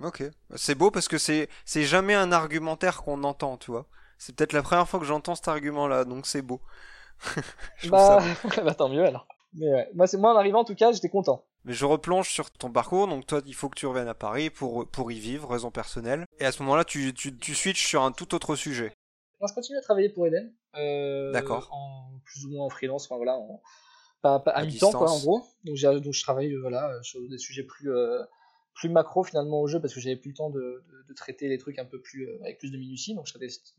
Ok, 0.00 0.22
c'est 0.56 0.74
beau 0.74 0.90
parce 0.90 1.08
que 1.08 1.18
c'est 1.18 1.48
jamais 1.74 2.14
un 2.14 2.32
argumentaire 2.32 3.02
qu'on 3.02 3.22
entend, 3.24 3.56
tu 3.56 3.70
vois. 3.70 3.88
C'est 4.18 4.34
peut-être 4.34 4.52
la 4.52 4.62
première 4.62 4.88
fois 4.88 4.98
que 4.98 5.06
j'entends 5.06 5.34
cet 5.34 5.48
argument-là, 5.48 6.04
donc 6.04 6.26
c'est 6.26 6.42
beau. 6.42 6.60
bah... 7.90 8.22
bah... 8.64 8.74
tant 8.74 8.88
mieux 8.88 9.04
alors. 9.04 9.26
Mais 9.54 9.68
ouais. 9.68 9.90
moi, 9.94 10.06
moi 10.18 10.34
en 10.34 10.36
arrivant 10.36 10.60
en 10.60 10.64
tout 10.64 10.74
cas, 10.74 10.92
j'étais 10.92 11.08
content. 11.08 11.44
Mais 11.64 11.72
je 11.72 11.84
replonge 11.84 12.28
sur 12.28 12.50
ton 12.50 12.70
parcours, 12.70 13.08
donc 13.08 13.26
toi 13.26 13.40
il 13.46 13.54
faut 13.54 13.68
que 13.68 13.78
tu 13.78 13.86
reviennes 13.86 14.08
à 14.08 14.14
Paris 14.14 14.50
pour, 14.50 14.86
pour 14.88 15.10
y 15.10 15.18
vivre, 15.18 15.50
raison 15.50 15.70
personnelle. 15.70 16.24
Et 16.38 16.44
à 16.44 16.52
ce 16.52 16.62
moment-là, 16.62 16.84
tu, 16.84 17.12
tu, 17.14 17.36
tu 17.36 17.54
switches 17.54 17.86
sur 17.86 18.02
un 18.02 18.12
tout 18.12 18.34
autre 18.34 18.56
sujet. 18.56 18.92
Moi 19.40 19.48
je 19.48 19.54
continue 19.54 19.78
à 19.78 19.82
travailler 19.82 20.08
pour 20.08 20.26
Eden. 20.26 20.52
Euh, 20.76 21.32
D'accord. 21.32 21.68
En 21.72 22.20
plus 22.24 22.44
ou 22.44 22.50
moins 22.50 22.66
en 22.66 22.70
freelance, 22.70 23.06
enfin 23.06 23.16
voilà, 23.16 23.38
pas, 24.22 24.36
à, 24.46 24.64
mi-temps 24.64 24.92
quoi 24.92 25.10
en 25.10 25.18
gros. 25.18 25.44
Donc, 25.64 25.76
donc 26.02 26.12
je 26.12 26.22
travaille 26.22 26.52
euh, 26.52 26.60
voilà 26.60 26.92
sur 27.02 27.20
des 27.28 27.38
sujets 27.38 27.62
plus 27.62 27.90
plus 28.74 28.88
macro 28.88 29.24
finalement 29.24 29.60
au 29.60 29.66
jeu 29.66 29.80
parce 29.80 29.92
que 29.92 30.00
j'avais 30.00 30.16
plus 30.16 30.30
le 30.30 30.36
temps 30.36 30.50
de, 30.50 30.84
de, 31.08 31.14
traiter 31.14 31.48
les 31.48 31.58
trucs 31.58 31.80
un 31.80 31.84
peu 31.84 32.00
plus 32.00 32.28
avec 32.42 32.58
plus 32.58 32.70
de 32.70 32.76
minutie. 32.76 33.14
Donc 33.14 33.26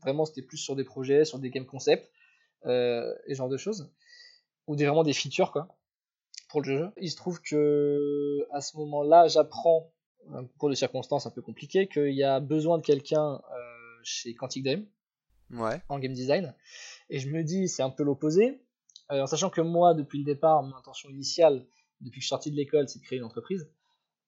vraiment 0.02 0.24
c'était 0.26 0.42
plus 0.42 0.58
sur 0.58 0.76
des 0.76 0.84
projets, 0.84 1.24
sur 1.24 1.38
des 1.38 1.50
game 1.50 1.66
concepts 1.66 2.10
euh, 2.66 3.14
et 3.26 3.34
genre 3.34 3.48
de 3.48 3.56
choses. 3.56 3.90
Ou 4.66 4.76
des, 4.76 4.86
vraiment 4.86 5.02
des 5.02 5.12
features 5.12 5.52
quoi 5.52 5.68
pour 6.48 6.62
le 6.62 6.66
jeu. 6.66 6.90
Il 6.96 7.10
se 7.10 7.16
trouve 7.16 7.40
que 7.40 8.46
à 8.52 8.60
ce 8.60 8.76
moment-là, 8.76 9.28
j'apprends 9.28 9.92
pour 10.58 10.68
des 10.68 10.76
circonstances 10.76 11.26
un 11.26 11.30
peu 11.30 11.42
compliquées 11.42 11.88
qu'il 11.88 12.12
y 12.12 12.24
a 12.24 12.40
besoin 12.40 12.78
de 12.78 12.82
quelqu'un 12.82 13.34
euh, 13.34 13.98
chez 14.02 14.34
Quantic 14.34 14.64
Dream. 14.64 14.86
Ouais. 15.52 15.82
en 15.88 15.98
game 15.98 16.12
design. 16.12 16.54
Et 17.08 17.18
je 17.18 17.28
me 17.28 17.42
dis 17.42 17.68
c'est 17.68 17.82
un 17.82 17.90
peu 17.90 18.04
l'opposé. 18.04 18.60
En 19.08 19.26
sachant 19.26 19.50
que 19.50 19.60
moi 19.60 19.94
depuis 19.94 20.20
le 20.20 20.24
départ 20.24 20.62
mon 20.62 20.76
intention 20.76 21.08
initiale 21.10 21.66
depuis 22.00 22.20
que 22.20 22.22
je 22.22 22.26
suis 22.26 22.28
sorti 22.28 22.52
de 22.52 22.56
l'école 22.56 22.88
c'est 22.88 23.00
de 23.00 23.04
créer 23.04 23.18
une 23.18 23.24
entreprise 23.24 23.68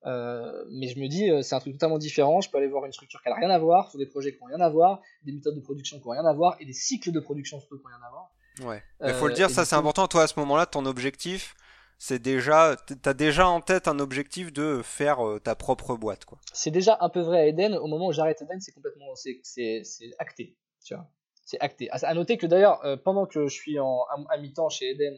euh, 0.07 0.65
mais 0.71 0.89
je 0.89 0.99
me 0.99 1.07
dis, 1.07 1.31
euh, 1.31 1.43
c'est 1.43 1.55
un 1.55 1.61
truc 1.61 1.75
totalement 1.75 1.99
différent. 1.99 2.41
Je 2.41 2.51
peux 2.51 2.59
aller 2.59 2.69
voir 2.69 2.85
une 2.85 2.93
structure 2.93 3.23
qui 3.23 3.29
n'a 3.29 3.37
rien 3.37 3.51
à 3.51 3.59
voir, 3.59 3.91
sur 3.91 3.99
des 3.99 4.07
projets 4.07 4.33
qui 4.33 4.41
n'ont 4.41 4.47
rien 4.47 4.61
à 4.61 4.69
voir, 4.69 5.01
des 5.25 5.33
méthodes 5.33 5.55
de 5.55 5.61
production 5.61 5.99
qui 5.99 6.07
n'ont 6.07 6.13
rien 6.13 6.25
à 6.25 6.33
voir, 6.33 6.57
et 6.61 6.65
des 6.65 6.73
cycles 6.73 7.13
de 7.13 7.21
production 7.21 7.61
surtout 7.61 7.79
qui 7.79 7.85
n'ont 7.85 7.91
rien 7.91 8.07
à 8.07 8.11
voir. 8.11 8.33
Ouais. 8.61 8.83
Il 9.01 9.15
faut 9.15 9.27
le 9.27 9.33
euh, 9.33 9.37
dire, 9.37 9.51
ça 9.51 9.65
c'est 9.65 9.77
important. 9.77 10.09
Toi, 10.09 10.23
à 10.23 10.27
ce 10.27 10.39
moment-là, 10.41 10.67
ton 10.67 10.87
objectif, 10.87 11.55
c'est 11.99 12.19
déjà, 12.19 12.77
t'as 13.03 13.15
déjà 13.15 13.47
en 13.49 13.61
tête 13.61 13.87
un 13.87 14.01
objectif 14.01 14.53
de 14.53 14.81
faire 14.83 15.21
ta 15.45 15.55
propre 15.55 15.97
boîte, 15.97 16.25
quoi. 16.25 16.39
C'est 16.53 16.73
déjà 16.73 16.99
un 17.01 17.09
peu 17.09 17.21
vrai 17.21 17.39
à 17.39 17.47
Eden. 17.47 17.75
Au 17.77 17.87
moment 17.87 18.09
où 18.09 18.13
j'arrête 18.13 18.43
Eden, 18.43 18.61
c'est 18.61 18.73
complètement, 18.73 19.15
c'est, 19.15 19.41
c'est, 19.45 19.85
acté, 20.19 20.57
tu 20.85 20.95
vois. 20.95 21.09
C'est 21.45 21.61
acté. 21.61 21.89
À, 21.91 22.15
noter 22.15 22.39
que 22.39 22.47
d'ailleurs, 22.47 22.83
pendant 23.05 23.27
que 23.27 23.47
je 23.47 23.55
suis 23.55 23.79
en, 23.79 24.05
à, 24.29 24.37
mi-temps 24.39 24.69
chez 24.69 24.91
Eden, 24.91 25.17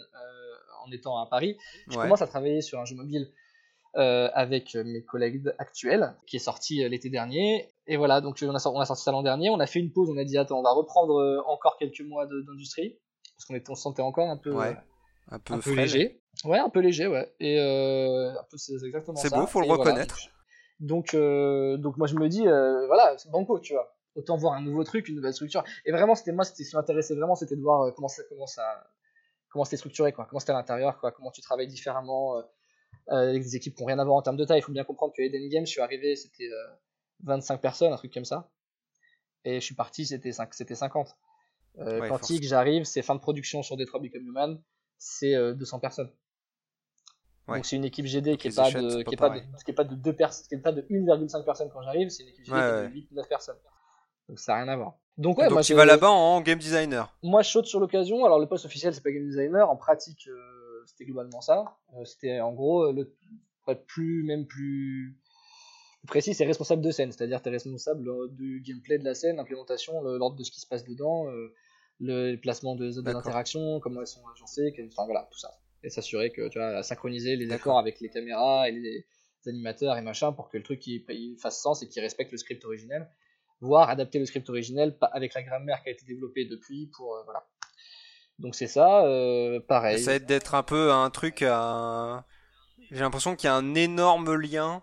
en 0.85 0.93
étant 0.93 1.17
à 1.17 1.27
Paris, 1.27 1.57
je 1.89 1.97
commence 1.97 2.21
à 2.21 2.27
travailler 2.27 2.61
sur 2.61 2.79
un 2.79 2.85
jeu 2.85 2.97
mobile 2.97 3.33
euh, 3.97 4.29
avec 4.35 4.75
mes 4.75 5.05
collègues 5.05 5.53
actuels, 5.59 6.17
qui 6.27 6.35
est 6.35 6.41
sorti 6.41 6.83
euh, 6.83 6.89
l'été 6.89 7.11
dernier. 7.11 7.69
Et 7.87 7.97
voilà, 7.97 8.21
donc 8.21 8.39
on 8.43 8.53
a, 8.53 8.59
sorti, 8.59 8.77
on 8.77 8.81
a 8.81 8.87
sorti 8.87 9.05
ça 9.05 9.13
l'an 9.13 9.23
dernier. 9.23 9.51
On 9.51 9.61
a 9.61 9.67
fait 9.67 9.79
une 9.79 9.93
pause, 9.93 10.11
on 10.11 10.17
a 10.17 10.25
dit 10.25 10.37
attends, 10.37 10.59
on 10.59 10.65
va 10.65 10.73
reprendre 10.73 11.21
euh, 11.21 11.41
encore 11.47 11.77
quelques 11.79 12.01
mois 12.01 12.27
d'industrie, 12.27 12.99
parce 13.37 13.45
qu'on 13.47 13.73
on 13.73 13.75
se 13.77 13.83
sentait 13.83 14.03
encore 14.03 14.29
un 14.29 14.37
peu, 14.37 14.59
un 14.59 15.39
peu, 15.39 15.55
un 15.55 15.59
peu 15.61 15.75
léger. 15.75 16.21
Ouais, 16.45 16.59
un 16.59 16.71
peu 16.71 16.81
léger, 16.81 17.07
ouais. 17.07 17.33
Et 17.39 17.57
c'est 18.57 18.85
exactement 18.85 19.17
ça. 19.17 19.29
C'est 19.29 19.35
beau, 19.37 19.47
faut 19.47 19.61
le 19.61 19.71
reconnaître. 19.71 20.19
donc, 20.81 21.15
donc 21.15 21.97
moi 21.97 22.09
je 22.09 22.17
me 22.17 22.29
dis, 22.29 22.43
voilà, 22.43 23.15
c'est 23.17 23.31
banco, 23.31 23.61
tu 23.61 23.75
vois. 23.75 23.95
Autant 24.17 24.37
voir 24.37 24.55
un 24.55 24.63
nouveau 24.63 24.83
truc, 24.83 25.09
une 25.09 25.17
nouvelle 25.17 25.35
structure. 25.35 25.63
Et 25.85 25.93
vraiment, 25.93 26.17
c'était 26.17 26.33
moi, 26.33 26.45
ce 26.45 26.53
qui 26.53 26.65
m'intéressait 26.75 27.15
vraiment, 27.15 27.37
c'était 27.37 27.57
de 27.57 27.63
voir 27.63 27.93
comment 27.95 28.09
ça, 28.09 28.23
comment 28.29 28.47
ça, 28.47 28.89
comment 29.51 29.65
c'était 29.65 29.77
structuré, 29.77 30.13
quoi. 30.13 30.27
Comment 30.29 30.41
c'était 30.41 30.53
à 30.53 30.57
l'intérieur, 30.57 30.99
quoi. 30.99 31.13
Comment 31.13 31.31
tu 31.31 31.43
travailles 31.43 31.69
différemment 31.69 32.43
des 33.09 33.57
équipes 33.57 33.75
qui 33.75 33.83
n'ont 33.83 33.87
rien 33.87 33.99
à 33.99 34.05
voir 34.05 34.17
en 34.17 34.23
termes 34.23 34.37
de 34.37 34.45
taille. 34.45 34.61
Il 34.61 34.63
faut 34.63 34.73
bien 34.73 34.85
comprendre 34.85 35.13
que 35.17 35.23
Eden 35.23 35.49
Games, 35.49 35.67
je 35.67 35.71
suis 35.71 35.81
arrivé, 35.81 36.17
c'était 36.17 36.49
25 37.25 37.55
euh, 37.55 37.59
personnes, 37.59 37.93
un 37.93 37.97
truc 37.97 38.13
comme 38.13 38.25
ça. 38.25 38.51
Et 39.45 39.61
je 39.61 39.65
suis 39.65 39.75
parti, 39.75 40.07
c'était 40.07 40.33
50. 40.33 41.17
Euh, 41.79 42.09
Quantique, 42.09 42.45
j'arrive, 42.45 42.85
c'est 42.85 43.03
fin 43.03 43.15
de 43.15 43.21
production 43.21 43.63
sur 43.63 43.77
Detroit 43.77 44.01
Become 44.01 44.23
Human, 44.23 44.63
c'est 44.99 45.35
200 45.55 45.81
personnes. 45.81 46.11
Donc 47.49 47.67
c'est 47.67 47.77
une 47.77 47.85
équipe 47.85 48.07
GD 48.07 48.37
qui 48.39 48.49
n'est 48.49 48.55
pas, 48.55 48.71
de, 48.71 49.03
qui 49.03 49.15
est 49.15 49.17
pas, 49.19 49.29
de, 49.29 49.41
qui 49.65 49.71
est 49.71 49.75
pas 49.75 49.85
de, 49.85 50.13
personnes, 50.13 50.47
qui 50.49 50.55
est 50.55 50.59
pas 50.59 50.73
de 50.73 50.81
1,5 50.83 51.45
personnes 51.45 51.69
quand 51.71 51.83
j'arrive, 51.83 52.09
c'est 52.09 52.23
une 52.23 52.31
équipe 52.31 52.47
GD 52.47 52.53
qui 52.53 52.99
est 52.99 53.13
de 53.13 53.23
8-9 53.23 53.29
personnes. 53.29 53.59
Donc 54.29 54.39
ça 54.39 54.53
n'a 54.53 54.63
rien 54.63 54.73
à 54.73 54.77
voir. 54.77 54.95
Donc 55.19 55.39
ouais, 55.39 55.51
moi, 55.51 55.63
tu 55.63 55.75
vas 55.75 55.85
là-bas 55.85 56.11
en 56.11 56.41
game 56.41 56.59
designer. 56.59 57.15
Moi 57.23 57.43
je 57.43 57.51
saute 57.51 57.67
sur 57.67 57.81
l'occasion. 57.81 58.25
Alors 58.25 58.39
le 58.39 58.49
poste 58.49 58.65
officiel 58.65 58.95
c'est 58.95 59.03
pas 59.03 59.11
game 59.11 59.27
designer, 59.27 59.69
en 59.69 59.77
pratique 59.77 60.27
c'était 60.87 61.05
globalement 61.05 61.41
ça. 61.41 61.77
Euh, 61.97 62.05
c'était 62.05 62.41
en 62.41 62.53
gros, 62.53 62.93
le, 62.93 63.15
pour 63.63 63.73
être 63.73 63.87
plus, 63.87 64.23
même 64.25 64.47
plus, 64.47 65.17
précis, 66.07 66.35
c'est 66.35 66.45
responsable 66.45 66.83
de 66.83 66.91
scène, 66.91 67.13
c'est-à-dire 67.13 67.43
tu 67.43 67.49
es 67.49 67.53
responsable 67.53 68.09
euh, 68.09 68.29
du 68.31 68.63
gameplay 68.65 68.99
de 68.99 69.05
la 69.05 69.15
scène, 69.15 69.37
l'implémentation, 69.37 70.03
l'ordre 70.03 70.37
de 70.37 70.45
ce 70.45 70.51
qui 70.51 70.61
se 70.61 70.67
passe 70.67 70.85
dedans, 70.85 71.29
euh, 71.29 71.53
le 72.01 72.37
placement 72.37 72.75
des 72.75 72.93
zones 72.93 73.05
d'interactions, 73.05 73.81
comment 73.81 74.01
elles 74.01 74.07
sont 74.07 74.27
agencées, 74.35 74.75
enfin 74.87 75.05
voilà, 75.07 75.29
tout 75.31 75.39
ça. 75.39 75.51
Et 75.83 75.91
s'assurer 75.91 76.31
que 76.31 76.49
tu 76.49 76.59
as 76.61 76.83
synchroniser 76.83 77.37
les 77.37 77.53
accords 77.53 77.79
avec 77.79 78.01
les 78.01 78.09
caméras 78.09 78.69
et 78.69 78.73
les, 78.73 79.07
animateurs 79.47 79.99
et 79.99 80.01
machin 80.01 80.33
pour 80.33 80.49
que 80.49 80.57
le 80.57 80.63
truc 80.63 80.87
il, 80.87 81.37
fasse 81.39 81.61
sens 81.61 81.83
et 81.83 81.89
qu'il 81.89 82.01
respecte 82.01 82.33
le 82.33 82.39
script 82.39 82.65
originel, 82.65 83.07
voire 83.61 83.91
adapter 83.91 84.19
le 84.19 84.25
script 84.25 84.49
originel 84.49 84.97
avec 85.13 85.35
la 85.35 85.43
grammaire 85.43 85.83
qui 85.83 85.91
a 85.91 85.93
été 85.93 86.07
développée 86.07 86.47
depuis 86.47 86.91
pour 86.97 87.21
voilà. 87.27 87.47
Donc 88.39 88.55
c'est 88.55 88.67
ça, 88.67 89.05
euh, 89.05 89.61
pareil. 89.61 90.03
Ça 90.03 90.15
aide 90.15 90.27
d'être 90.27 90.55
un 90.55 90.63
peu 90.63 90.93
un 90.93 91.11
truc 91.11 91.43
à... 91.43 92.25
J'ai 92.91 93.01
l'impression 93.01 93.37
qu'il 93.37 93.47
y 93.47 93.51
a 93.51 93.55
un 93.55 93.75
énorme 93.75 94.35
lien 94.35 94.83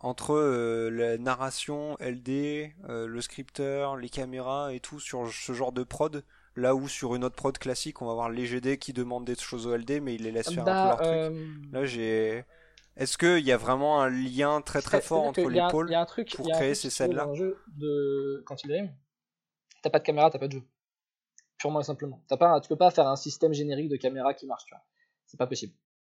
entre 0.00 0.34
euh, 0.34 0.88
la 0.90 1.18
narration, 1.18 1.96
LD, 2.00 2.72
euh, 2.88 3.06
le 3.06 3.20
scripteur, 3.20 3.96
les 3.96 4.08
caméras 4.08 4.72
et 4.72 4.80
tout 4.80 4.98
sur 4.98 5.30
ce 5.30 5.52
genre 5.52 5.72
de 5.72 5.84
prod. 5.84 6.24
Là 6.56 6.74
où 6.74 6.88
sur 6.88 7.14
une 7.14 7.24
autre 7.24 7.36
prod 7.36 7.56
classique, 7.56 8.02
on 8.02 8.06
va 8.06 8.14
voir 8.14 8.28
les 8.28 8.46
GD 8.46 8.78
qui 8.78 8.92
demandent 8.92 9.24
des 9.24 9.36
choses 9.36 9.66
au 9.66 9.76
LD, 9.76 10.00
mais 10.02 10.14
ils 10.14 10.22
les 10.22 10.32
laissent 10.32 10.52
faire 10.52 10.62
un 10.62 10.64
peu 10.64 10.70
bah, 10.70 10.98
leur 11.00 11.30
truc. 11.30 11.38
Là, 11.72 11.84
j'ai. 11.84 12.44
Est-ce 12.96 13.16
qu'il 13.16 13.46
y 13.46 13.52
a 13.52 13.56
vraiment 13.56 14.02
un 14.02 14.10
lien 14.10 14.60
très 14.60 14.82
très 14.82 15.00
fort 15.00 15.22
entre 15.22 15.48
les 15.48 15.62
pôles 15.70 15.94
pour 16.34 16.48
créer 16.50 16.74
ces 16.74 16.90
scènes-là? 16.90 17.28
de... 17.68 18.42
Quand 18.44 18.62
il 18.64 18.72
arrive, 18.72 18.90
t'as 19.82 19.90
pas 19.90 20.00
de 20.00 20.04
caméra, 20.04 20.28
t'as 20.28 20.38
pas 20.38 20.48
de 20.48 20.52
jeu 20.54 20.62
purement 21.60 21.80
et 21.80 21.84
simplement. 21.84 22.24
As 22.30 22.36
pas, 22.36 22.60
tu 22.60 22.68
peux 22.68 22.76
pas 22.76 22.90
faire 22.90 23.06
un 23.06 23.16
système 23.16 23.52
générique 23.52 23.88
de 23.88 23.96
caméra 23.96 24.34
qui 24.34 24.46
marche, 24.46 24.64
tu 24.64 24.74
vois. 24.74 24.82
C'est 25.26 25.36
pas 25.36 25.46
possible. 25.46 25.74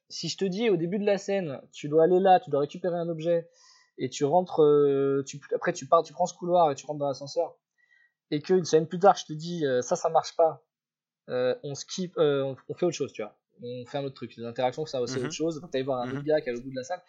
Si 0.08 0.28
je 0.28 0.38
te 0.38 0.44
dis 0.44 0.70
au 0.70 0.76
début 0.76 0.98
de 0.98 1.04
la 1.04 1.18
scène, 1.18 1.60
tu 1.72 1.88
dois 1.88 2.04
aller 2.04 2.20
là, 2.20 2.40
tu 2.40 2.48
dois 2.48 2.60
récupérer 2.60 2.96
un 2.96 3.08
objet, 3.08 3.50
et 3.98 4.08
tu 4.08 4.24
rentres, 4.24 4.62
euh, 4.62 5.22
tu, 5.26 5.40
après 5.54 5.72
tu 5.72 5.86
pars, 5.86 6.02
tu 6.02 6.12
prends 6.12 6.26
ce 6.26 6.34
couloir 6.34 6.70
et 6.70 6.74
tu 6.74 6.86
rentres 6.86 7.00
dans 7.00 7.08
l'ascenseur, 7.08 7.56
et 8.30 8.40
qu'une 8.40 8.64
semaine 8.64 8.86
plus 8.86 9.00
tard 9.00 9.16
je 9.16 9.26
te 9.26 9.32
dis 9.32 9.66
euh, 9.66 9.82
ça, 9.82 9.96
ça 9.96 10.08
marche 10.08 10.36
pas, 10.36 10.64
euh, 11.28 11.54
on 11.64 11.74
skip, 11.74 12.14
on, 12.16 12.56
fait 12.76 12.86
autre 12.86 12.96
chose, 12.96 13.12
tu 13.12 13.22
vois. 13.22 13.36
On 13.62 13.84
fait 13.86 13.98
un 13.98 14.04
autre 14.04 14.14
truc. 14.14 14.34
Les 14.36 14.44
interactions, 14.44 14.86
ça 14.86 14.98
mhm. 14.98 15.04
autre 15.04 15.30
chose. 15.30 15.60
Faut 15.60 15.68
que 15.68 15.82
voir 15.82 16.02
un 16.02 16.06
mhm. 16.06 16.16
autre 16.16 16.24
gars 16.24 16.40
qui 16.40 16.48
est 16.50 16.58
au 16.58 16.60
bout 16.60 16.70
de 16.70 16.76
la 16.76 16.84
salle. 16.84 17.02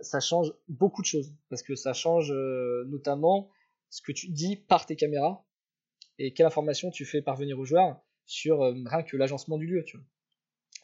ça 0.00 0.20
change 0.20 0.52
beaucoup 0.68 1.02
de 1.02 1.06
choses 1.06 1.32
parce 1.48 1.62
que 1.62 1.74
ça 1.74 1.92
change 1.92 2.32
notamment 2.86 3.50
ce 3.90 4.02
que 4.02 4.12
tu 4.12 4.28
dis 4.28 4.56
par 4.56 4.86
tes 4.86 4.96
caméras 4.96 5.44
et 6.18 6.32
quelle 6.32 6.46
information 6.46 6.90
tu 6.90 7.04
fais 7.04 7.22
parvenir 7.22 7.58
aux 7.58 7.64
joueurs 7.64 8.00
sur 8.26 8.62
euh, 8.62 8.74
rien 8.84 9.02
que 9.02 9.16
l'agencement 9.16 9.56
du 9.56 9.66
lieu. 9.66 9.84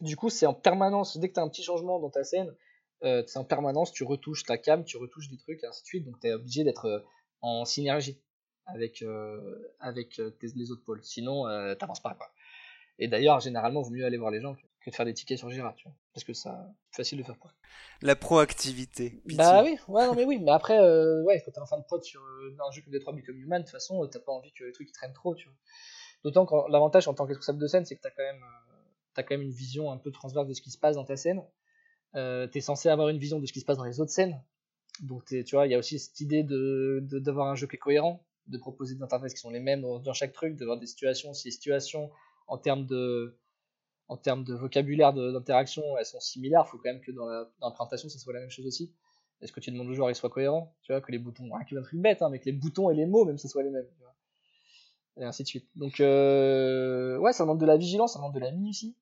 Du 0.00 0.16
coup, 0.16 0.30
c'est 0.30 0.46
en 0.46 0.54
permanence, 0.54 1.18
dès 1.18 1.28
que 1.28 1.34
tu 1.34 1.40
as 1.40 1.42
un 1.42 1.48
petit 1.48 1.62
changement 1.62 2.00
dans 2.00 2.10
ta 2.10 2.24
scène, 2.24 2.54
euh, 3.02 3.22
c'est 3.26 3.38
en 3.38 3.44
permanence, 3.44 3.92
tu 3.92 4.04
retouches 4.04 4.44
ta 4.44 4.56
cam, 4.56 4.84
tu 4.84 4.96
retouches 4.96 5.28
des 5.28 5.36
trucs, 5.36 5.62
et 5.62 5.66
ainsi 5.66 5.82
de 5.82 5.86
suite. 5.86 6.04
Donc 6.04 6.18
tu 6.20 6.28
es 6.28 6.32
obligé 6.32 6.64
d'être 6.64 6.86
euh, 6.86 7.00
en 7.42 7.64
synergie 7.64 8.20
avec, 8.66 9.04
avec 9.78 10.16
les 10.16 10.70
autres 10.70 10.82
pôles. 10.84 11.04
Sinon, 11.04 11.44
t'avances 11.78 12.00
pas. 12.00 12.14
Quoi. 12.14 12.30
Et 12.98 13.08
d'ailleurs, 13.08 13.38
généralement, 13.40 13.82
il 13.82 13.84
vaut 13.84 13.90
mieux 13.90 14.06
aller 14.06 14.16
voir 14.16 14.30
les 14.30 14.40
gens 14.40 14.56
que 14.84 14.90
de 14.90 14.94
faire 14.94 15.06
des 15.06 15.14
tickets 15.14 15.38
sur 15.38 15.50
Jira, 15.50 15.72
tu 15.76 15.88
vois. 15.88 15.96
Parce 16.12 16.24
que 16.24 16.32
ça, 16.32 16.70
c'est 16.90 17.02
facile 17.02 17.18
de 17.18 17.24
faire 17.24 17.38
quoi. 17.38 17.52
La 18.02 18.16
proactivité. 18.16 19.22
Bah 19.36 19.62
oui, 19.62 19.78
ouais, 19.88 20.06
non 20.06 20.14
mais 20.14 20.24
oui, 20.24 20.38
mais 20.38 20.52
après, 20.52 20.78
ouais, 21.22 21.42
quand 21.44 21.52
t'es 21.52 21.60
en 21.60 21.66
fin 21.66 21.78
de 21.78 21.84
prod 21.84 22.02
sur 22.02 22.20
un 22.22 22.70
jeu 22.70 22.82
comme 22.82 22.92
Detroit 22.92 23.14
Become 23.14 23.36
Human, 23.36 23.60
de 23.60 23.66
toute 23.66 23.72
façon, 23.72 24.06
t'as 24.08 24.20
pas 24.20 24.32
envie 24.32 24.52
que 24.52 24.64
les 24.64 24.72
trucs 24.72 24.92
traînent 24.92 25.12
trop, 25.12 25.34
tu 25.34 25.48
vois. 25.48 25.56
D'autant 26.22 26.46
que 26.46 26.54
l'avantage 26.70 27.08
en 27.08 27.14
tant 27.14 27.24
que 27.24 27.28
responsable 27.28 27.58
de 27.58 27.66
scène, 27.66 27.84
c'est 27.84 27.96
que 27.96 28.00
t'as 28.00 28.10
quand 28.10 28.22
même, 28.22 28.42
as 29.16 29.22
quand 29.22 29.34
même 29.34 29.42
une 29.42 29.52
vision 29.52 29.90
un 29.90 29.98
peu 29.98 30.10
transverse 30.10 30.46
de 30.46 30.54
ce 30.54 30.62
qui 30.62 30.70
se 30.70 30.78
passe 30.78 30.96
dans 30.96 31.04
ta 31.04 31.16
scène. 31.16 31.42
Euh, 32.16 32.46
t'es 32.46 32.60
censé 32.60 32.88
avoir 32.88 33.08
une 33.08 33.18
vision 33.18 33.40
de 33.40 33.46
ce 33.46 33.52
qui 33.52 33.60
se 33.60 33.64
passe 33.64 33.76
dans 33.76 33.84
les 33.84 34.00
autres 34.00 34.12
scènes. 34.12 34.40
Donc 35.00 35.24
tu 35.26 35.44
vois, 35.52 35.66
il 35.66 35.72
y 35.72 35.74
a 35.74 35.78
aussi 35.78 35.98
cette 35.98 36.20
idée 36.20 36.44
de 36.44 37.00
d'avoir 37.18 37.48
un 37.48 37.56
jeu 37.56 37.66
qui 37.66 37.76
est 37.76 37.78
cohérent, 37.78 38.24
de 38.46 38.58
proposer 38.58 38.94
des 38.94 39.02
interfaces 39.02 39.34
qui 39.34 39.40
sont 39.40 39.50
les 39.50 39.60
mêmes 39.60 39.82
dans, 39.82 40.12
chaque 40.12 40.32
truc, 40.32 40.56
de 40.56 40.64
voir 40.64 40.78
des 40.78 40.86
situations, 40.86 41.34
si 41.34 41.48
les 41.48 41.52
situations 41.52 42.10
en 42.46 42.58
termes 42.58 42.86
de 42.86 43.36
en 44.08 44.16
termes 44.16 44.44
de 44.44 44.54
vocabulaire 44.54 45.12
d'interaction, 45.12 45.82
elles 45.98 46.06
sont 46.06 46.20
similaires. 46.20 46.64
Il 46.66 46.70
faut 46.70 46.78
quand 46.78 46.90
même 46.90 47.00
que 47.00 47.12
dans 47.12 47.26
la, 47.26 47.44
dans 47.60 47.68
la, 47.68 47.72
présentation, 47.72 48.08
ça 48.08 48.18
soit 48.18 48.32
la 48.32 48.40
même 48.40 48.50
chose 48.50 48.66
aussi. 48.66 48.92
Est-ce 49.40 49.52
que 49.52 49.60
tu 49.60 49.70
demandes 49.70 49.88
au 49.88 49.94
joueur 49.94 50.08
qu'il 50.08 50.14
soit 50.14 50.30
cohérent? 50.30 50.74
Tu 50.82 50.92
vois, 50.92 51.00
que 51.00 51.10
les 51.10 51.18
boutons, 51.18 51.50
un 51.54 51.82
truc 51.82 52.00
bête, 52.00 52.22
hein, 52.22 52.28
mais 52.30 52.38
que 52.38 52.46
les 52.46 52.52
boutons 52.52 52.90
et 52.90 52.94
les 52.94 53.06
mots, 53.06 53.24
même, 53.24 53.38
ce 53.38 53.48
soient 53.48 53.62
les 53.62 53.70
mêmes. 53.70 53.86
Tu 53.96 53.98
vois 53.98 54.14
et 55.16 55.24
ainsi 55.24 55.42
de 55.42 55.48
suite. 55.48 55.68
Donc, 55.76 56.00
euh, 56.00 57.16
ouais, 57.18 57.32
ça 57.32 57.44
demande 57.44 57.60
de 57.60 57.66
la 57.66 57.76
vigilance, 57.76 58.14
ça 58.14 58.18
demande 58.18 58.34
de 58.34 58.40
la 58.40 58.50
minutie. 58.50 58.96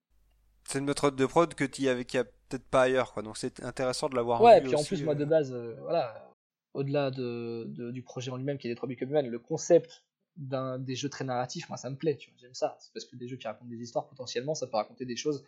C'est 0.64 0.78
une 0.78 0.84
méthode 0.84 1.16
de 1.16 1.26
prod 1.26 1.52
que 1.54 1.64
tu 1.64 1.88
avec, 1.88 2.14
a 2.14 2.24
peut-être 2.24 2.68
pas 2.68 2.82
ailleurs, 2.82 3.12
quoi. 3.12 3.22
Donc, 3.22 3.36
c'est 3.36 3.62
intéressant 3.62 4.08
de 4.08 4.14
l'avoir 4.14 4.40
Ouais, 4.42 4.58
et 4.58 4.60
puis 4.60 4.74
en 4.74 4.84
plus, 4.84 5.02
moi, 5.02 5.14
de 5.14 5.24
euh. 5.24 5.26
base, 5.26 5.52
euh, 5.52 5.74
voilà, 5.80 6.30
au-delà 6.74 7.10
de, 7.10 7.66
du 7.90 8.02
projet 8.02 8.30
en 8.30 8.36
lui-même 8.36 8.58
qui 8.58 8.68
est 8.68 8.70
des 8.70 8.76
3 8.76 8.88
Human, 9.00 9.26
le 9.26 9.38
concept 9.38 10.04
d'un 10.36 10.78
des 10.78 10.94
jeux 10.94 11.08
très 11.08 11.24
narratifs, 11.24 11.68
moi 11.68 11.76
ça 11.76 11.90
me 11.90 11.96
plaît, 11.96 12.16
tu 12.16 12.30
vois, 12.30 12.38
j'aime 12.38 12.54
ça. 12.54 12.76
C'est 12.80 12.92
parce 12.92 13.04
que 13.04 13.16
des 13.16 13.28
jeux 13.28 13.36
qui 13.36 13.46
racontent 13.46 13.68
des 13.68 13.80
histoires, 13.80 14.08
potentiellement, 14.08 14.54
ça 14.54 14.66
peut 14.66 14.76
raconter 14.76 15.04
des 15.04 15.16
choses 15.16 15.44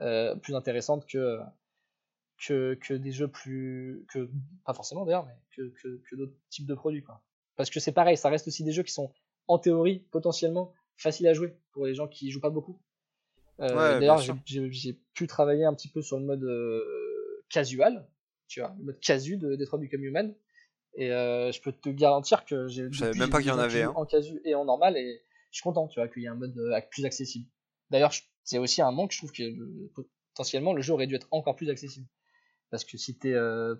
euh, 0.00 0.36
plus 0.36 0.54
intéressantes 0.54 1.06
que, 1.06 1.40
que, 2.46 2.74
que, 2.74 2.94
des 2.94 3.12
jeux 3.12 3.28
plus. 3.28 4.04
que 4.12 4.30
Pas 4.64 4.74
forcément 4.74 5.04
d'ailleurs, 5.04 5.26
mais 5.26 5.36
que, 5.56 5.72
que, 5.82 6.02
que 6.08 6.16
d'autres 6.16 6.36
types 6.50 6.66
de 6.66 6.74
produits, 6.74 7.02
quoi. 7.02 7.22
Parce 7.56 7.70
que 7.70 7.80
c'est 7.80 7.92
pareil, 7.92 8.16
ça 8.16 8.28
reste 8.28 8.46
aussi 8.46 8.62
des 8.62 8.72
jeux 8.72 8.84
qui 8.84 8.92
sont, 8.92 9.12
en 9.48 9.58
théorie, 9.58 10.00
potentiellement 10.10 10.72
faciles 10.96 11.26
à 11.26 11.34
jouer 11.34 11.56
pour 11.72 11.86
les 11.86 11.94
gens 11.94 12.06
qui 12.06 12.30
jouent 12.30 12.40
pas 12.40 12.50
beaucoup. 12.50 12.80
Euh, 13.60 13.98
d'ailleurs, 13.98 14.22
j'ai 14.46 15.00
pu 15.14 15.26
travailler 15.26 15.64
un 15.64 15.74
petit 15.74 15.88
peu 15.88 16.02
sur 16.02 16.18
le 16.18 16.24
mode 16.24 16.44
euh, 16.44 17.44
casual, 17.48 18.06
tu 18.46 18.60
vois, 18.60 18.74
le 18.78 18.84
mode 18.84 19.00
casu 19.00 19.36
de 19.36 19.56
Detroit 19.56 19.80
Become 19.80 20.04
Human. 20.04 20.34
Et 20.98 21.12
euh, 21.12 21.52
je 21.52 21.60
peux 21.60 21.70
te 21.70 21.88
garantir 21.90 22.44
que 22.44 22.66
j'ai. 22.66 22.88
Je 22.90 22.98
savais 22.98 23.16
même 23.16 23.30
pas 23.30 23.38
qu'il 23.38 23.46
y 23.46 23.52
en 23.52 23.58
avait. 23.58 23.86
En 23.86 24.04
casu 24.04 24.40
et 24.44 24.56
en 24.56 24.64
normal, 24.64 24.96
et 24.96 25.22
je 25.52 25.56
suis 25.56 25.62
content, 25.62 25.86
tu 25.86 26.00
vois, 26.00 26.08
qu'il 26.08 26.22
y 26.22 26.26
ait 26.26 26.28
un 26.28 26.34
mode 26.34 26.58
euh, 26.58 26.80
plus 26.90 27.04
accessible. 27.04 27.46
D'ailleurs, 27.90 28.12
c'est 28.42 28.58
aussi 28.58 28.82
un 28.82 28.90
manque, 28.90 29.12
je 29.12 29.18
trouve 29.18 29.30
que 29.30 29.44
potentiellement 30.34 30.72
le 30.72 30.82
jeu 30.82 30.92
aurait 30.92 31.06
dû 31.06 31.14
être 31.14 31.28
encore 31.30 31.54
plus 31.54 31.70
accessible. 31.70 32.06
Parce 32.70 32.84
que 32.84 32.98
si 32.98 33.16
t'es 33.16 33.32
euh, 33.32 33.76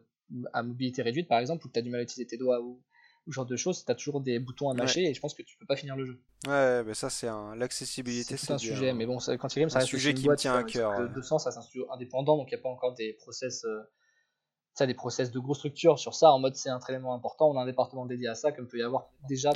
à 0.53 0.63
mobilité 0.63 1.03
réduite, 1.03 1.27
par 1.27 1.41
exemple, 1.41 1.67
ou 1.67 1.69
que 1.69 1.73
t'as 1.73 1.83
du 1.83 1.91
mal 1.91 2.01
à 2.01 2.03
utiliser 2.05 2.29
tes 2.29 2.37
doigts 2.37 2.61
ou, 2.61 2.81
ou 3.27 3.33
ce 3.33 3.35
genre 3.35 3.47
de 3.47 3.57
choses, 3.57 3.85
t'as 3.85 3.97
toujours 3.97 4.21
des 4.21 4.39
boutons 4.39 4.71
à 4.71 4.75
mâcher 4.75 5.03
et 5.03 5.13
je 5.13 5.21
pense 5.21 5.35
que 5.35 5.43
tu 5.43 5.59
peux 5.59 5.67
pas 5.67 5.77
finir 5.77 5.97
le 5.97 6.05
jeu. 6.05 6.23
Ouais, 6.47 6.85
mais 6.85 6.95
ça, 6.95 7.11
c'est 7.11 7.27
un... 7.27 7.57
l'accessibilité, 7.57 8.37
c'est 8.37 8.53
un 8.53 8.59
sujet. 8.59 8.93
Mais 8.95 9.07
bon, 9.07 9.19
quand 9.41 9.57
il 9.57 9.69
ça 9.69 9.81
un 9.81 9.85
sujet 9.85 10.15
qui 10.15 10.29
me 10.29 10.37
tient 10.37 10.55
à 10.55 10.63
cœur. 10.63 11.11
De, 11.11 11.21
sens, 11.21 11.43
ça 11.43 11.51
c'est 11.51 11.59
un 11.59 11.63
studio 11.63 11.91
indépendant, 11.91 12.37
donc 12.37 12.47
il 12.53 12.55
n'y 12.55 12.61
a 12.61 12.63
pas 12.63 12.69
encore 12.69 12.95
des 12.95 13.15
process 13.15 13.67
ça, 14.79 14.87
des 14.87 14.95
process 14.95 15.31
de 15.31 15.39
grosse 15.41 15.59
structure 15.59 15.99
sur 15.99 16.15
ça, 16.15 16.31
en 16.31 16.39
mode 16.39 16.55
c'est 16.55 16.71
un 16.71 16.81
élément 16.89 17.15
important, 17.15 17.51
on 17.51 17.59
a 17.59 17.63
un 17.63 17.67
département 17.67 18.07
dédié 18.07 18.29
à 18.29 18.35
ça, 18.35 18.53
comme 18.53 18.69
peut 18.69 18.79
y 18.79 18.83
avoir 18.83 19.11
déjà 19.29 19.51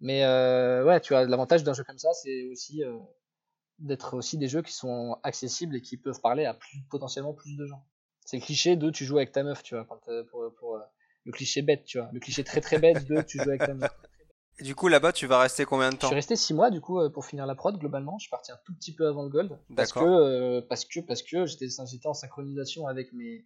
Mais 0.00 0.24
euh, 0.24 0.84
ouais, 0.84 1.00
tu 1.00 1.14
as 1.14 1.24
l'avantage 1.24 1.62
d'un 1.64 1.74
jeu 1.74 1.84
comme 1.84 1.98
ça, 1.98 2.12
c'est 2.14 2.48
aussi 2.50 2.82
euh, 2.82 2.96
d'être 3.78 4.16
aussi 4.16 4.38
des 4.38 4.48
jeux 4.48 4.62
qui 4.62 4.72
sont 4.72 5.18
accessibles 5.22 5.76
et 5.76 5.82
qui 5.82 5.98
peuvent 5.98 6.20
parler 6.20 6.46
à 6.46 6.54
plus, 6.54 6.78
potentiellement 6.90 7.34
plus 7.34 7.56
de 7.56 7.66
gens. 7.66 7.84
C'est 8.24 8.38
le 8.38 8.42
cliché 8.42 8.76
de 8.76 8.90
tu 8.90 9.04
joues 9.04 9.18
avec 9.18 9.32
ta 9.32 9.42
meuf, 9.42 9.62
tu 9.62 9.74
vois, 9.74 9.86
euh, 10.08 10.24
pour, 10.24 10.54
pour, 10.58 10.80
le 11.26 11.32
cliché 11.32 11.60
bête, 11.60 11.84
tu 11.84 11.98
vois, 11.98 12.08
le 12.12 12.20
cliché 12.20 12.42
très 12.42 12.60
très 12.60 12.78
bête 12.78 13.06
de 13.06 13.20
tu 13.20 13.38
joues 13.38 13.50
avec 13.50 13.60
ta 13.60 13.74
meuf. 13.74 13.90
du 14.60 14.74
coup, 14.74 14.88
là-bas, 14.88 15.12
tu 15.12 15.26
vas 15.26 15.40
rester 15.40 15.66
combien 15.66 15.90
de 15.90 15.96
temps 15.96 16.06
Je 16.06 16.06
suis 16.06 16.14
resté 16.14 16.36
6 16.36 16.54
mois, 16.54 16.70
du 16.70 16.80
coup, 16.80 16.98
pour 17.10 17.26
finir 17.26 17.44
la 17.44 17.54
prod, 17.54 17.78
globalement. 17.78 18.16
Je 18.18 18.24
suis 18.24 18.30
parti 18.30 18.50
un 18.50 18.58
tout 18.64 18.74
petit 18.74 18.94
peu 18.94 19.06
avant 19.06 19.24
le 19.24 19.28
Gold. 19.28 19.58
Parce 19.76 19.92
que, 19.92 20.60
parce 20.60 20.86
que, 20.86 21.00
parce 21.00 21.22
que 21.22 21.44
j'étais 21.44 21.66
en 22.06 22.14
synchronisation 22.14 22.86
avec 22.86 23.12
mes, 23.12 23.44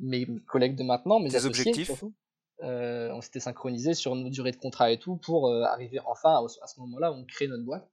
mes 0.00 0.26
collègues 0.46 0.76
de 0.76 0.82
maintenant, 0.82 1.20
mes 1.20 1.34
associés 1.34 1.48
objectifs. 1.48 1.86
surtout. 1.86 2.14
Euh, 2.62 3.10
on 3.12 3.20
s'était 3.22 3.40
synchronisé 3.40 3.94
sur 3.94 4.14
nos 4.14 4.28
durées 4.28 4.50
de 4.50 4.56
contrat 4.56 4.90
et 4.90 4.98
tout 4.98 5.16
pour 5.16 5.48
euh, 5.48 5.62
arriver 5.62 5.98
enfin 6.04 6.44
à, 6.62 6.66
ce 6.66 6.80
moment-là 6.80 7.10
où 7.10 7.14
on 7.14 7.24
crée 7.24 7.48
notre 7.48 7.64
boîte. 7.64 7.88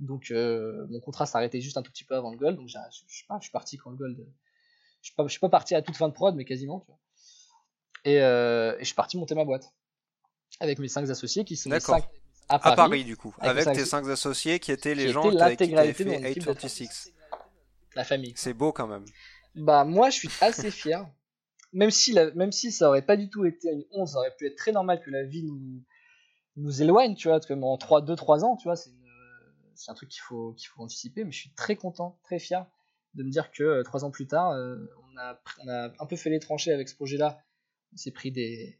Donc 0.00 0.30
euh, 0.30 0.86
mon 0.90 1.00
contrat 1.00 1.26
s'arrêtait 1.26 1.60
juste 1.60 1.76
un 1.76 1.82
tout 1.82 1.92
petit 1.92 2.04
peu 2.04 2.16
avant 2.16 2.32
le 2.32 2.36
gold, 2.36 2.56
donc 2.56 2.68
je, 2.68 2.78
je, 3.06 3.14
suis 3.40 3.50
parti 3.52 3.76
quand 3.76 3.90
le 3.90 3.96
gold. 3.96 4.16
Je 5.02 5.06
suis 5.06 5.14
pas, 5.14 5.24
je 5.24 5.30
suis 5.30 5.38
pas 5.40 5.48
parti 5.48 5.74
à 5.74 5.82
toute 5.82 5.96
fin 5.96 6.08
de 6.08 6.14
prod, 6.14 6.34
mais 6.34 6.44
quasiment. 6.44 6.80
Tu 6.80 6.86
vois. 6.86 6.98
Et, 8.04 8.14
et, 8.14 8.80
je 8.80 8.84
suis 8.84 8.94
parti 8.94 9.16
monter 9.16 9.34
ma 9.34 9.44
boîte 9.44 9.72
avec 10.58 10.78
mes 10.78 10.88
cinq 10.88 11.08
associés 11.08 11.44
qui 11.44 11.56
sont 11.56 11.70
cinq 11.78 12.04
à 12.48 12.58
Paris, 12.58 12.72
à 12.72 12.76
Paris 12.76 13.04
du 13.04 13.16
coup, 13.16 13.34
avec, 13.38 13.72
tes 13.72 13.84
cinq 13.84 14.08
associés 14.08 14.58
qui 14.58 14.72
étaient 14.72 14.94
les 14.94 15.10
gens 15.10 15.30
qui 15.30 15.40
avaient 15.40 15.92
fait 15.92 16.34
836. 16.34 17.12
La 17.94 18.04
famille. 18.04 18.32
C'est 18.36 18.54
beau 18.54 18.72
quand 18.72 18.86
même. 18.86 19.04
Bah 19.54 19.84
moi 19.84 20.10
je 20.10 20.16
suis 20.16 20.30
assez 20.40 20.70
fier 20.70 21.06
même 21.72 21.90
si, 21.90 22.14
même 22.34 22.52
si 22.52 22.72
ça 22.72 22.88
aurait 22.88 23.04
pas 23.04 23.16
du 23.16 23.28
tout 23.28 23.44
été 23.44 23.70
une 23.70 23.84
11, 23.92 24.10
ça 24.10 24.18
aurait 24.18 24.34
pu 24.36 24.46
être 24.46 24.56
très 24.56 24.72
normal 24.72 25.00
que 25.04 25.10
la 25.10 25.24
vie 25.24 25.44
nous, 25.44 25.82
nous 26.56 26.82
éloigne, 26.82 27.14
tu 27.14 27.28
vois, 27.28 27.40
comme 27.40 27.64
en 27.64 27.76
3, 27.76 28.02
2, 28.02 28.16
3 28.16 28.44
ans, 28.44 28.56
tu 28.56 28.64
vois, 28.64 28.76
c'est, 28.76 28.90
c'est 29.74 29.90
un 29.90 29.94
truc 29.94 30.08
qu'il 30.08 30.22
faut, 30.22 30.54
faut 30.58 30.82
anticiper, 30.82 31.24
mais 31.24 31.32
je 31.32 31.38
suis 31.38 31.54
très 31.54 31.76
content, 31.76 32.18
très 32.22 32.38
fier 32.38 32.66
de 33.14 33.22
me 33.22 33.30
dire 33.30 33.50
que 33.50 33.82
3 33.82 34.04
euh, 34.04 34.06
ans 34.06 34.10
plus 34.10 34.26
tard, 34.26 34.50
euh, 34.50 34.76
on, 35.12 35.18
a, 35.18 35.40
on 35.64 35.68
a 35.68 35.92
un 35.98 36.06
peu 36.06 36.16
fait 36.16 36.30
les 36.30 36.38
tranchées 36.38 36.72
avec 36.72 36.88
ce 36.88 36.94
projet-là, 36.94 37.42
on 37.92 37.96
s'est 37.96 38.12
pris 38.12 38.30
des, 38.30 38.78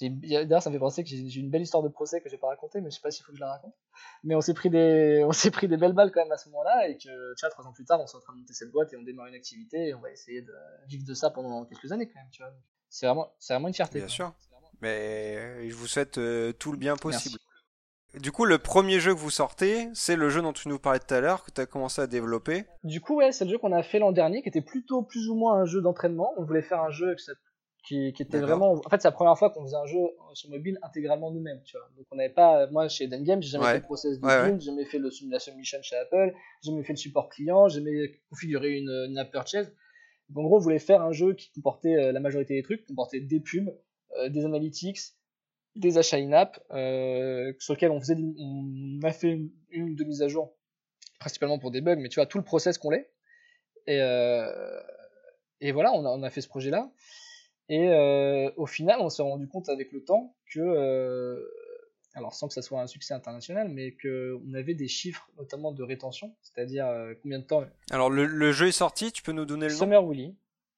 D'ailleurs, 0.00 0.62
ça 0.62 0.70
me 0.70 0.74
fait 0.74 0.80
penser 0.80 1.02
que 1.02 1.10
j'ai 1.10 1.40
une 1.40 1.50
belle 1.50 1.62
histoire 1.62 1.82
de 1.82 1.88
procès 1.88 2.20
que 2.20 2.28
j'ai 2.28 2.38
pas 2.38 2.48
racontée, 2.48 2.80
mais 2.80 2.90
je 2.90 2.96
sais 2.96 3.00
pas 3.02 3.10
s'il 3.10 3.24
faut 3.24 3.32
que 3.32 3.38
je 3.38 3.42
la 3.42 3.50
raconte. 3.50 3.74
Mais 4.22 4.34
on 4.34 4.40
s'est 4.40 4.54
pris 4.54 4.70
des, 4.70 5.24
on 5.24 5.32
s'est 5.32 5.50
pris 5.50 5.66
des 5.66 5.76
belles 5.76 5.92
balles 5.92 6.12
quand 6.12 6.22
même 6.22 6.32
à 6.32 6.36
ce 6.36 6.48
moment-là, 6.50 6.88
et 6.88 6.96
que, 6.96 7.34
tu 7.34 7.40
vois, 7.40 7.50
trois 7.50 7.66
ans 7.66 7.72
plus 7.72 7.84
tard, 7.84 8.00
on 8.00 8.04
est 8.04 8.14
en 8.14 8.20
train 8.20 8.32
de 8.32 8.38
monter 8.38 8.54
cette 8.54 8.70
boîte 8.70 8.92
et 8.92 8.96
on 8.96 9.02
démarre 9.02 9.26
une 9.26 9.34
activité, 9.34 9.88
et 9.88 9.94
on 9.94 10.00
va 10.00 10.10
essayer 10.10 10.42
de 10.42 10.54
vivre 10.86 11.04
de 11.04 11.14
ça 11.14 11.30
pendant 11.30 11.64
quelques 11.64 11.90
années 11.90 12.06
quand 12.06 12.20
même, 12.20 12.30
tu 12.30 12.42
vois. 12.42 12.52
C'est 12.88 13.06
vraiment, 13.06 13.34
c'est 13.38 13.54
vraiment 13.54 13.68
une 13.68 13.74
fierté. 13.74 13.98
Bien 13.98 14.08
sûr. 14.08 14.32
Mais 14.80 15.68
je 15.68 15.74
vous 15.74 15.88
souhaite 15.88 16.18
euh, 16.18 16.52
tout 16.52 16.70
le 16.70 16.78
bien 16.78 16.96
possible. 16.96 17.38
Du 18.14 18.32
coup, 18.32 18.46
le 18.46 18.58
premier 18.58 19.00
jeu 19.00 19.14
que 19.14 19.18
vous 19.18 19.30
sortez, 19.30 19.90
c'est 19.92 20.16
le 20.16 20.30
jeu 20.30 20.40
dont 20.40 20.54
tu 20.54 20.68
nous 20.68 20.78
parlais 20.78 20.98
tout 20.98 21.12
à 21.12 21.20
l'heure, 21.20 21.44
que 21.44 21.50
tu 21.50 21.60
as 21.60 21.66
commencé 21.66 22.00
à 22.00 22.06
développer. 22.06 22.64
Du 22.82 23.00
coup, 23.00 23.16
ouais, 23.16 23.32
c'est 23.32 23.44
le 23.44 23.50
jeu 23.50 23.58
qu'on 23.58 23.72
a 23.72 23.82
fait 23.82 23.98
l'an 23.98 24.12
dernier, 24.12 24.40
qui 24.42 24.48
était 24.48 24.62
plutôt 24.62 25.02
plus 25.02 25.28
ou 25.28 25.34
moins 25.34 25.60
un 25.60 25.64
jeu 25.66 25.82
d'entraînement. 25.82 26.32
On 26.38 26.44
voulait 26.44 26.62
faire 26.62 26.80
un 26.80 26.90
jeu 26.90 27.14
qui 27.16 27.24
qui, 27.88 28.22
était 28.22 28.38
vraiment. 28.38 28.72
En 28.72 28.90
fait, 28.90 29.00
c'est 29.00 29.08
la 29.08 29.12
première 29.12 29.38
fois 29.38 29.50
qu'on 29.50 29.64
faisait 29.64 29.76
un 29.76 29.86
jeu 29.86 29.98
sur 30.34 30.50
mobile 30.50 30.78
intégralement 30.82 31.30
nous-mêmes, 31.30 31.62
tu 31.64 31.76
vois. 31.76 31.88
Donc, 31.96 32.06
on 32.10 32.16
n'avait 32.16 32.32
pas. 32.32 32.66
Moi, 32.68 32.88
chez 32.88 33.08
Game, 33.08 33.42
j'ai 33.42 33.50
jamais 33.50 33.64
fait 33.64 33.74
le 33.76 33.82
process 33.82 34.20
de 34.20 34.26
ouais, 34.26 34.54
j'ai 34.58 34.66
jamais 34.66 34.84
fait 34.84 34.98
le, 34.98 35.10
la 35.30 35.38
submission 35.38 35.78
chez 35.82 35.96
Apple, 35.96 36.34
j'ai 36.62 36.70
jamais 36.70 36.84
fait 36.84 36.92
le 36.92 36.98
support 36.98 37.28
client, 37.30 37.68
j'ai 37.68 37.78
jamais 37.78 38.20
configuré 38.28 38.78
une, 38.78 38.90
une 39.08 39.18
app 39.18 39.30
purchase. 39.30 39.72
Donc, 40.28 40.44
en 40.44 40.48
gros, 40.48 40.56
on 40.56 40.60
voulait 40.60 40.78
faire 40.78 41.00
un 41.00 41.12
jeu 41.12 41.32
qui 41.32 41.50
comportait 41.52 41.94
euh, 41.94 42.12
la 42.12 42.20
majorité 42.20 42.54
des 42.54 42.62
trucs, 42.62 42.84
comportait 42.86 43.20
des 43.20 43.40
pubs, 43.40 43.74
euh, 44.18 44.28
des 44.28 44.44
analytics, 44.44 44.98
des 45.74 45.96
achats 45.96 46.18
in-app, 46.18 46.62
euh, 46.72 47.54
sur 47.58 47.72
lesquels 47.72 47.90
on 47.90 48.00
faisait, 48.00 48.16
on 48.16 49.00
a 49.02 49.12
fait 49.12 49.30
une, 49.30 49.50
une 49.70 49.94
de 49.94 50.04
mise 50.04 50.20
à 50.20 50.28
jour, 50.28 50.54
principalement 51.18 51.58
pour 51.58 51.70
des 51.70 51.80
bugs, 51.80 51.96
mais 51.96 52.10
tu 52.10 52.16
vois, 52.16 52.26
tout 52.26 52.36
le 52.36 52.44
process 52.44 52.76
qu'on 52.76 52.90
l'est. 52.90 53.10
Et, 53.86 53.98
et 55.60 55.72
voilà, 55.72 55.92
on 55.94 56.04
a, 56.04 56.10
on 56.10 56.22
a 56.22 56.28
fait 56.28 56.42
ce 56.42 56.48
projet-là. 56.48 56.90
Et 57.68 57.88
euh, 57.88 58.50
au 58.56 58.66
final, 58.66 58.98
on 59.00 59.08
s'est 59.08 59.22
rendu 59.22 59.46
compte 59.46 59.68
avec 59.68 59.92
le 59.92 60.02
temps 60.02 60.34
que, 60.50 60.60
euh, 60.60 61.38
alors 62.14 62.34
sans 62.34 62.48
que 62.48 62.54
ça 62.54 62.62
soit 62.62 62.80
un 62.80 62.86
succès 62.86 63.12
international, 63.12 63.68
mais 63.68 63.94
qu'on 63.96 64.54
avait 64.54 64.74
des 64.74 64.88
chiffres, 64.88 65.28
notamment 65.36 65.72
de 65.72 65.82
rétention, 65.82 66.34
c'est-à-dire 66.40 66.86
euh, 66.86 67.14
combien 67.22 67.38
de 67.38 67.44
temps. 67.44 67.64
Alors 67.90 68.08
le, 68.08 68.52
jeu 68.52 68.68
est 68.68 68.72
sorti, 68.72 69.12
tu 69.12 69.22
peux 69.22 69.32
nous 69.32 69.44
donner 69.44 69.66
le 69.66 69.72
nom? 69.72 69.78
Summer 69.78 70.06
Willy. 70.06 70.36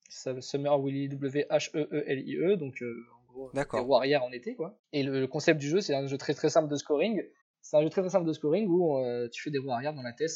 Summer 0.08 0.80
Willy, 0.80 1.08
W-H-E-E-L-I-E, 1.08 2.56
donc 2.56 2.82
en 2.82 3.32
gros, 3.32 3.52
des 3.54 3.80
Warriors 3.80 4.24
en 4.24 4.32
été, 4.32 4.56
quoi. 4.56 4.76
Et 4.92 5.04
le, 5.04 5.28
concept 5.28 5.60
du 5.60 5.68
jeu, 5.68 5.80
c'est 5.80 5.94
un 5.94 6.08
jeu 6.08 6.18
très 6.18 6.34
très 6.34 6.50
simple 6.50 6.68
de 6.68 6.74
scoring. 6.74 7.22
C'est 7.62 7.76
un 7.76 7.82
jeu 7.82 7.90
très 7.90 8.00
très 8.00 8.10
simple 8.10 8.26
de 8.26 8.32
scoring 8.32 8.66
où 8.68 8.98
tu 9.30 9.40
fais 9.40 9.50
des 9.50 9.60
Warriors 9.60 9.94
dans 9.94 10.02
la 10.02 10.12
tête 10.12 10.32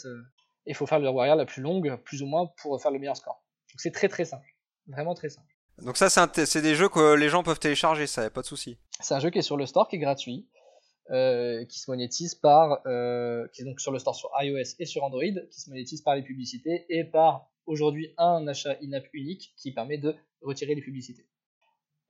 et 0.67 0.71
il 0.71 0.75
faut 0.77 0.87
faire 0.87 1.01
le 1.01 1.09
Warrior 1.09 1.35
la 1.35 1.45
plus 1.45 1.61
longue, 1.61 1.97
plus 2.05 2.23
ou 2.23 2.27
moins, 2.27 2.47
pour 2.63 2.81
faire 2.81 2.93
le 2.93 3.01
meilleur 3.01 3.17
score. 3.17 3.45
Donc 3.73 3.81
c'est 3.81 3.91
très 3.91 4.09
très 4.09 4.25
simple. 4.25 4.47
Vraiment 4.87 5.15
très 5.15 5.29
simple. 5.29 5.54
Donc 5.83 5.97
ça, 5.97 6.09
c'est 6.09 6.63
des 6.63 6.75
jeux 6.75 6.89
que 6.89 7.15
les 7.15 7.29
gens 7.29 7.43
peuvent 7.43 7.59
télécharger, 7.59 8.07
ça, 8.07 8.23
y 8.23 8.27
a 8.27 8.31
pas 8.31 8.43
de 8.43 8.47
souci. 8.47 8.79
C'est 9.01 9.15
un 9.15 9.21
jeu 9.21 9.31
qui 9.31 9.39
est 9.39 9.43
sur 9.43 9.57
le 9.57 9.67
store, 9.67 9.89
qui 9.89 9.97
est 9.97 9.99
gratuit, 9.99 10.49
euh, 11.11 11.65
qui 11.67 11.79
se 11.81 11.91
monétise 11.91 12.35
par, 12.35 12.81
euh, 12.87 13.47
qui 13.53 13.63
est 13.63 13.65
donc 13.65 13.81
sur 13.81 13.93
le 13.93 13.99
store 13.99 14.15
sur 14.15 14.31
iOS 14.41 14.77
et 14.79 14.87
sur 14.87 15.03
Android, 15.05 15.23
qui 15.51 15.61
se 15.61 15.69
monétise 15.69 16.01
par 16.03 16.15
les 16.15 16.23
publicités 16.23 16.87
et 16.89 17.05
par 17.05 17.51
aujourd'hui 17.67 18.15
un 18.19 18.47
achat 18.47 18.77
in-app 18.83 19.05
unique 19.13 19.55
qui 19.57 19.73
permet 19.73 19.99
de 19.99 20.15
retirer 20.43 20.75
les 20.75 20.83
publicités. 20.83 21.27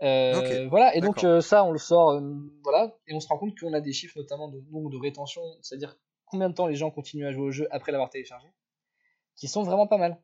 Euh, 0.02 0.66
voilà, 0.68 0.94
et 0.94 1.00
donc 1.00 1.24
euh, 1.24 1.40
ça, 1.40 1.64
on 1.64 1.70
le 1.70 1.78
sort, 1.78 2.20
voilà, 2.62 2.94
et 3.06 3.14
on 3.14 3.20
se 3.20 3.28
rend 3.28 3.38
compte 3.38 3.58
qu'on 3.58 3.72
a 3.72 3.80
des 3.80 3.92
chiffres 3.92 4.18
notamment 4.18 4.48
de 4.48 4.60
nombre 4.70 4.90
de 4.90 4.98
rétention, 4.98 5.42
c'est-à-dire 5.62 5.96
combien 6.26 6.50
de 6.50 6.54
temps 6.54 6.66
les 6.66 6.74
gens 6.74 6.90
continuent 6.90 7.26
à 7.26 7.32
jouer 7.32 7.44
au 7.44 7.50
jeu 7.50 7.68
après 7.70 7.92
l'avoir 7.92 8.10
téléchargé, 8.10 8.48
qui 9.36 9.48
sont 9.48 9.62
vraiment 9.62 9.86
pas 9.86 9.98
mal. 9.98 10.20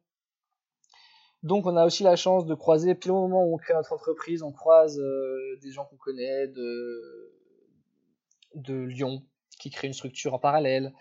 Donc 1.43 1.67
on 1.67 1.77
a 1.77 1.87
aussi 1.87 2.03
la 2.03 2.17
chance 2.17 2.45
de 2.45 2.55
croiser, 2.55 2.95
puis 2.95 3.11
au 3.11 3.15
moment 3.15 3.45
où 3.45 3.55
on 3.55 3.57
crée 3.57 3.73
notre 3.73 3.95
entreprise, 3.95 4.43
on 4.43 4.53
croise 4.53 4.99
euh, 4.99 5.59
des 5.63 5.73
gens 5.73 5.87
qu'on 5.87 5.97
connaît 5.97 6.49
de, 6.49 7.33
Lyon, 8.85 9.25
qui 9.59 9.71
créent 9.71 9.87
une 9.87 9.95
structure 9.95 10.35
en 10.35 10.39
parallèle 10.39 10.93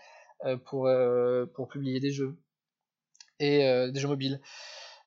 euh, 0.46 0.56
pour, 0.56 0.86
euh, 0.86 1.44
pour 1.44 1.68
publier 1.68 2.00
des 2.00 2.10
jeux, 2.10 2.38
et 3.38 3.58
des 3.90 4.00
jeux 4.00 4.08
mobiles. 4.08 4.40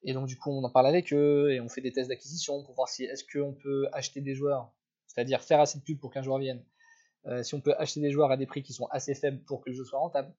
Et 0.04 0.14
donc 0.14 0.28
du 0.28 0.38
coup 0.38 0.52
on 0.52 0.64
en 0.64 0.70
parle 0.70 0.88
avec 0.88 1.12
eux, 1.14 1.52
et 1.52 1.60
on 1.60 1.70
fait 1.70 1.82
des 1.82 1.92
tests 1.92 2.10
d'acquisition 2.10 2.64
pour 2.64 2.76
voir 2.76 2.90
si 2.90 3.04
est-ce 3.06 3.24
qu'on 3.24 3.54
peut 3.54 3.88
acheter 3.92 4.22
des 4.22 4.36
joueurs, 4.36 4.72
c'est-à-dire 5.08 5.42
faire 5.42 5.60
assez 5.60 5.80
de 5.80 5.84
pub 5.84 6.00
pour 6.00 6.12
qu'un 6.12 6.22
joueur 6.22 6.38
vienne, 6.38 6.64
si 7.42 7.56
on 7.56 7.62
peut 7.62 7.74
acheter 7.80 8.02
des 8.02 8.12
joueurs 8.12 8.30
à 8.30 8.38
des 8.38 8.46
prix 8.46 8.62
qui 8.62 8.74
sont 8.74 8.86
assez 8.92 9.16
faibles 9.16 9.44
pour 9.46 9.62
que 9.62 9.72
le 9.72 9.76
jeu 9.76 9.84
soit 9.84 10.00
rentable. 10.00 10.32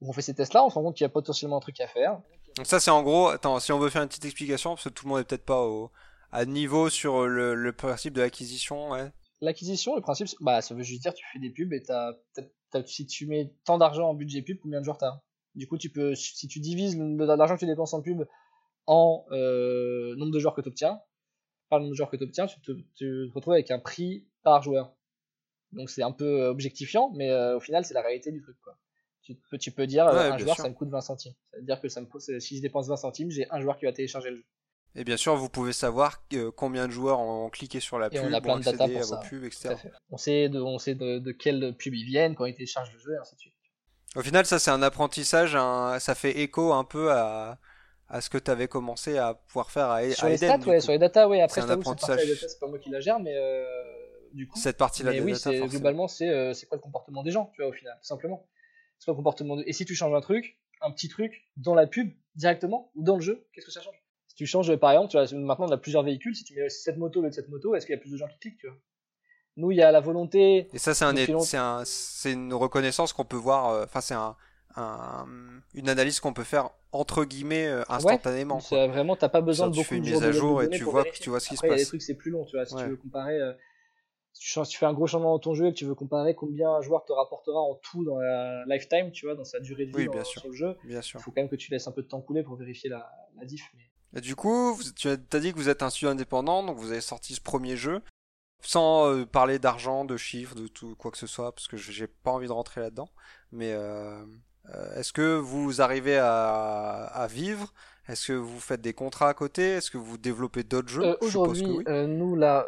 On 0.00 0.12
fait 0.12 0.22
ces 0.22 0.34
tests-là, 0.34 0.64
on 0.64 0.70
se 0.70 0.74
rend 0.74 0.82
compte 0.82 0.96
qu'il 0.96 1.04
y 1.04 1.06
a 1.06 1.10
potentiellement 1.10 1.56
un 1.56 1.60
truc 1.60 1.80
à 1.80 1.88
faire. 1.88 2.20
Donc 2.58 2.66
ça 2.66 2.80
c'est 2.80 2.90
en 2.90 3.04
gros, 3.04 3.28
attends, 3.28 3.60
si 3.60 3.70
on 3.70 3.78
veut 3.78 3.88
faire 3.88 4.02
une 4.02 4.08
petite 4.08 4.24
explication, 4.24 4.70
parce 4.70 4.82
que 4.82 4.88
tout 4.88 5.06
le 5.06 5.10
monde 5.10 5.20
est 5.20 5.24
peut-être 5.24 5.44
pas 5.44 5.62
au, 5.62 5.92
à 6.32 6.44
niveau 6.44 6.90
sur 6.90 7.24
le, 7.24 7.72
principe 7.72 8.14
de 8.14 8.20
l'acquisition, 8.20 8.90
ouais. 8.90 9.12
L'acquisition, 9.40 9.94
le 9.94 10.02
principe, 10.02 10.26
bah 10.40 10.60
ça 10.60 10.74
veut 10.74 10.82
juste 10.82 11.02
dire 11.02 11.14
tu 11.14 11.24
fais 11.32 11.38
des 11.38 11.50
pubs 11.50 11.72
et 11.72 11.84
t'as, 11.84 12.14
si 12.84 13.06
tu 13.06 13.28
mets 13.28 13.54
tant 13.64 13.78
d'argent 13.78 14.08
en 14.08 14.14
budget 14.14 14.42
pub, 14.42 14.58
combien 14.60 14.80
de 14.80 14.84
joueurs 14.84 14.98
t'as? 14.98 15.20
Du 15.54 15.68
coup 15.68 15.78
tu 15.78 15.88
peux, 15.88 16.16
si 16.16 16.48
tu 16.48 16.58
divises 16.58 16.98
l'argent 16.98 17.54
que 17.54 17.60
tu 17.60 17.66
dépenses 17.66 17.94
en 17.94 18.02
pub 18.02 18.26
en 18.86 19.24
euh, 19.30 20.16
nombre 20.16 20.32
de 20.32 20.40
joueurs 20.40 20.56
que 20.56 20.60
tu 20.60 20.68
obtiens, 20.68 21.00
par 21.68 21.78
le 21.78 21.84
nombre 21.84 21.92
de 21.92 21.96
joueurs 21.96 22.10
que 22.10 22.16
tu 22.16 22.24
obtiens, 22.24 22.48
tu 22.48 22.60
te, 22.60 23.32
retrouves 23.32 23.54
avec 23.54 23.70
un 23.70 23.78
prix 23.78 24.26
par 24.42 24.64
joueur. 24.64 24.96
Donc 25.70 25.90
c'est 25.90 26.02
un 26.02 26.10
peu 26.10 26.46
objectifiant, 26.46 27.12
mais 27.14 27.30
euh, 27.30 27.56
au 27.56 27.60
final 27.60 27.84
c'est 27.84 27.94
la 27.94 28.02
réalité 28.02 28.32
du 28.32 28.42
truc 28.42 28.56
quoi. 28.64 28.76
Tu 29.28 29.34
peux, 29.50 29.58
tu 29.58 29.70
peux 29.70 29.86
dire, 29.86 30.06
euh, 30.06 30.32
un 30.32 30.38
joueur, 30.38 30.56
ça 30.56 30.68
me 30.68 30.74
coûte 30.74 30.88
20 30.88 31.02
centimes. 31.02 31.34
Ça 31.50 31.58
veut 31.58 31.64
dire 31.64 31.80
que 31.80 31.88
ça 31.88 32.00
me 32.00 32.06
si 32.40 32.56
je 32.56 32.62
dépense 32.62 32.88
20 32.88 32.96
centimes, 32.96 33.30
j'ai 33.30 33.46
un 33.50 33.60
joueur 33.60 33.76
qui 33.76 33.84
va 33.84 33.92
télécharger 33.92 34.30
le 34.30 34.36
jeu. 34.36 34.44
Et 34.94 35.04
bien 35.04 35.18
sûr, 35.18 35.36
vous 35.36 35.50
pouvez 35.50 35.74
savoir 35.74 36.22
euh, 36.32 36.50
combien 36.50 36.86
de 36.86 36.92
joueurs 36.92 37.20
ont 37.20 37.50
cliqué 37.50 37.78
sur 37.78 37.98
la 37.98 38.08
pub, 38.08 38.22
on 38.24 38.32
a 38.32 38.40
plein 38.40 38.58
de 38.58 38.64
data 38.64 38.88
pour 38.88 39.04
ça. 39.04 39.18
Pubs, 39.28 39.44
etc. 39.44 39.74
On 40.10 40.16
sait, 40.16 40.48
de, 40.48 40.60
on 40.60 40.78
sait 40.78 40.94
de, 40.94 41.18
de 41.18 41.32
quelle 41.32 41.74
pub 41.76 41.94
ils 41.94 42.06
viennent, 42.06 42.34
quand 42.34 42.46
ils 42.46 42.54
téléchargent 42.54 42.92
le 42.94 42.98
jeu, 42.98 43.12
et 43.12 43.18
ainsi 43.18 43.34
de 43.34 43.40
suite. 43.40 43.54
Au 44.16 44.22
final, 44.22 44.46
ça 44.46 44.58
c'est 44.58 44.70
un 44.70 44.80
apprentissage, 44.82 45.52
ça 45.52 46.14
fait 46.14 46.40
écho 46.40 46.72
un 46.72 46.84
peu 46.84 47.12
à, 47.12 47.58
à 48.08 48.20
ce 48.20 48.30
que 48.30 48.38
tu 48.38 48.50
avais 48.50 48.68
commencé 48.68 49.18
à 49.18 49.34
pouvoir 49.34 49.70
faire 49.70 49.90
à, 49.90 50.10
sur 50.10 50.28
les 50.28 50.42
Eden, 50.42 50.60
stats, 50.60 50.70
ouais, 50.70 50.80
sur 50.80 50.92
les 50.92 50.98
data, 50.98 51.28
ouais. 51.28 51.42
Après, 51.42 51.60
C'est 51.60 51.66
un 51.66 51.70
apprentissage. 51.70 52.20
pas 52.58 52.66
moi 52.66 52.78
qui 52.78 52.90
la 52.90 53.00
gère, 53.00 53.20
mais 53.20 53.36
euh, 53.36 53.64
du 54.32 54.48
coup. 54.48 54.58
Cette 54.58 54.78
partie-là 54.78 55.12
oui, 55.22 55.32
data, 55.32 55.52
globalement, 55.52 56.08
c'est 56.08 56.28
euh, 56.28 56.54
quoi 56.68 56.76
le 56.76 56.82
comportement 56.82 57.22
des 57.22 57.30
gens, 57.30 57.50
tu 57.54 57.62
vois, 57.62 57.70
au 57.70 57.74
final, 57.74 57.94
tout 58.00 58.06
simplement. 58.06 58.46
C'est 58.98 59.06
quoi 59.06 59.12
le 59.12 59.16
comportement 59.16 59.56
de... 59.56 59.64
Et 59.66 59.72
si 59.72 59.84
tu 59.84 59.94
changes 59.94 60.14
un 60.14 60.20
truc, 60.20 60.58
un 60.80 60.90
petit 60.90 61.08
truc, 61.08 61.48
dans 61.56 61.74
la 61.74 61.86
pub, 61.86 62.12
directement, 62.34 62.90
ou 62.94 63.02
dans 63.02 63.16
le 63.16 63.22
jeu, 63.22 63.46
qu'est-ce 63.52 63.66
que 63.66 63.72
ça 63.72 63.80
change? 63.82 63.96
Si 64.28 64.34
tu 64.36 64.46
changes, 64.46 64.74
par 64.76 64.92
exemple, 64.92 65.10
tu 65.10 65.16
vois, 65.16 65.26
maintenant 65.38 65.66
on 65.66 65.72
a 65.72 65.78
plusieurs 65.78 66.02
véhicules, 66.02 66.34
si 66.36 66.44
tu 66.44 66.54
mets 66.54 66.68
cette 66.68 66.96
moto, 66.98 67.20
le 67.20 67.30
de 67.30 67.34
cette 67.34 67.48
moto, 67.48 67.74
est-ce 67.74 67.86
qu'il 67.86 67.94
y 67.94 67.98
a 67.98 68.00
plus 68.00 68.10
de 68.12 68.16
gens 68.16 68.28
qui 68.28 68.38
cliquent, 68.38 68.58
tu 68.58 68.68
vois? 68.68 68.76
Nous, 69.56 69.72
il 69.72 69.76
y 69.78 69.82
a 69.82 69.90
la 69.90 70.00
volonté. 70.00 70.68
Et 70.72 70.78
ça, 70.78 70.94
c'est 70.94 71.04
un, 71.04 71.14
un, 71.16 71.84
une 72.26 72.54
reconnaissance 72.54 73.12
qu'on 73.12 73.24
peut 73.24 73.36
voir. 73.36 73.70
euh, 73.70 73.84
Enfin, 73.84 74.00
c'est 74.00 74.14
un, 74.14 74.36
un- 74.76 75.26
une 75.74 75.88
analyse 75.88 76.20
qu'on 76.20 76.32
peut 76.32 76.44
faire 76.44 76.70
entre 76.92 77.24
guillemets 77.24 77.66
euh, 77.66 77.82
instantanément. 77.88 78.60
quoi. 78.60 78.78
C'est 78.78 78.86
vraiment, 78.86 79.16
t'as 79.16 79.28
pas 79.28 79.40
besoin 79.40 79.66
Ça, 79.66 79.70
de 79.70 79.74
tu 79.74 79.78
beaucoup 79.78 79.94
fais 79.94 79.96
une 79.96 80.04
de 80.04 80.10
mise 80.10 80.22
à 80.22 80.28
de 80.28 80.32
jour 80.32 80.62
et 80.62 80.68
tu 80.68 80.84
vois- 80.84 81.04
tu 81.04 81.10
ce 81.40 81.48
qui 81.48 81.56
se 81.56 81.62
Après, 81.62 81.68
il 81.68 81.70
y 81.70 81.74
a 81.74 81.76
des 81.76 81.82
passe. 81.82 81.88
trucs, 81.88 82.02
c'est 82.02 82.14
plus 82.14 82.30
long, 82.30 82.44
tu 82.44 82.56
vois. 82.56 82.66
Si 82.66 82.76
Ouais. 82.76 82.84
tu 82.84 82.90
veux 82.90 82.96
comparer, 82.96 83.40
euh, 83.40 83.52
tu, 84.38 84.60
tu 84.68 84.78
fais 84.78 84.86
un 84.86 84.92
gros 84.92 85.06
changement 85.06 85.32
dans 85.32 85.38
ton 85.38 85.54
jeu 85.54 85.66
et 85.66 85.72
que 85.72 85.76
tu 85.78 85.84
veux 85.84 85.94
comparer 85.94 86.34
combien 86.34 86.70
un 86.72 86.80
joueur 86.80 87.04
te 87.04 87.12
rapportera 87.12 87.58
en 87.60 87.74
tout 87.76 88.04
dans 88.04 88.18
la 88.18 88.64
lifetime, 88.66 89.10
tu 89.12 89.26
vois, 89.26 89.34
dans 89.34 89.44
sa 89.44 89.60
durée 89.60 89.86
de 89.86 89.90
vie 89.90 89.96
Oui, 89.96 90.06
dans- 90.06 90.12
bien 90.12 90.24
sûr. 90.24 90.40
sur 90.42 90.50
le 90.50 90.56
jeu, 90.56 90.76
Bien 90.84 91.00
il 91.00 91.02
sûr. 91.02 91.20
faut 91.20 91.30
quand 91.30 91.40
même 91.42 91.48
que 91.48 91.56
tu 91.56 91.70
laisses 91.70 91.86
un 91.88 91.92
peu 91.92 92.02
de 92.02 92.08
temps 92.08 92.20
couler 92.20 92.42
pour 92.42 92.56
vérifier 92.56 92.88
la, 92.90 93.10
la 93.36 93.44
diff. 93.44 93.62
Mais... 93.76 94.18
Et 94.18 94.20
du 94.22 94.36
coup, 94.36 94.74
vous- 94.74 94.92
tu 94.92 95.08
as 95.08 95.16
dit 95.16 95.52
que 95.52 95.58
vous 95.58 95.68
êtes 95.68 95.82
un 95.82 95.90
studio 95.90 96.08
indépendant, 96.10 96.62
donc 96.62 96.78
vous 96.78 96.92
avez 96.92 97.00
sorti 97.00 97.34
ce 97.34 97.40
premier 97.40 97.76
jeu, 97.76 98.00
sans 98.60 99.10
euh, 99.12 99.24
parler 99.26 99.58
d'argent, 99.58 100.04
de 100.04 100.16
chiffres, 100.16 100.54
de 100.54 100.66
tout 100.66 100.96
quoi 100.96 101.10
que 101.10 101.18
ce 101.18 101.26
soit, 101.26 101.52
parce 101.52 101.68
que 101.68 101.76
je- 101.76 101.92
j'ai 101.92 102.06
pas 102.06 102.30
envie 102.32 102.46
de 102.48 102.52
rentrer 102.52 102.80
là-dedans. 102.80 103.08
Mais 103.52 103.72
euh, 103.72 104.24
euh, 104.74 104.94
est-ce 104.96 105.12
que 105.12 105.36
vous 105.36 105.80
arrivez 105.80 106.16
à, 106.18 107.04
à 107.04 107.26
vivre? 107.26 107.72
Est-ce 108.08 108.28
que 108.28 108.32
vous 108.32 108.58
faites 108.58 108.80
des 108.80 108.94
contrats 108.94 109.28
à 109.28 109.34
côté? 109.34 109.62
Est-ce 109.62 109.90
que 109.90 109.98
vous 109.98 110.16
développez 110.16 110.62
d'autres 110.64 110.88
jeux? 110.88 111.02
Je 111.20 111.26
suppose 111.28 111.28
Aujourd'hui, 111.60 111.66
oui. 111.78 111.84
euh, 111.88 112.06
nous 112.06 112.34
là, 112.36 112.66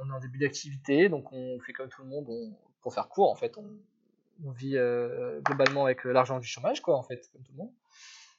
on 0.00 0.08
est 0.10 0.12
en 0.12 0.20
début 0.20 0.38
d'activité, 0.38 1.08
donc 1.08 1.32
on 1.32 1.58
fait 1.60 1.72
comme 1.72 1.88
tout 1.88 2.02
le 2.02 2.08
monde, 2.08 2.26
on- 2.28 2.52
pour 2.80 2.94
faire 2.94 3.08
court 3.08 3.30
en 3.30 3.34
fait, 3.34 3.56
on, 3.58 4.50
vit 4.52 4.76
euh, 4.76 5.40
globalement 5.40 5.86
avec 5.86 6.06
euh, 6.06 6.12
l'argent 6.12 6.38
du 6.38 6.46
chômage, 6.46 6.80
quoi, 6.82 6.96
en 6.96 7.02
fait, 7.02 7.28
comme 7.32 7.42
tout 7.42 7.52
le 7.52 7.58
monde, 7.58 7.72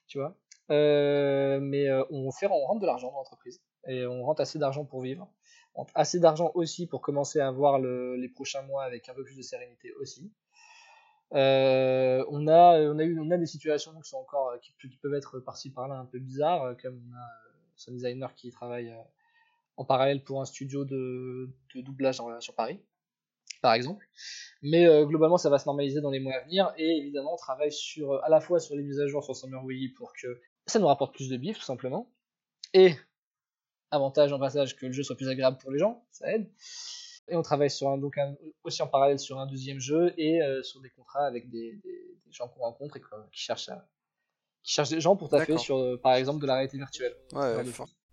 tu 0.07 0.19
vois. 0.19 0.35
Euh, 0.69 1.59
mais 1.61 1.87
on 2.11 2.31
fait, 2.31 2.47
on 2.47 2.65
rentre 2.65 2.81
de 2.81 2.85
l'argent 2.85 3.09
dans 3.11 3.17
l'entreprise 3.17 3.61
et 3.87 4.05
on 4.05 4.23
rentre 4.23 4.41
assez 4.41 4.59
d'argent 4.59 4.85
pour 4.85 5.01
vivre, 5.01 5.29
On 5.75 5.85
assez 5.95 6.19
d'argent 6.19 6.51
aussi 6.55 6.87
pour 6.87 7.01
commencer 7.01 7.39
à 7.39 7.51
voir 7.51 7.79
le- 7.79 8.15
les 8.15 8.27
prochains 8.29 8.61
mois 8.63 8.83
avec 8.83 9.07
un 9.09 9.13
peu 9.13 9.23
plus 9.23 9.37
de 9.37 9.41
sérénité 9.41 9.93
aussi. 9.93 10.31
On 11.31 12.47
a, 12.47 12.79
on 12.81 12.99
a 12.99 13.03
eu, 13.03 13.19
on 13.19 13.31
a 13.31 13.37
des 13.37 13.45
situations 13.45 13.93
qui 14.01 14.09
sont 14.09 14.17
encore, 14.17 14.53
qui, 14.61 14.73
peuvent 15.01 15.13
être 15.13 15.39
par-ci 15.39 15.71
par-là 15.71 15.95
un 15.95 16.05
peu 16.05 16.19
bizarres, 16.19 16.75
comme 16.81 17.01
on 17.11 17.15
a 17.15 17.27
ce 17.75 17.91
designer 17.91 18.33
qui 18.33 18.49
travaille 18.51 18.93
en 19.77 19.85
parallèle 19.85 20.23
pour 20.23 20.41
un 20.41 20.45
studio 20.45 20.83
de, 20.85 21.49
de 21.75 21.81
doublage 21.81 22.19
sur 22.39 22.53
Paris, 22.55 22.79
par 23.61 23.73
exemple. 23.73 24.07
Mais 24.61 24.85
euh, 24.87 25.05
globalement, 25.05 25.37
ça 25.37 25.49
va 25.49 25.59
se 25.59 25.65
normaliser 25.65 26.01
dans 26.01 26.09
les 26.11 26.19
mois 26.19 26.33
à 26.33 26.43
venir. 26.43 26.73
Et 26.77 26.97
évidemment, 26.97 27.33
on 27.33 27.37
travaille 27.37 27.71
sur, 27.71 28.23
à 28.23 28.29
la 28.29 28.41
fois 28.41 28.59
sur 28.59 28.75
les 28.75 28.83
mises 28.83 28.99
à 28.99 29.07
jour 29.07 29.23
sur 29.23 29.35
Summer 29.35 29.63
Wii 29.63 29.89
pour 29.89 30.13
que 30.13 30.41
ça 30.65 30.79
nous 30.79 30.87
rapporte 30.87 31.13
plus 31.15 31.29
de 31.29 31.37
bif, 31.37 31.57
tout 31.59 31.63
simplement. 31.65 32.11
Et 32.73 32.93
avantage 33.91 34.33
en 34.33 34.39
passage 34.39 34.75
que 34.75 34.85
le 34.85 34.91
jeu 34.91 35.03
soit 35.03 35.15
plus 35.15 35.29
agréable 35.29 35.57
pour 35.59 35.71
les 35.71 35.79
gens, 35.79 36.05
ça 36.11 36.31
aide. 36.33 36.49
Et 37.29 37.35
on 37.35 37.41
travaille 37.41 37.69
sur 37.69 37.89
un, 37.89 37.97
donc 37.97 38.17
un- 38.17 38.35
aussi 38.63 38.81
en 38.81 38.87
parallèle 38.87 39.19
sur 39.19 39.37
un 39.39 39.45
deuxième 39.47 39.79
jeu 39.79 40.13
et 40.17 40.41
euh, 40.41 40.63
sur 40.63 40.81
des 40.81 40.89
contrats 40.89 41.25
avec 41.25 41.49
des, 41.49 41.73
des- 41.83 42.17
des 42.25 42.31
gens 42.31 42.47
qu'on 42.47 42.61
rencontre 42.61 42.97
et 42.97 43.01
qui 43.01 43.39
cherchent 43.41 43.69
à, 43.69 43.87
qui 44.63 44.73
cherchent 44.73 44.89
des 44.89 45.01
gens 45.01 45.15
pour 45.15 45.29
taffer 45.29 45.53
sur, 45.59 45.77
euh, 45.77 45.97
par 45.97 46.15
exemple, 46.15 46.41
de 46.41 46.47
la 46.47 46.55
réalité 46.55 46.77
virtuelle. 46.77 47.15
Ouais, 47.57 47.63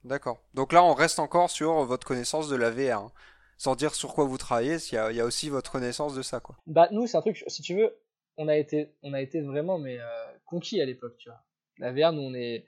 D'accord. 0.05 0.43
Donc 0.55 0.73
là, 0.73 0.85
on 0.85 0.95
reste 0.95 1.19
encore 1.19 1.51
sur 1.51 1.85
votre 1.85 2.07
connaissance 2.07 2.49
de 2.49 2.57
la 2.57 2.71
VR. 2.71 2.99
hein. 2.99 3.13
Sans 3.57 3.77
dire 3.77 3.95
sur 3.95 4.15
quoi 4.15 4.25
vous 4.25 4.37
travaillez, 4.37 4.77
il 4.91 4.95
y 4.95 4.99
a, 4.99 5.11
il 5.13 5.17
y 5.17 5.21
a 5.21 5.25
aussi 5.25 5.49
votre 5.49 5.71
connaissance 5.71 6.15
de 6.15 6.23
ça, 6.23 6.41
quoi. 6.41 6.57
Bah 6.67 6.89
nous 6.91 7.07
c'est 7.07 7.17
un 7.17 7.21
truc, 7.21 7.45
si 7.47 7.63
tu 7.63 7.75
veux, 7.77 7.97
on 8.37 8.49
a 8.49 8.57
été, 8.57 8.93
on 9.03 9.13
a 9.15 9.21
été 9.23 9.41
vraiment 9.41 9.79
mais 9.79 9.99
euh, 10.01 10.05
conquis 10.45 10.81
à 10.81 10.85
l'époque, 10.85 11.17
tu 11.19 11.29
vois. 11.29 11.41
La 11.79 11.93
VR, 11.93 12.13
nous 12.13 12.23
on 12.23 12.35
est, 12.35 12.67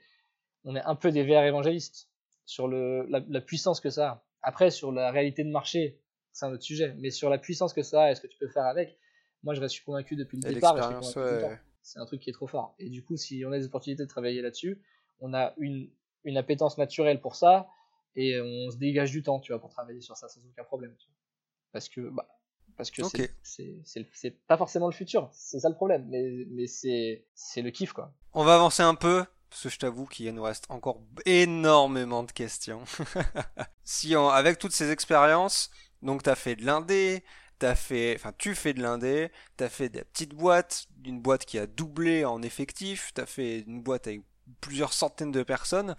on 0.63 0.75
est 0.77 0.81
un 0.81 0.95
peu 0.95 1.11
des 1.11 1.23
VR 1.23 1.43
évangélistes 1.43 2.09
sur 2.45 2.69
le, 2.69 3.05
la, 3.09 3.21
la 3.27 3.41
puissance 3.41 3.81
que 3.81 3.89
ça 3.89 4.07
a. 4.09 4.23
Après 4.41 4.71
sur 4.71 4.93
la 4.93 5.11
réalité 5.11 5.43
de 5.43 5.51
marché, 5.51 5.99
c'est 6.31 6.45
un 6.45 6.53
autre 6.53 6.63
sujet, 6.63 6.95
mais 6.99 7.11
sur 7.11 7.29
la 7.29 7.37
puissance 7.37 7.73
que 7.73 7.83
ça 7.83 8.03
a, 8.03 8.11
et 8.11 8.15
ce 8.15 8.21
que 8.21 8.27
tu 8.27 8.37
peux 8.37 8.47
faire 8.47 8.65
avec, 8.65 8.97
moi 9.43 9.53
je 9.53 9.65
suis 9.67 9.83
convaincu 9.83 10.15
depuis 10.15 10.39
le 10.39 10.49
Et 10.49 10.53
départ. 10.53 10.73
ouais. 10.75 11.59
C'est 11.81 11.99
un 11.99 12.05
truc 12.05 12.21
qui 12.21 12.29
est 12.29 12.33
trop 12.33 12.47
fort. 12.47 12.75
Et 12.79 12.89
du 12.89 13.03
coup, 13.03 13.17
si 13.17 13.43
on 13.45 13.51
a 13.51 13.57
des 13.59 13.65
opportunités 13.65 14.03
de 14.03 14.09
travailler 14.09 14.41
là-dessus, 14.41 14.81
on 15.19 15.33
a 15.33 15.53
une, 15.57 15.89
une 16.27 16.37
appétence 16.37 16.77
naturelle 16.77 17.21
pour 17.21 17.35
ça 17.35 17.69
et 18.15 18.39
on 18.41 18.71
se 18.71 18.77
dégage 18.77 19.11
du 19.11 19.23
temps, 19.23 19.39
tu 19.39 19.51
vois, 19.51 19.61
pour 19.61 19.69
travailler 19.69 20.01
sur 20.01 20.17
ça 20.17 20.27
sans 20.29 20.41
aucun 20.45 20.63
problème. 20.63 20.95
tu 20.99 21.07
vois. 21.07 21.15
Parce 21.71 21.89
que, 21.89 22.01
bah, 22.09 22.27
parce 22.77 22.91
que 22.91 23.01
Ok. 23.01 23.19
c'est- 23.43 24.31
pas 24.47 24.57
forcément 24.57 24.87
le 24.87 24.93
futur, 24.93 25.29
c'est 25.33 25.59
ça 25.59 25.69
le 25.69 25.75
problème, 25.75 26.05
mais, 26.09 26.45
mais 26.49 26.67
c'est 26.67 27.25
c'est 27.35 27.61
le 27.61 27.71
kiff 27.71 27.93
quoi. 27.93 28.13
On 28.33 28.43
va 28.43 28.55
avancer 28.55 28.83
un 28.83 28.95
peu, 28.95 29.25
parce 29.49 29.63
que 29.63 29.69
je 29.69 29.77
t'avoue 29.79 30.05
qu'il 30.05 30.31
nous 30.33 30.43
reste 30.43 30.65
encore 30.69 31.01
énormément 31.25 32.23
de 32.23 32.31
questions. 32.31 32.83
si 33.83 34.15
on- 34.15 34.29
avec 34.29 34.59
toutes 34.59 34.71
ces 34.73 34.91
expériences, 34.91 35.69
donc 36.01 36.23
t'as 36.23 36.35
fait 36.35 36.55
de 36.55 36.65
l'indé, 36.65 37.23
t'as 37.59 37.75
fait, 37.75 38.15
enfin 38.15 38.33
tu 38.37 38.55
fais 38.55 38.73
de 38.73 38.81
l'indé, 38.81 39.31
t'as 39.57 39.69
fait 39.69 39.89
des 39.89 40.03
petites 40.03 40.33
boîtes, 40.33 40.87
une 41.05 41.21
boîte 41.21 41.45
qui 41.45 41.57
a 41.59 41.67
doublé 41.67 42.25
en 42.25 42.41
effectif, 42.41 43.11
t'as 43.13 43.25
fait 43.25 43.59
une 43.61 43.81
boîte 43.81 44.07
avec 44.07 44.21
plusieurs 44.61 44.93
centaines 44.93 45.31
de 45.31 45.43
personnes. 45.43 45.95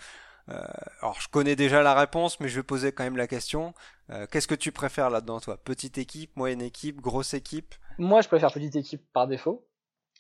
Euh, 0.49 0.63
alors 1.01 1.21
je 1.21 1.29
connais 1.29 1.57
déjà 1.57 1.83
la 1.83 1.95
réponse, 1.95 2.41
mais 2.41 2.49
je 2.49 2.57
vais 2.57 2.63
poser 2.63 2.93
quand 2.93 3.05
même 3.05 3.17
la 3.17 3.27
question. 3.27 3.75
Euh, 4.11 4.27
Qu'est-ce 4.31 4.49
que 4.49 4.55
tu 4.55 4.73
préfères 4.73 5.11
là-dedans, 5.11 5.41
toi? 5.41 5.59
Petite 5.63 5.99
équipe, 5.99 6.35
moyenne 6.37 6.63
équipe, 6.63 7.01
grosse 7.01 7.35
équipe? 7.35 7.75
Moi, 7.99 8.21
je 8.23 8.29
préfère 8.29 8.53
petite 8.53 8.77
équipe 8.77 9.03
par 9.13 9.27
défaut. 9.27 9.67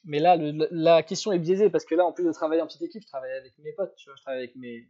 Mais 0.04 0.20
là, 0.20 0.36
la 0.70 1.02
question 1.02 1.32
est 1.32 1.38
biaisée 1.38 1.70
parce 1.70 1.84
que 1.84 1.94
là, 1.94 2.04
en 2.04 2.12
plus 2.12 2.24
de 2.24 2.32
travailler 2.32 2.62
en 2.62 2.66
petite 2.66 2.82
équipe, 2.82 3.02
je 3.02 3.08
travaille 3.08 3.32
avec 3.32 3.52
mes 3.58 3.72
potes, 3.72 3.94
tu 3.96 4.08
vois, 4.08 4.16
je 4.16 4.22
travaille 4.22 4.40
avec 4.40 4.56
mes, 4.56 4.88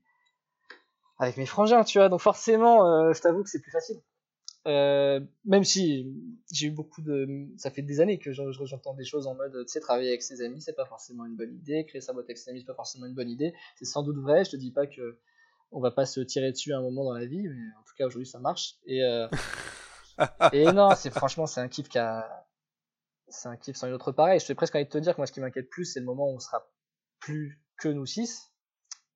avec 1.19 1.37
mes 1.37 1.47
frangins, 1.47 1.85
tu 1.85 1.99
vois. 1.99 2.09
Donc 2.09 2.21
forcément, 2.21 2.87
euh, 2.87 3.13
je 3.13 3.21
t'avoue 3.21 3.43
que 3.43 3.49
c'est 3.49 3.61
plus 3.61 3.71
facile. 3.71 3.97
Euh, 4.69 5.21
même 5.45 5.65
si 5.65 6.15
j'ai 6.53 6.67
eu 6.69 6.71
beaucoup 6.71 7.03
de, 7.03 7.49
ça 7.57 7.71
fait 7.71 7.83
des 7.83 8.01
années 8.01 8.19
que 8.19 8.33
j'en- 8.33 8.53
j'entends 8.53 8.95
des 8.95 9.05
choses 9.05 9.27
en 9.27 9.35
mode, 9.35 9.53
tu 9.67 9.73
sais, 9.73 9.81
travailler 9.81 10.11
avec 10.11 10.23
ses 10.23 10.43
amis, 10.43 10.61
c'est 10.61 10.75
pas 10.77 10.85
forcément 10.85 11.25
une 11.25 11.37
bonne 11.37 11.55
idée, 11.55 11.85
créer 11.87 12.01
sa 12.03 12.13
boîte 12.13 12.27
avec 12.27 12.39
ses 12.39 12.51
amis, 12.51 12.61
c'est 12.61 12.67
pas 12.67 12.75
forcément 12.75 13.07
une 13.07 13.15
bonne 13.15 13.31
idée. 13.31 13.55
C'est 13.77 13.87
sans 13.87 14.03
doute 14.03 14.19
vrai. 14.19 14.45
Je 14.45 14.51
te 14.51 14.57
dis 14.57 14.71
pas 14.71 14.87
que 14.87 15.19
on 15.71 15.81
va 15.81 15.91
pas 15.91 16.07
se 16.07 16.21
tirer 16.21 16.53
dessus 16.53 16.73
à 16.73 16.79
un 16.79 16.83
moment 16.83 17.05
dans 17.05 17.13
la 17.15 17.27
vie, 17.27 17.43
mais 17.49 17.57
en 17.79 17.83
tout 17.85 17.95
cas 17.97 18.07
aujourd'hui 18.07 18.27
ça 18.27 18.39
marche. 18.41 18.75
Et 18.87 19.03
euh, 19.05 19.27
et 20.53 20.65
non, 20.73 20.91
c'est 20.97 21.11
franchement 21.11 21.47
c'est 21.47 21.61
un 21.61 21.69
kiff 21.69 21.89
qui 21.89 21.99
a, 21.99 22.47
c'est 23.29 23.49
un 23.49 23.57
kiff 23.57 23.77
sans 23.77 23.87
une 23.87 23.95
autre 23.95 24.13
pareil. 24.13 24.39
Je 24.41 24.45
suis 24.45 24.55
presque 24.55 24.75
envie 24.75 24.85
de 24.85 24.91
te 24.91 24.99
dire 24.99 25.15
que 25.15 25.21
moi 25.21 25.27
ce 25.27 25.33
qui 25.33 25.41
m'inquiète 25.41 25.71
plus, 25.71 25.85
c'est 25.87 26.01
le 26.01 26.07
moment 26.07 26.31
où 26.31 26.35
on 26.35 26.39
sera 26.41 26.71
plus 27.21 27.61
que 27.79 27.89
nous 27.89 28.07
six. 28.07 28.53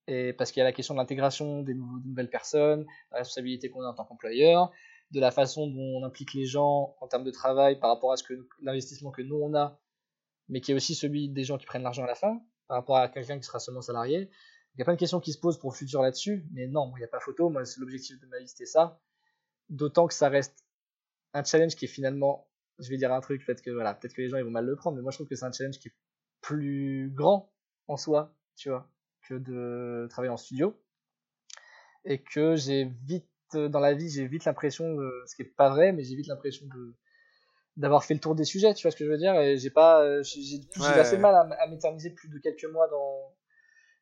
Et 0.08 0.32
parce 0.32 0.50
qu'il 0.50 0.60
y 0.60 0.62
a 0.62 0.64
la 0.64 0.72
question 0.72 0.94
de 0.94 0.98
l'intégration 0.98 1.62
des, 1.62 1.74
nouveaux- 1.74 2.00
nouvelles 2.04 2.30
personnes, 2.30 2.84
la 3.12 3.18
responsabilité 3.18 3.70
qu'on 3.70 3.82
a 3.82 3.88
en 3.88 3.94
tant 3.94 4.04
qu'employeur, 4.04 4.72
de 5.12 5.20
la 5.20 5.30
façon 5.30 5.66
dont 5.66 6.00
on 6.00 6.04
implique 6.04 6.32
les 6.34 6.46
gens 6.46 6.96
en 7.00 7.06
termes 7.06 7.24
de 7.24 7.30
travail 7.30 7.78
par 7.78 7.90
rapport 7.90 8.12
à 8.12 8.16
ce 8.16 8.24
que 8.24 8.34
l'investissement 8.60 9.10
que 9.10 9.22
nous 9.22 9.36
on 9.36 9.54
a, 9.54 9.78
mais 10.48 10.60
qui 10.60 10.72
est 10.72 10.74
aussi 10.74 10.94
celui 10.94 11.28
des 11.28 11.44
gens 11.44 11.58
qui 11.58 11.66
prennent 11.66 11.82
l'argent 11.82 12.04
à 12.04 12.06
la 12.06 12.14
fin, 12.14 12.40
par 12.66 12.78
rapport 12.78 12.96
à 12.96 13.08
quelqu'un 13.08 13.38
qui 13.38 13.44
sera 13.44 13.58
seulement 13.58 13.82
salarié. 13.82 14.30
Il 14.74 14.78
y 14.78 14.82
a 14.82 14.84
plein 14.84 14.94
de 14.94 14.98
questions 14.98 15.20
qui 15.20 15.32
se 15.32 15.38
posent 15.38 15.58
pour 15.58 15.70
le 15.70 15.76
futur 15.76 16.00
là-dessus, 16.00 16.46
mais 16.52 16.66
non, 16.66 16.92
il 16.96 17.00
n'y 17.00 17.04
a 17.04 17.08
pas 17.08 17.20
photo. 17.20 17.50
Moi, 17.50 17.64
c'est 17.66 17.78
l'objectif 17.78 18.18
de 18.18 18.26
ma 18.26 18.38
vie, 18.38 18.48
c'était 18.48 18.64
ça. 18.64 19.00
D'autant 19.68 20.06
que 20.06 20.14
ça 20.14 20.30
reste 20.30 20.64
un 21.34 21.44
challenge 21.44 21.76
qui 21.76 21.84
est 21.84 21.88
finalement, 21.88 22.48
je 22.78 22.88
vais 22.88 22.96
dire 22.96 23.12
un 23.12 23.20
truc, 23.20 23.44
peut-être 23.44 23.62
que 23.62 23.70
voilà, 23.70 23.94
peut-être 23.94 24.14
que 24.14 24.22
les 24.22 24.30
gens 24.30 24.38
ils 24.38 24.44
vont 24.44 24.50
mal 24.50 24.64
le 24.64 24.76
prendre, 24.76 24.96
mais 24.96 25.02
moi 25.02 25.10
je 25.10 25.18
trouve 25.18 25.28
que 25.28 25.36
c'est 25.36 25.44
un 25.44 25.52
challenge 25.52 25.78
qui 25.78 25.88
est 25.88 25.94
plus 26.40 27.10
grand 27.14 27.52
en 27.86 27.98
soi, 27.98 28.34
tu 28.56 28.70
vois, 28.70 28.90
que 29.28 29.34
de 29.34 30.06
travailler 30.08 30.32
en 30.32 30.36
studio, 30.38 30.78
et 32.04 32.22
que 32.22 32.56
j'ai 32.56 32.84
vite 33.04 33.28
dans 33.56 33.80
la 33.80 33.94
vie, 33.94 34.10
j'ai 34.10 34.26
vite 34.26 34.44
l'impression, 34.44 34.94
de, 34.94 35.10
ce 35.26 35.36
qui 35.36 35.42
est 35.42 35.44
pas 35.56 35.70
vrai, 35.70 35.92
mais 35.92 36.04
j'ai 36.04 36.16
vite 36.16 36.26
l'impression 36.28 36.66
de 36.66 36.94
d'avoir 37.78 38.04
fait 38.04 38.14
le 38.14 38.20
tour 38.20 38.34
des 38.34 38.44
sujets, 38.44 38.74
tu 38.74 38.82
vois 38.82 38.90
ce 38.90 38.96
que 38.96 39.04
je 39.06 39.10
veux 39.10 39.18
dire, 39.18 39.34
et 39.36 39.56
j'ai 39.58 39.70
pas, 39.70 40.02
euh, 40.02 40.22
j'ai 40.22 40.42
j'ai- 40.42 40.60
j'ai 40.76 40.80
Ouais. 40.80 40.98
assez 41.00 41.16
de 41.16 41.22
mal 41.22 41.34
à, 41.34 41.66
m'éterniser 41.68 42.10
plus 42.10 42.28
de 42.28 42.38
quelques 42.38 42.66
mois 42.66 42.88
dans 42.88 43.32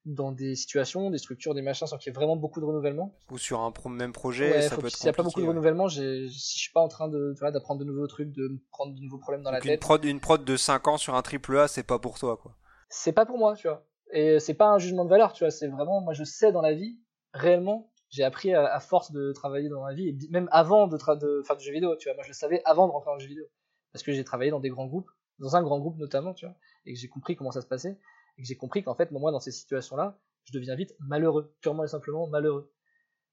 dans 0.07 0.33
des 0.33 0.55
situations, 0.57 1.11
des 1.11 1.19
structures, 1.19 1.55
des 1.55 1.63
machins, 1.63 1.87
sans 1.87 1.99
qu'il 1.99 2.11
y 2.11 2.11
ait 2.11 2.15
vraiment 2.19 2.35
beaucoup 2.37 2.61
de 2.61 2.65
renouvellement. 2.65 3.15
Ou 3.31 3.39
sur 3.39 3.61
un 3.61 3.71
pro- 3.71 3.91
même 3.91 4.13
projet, 4.13 4.51
Ouais, 4.51 4.63
ça 4.63 4.77
peut 4.79 4.87
être 4.87 4.97
s'il 4.97 5.05
n'y 5.07 5.11
a 5.11 5.13
pas 5.13 5.23
beaucoup 5.23 5.43
de 5.43 5.47
renouvellement, 5.47 5.89
j'ai- 5.89 6.27
si 6.31 6.59
je 6.59 6.63
suis 6.65 6.73
pas 6.73 6.81
en 6.81 6.89
train 6.89 7.09
de, 7.09 7.33
tu 7.37 7.41
vois, 7.41 7.51
d'apprendre 7.51 7.81
de 7.81 7.85
nouveaux 7.85 8.07
trucs, 8.07 8.33
de 8.33 8.49
me 8.49 8.59
prendre 8.71 8.95
de 8.95 9.01
nouveaux 9.01 9.19
problèmes 9.19 9.43
dans 9.43 9.51
la 9.51 9.59
Donc 9.59 9.67
une 9.67 9.73
tête, 9.73 9.81
prod, 9.81 10.05
une 10.05 10.21
prod 10.21 10.43
de 10.45 10.57
5 10.57 10.89
ans 10.89 10.97
sur 10.97 11.15
un 11.15 11.23
triple 11.23 11.57
A, 11.59 11.69
c'est 11.69 11.83
pas 11.83 11.99
pour 11.99 12.19
toi, 12.19 12.37
quoi. 12.39 12.57
c'est 12.89 13.13
pas 13.13 13.27
pour 13.27 13.39
moi, 13.39 13.55
tu 13.57 13.69
vois. 13.69 13.87
Et 14.13 14.41
c'est 14.41 14.55
pas 14.55 14.69
un 14.71 14.79
jugement 14.79 15.05
de 15.05 15.11
valeur, 15.11 15.33
tu 15.33 15.45
vois. 15.45 15.51
C'est 15.51 15.69
vraiment, 15.69 16.01
moi, 16.01 16.15
je 16.15 16.25
sais 16.25 16.51
dans 16.51 16.63
la 16.63 16.73
vie, 16.73 16.99
réellement, 17.33 17.93
j'ai 18.11 18.25
appris 18.25 18.53
à, 18.53 18.81
force 18.81 19.13
de 19.13 19.33
travailler 19.33 19.69
dans 19.69 19.87
la 19.87 19.95
vie, 19.95 20.09
et 20.09 20.19
même 20.31 20.49
avant 20.51 20.89
de, 20.89 20.99
faire 20.99 21.57
du 21.57 21.65
jeu 21.65 21.73
vidéo, 21.73 21.97
tu 21.97 22.09
vois. 22.09 22.15
Moi, 22.15 22.25
je 22.25 22.31
le 22.31 22.35
savais 22.35 22.61
avant 22.65 22.87
de 22.87 22.93
rentrer 22.93 23.11
dans 23.11 23.15
le 23.15 23.21
jeu 23.21 23.29
vidéo. 23.29 23.45
Parce 23.93 24.03
que 24.03 24.13
j'ai 24.13 24.25
travaillé 24.25 24.51
dans 24.51 24.61
des 24.61 24.69
grands 24.69 24.87
groupes, 24.87 25.11
dans 25.39 25.57
un 25.57 25.63
grand 25.63 25.79
groupe 25.79 25.97
notamment, 25.97 26.35
tu 26.35 26.45
vois, 26.45 26.57
et 26.87 26.93
que 26.93 26.99
j'ai 26.99 27.09
compris 27.09 27.37
comment 27.37 27.53
ça 27.53 27.63
se 27.63 27.67
passait, 27.67 27.99
et 28.37 28.43
que 28.43 28.49
j'ai 28.49 28.57
compris 28.57 28.83
qu'en 28.83 28.95
fait, 28.95 29.11
moi, 29.13 29.31
dans 29.31 29.41
ces 29.41 29.53
situations-là, 29.53 30.19
je 30.45 30.53
deviens 30.53 30.75
vite 30.75 30.95
malheureux, 30.99 31.55
purement 31.61 31.85
et 31.85 31.89
simplement 31.89 32.27
malheureux. 32.27 32.73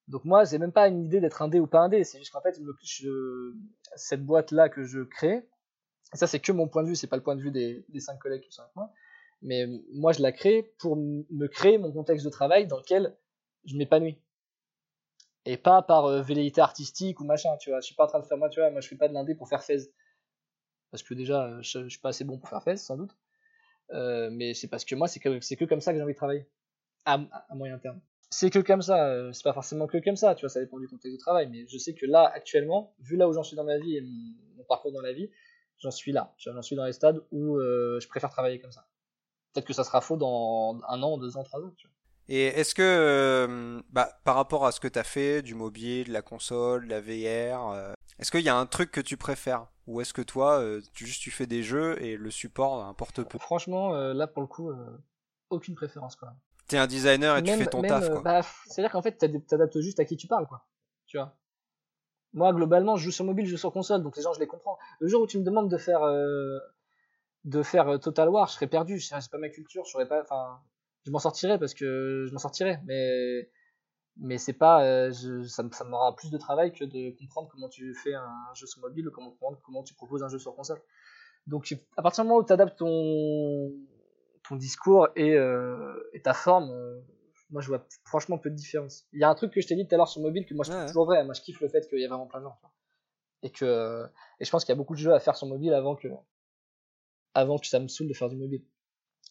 Donc 0.07 0.25
moi, 0.25 0.45
j'ai 0.45 0.57
même 0.57 0.71
pas 0.71 0.87
une 0.87 1.05
idée 1.05 1.19
d'être 1.19 1.41
un 1.41 1.47
dé 1.47 1.59
ou 1.59 1.67
pas 1.67 1.79
un 1.79 1.89
dé, 1.89 2.03
c'est 2.03 2.19
juste 2.19 2.31
qu'en 2.31 2.41
fait, 2.41 2.57
cette 3.95 4.25
boîte-là 4.25 4.69
que 4.69 4.83
je 4.83 5.01
crée, 5.01 5.49
ça 6.13 6.27
c'est 6.27 6.39
que 6.39 6.51
mon 6.51 6.67
point 6.67 6.83
de 6.83 6.89
vue, 6.89 6.95
c'est 6.95 7.07
pas 7.07 7.17
le 7.17 7.23
point 7.23 7.35
de 7.35 7.41
vue 7.41 7.51
des, 7.51 7.85
des 7.89 7.99
cinq 7.99 8.17
collègues 8.19 8.43
qui 8.43 8.51
sont 8.51 8.61
avec 8.61 8.75
moi, 8.75 8.91
mais 9.41 9.67
moi 9.91 10.13
je 10.13 10.21
la 10.21 10.31
crée 10.31 10.73
pour 10.79 10.95
me 10.95 11.47
créer 11.47 11.77
mon 11.77 11.91
contexte 11.91 12.25
de 12.25 12.29
travail 12.29 12.67
dans 12.67 12.77
lequel 12.77 13.17
je 13.65 13.75
m'épanouis. 13.75 14.17
Et 15.49 15.57
pas 15.57 15.81
par 15.81 16.05
euh, 16.05 16.21
velléité 16.21 16.61
artistique 16.61 17.19
ou 17.21 17.23
machin, 17.23 17.55
tu 17.57 17.69
vois. 17.69 17.79
Je 17.79 17.85
suis 17.85 17.95
pas 17.95 18.03
en 18.03 18.07
train 18.07 18.19
de 18.19 18.25
faire 18.25 18.37
moi, 18.37 18.49
tu 18.49 18.59
vois, 18.59 18.69
moi 18.69 18.81
je 18.81 18.87
fais 18.87 18.97
pas 18.97 19.07
de 19.07 19.13
l'indé 19.13 19.33
pour 19.33 19.47
faire 19.47 19.63
fez. 19.63 19.77
Parce 20.91 21.03
que 21.03 21.13
déjà, 21.13 21.45
euh, 21.45 21.61
je, 21.61 21.87
suis 21.89 21.99
pas 21.99 22.09
assez 22.09 22.23
bon 22.23 22.37
pour 22.37 22.49
faire 22.49 22.63
fez, 22.63 22.77
sans 22.77 22.97
doute. 22.97 23.15
Euh, 23.91 24.29
mais 24.31 24.53
c'est 24.53 24.67
parce 24.67 24.85
que 24.85 24.95
moi, 24.95 25.07
c'est 25.07 25.19
que, 25.19 25.39
que 25.39 25.65
comme 25.65 25.81
ça 25.81 25.91
que 25.91 25.97
j'ai 25.97 26.03
envie 26.03 26.13
de 26.13 26.17
travailler. 26.17 26.47
À, 27.05 27.19
moyen 27.55 27.77
terme. 27.77 28.01
C'est 28.29 28.49
que 28.49 28.59
comme 28.59 28.81
ça, 28.81 29.07
euh, 29.07 29.31
c'est 29.31 29.43
pas 29.43 29.53
forcément 29.53 29.87
que 29.87 29.97
comme 29.97 30.17
ça, 30.17 30.35
tu 30.35 30.41
vois, 30.41 30.49
ça 30.49 30.59
dépend 30.59 30.77
du 30.77 30.89
contexte 30.89 31.13
de 31.13 31.19
travail. 31.19 31.47
Mais 31.49 31.65
je 31.67 31.77
sais 31.77 31.93
que 31.93 32.05
là, 32.05 32.29
actuellement, 32.33 32.93
vu 32.99 33.15
là 33.15 33.29
où 33.29 33.33
j'en 33.33 33.43
suis 33.43 33.55
dans 33.55 33.63
ma 33.63 33.77
vie 33.77 33.95
et 33.95 34.01
mon, 34.01 34.63
parcours 34.65 34.91
dans 34.91 35.01
la 35.01 35.13
vie, 35.13 35.29
j'en 35.79 35.91
suis 35.91 36.11
là. 36.11 36.33
J'en 36.37 36.61
suis 36.61 36.75
dans 36.75 36.83
les 36.83 36.91
stades 36.91 37.23
où 37.31 37.57
je 37.59 38.07
préfère 38.07 38.29
travailler 38.29 38.59
comme 38.59 38.73
ça. 38.73 38.85
Peut-être 39.53 39.65
que 39.65 39.73
ça 39.73 39.85
sera 39.85 40.01
faux 40.01 40.17
dans 40.17 40.81
un 40.89 41.01
an, 41.01 41.17
deux 41.17 41.37
ans, 41.37 41.43
trois 41.43 41.61
ans, 41.61 41.71
tu 41.77 41.87
vois. 41.87 41.95
Et 42.29 42.47
est-ce 42.47 42.75
que, 42.75 42.81
euh, 42.81 43.81
bah, 43.89 44.09
par 44.25 44.35
rapport 44.35 44.65
à 44.65 44.71
ce 44.71 44.79
que 44.79 44.87
tu 44.87 44.99
as 44.99 45.03
fait, 45.03 45.41
du 45.41 45.55
mobile, 45.55 46.07
de 46.07 46.13
la 46.13 46.21
console, 46.21 46.85
de 46.85 46.89
la 46.89 46.99
VR, 46.99 47.69
euh, 47.71 47.93
est-ce 48.19 48.31
qu'il 48.31 48.41
y 48.41 48.49
a 48.49 48.57
un 48.57 48.65
truc 48.65 48.91
que 48.91 48.99
tu 48.99 49.15
préfères? 49.15 49.67
Ou 49.87 50.01
est-ce 50.01 50.13
que 50.13 50.21
toi, 50.21 50.59
euh, 50.59 50.81
tu, 50.93 51.05
juste 51.05 51.21
tu 51.21 51.31
fais 51.31 51.45
des 51.45 51.63
jeux 51.63 52.01
et 52.01 52.17
le 52.17 52.29
support 52.29 52.83
importe 52.85 53.23
peu? 53.23 53.37
Franchement, 53.37 53.93
là 53.93 54.27
pour 54.27 54.41
le 54.41 54.47
coup, 54.47 54.71
aucune 55.49 55.75
préférence 55.75 56.15
quoi. 56.17 56.33
T'es 56.67 56.77
un 56.77 56.87
designer 56.87 57.37
et 57.37 57.43
tu 57.43 57.53
fais 57.53 57.67
ton 57.67 57.81
taf 57.81 58.09
quoi. 58.09 58.21
Bah, 58.21 58.41
C'est-à-dire 58.65 58.91
qu'en 58.91 59.01
fait, 59.01 59.13
t'adaptes 59.13 59.79
juste 59.79 60.01
à 60.01 60.05
qui 60.05 60.17
tu 60.17 60.27
parles 60.27 60.47
quoi. 60.47 60.65
Tu 61.05 61.17
vois? 61.17 61.37
Moi, 62.33 62.51
globalement, 62.51 62.97
je 62.97 63.05
joue 63.05 63.11
sur 63.11 63.23
mobile, 63.23 63.45
je 63.45 63.51
joue 63.51 63.57
sur 63.57 63.71
console, 63.71 64.03
donc 64.03 64.17
les 64.17 64.23
gens, 64.23 64.33
je 64.33 64.41
les 64.41 64.47
comprends. 64.47 64.77
Le 64.99 65.07
jour 65.07 65.21
où 65.21 65.27
tu 65.27 65.39
me 65.39 65.43
demandes 65.43 65.71
de 65.71 65.77
faire 65.77 66.01
de 67.45 67.63
faire 67.63 67.97
Total 68.01 68.27
War, 68.27 68.49
je 68.49 68.55
serais 68.55 68.67
perdu. 68.67 68.99
C'est 68.99 69.31
pas 69.31 69.37
ma 69.37 69.47
culture, 69.47 69.85
je 69.85 69.91
serais 69.91 70.09
pas. 70.09 70.21
Enfin, 70.21 70.59
je 71.07 71.11
m'en 71.11 71.19
sortirai 71.19 71.57
parce 71.57 71.73
que 71.73 72.25
je 72.27 72.33
m'en 72.33 72.39
sortirai, 72.39 72.79
mais 72.85 73.49
mais 74.17 74.37
c'est 74.37 74.51
pas 74.53 74.83
euh, 74.83 75.13
ça, 75.47 75.63
ça 75.71 75.83
m'aura 75.85 76.13
plus 76.15 76.29
de 76.29 76.37
travail 76.37 76.73
que 76.73 76.83
de 76.83 77.15
comprendre 77.17 77.47
comment 77.49 77.69
tu 77.69 77.93
fais 77.93 78.13
un 78.13 78.53
jeu 78.55 78.65
sur 78.67 78.81
mobile 78.81 79.07
ou 79.07 79.11
comment 79.11 79.33
comment 79.63 79.83
tu 79.83 79.93
proposes 79.93 80.21
un 80.21 80.27
jeu 80.27 80.37
sur 80.37 80.53
console. 80.53 80.81
Donc 81.45 81.73
à 81.95 82.01
partir 82.01 82.23
du 82.23 82.27
moment 82.27 82.41
où 82.41 82.45
tu 82.45 82.51
adaptes 82.51 82.77
ton 82.77 83.71
ton 84.49 84.57
discours 84.57 85.07
et, 85.15 85.33
euh, 85.35 86.09
et 86.13 86.21
ta 86.21 86.33
forme, 86.33 86.71
euh, 86.71 86.99
moi 87.51 87.61
je 87.61 87.69
vois 87.69 87.87
franchement 88.03 88.37
peu 88.37 88.49
de 88.49 88.55
différence. 88.55 89.05
Il 89.13 89.21
y 89.21 89.23
a 89.23 89.29
un 89.29 89.35
truc 89.35 89.53
que 89.53 89.61
je 89.61 89.67
t'ai 89.67 89.75
dit 89.75 89.87
tout 89.87 89.95
à 89.95 89.97
l'heure 89.97 90.09
sur 90.09 90.21
mobile 90.21 90.45
que 90.45 90.53
moi 90.53 90.65
je 90.65 90.71
trouve 90.71 90.85
toujours 90.87 91.05
vrai. 91.05 91.23
Moi 91.23 91.35
je 91.35 91.41
kiffe 91.41 91.61
le 91.61 91.69
fait 91.69 91.87
qu'il 91.87 92.01
y 92.01 92.05
a 92.05 92.09
vraiment 92.09 92.27
plein 92.27 92.39
de 92.39 92.45
gens. 92.45 92.59
Et 93.43 93.49
que 93.49 94.05
et 94.41 94.45
je 94.45 94.51
pense 94.51 94.65
qu'il 94.65 94.73
y 94.73 94.75
a 94.75 94.77
beaucoup 94.77 94.95
de 94.95 94.99
jeux 94.99 95.13
à 95.13 95.21
faire 95.21 95.37
sur 95.37 95.47
mobile 95.47 95.73
avant 95.73 95.95
que 95.95 96.09
avant 97.33 97.57
que 97.59 97.67
ça 97.67 97.79
me 97.79 97.87
saoule 97.87 98.09
de 98.09 98.13
faire 98.13 98.27
du 98.27 98.35
mobile. 98.35 98.65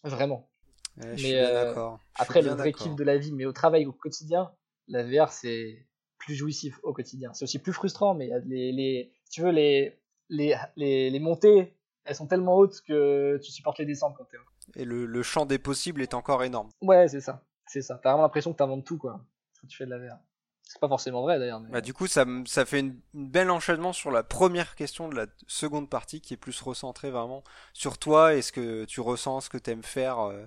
Vraiment 0.05 0.49
mais 0.97 1.35
euh, 1.35 1.75
après 2.15 2.43
le 2.43 2.51
vrai 2.51 2.73
kiff 2.73 2.95
de 2.95 3.05
la 3.05 3.19
vie, 3.19 3.33
mais 3.33 3.45
au 3.45 3.53
travail 3.53 3.87
au 3.87 3.93
quotidien, 3.93 4.51
la 4.89 5.03
VR 5.03 5.31
c'est 5.31 5.87
plus 6.19 6.35
jouissif 6.35 6.79
au 6.83 6.93
quotidien. 6.93 7.33
C'est 7.35 7.45
aussi 7.45 7.59
plus 7.59 7.73
frustrant, 7.73 8.15
mais 8.15 8.31
les, 8.47 8.73
les, 8.73 9.13
tu 9.31 9.43
veux 9.43 9.51
les, 9.51 9.99
les, 10.29 10.57
les, 10.77 11.11
les, 11.11 11.21
montées, 11.21 11.77
elles 12.05 12.15
sont 12.15 12.27
tellement 12.27 12.57
hautes 12.57 12.81
que 12.87 13.39
tu 13.43 13.51
supportes 13.53 13.79
les 13.79 13.87
descentes 13.87 14.15
quand 14.17 14.25
t'es. 14.25 14.39
Et 14.81 14.85
le, 14.85 15.07
le, 15.07 15.23
champ 15.23 15.47
des 15.47 15.59
possibles 15.59 16.03
est 16.03 16.15
encore 16.15 16.43
énorme. 16.43 16.71
Ouais, 16.83 17.09
c'est 17.09 17.21
ça, 17.21 17.45
c'est 17.67 17.83
ça. 17.83 18.01
T'as 18.03 18.11
vraiment 18.11 18.25
l'impression 18.25 18.53
que 18.53 18.59
t'inventes 18.59 18.85
tout 18.85 18.99
quoi 18.99 19.21
quand 19.61 19.67
tu 19.67 19.77
fais 19.77 19.87
de 19.87 19.91
la 19.91 19.99
VR. 19.99 20.19
C'est 20.63 20.81
pas 20.81 20.89
forcément 20.89 21.23
vrai 21.23 21.39
d'ailleurs. 21.39 21.61
Bah, 21.61 21.81
du 21.81 21.95
coup, 21.95 22.09
ça, 22.09 22.25
ça 22.45 22.65
fait 22.65 22.81
une, 22.81 23.01
une 23.15 23.31
bel 23.31 23.51
enchaînement 23.51 23.93
sur 23.93 24.11
la 24.11 24.25
première 24.25 24.75
question 24.75 25.09
de 25.09 25.15
la 25.15 25.27
seconde 25.47 25.89
partie 25.89 26.21
qui 26.21 26.35
est 26.35 26.37
plus 26.37 26.61
recentrée 26.61 27.11
vraiment 27.13 27.45
sur 27.73 27.99
toi 27.99 28.35
et 28.35 28.43
ce 28.43 28.51
que 28.51 28.85
tu 28.85 29.01
ressens, 29.01 29.43
ce 29.43 29.49
que 29.49 29.59
t'aimes 29.59 29.85
faire 29.85 30.19
euh, 30.19 30.45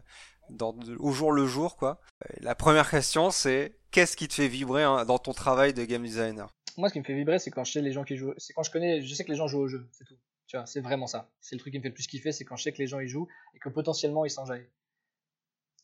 au 1.00 1.12
jour 1.12 1.32
le 1.32 1.46
jour, 1.46 1.78
quoi. 1.78 2.00
La 2.42 2.56
première 2.56 2.90
question, 2.90 3.32
c'est 3.32 3.76
qu'est-ce 3.92 4.16
qui 4.16 4.28
te 4.28 4.34
fait 4.34 4.48
vibrer 4.48 4.84
hein, 4.84 5.06
dans 5.06 5.18
ton 5.18 5.34
travail 5.34 5.74
de 5.74 5.84
game 5.86 6.04
designer? 6.04 6.54
Moi, 6.78 6.90
ce 6.90 6.94
qui 6.94 7.00
me 7.00 7.04
fait 7.04 7.16
vibrer, 7.16 7.40
c'est 7.40 7.52
quand 7.52 7.64
je 7.64 7.72
sais 7.74 7.82
les 7.82 7.92
gens 7.92 8.04
qui 8.04 8.16
jouent, 8.16 8.34
c'est 8.38 8.54
quand 8.54 8.64
je 8.64 8.72
connais, 8.72 9.02
je 9.02 9.14
sais 9.14 9.24
que 9.24 9.32
les 9.32 9.38
gens 9.38 9.48
jouent 9.48 9.60
au 9.60 9.68
jeu, 9.68 9.88
c'est 9.92 10.06
tout. 10.06 10.18
Tu 10.48 10.58
vois, 10.58 10.66
c'est 10.66 10.82
vraiment 10.82 11.08
ça. 11.08 11.30
C'est 11.42 11.56
le 11.56 11.60
truc 11.60 11.74
qui 11.74 11.78
me 11.78 11.84
fait 11.84 11.90
le 11.90 11.94
plus 11.94 12.08
kiffer, 12.08 12.32
c'est 12.32 12.44
quand 12.44 12.56
je 12.56 12.64
sais 12.64 12.72
que 12.72 12.80
les 12.80 12.88
gens 12.88 13.00
y 13.00 13.08
jouent 13.08 13.28
et 13.54 13.60
que 13.60 13.70
potentiellement 13.70 14.26
ils 14.26 14.32
s'enjaillent. 14.32 14.70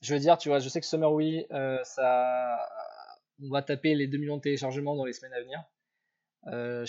Je 0.02 0.14
veux 0.14 0.20
dire, 0.20 0.38
tu 0.38 0.50
vois, 0.50 0.60
je 0.60 0.70
sais 0.70 0.80
que 0.80 0.86
Summer 0.86 1.12
Wii, 1.12 1.46
euh, 1.52 1.84
ça, 1.84 2.58
on 3.44 3.50
va 3.50 3.62
taper 3.62 3.96
les 3.96 4.08
2 4.08 4.18
millions 4.18 4.38
de 4.38 4.42
téléchargements 4.42 4.96
dans 4.96 5.06
les 5.06 5.14
semaines 5.14 5.34
à 5.34 5.42
venir. 5.42 5.64
Euh, 6.48 6.86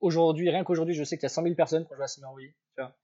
aujourd'hui, 0.00 0.50
rien 0.50 0.64
qu'aujourd'hui, 0.64 0.94
je 0.94 1.04
sais 1.04 1.16
qu'il 1.16 1.24
y 1.24 1.26
a 1.26 1.30
100 1.30 1.42
000 1.42 1.54
personnes 1.54 1.86
qui 1.86 1.92
ont 1.92 1.96
joué 1.96 2.04
à 2.04 2.08
Summer 2.08 2.32
Wii, 2.32 2.48
tu 2.48 2.82
vois. 2.82 2.96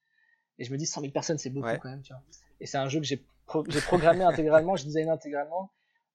Et 0.59 0.64
je 0.64 0.72
me 0.72 0.77
dis 0.77 0.87
100 0.87 1.01
000 1.01 1.12
personnes, 1.12 1.39
c'est 1.39 1.51
beaucoup 1.51 1.68
quand 1.83 1.91
même, 1.91 2.03
tu 2.03 2.12
vois. 2.12 2.22
Et 2.61 2.66
c'est 2.66 2.79
un 2.79 2.89
jeu 2.89 3.01
que 3.01 3.07
j'ai 3.07 3.25
j'ai 3.68 3.80
programmé 3.80 4.24
intégralement, 4.24 4.76
je 4.76 4.84
designé 4.84 5.11
intégralement. 5.11 5.72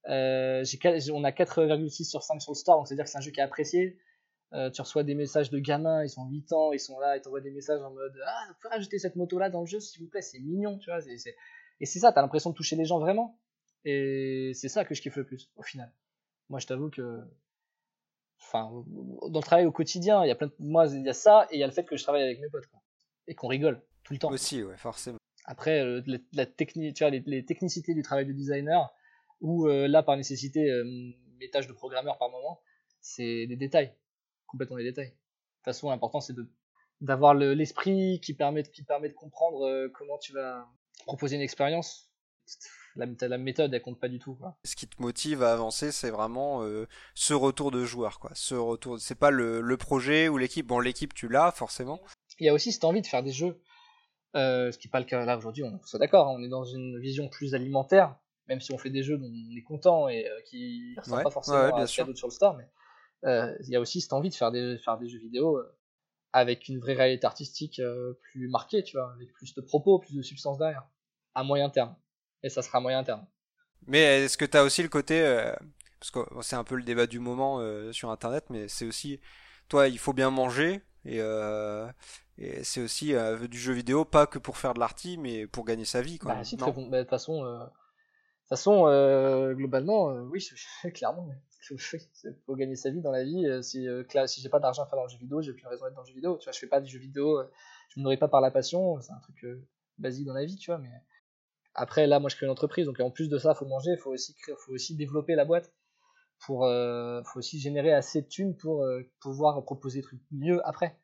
Euh, 0.08 0.64
on 1.14 1.24
a 1.24 1.32
4,6 1.32 2.10
sur 2.10 2.24
5 2.24 2.42
sur 2.42 2.52
le 2.52 2.58
store, 2.58 2.78
donc 2.78 2.88
c'est-à-dire 2.88 3.06
que 3.06 3.12
c'est 3.12 3.18
un 3.18 3.22
jeu 3.22 3.32
qui 3.32 3.40
est 3.40 3.44
apprécié. 3.44 4.00
Euh, 4.54 4.72
tu 4.72 4.82
reçois 4.82 5.04
des 5.04 5.14
messages 5.14 5.52
de 5.52 5.60
gamins, 5.60 6.04
ils 6.04 6.10
sont 6.10 6.28
8 6.28 6.54
ans, 6.54 6.72
ils 6.72 6.80
sont 6.80 7.00
là, 7.00 7.18
ils 7.18 7.22
t'envoient 7.22 7.42
des 7.42 7.52
messages 7.52 7.82
en 7.82 7.92
mode 7.92 8.18
Ah, 8.26 8.46
vous 8.48 8.56
pouvez 8.60 8.74
rajouter 8.74 8.98
cette 8.98 9.16
moto-là 9.16 9.50
dans 9.50 9.62
le 9.62 9.68
jeu, 9.68 9.80
s'il 9.80 10.02
vous 10.02 10.10
plaît, 10.10 10.22
c'est 10.22 10.40
mignon, 10.40 10.78
tu 10.80 10.90
vois. 10.90 11.00
Et 11.80 11.86
c'est 11.86 12.00
ça, 12.00 12.12
t'as 12.12 12.22
l'impression 12.22 12.50
de 12.50 12.56
toucher 12.56 12.76
les 12.76 12.86
gens 12.86 13.00
vraiment. 13.00 13.40
Et 13.86 14.52
c'est 14.56 14.70
ça 14.70 14.86
que 14.86 14.96
je 14.96 15.02
kiffe 15.02 15.16
le 15.18 15.26
plus, 15.26 15.52
au 15.56 15.62
final. 15.62 15.94
Moi, 16.50 16.60
je 16.60 16.68
t'avoue 16.68 16.90
que. 16.90 17.22
Enfin, 18.42 18.72
dans 19.30 19.40
le 19.40 19.44
travail 19.44 19.66
au 19.66 19.72
quotidien, 19.72 20.24
il 20.24 20.30
y 20.30 20.32
a 20.32 20.36
plein 20.36 20.48
de... 20.48 20.54
Moi, 20.60 20.88
il 20.88 21.06
y 21.06 21.10
a 21.10 21.14
ça, 21.14 21.46
et 21.52 21.58
il 21.58 21.60
y 21.60 21.64
a 21.64 21.68
le 21.68 21.74
fait 21.74 21.84
que 21.84 21.98
je 21.98 22.04
travaille 22.04 22.24
avec 22.24 22.40
mes 22.40 22.50
potes, 22.50 22.68
quoi. 22.68 22.80
Et 23.28 23.36
qu'on 23.36 23.48
rigole, 23.48 23.82
tout 24.04 24.14
le 24.14 24.20
temps. 24.20 24.32
Aussi, 24.32 24.64
ouais, 24.64 24.78
forcément. 24.78 25.20
Après, 25.50 25.80
euh, 25.80 26.04
la, 26.34 26.46
technique, 26.46 26.96
tu 26.96 27.04
vois, 27.04 27.10
les, 27.10 27.44
technicités 27.44 27.96
du 27.96 28.04
travail 28.04 28.28
de 28.28 28.34
designer, 28.34 28.94
ou 29.42 29.68
euh, 29.68 29.88
là, 29.88 30.04
par 30.04 30.16
nécessité, 30.16 30.70
euh, 30.70 30.84
mes 31.40 31.50
tâches 31.50 31.66
de 31.66 31.74
programmeur 31.74 32.20
par 32.20 32.30
moment, 32.30 32.62
c'est 33.02 33.48
des 33.48 33.56
détails, 33.56 33.92
complètement 34.46 34.78
des 34.78 34.84
détails. 34.84 35.08
De 35.08 35.12
toute 35.12 35.66
façon, 35.66 35.90
l'important, 35.90 36.22
c'est 36.22 36.36
d'avoir 37.02 37.34
l'esprit 37.34 38.22
qui, 38.22 38.36
permet, 38.36 38.62
qui 38.62 38.84
permet 38.84 39.10
de 39.10 39.16
comprendre 39.16 39.88
comment 39.88 40.20
tu 40.20 40.34
vas 40.34 40.68
proposer 41.06 41.38
une 41.38 41.42
expérience. 41.42 42.12
La, 42.96 43.08
la, 43.22 43.38
méthode, 43.40 43.74
elle 43.74 43.82
compte 43.82 44.00
pas 44.00 44.10
du 44.10 44.20
tout. 44.20 44.36
Quoi. 44.36 44.56
Ce 44.66 44.76
qui 44.76 44.88
te 44.88 45.02
motive 45.02 45.42
à 45.42 45.54
avancer, 45.54 45.92
c'est 45.92 46.12
vraiment 46.12 46.64
ce 47.16 47.34
retour 47.34 47.72
de 47.72 47.86
joueur. 47.86 48.20
Quoi. 48.20 48.32
Ce 48.36 48.54
retour, 48.54 49.00
c'est 49.00 49.16
pas 49.16 49.32
le, 49.32 49.62
le, 49.62 49.78
projet 49.78 50.28
ou 50.28 50.38
l'équipe. 50.38 50.68
Bon, 50.68 50.80
l'équipe, 50.80 51.14
tu 51.14 51.28
l'as 51.28 51.52
forcément. 51.52 52.00
Il 52.38 52.46
y 52.46 52.50
a 52.50 52.54
aussi 52.54 52.72
cette 52.72 52.84
envie 52.84 53.02
de 53.02 53.08
faire 53.08 53.24
des 53.24 53.32
jeux 53.32 53.60
euh, 54.36 54.72
ce 54.72 54.78
qui 54.78 54.88
n'est 54.88 54.92
pas 54.92 55.00
le 55.00 55.06
cas 55.06 55.26
là 55.26 55.38
aujourd'hui, 55.38 55.64
on 55.64 55.80
soit 55.84 56.00
d'accord, 56.00 56.28
hein, 56.28 56.36
on 56.38 56.44
est 56.44 56.50
dans 56.50 56.64
une 56.64 57.00
vision 57.00 57.30
plus 57.30 57.56
alimentaire, 57.56 58.16
même 58.48 58.62
si 58.62 58.72
on 58.72 58.78
fait 58.78 58.92
des 58.92 59.02
jeux 59.02 59.18
dont 59.18 59.28
on 59.28 59.56
est 59.56 59.64
content 59.64 60.08
et 60.08 60.28
euh, 60.28 60.42
qui 60.46 60.94
ne 60.96 61.02
ressemblent 61.02 61.24
pas 61.24 61.32
forcément 61.32 61.58
à 61.58 61.72
qu'il 61.72 61.80
y 61.80 61.84
a 61.84 61.88
sur 61.88 62.28
le 62.28 62.32
store, 62.32 62.56
mais 62.56 62.70
euh, 63.26 63.56
il 63.62 63.70
y 63.70 63.76
a 63.76 63.80
aussi 63.80 64.02
cette 64.02 64.14
envie 64.14 64.30
de 64.30 64.36
faire 64.36 64.52
des, 64.52 64.78
faire 64.78 64.98
des 64.98 65.10
jeux 65.10 65.20
vidéo 65.20 65.60
avec 66.32 66.68
une 66.68 66.80
vraie 66.80 66.94
réalité 66.94 67.26
artistique 67.26 67.82
plus 68.22 68.48
marquée, 68.50 68.84
tu 68.84 68.98
vois, 68.98 69.12
avec 69.14 69.34
plus 69.34 69.56
de 69.56 69.62
propos, 69.62 69.98
plus 69.98 70.16
de 70.16 70.22
substance 70.22 70.60
derrière, 70.60 70.88
à 71.34 71.44
moyen 71.44 71.72
terme. 71.72 71.96
Et 72.44 72.50
ça 72.50 72.62
sera 72.62 72.78
à 72.78 72.82
moyen 72.82 73.04
terme. 73.04 73.26
Mais 73.88 74.26
est-ce 74.26 74.38
que 74.38 74.46
tu 74.46 74.56
as 74.56 74.64
aussi 74.64 74.84
le 74.84 74.90
côté, 74.90 75.24
parce 76.00 76.12
que 76.12 76.20
c'est 76.44 76.56
un 76.56 76.64
peu 76.64 76.76
le 76.76 76.84
débat 76.84 77.08
du 77.08 77.18
moment 77.18 77.64
sur 77.92 78.12
Internet, 78.12 78.46
mais 78.52 78.68
c'est 78.68 78.86
aussi, 78.86 79.20
toi, 79.70 79.88
il 79.88 80.00
faut 80.00 80.14
bien 80.14 80.30
manger, 80.30 80.82
et, 81.06 81.22
et 82.42 82.64
c'est 82.64 82.82
aussi 82.82 83.14
euh, 83.14 83.48
du 83.48 83.60
jeu 83.60 83.74
vidéo, 83.74 84.06
pas 84.06 84.26
que 84.26 84.40
pour 84.40 84.58
faire 84.58 84.74
de 84.74 84.80
l'arty, 84.80 85.18
mais 85.18 85.46
pour 85.46 85.66
gagner 85.66 85.84
sa 85.84 86.02
vie. 86.02 86.20
Quoi. 86.20 86.36
Bah, 86.36 86.44
si, 86.46 86.56
très 86.56 86.72
bon. 86.72 86.88
Bah, 86.88 87.00
de 87.00 87.04
toute 87.04 87.10
façon, 87.10 87.44
euh... 87.44 87.66
façon 88.48 88.88
euh, 88.88 89.54
globalement, 89.54 90.12
euh, 90.12 90.22
oui, 90.22 90.48
clairement. 90.94 91.30
Il 91.70 91.78
faut 92.46 92.56
gagner 92.56 92.76
sa 92.76 92.92
vie 92.92 93.02
dans 93.02 93.12
la 93.12 93.26
vie. 93.26 93.46
Euh, 93.46 93.62
si, 93.62 93.86
si 94.28 94.42
j'ai 94.42 94.48
pas 94.48 94.60
d'argent 94.60 94.84
à 94.84 94.86
faire 94.86 94.96
dans 94.96 95.04
le 95.04 95.10
jeu 95.10 95.18
vidéo, 95.18 95.42
j'ai 95.42 95.52
plus 95.52 95.68
raison 95.68 95.84
d'être 95.84 95.96
dans 95.96 96.02
le 96.02 96.08
jeu 96.08 96.14
vidéo. 96.14 96.38
Tu 96.38 96.46
vois, 96.46 96.54
je 96.54 96.60
fais 96.60 96.68
pas 96.68 96.80
du 96.80 96.90
jeu 96.90 97.00
vidéo, 97.00 97.44
je 97.90 98.00
me 98.00 98.04
nourris 98.04 98.18
pas 98.18 98.30
par 98.30 98.40
la 98.40 98.52
passion. 98.52 99.02
C'est 99.02 99.12
un 99.12 99.20
truc 99.20 99.46
basique 99.98 100.26
dans 100.26 100.34
la 100.34 100.46
vie, 100.46 100.56
tu 100.56 100.72
vois. 100.72 100.78
Mais 100.78 100.92
après, 101.74 102.08
là, 102.08 102.22
moi, 102.22 102.30
je 102.30 102.38
crée 102.38 102.46
une 102.46 102.54
entreprise, 102.54 102.86
donc 102.86 103.02
en 103.02 103.12
plus 103.12 103.28
de 103.28 103.38
ça, 103.38 103.54
faut 103.54 103.66
manger, 103.66 103.98
faut 103.98 104.12
aussi 104.12 104.34
créer, 104.36 104.56
faut 104.58 104.72
aussi 104.72 104.96
développer 104.96 105.36
la 105.36 105.44
boîte. 105.44 105.74
Pour, 106.46 106.60
faut 107.26 107.40
aussi 107.40 107.60
générer 107.60 107.94
assez 107.94 108.22
de 108.22 108.28
thunes 108.28 108.56
pour 108.56 108.88
pouvoir 109.20 109.62
proposer 109.64 110.00
des 110.00 110.04
trucs 110.04 110.22
mieux 110.32 110.66
après 110.68 110.98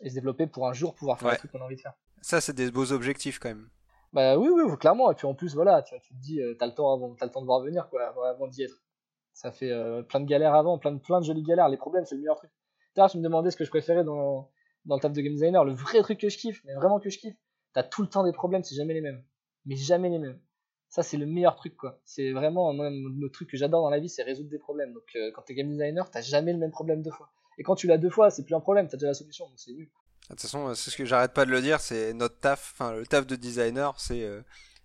et 0.00 0.08
se 0.08 0.14
développer 0.14 0.46
pour 0.46 0.66
un 0.66 0.72
jour 0.72 0.94
pouvoir 0.94 1.18
faire 1.18 1.28
ouais. 1.28 1.34
le 1.34 1.38
truc 1.38 1.52
qu'on 1.52 1.60
a 1.60 1.64
envie 1.64 1.76
de 1.76 1.80
faire. 1.80 1.94
Ça, 2.22 2.40
c'est 2.40 2.54
des 2.54 2.70
beaux 2.70 2.92
objectifs 2.92 3.38
quand 3.38 3.48
même. 3.48 3.68
Bah 4.12 4.36
oui, 4.38 4.48
oui, 4.48 4.62
clairement. 4.78 5.10
Et 5.10 5.14
puis 5.14 5.26
en 5.26 5.34
plus, 5.34 5.54
voilà, 5.54 5.82
tu, 5.82 5.94
tu 6.00 6.14
te 6.14 6.20
dis, 6.20 6.40
euh, 6.40 6.54
t'as 6.58 6.66
le 6.66 6.74
temps 6.74 6.92
avant, 6.92 7.14
as 7.20 7.24
le 7.24 7.30
temps 7.30 7.40
de 7.40 7.46
voir 7.46 7.60
venir, 7.60 7.88
quoi, 7.88 8.14
avant 8.28 8.46
d'y 8.46 8.62
être. 8.62 8.82
Ça 9.32 9.50
fait 9.50 9.70
euh, 9.70 10.02
plein 10.02 10.20
de 10.20 10.26
galères 10.26 10.54
avant, 10.54 10.78
plein 10.78 10.92
de, 10.92 10.98
plein 10.98 11.20
de 11.20 11.24
jolies 11.24 11.42
galères. 11.42 11.68
Les 11.68 11.78
problèmes, 11.78 12.04
c'est 12.04 12.14
le 12.14 12.20
meilleur 12.20 12.36
truc. 12.36 12.50
D'ailleurs, 12.94 13.10
tu 13.10 13.18
me 13.18 13.22
demandais 13.22 13.50
ce 13.50 13.56
que 13.56 13.64
je 13.64 13.70
préférais 13.70 14.04
dans, 14.04 14.50
dans 14.84 14.96
le 14.96 15.00
taf 15.00 15.12
de 15.12 15.20
game 15.20 15.32
designer. 15.32 15.64
Le 15.64 15.72
vrai 15.72 16.02
truc 16.02 16.20
que 16.20 16.28
je 16.28 16.36
kiffe, 16.36 16.62
mais 16.64 16.74
vraiment 16.74 17.00
que 17.00 17.08
je 17.08 17.18
kiffe, 17.18 17.34
t'as 17.72 17.82
tout 17.82 18.02
le 18.02 18.08
temps 18.08 18.22
des 18.22 18.32
problèmes, 18.32 18.62
c'est 18.62 18.74
jamais 18.74 18.92
les 18.92 19.00
mêmes. 19.00 19.24
Mais 19.64 19.76
jamais 19.76 20.10
les 20.10 20.18
mêmes. 20.18 20.38
Ça, 20.94 21.02
c'est 21.02 21.16
le 21.16 21.24
meilleur 21.24 21.56
truc, 21.56 21.74
quoi. 21.74 21.98
C'est 22.04 22.32
vraiment 22.32 22.70
moi, 22.74 22.90
le 22.90 23.28
truc 23.30 23.48
que 23.48 23.56
j'adore 23.56 23.80
dans 23.82 23.88
la 23.88 23.98
vie, 23.98 24.10
c'est 24.10 24.22
résoudre 24.22 24.50
des 24.50 24.58
problèmes. 24.58 24.92
Donc, 24.92 25.04
euh, 25.16 25.30
quand 25.34 25.40
t'es 25.40 25.54
game 25.54 25.70
designer, 25.70 26.10
t'as 26.10 26.20
jamais 26.20 26.52
le 26.52 26.58
même 26.58 26.70
problème 26.70 27.00
deux 27.02 27.10
fois. 27.10 27.30
Et 27.56 27.62
quand 27.62 27.74
tu 27.76 27.86
l'as 27.86 27.96
deux 27.96 28.10
fois, 28.10 28.30
c'est 28.30 28.44
plus 28.44 28.54
un 28.54 28.60
problème, 28.60 28.88
t'as 28.88 28.98
déjà 28.98 29.06
la 29.06 29.14
solution, 29.14 29.46
donc 29.46 29.54
c'est 29.58 29.72
nul. 29.72 29.86
De 29.86 30.28
toute 30.28 30.42
façon, 30.42 30.74
c'est 30.74 30.90
ce 30.90 30.96
que 30.98 31.06
j'arrête 31.06 31.32
pas 31.32 31.46
de 31.46 31.50
le 31.50 31.62
dire, 31.62 31.80
c'est 31.80 32.12
notre 32.12 32.38
taf, 32.40 32.72
enfin 32.74 32.92
le 32.92 33.06
taf 33.06 33.26
de 33.26 33.36
designer, 33.36 33.98
c'est 33.98 34.22
euh, 34.22 34.42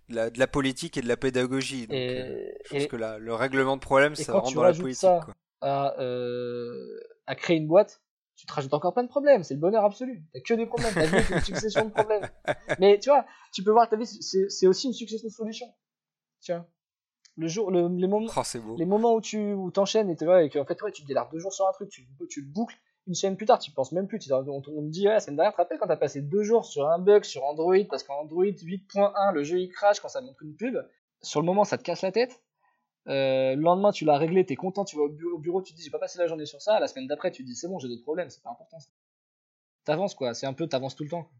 de, 0.08 0.14
la, 0.16 0.30
de 0.30 0.38
la 0.38 0.46
politique 0.46 0.96
et 0.96 1.02
de 1.02 1.08
la 1.08 1.18
pédagogie. 1.18 1.86
Donc, 1.86 1.96
Et- 1.98 2.20
euh, 2.22 2.48
je 2.64 2.70
pense 2.70 2.82
et- 2.84 2.88
que 2.88 2.96
là, 2.96 3.18
le 3.18 3.34
règlement 3.34 3.76
de 3.76 3.82
problème, 3.82 4.14
ça 4.14 4.32
rentre 4.32 4.54
dans 4.54 4.62
la 4.62 4.72
politique. 4.72 5.00
ça 5.02 5.20
quoi. 5.22 5.34
à, 5.60 6.00
euh, 6.00 7.00
à 7.26 7.34
créer 7.34 7.58
une 7.58 7.68
boîte, 7.68 8.00
tu 8.34 8.46
te 8.46 8.52
rajoutes 8.54 8.72
encore 8.72 8.94
plein 8.94 9.02
de 9.04 9.08
problèmes. 9.08 9.42
C'est 9.42 9.54
le 9.54 9.60
bonheur 9.60 9.84
absolu. 9.84 10.22
T'as 10.32 10.40
que 10.40 10.54
des 10.54 10.64
problèmes. 10.66 10.94
Ta 10.94 11.04
vie, 11.04 11.22
c'est 11.26 11.34
une 11.34 11.40
succession 11.60 11.84
de 11.84 11.90
problèmes. 11.90 12.26
Mais 12.78 12.98
tu 12.98 13.10
vois, 13.10 13.26
tu 13.52 13.62
peux 13.62 13.72
voir 13.72 13.88
ta 13.90 13.96
vie, 13.96 14.06
c'est 14.06 14.66
aussi 14.66 14.86
une 14.86 14.94
succession 14.94 15.28
de 15.28 15.32
solutions. 15.32 15.66
Vois. 16.48 16.66
Le 17.36 17.46
jour, 17.48 17.70
le, 17.70 17.88
les 17.88 18.06
moments, 18.08 18.28
Oh, 18.36 18.58
beau. 18.60 18.76
les 18.76 18.84
moments 18.84 19.14
où 19.14 19.20
tu 19.20 19.52
où 19.52 19.70
t'enchaînes 19.70 20.10
et, 20.10 20.16
tu 20.16 20.24
vois, 20.24 20.42
et 20.42 20.50
que, 20.50 20.58
en 20.58 20.64
fait, 20.64 20.80
ouais, 20.82 20.90
tu 20.92 21.04
délardes 21.04 21.30
deux 21.32 21.38
jours 21.38 21.52
sur 21.52 21.68
un 21.68 21.72
truc, 21.72 21.88
tu, 21.88 22.06
tu 22.28 22.40
le 22.40 22.48
boucles, 22.48 22.76
une 23.06 23.14
semaine 23.14 23.36
plus 23.36 23.46
tard, 23.46 23.58
tu 23.60 23.70
penses 23.70 23.92
même 23.92 24.08
plus. 24.08 24.18
Tu, 24.18 24.32
on, 24.32 24.40
on 24.48 24.60
te 24.60 24.80
dit, 24.90 25.06
ouais, 25.06 25.12
la 25.14 25.20
semaine 25.20 25.36
dernière, 25.36 25.52
tu 25.52 25.56
te 25.56 25.62
rappelles 25.62 25.78
quand 25.78 25.86
t'as 25.86 25.96
passé 25.96 26.20
deux 26.20 26.42
jours 26.42 26.64
sur 26.64 26.88
un 26.88 26.98
bug 26.98 27.22
sur 27.24 27.44
Android, 27.44 27.76
parce 27.88 28.02
qu'en 28.02 28.20
Android 28.22 28.44
8.1, 28.44 29.32
le 29.32 29.44
jeu 29.44 29.58
il 29.60 29.68
crash 29.68 30.00
quand 30.00 30.08
ça 30.08 30.20
montre 30.20 30.42
une 30.42 30.54
pub. 30.56 30.76
Sur 31.22 31.40
le 31.40 31.46
moment, 31.46 31.64
ça 31.64 31.78
te 31.78 31.82
casse 31.84 32.02
la 32.02 32.12
tête. 32.12 32.42
Euh, 33.06 33.54
le 33.54 33.62
lendemain, 33.62 33.92
tu 33.92 34.04
l'as 34.04 34.18
réglé, 34.18 34.44
t'es 34.44 34.56
content, 34.56 34.84
tu 34.84 34.96
vas 34.96 35.02
au 35.04 35.08
bureau, 35.08 35.36
au 35.36 35.38
bureau, 35.38 35.62
tu 35.62 35.72
te 35.72 35.78
dis, 35.78 35.84
j'ai 35.84 35.90
pas 35.90 35.98
passé 35.98 36.18
la 36.18 36.26
journée 36.26 36.44
sur 36.44 36.60
ça. 36.60 36.78
La 36.80 36.88
semaine 36.88 37.06
d'après, 37.06 37.30
tu 37.30 37.42
te 37.42 37.48
dis, 37.48 37.54
c'est 37.54 37.68
bon, 37.68 37.78
j'ai 37.78 37.88
d'autres 37.88 38.02
problèmes, 38.02 38.28
c'est 38.30 38.42
pas 38.42 38.50
important. 38.50 38.78
ça. 38.80 38.90
T'avances, 39.84 40.14
quoi. 40.14 40.34
C'est 40.34 40.46
un 40.46 40.52
peu, 40.52 40.66
t'avances 40.66 40.94
tout 40.96 41.04
le 41.04 41.10
temps. 41.10 41.30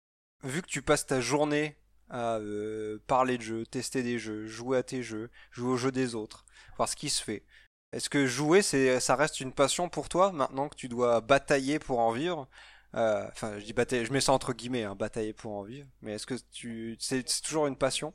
Vu 0.45 0.63
que 0.63 0.69
tu 0.69 0.81
passes 0.81 1.05
ta 1.07 1.21
journée 1.21 1.77
à 2.11 2.37
euh, 2.39 2.99
parler 3.07 3.39
de 3.39 3.43
jeux, 3.43 3.67
tester 3.67 4.03
des 4.03 4.19
jeux, 4.19 4.47
jouer 4.47 4.79
à 4.79 4.83
tes 4.83 5.03
jeux, 5.03 5.31
jouer 5.51 5.71
aux 5.71 5.77
jeux 5.77 5.93
des 5.93 6.15
autres, 6.15 6.45
voir 6.77 6.89
ce 6.89 6.97
qui 6.97 7.11
se 7.11 7.23
fait. 7.23 7.45
Est-ce 7.93 8.11
que 8.11 8.27
jouer, 8.27 8.63
c'est, 8.63 9.01
ça 9.01 9.17
reste 9.17 9.41
une 9.41 9.53
passion 9.53 9.89
pour 9.89 10.09
toi 10.09 10.33
maintenant 10.33 10.69
que 10.69 10.77
tu 10.77 10.89
dois 10.89 11.21
batailler 11.21 11.79
pour 11.79 12.01
en 12.01 12.13
vivre? 12.13 12.49
Euh, 12.95 13.27
Enfin, 13.29 13.59
je 13.59 13.65
dis 13.65 13.73
batailler, 13.73 14.05
je 14.05 14.13
mets 14.13 14.21
ça 14.21 14.33
entre 14.33 14.53
guillemets, 14.53 14.85
hein, 14.85 14.95
batailler 14.95 15.33
pour 15.33 15.53
en 15.53 15.63
vivre. 15.63 15.89
Mais 16.03 16.13
est-ce 16.13 16.27
que 16.27 16.35
tu, 16.53 16.97
c'est, 17.01 17.25
toujours 17.43 17.67
une 17.67 17.77
passion? 17.77 18.13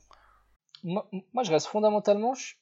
Moi, 0.84 1.44
je 1.44 1.52
reste 1.52 1.68
fondamentalement, 1.68 2.34
je, 2.34 2.56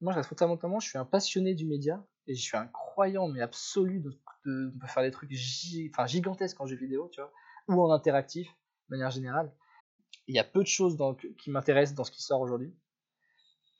moi, 0.00 0.12
je 0.12 0.18
reste 0.18 0.28
fondamentalement, 0.28 0.80
je 0.80 0.88
suis 0.88 0.98
un 0.98 1.04
passionné 1.04 1.54
du 1.54 1.66
média 1.66 2.04
et 2.26 2.34
je 2.34 2.42
suis 2.42 2.56
un 2.56 2.66
croyant 2.66 3.28
mais 3.28 3.40
absolu 3.40 4.00
de, 4.00 4.10
on 4.46 4.78
peut 4.78 4.86
faire 4.86 5.02
des 5.02 5.10
trucs 5.10 5.30
gigantesques 5.30 6.60
en 6.60 6.66
jeu 6.66 6.76
vidéo, 6.76 7.08
tu 7.12 7.20
vois, 7.20 7.32
ou 7.68 7.82
en 7.82 7.92
interactif, 7.92 8.48
de 8.88 8.96
manière 8.96 9.10
générale. 9.10 9.52
Il 10.28 10.34
y 10.36 10.38
a 10.38 10.44
peu 10.44 10.62
de 10.62 10.68
choses 10.68 10.96
qui 11.38 11.50
m'intéressent 11.50 11.96
dans 11.96 12.04
ce 12.04 12.12
qui 12.12 12.22
sort 12.22 12.40
aujourd'hui, 12.40 12.72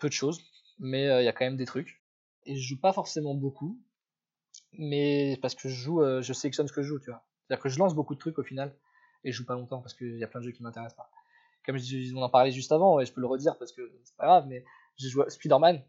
peu 0.01 0.09
de 0.09 0.13
choses, 0.13 0.41
mais 0.79 1.09
euh, 1.09 1.23
il 1.23 1.25
y 1.25 1.29
a 1.29 1.33
quand 1.33 1.45
même 1.45 1.57
des 1.57 1.67
trucs. 1.67 2.03
Et 2.45 2.57
je 2.57 2.69
joue 2.69 2.81
pas 2.81 2.93
forcément 2.93 3.35
beaucoup, 3.35 3.79
mais 4.73 5.39
parce 5.43 5.55
que 5.55 5.69
je 5.69 5.75
joue, 5.75 6.03
euh, 6.03 6.23
je 6.23 6.33
sélectionne 6.33 6.69
ce 6.69 6.75
que 6.75 6.83
je 6.83 6.89
joue, 6.89 7.01
tu 7.01 7.11
vois. 7.11 7.25
C'est-à-dire 7.47 7.63
que 7.63 7.69
je 7.69 7.79
lance 7.79 7.95
beaucoup 7.95 8.15
de 8.15 8.21
trucs 8.21 8.39
au 8.39 8.45
final 8.45 8.77
et 9.25 9.33
je 9.33 9.39
joue 9.39 9.47
pas 9.47 9.55
longtemps 9.55 9.81
parce 9.81 9.95
qu'il 9.95 10.19
y 10.19 10.25
a 10.25 10.29
plein 10.29 10.41
de 10.41 10.47
jeux 10.47 10.53
qui 10.53 10.63
m'intéressent 10.63 10.97
pas 10.97 11.11
comme 11.67 11.79
je- 11.79 12.15
on 12.17 12.23
en 12.23 12.31
parlait 12.31 12.53
juste 12.53 12.73
avant, 12.73 13.01
et 13.01 13.07
je 13.07 13.13
peux 13.13 13.21
le 13.21 13.29
redire 13.29 13.59
parce 13.59 13.73
que 13.73 13.83
c'est 14.05 14.17
pas 14.17 14.27
grave, 14.27 14.47
mais 14.49 14.65
j'ai 14.97 15.11
joué 15.11 15.31
Spider-Man, 15.31 15.85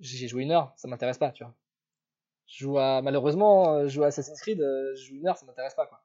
j'ai 0.00 0.28
joué 0.28 0.44
une 0.44 0.52
heure, 0.52 0.72
ça 0.76 0.88
m'intéresse 0.88 1.18
pas, 1.18 1.32
tu 1.32 1.44
vois. 1.44 1.54
Je 2.46 2.64
joue 2.64 2.74
malheureusement, 2.74 3.74
euh, 3.74 3.82
je 3.84 3.94
joue 3.94 4.04
à 4.04 4.08
Assassin's 4.08 4.40
Creed, 4.40 4.58
je 4.60 5.04
joue 5.08 5.16
une 5.16 5.28
heure, 5.28 5.36
ça 5.38 5.46
m'intéresse 5.46 5.74
pas, 5.74 5.86
quoi. 5.86 6.02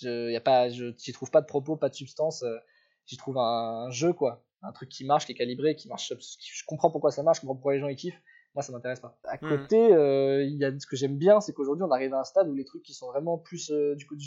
Je, 0.00 0.30
y 0.32 0.36
a 0.36 0.40
pas, 0.40 0.68
je, 0.70 0.94
j'y 0.98 1.12
trouve 1.12 1.30
pas 1.30 1.40
de 1.42 1.46
propos, 1.46 1.76
pas 1.76 1.88
de 1.90 1.94
substance, 1.94 2.44
j'y 3.06 3.16
trouve 3.16 3.38
un, 3.38 3.86
un 3.86 3.90
jeu, 3.90 4.12
quoi. 4.12 4.44
Un 4.62 4.72
truc 4.72 4.88
qui 4.88 5.04
marche, 5.04 5.26
qui 5.26 5.32
est 5.32 5.34
calibré, 5.34 5.76
qui 5.76 5.88
marche, 5.88 6.16
qui- 6.18 6.50
je 6.52 6.64
comprends 6.66 6.90
pourquoi 6.90 7.10
ça 7.10 7.22
marche, 7.22 7.38
je 7.38 7.40
comprends 7.42 7.54
pourquoi 7.56 7.74
les 7.74 7.80
gens 7.80 7.88
y 7.88 7.96
kiffent. 7.96 8.20
Moi, 8.54 8.62
ça 8.62 8.72
m'intéresse 8.72 9.00
pas. 9.00 9.18
À 9.24 9.36
Mhm. 9.36 9.48
côté, 9.48 9.92
euh, 9.94 10.44
il 10.44 10.56
y 10.56 10.64
a 10.64 10.70
ce 10.78 10.86
que 10.86 10.96
j'aime 10.96 11.16
bien, 11.18 11.40
c'est 11.40 11.52
qu'aujourd'hui, 11.52 11.84
on 11.84 11.90
arrive 11.90 12.14
à 12.14 12.20
un 12.20 12.24
stade 12.24 12.48
où 12.48 12.54
les 12.54 12.64
trucs 12.64 12.82
qui 12.82 12.94
sont 12.94 13.08
vraiment 13.08 13.36
plus 13.36 13.70
euh, 13.70 13.94
du 13.96 14.06
coup 14.06 14.14
de, 14.16 14.22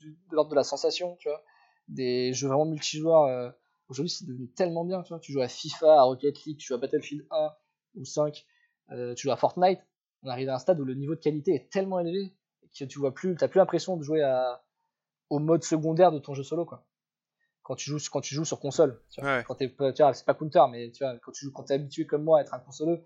de 0.00 0.16
l'ordre 0.30 0.50
de 0.50 0.54
la 0.56 0.62
sensation, 0.64 1.16
tu 1.16 1.28
vois, 1.28 1.42
des 1.88 2.32
jeux 2.32 2.48
vraiment 2.48 2.66
multijoueurs. 2.66 3.24
euh, 3.24 3.50
Aujourd'hui, 3.88 4.10
c'est 4.10 4.24
devenu 4.26 4.48
tellement 4.48 4.84
bien, 4.84 5.02
tu 5.02 5.08
vois. 5.10 5.18
Tu 5.20 5.32
joues 5.32 5.42
à 5.42 5.48
FIFA, 5.48 5.98
à 6.00 6.02
Rocket 6.04 6.44
League, 6.44 6.56
tu 6.56 6.68
joues 6.68 6.74
à 6.74 6.78
Battlefield 6.78 7.26
1 7.30 7.52
ou 7.96 8.04
5, 8.06 8.46
euh, 8.92 9.14
tu 9.14 9.24
joues 9.26 9.32
à 9.32 9.36
Fortnite. 9.36 9.80
On 10.22 10.28
arrive 10.30 10.48
à 10.48 10.54
un 10.54 10.58
stade 10.58 10.80
où 10.80 10.84
le 10.86 10.94
niveau 10.94 11.14
de 11.14 11.20
qualité 11.20 11.54
est 11.54 11.68
tellement 11.70 12.00
élevé 12.00 12.32
que 12.78 12.84
tu 12.86 12.98
vois 12.98 13.12
plus, 13.12 13.36
t'as 13.36 13.48
plus 13.48 13.58
l'impression 13.58 13.96
de 13.98 14.02
jouer 14.02 14.22
à, 14.22 14.64
au 15.30 15.38
mode 15.38 15.62
secondaire 15.64 16.12
de 16.12 16.18
ton 16.18 16.32
jeu 16.34 16.42
solo, 16.42 16.64
quoi. 16.64 16.86
Quand 17.64 17.74
tu 17.74 17.90
joues, 17.90 17.98
quand 18.12 18.20
tu 18.20 18.34
joues 18.34 18.44
sur 18.44 18.60
console, 18.60 19.00
tu 19.10 19.20
vois. 19.20 19.38
Ouais. 19.38 19.44
Quand 19.44 19.56
t'es, 19.56 19.68
tu 19.68 20.02
vois, 20.02 20.14
c'est 20.14 20.26
pas 20.26 20.34
counter, 20.34 20.62
mais 20.70 20.90
tu 20.92 21.02
vois, 21.02 21.18
quand 21.18 21.32
tu 21.32 21.46
joues, 21.46 21.52
quand 21.52 21.64
t'es 21.64 21.74
habitué 21.74 22.06
comme 22.06 22.22
moi 22.22 22.38
à 22.38 22.42
être 22.42 22.54
un 22.54 22.58
consoleux, 22.58 23.02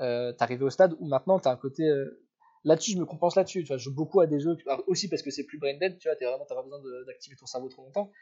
euh, 0.00 0.32
t'es 0.32 0.42
arrivé 0.42 0.64
au 0.64 0.70
stade 0.70 0.94
où 1.00 1.06
maintenant 1.06 1.38
t'as 1.40 1.50
un 1.50 1.56
côté, 1.56 1.82
euh, 1.82 2.22
là-dessus, 2.64 2.92
je 2.92 2.98
me 2.98 3.04
compense 3.04 3.34
là-dessus, 3.36 3.64
tu 3.64 3.68
vois. 3.68 3.78
Je 3.78 3.84
joue 3.84 3.94
beaucoup 3.94 4.20
à 4.20 4.26
des 4.26 4.38
jeux, 4.40 4.56
aussi 4.86 5.08
parce 5.08 5.22
que 5.22 5.30
c'est 5.30 5.44
plus 5.44 5.58
brain 5.58 5.76
dead, 5.76 5.98
tu 5.98 6.08
vois, 6.08 6.16
t'es 6.16 6.24
vraiment, 6.24 6.46
t'as 6.48 6.54
pas 6.54 6.62
besoin 6.62 6.80
d'activer 7.06 7.36
ton 7.36 7.46
cerveau 7.46 7.68
trop 7.68 7.82
longtemps. 7.82 8.12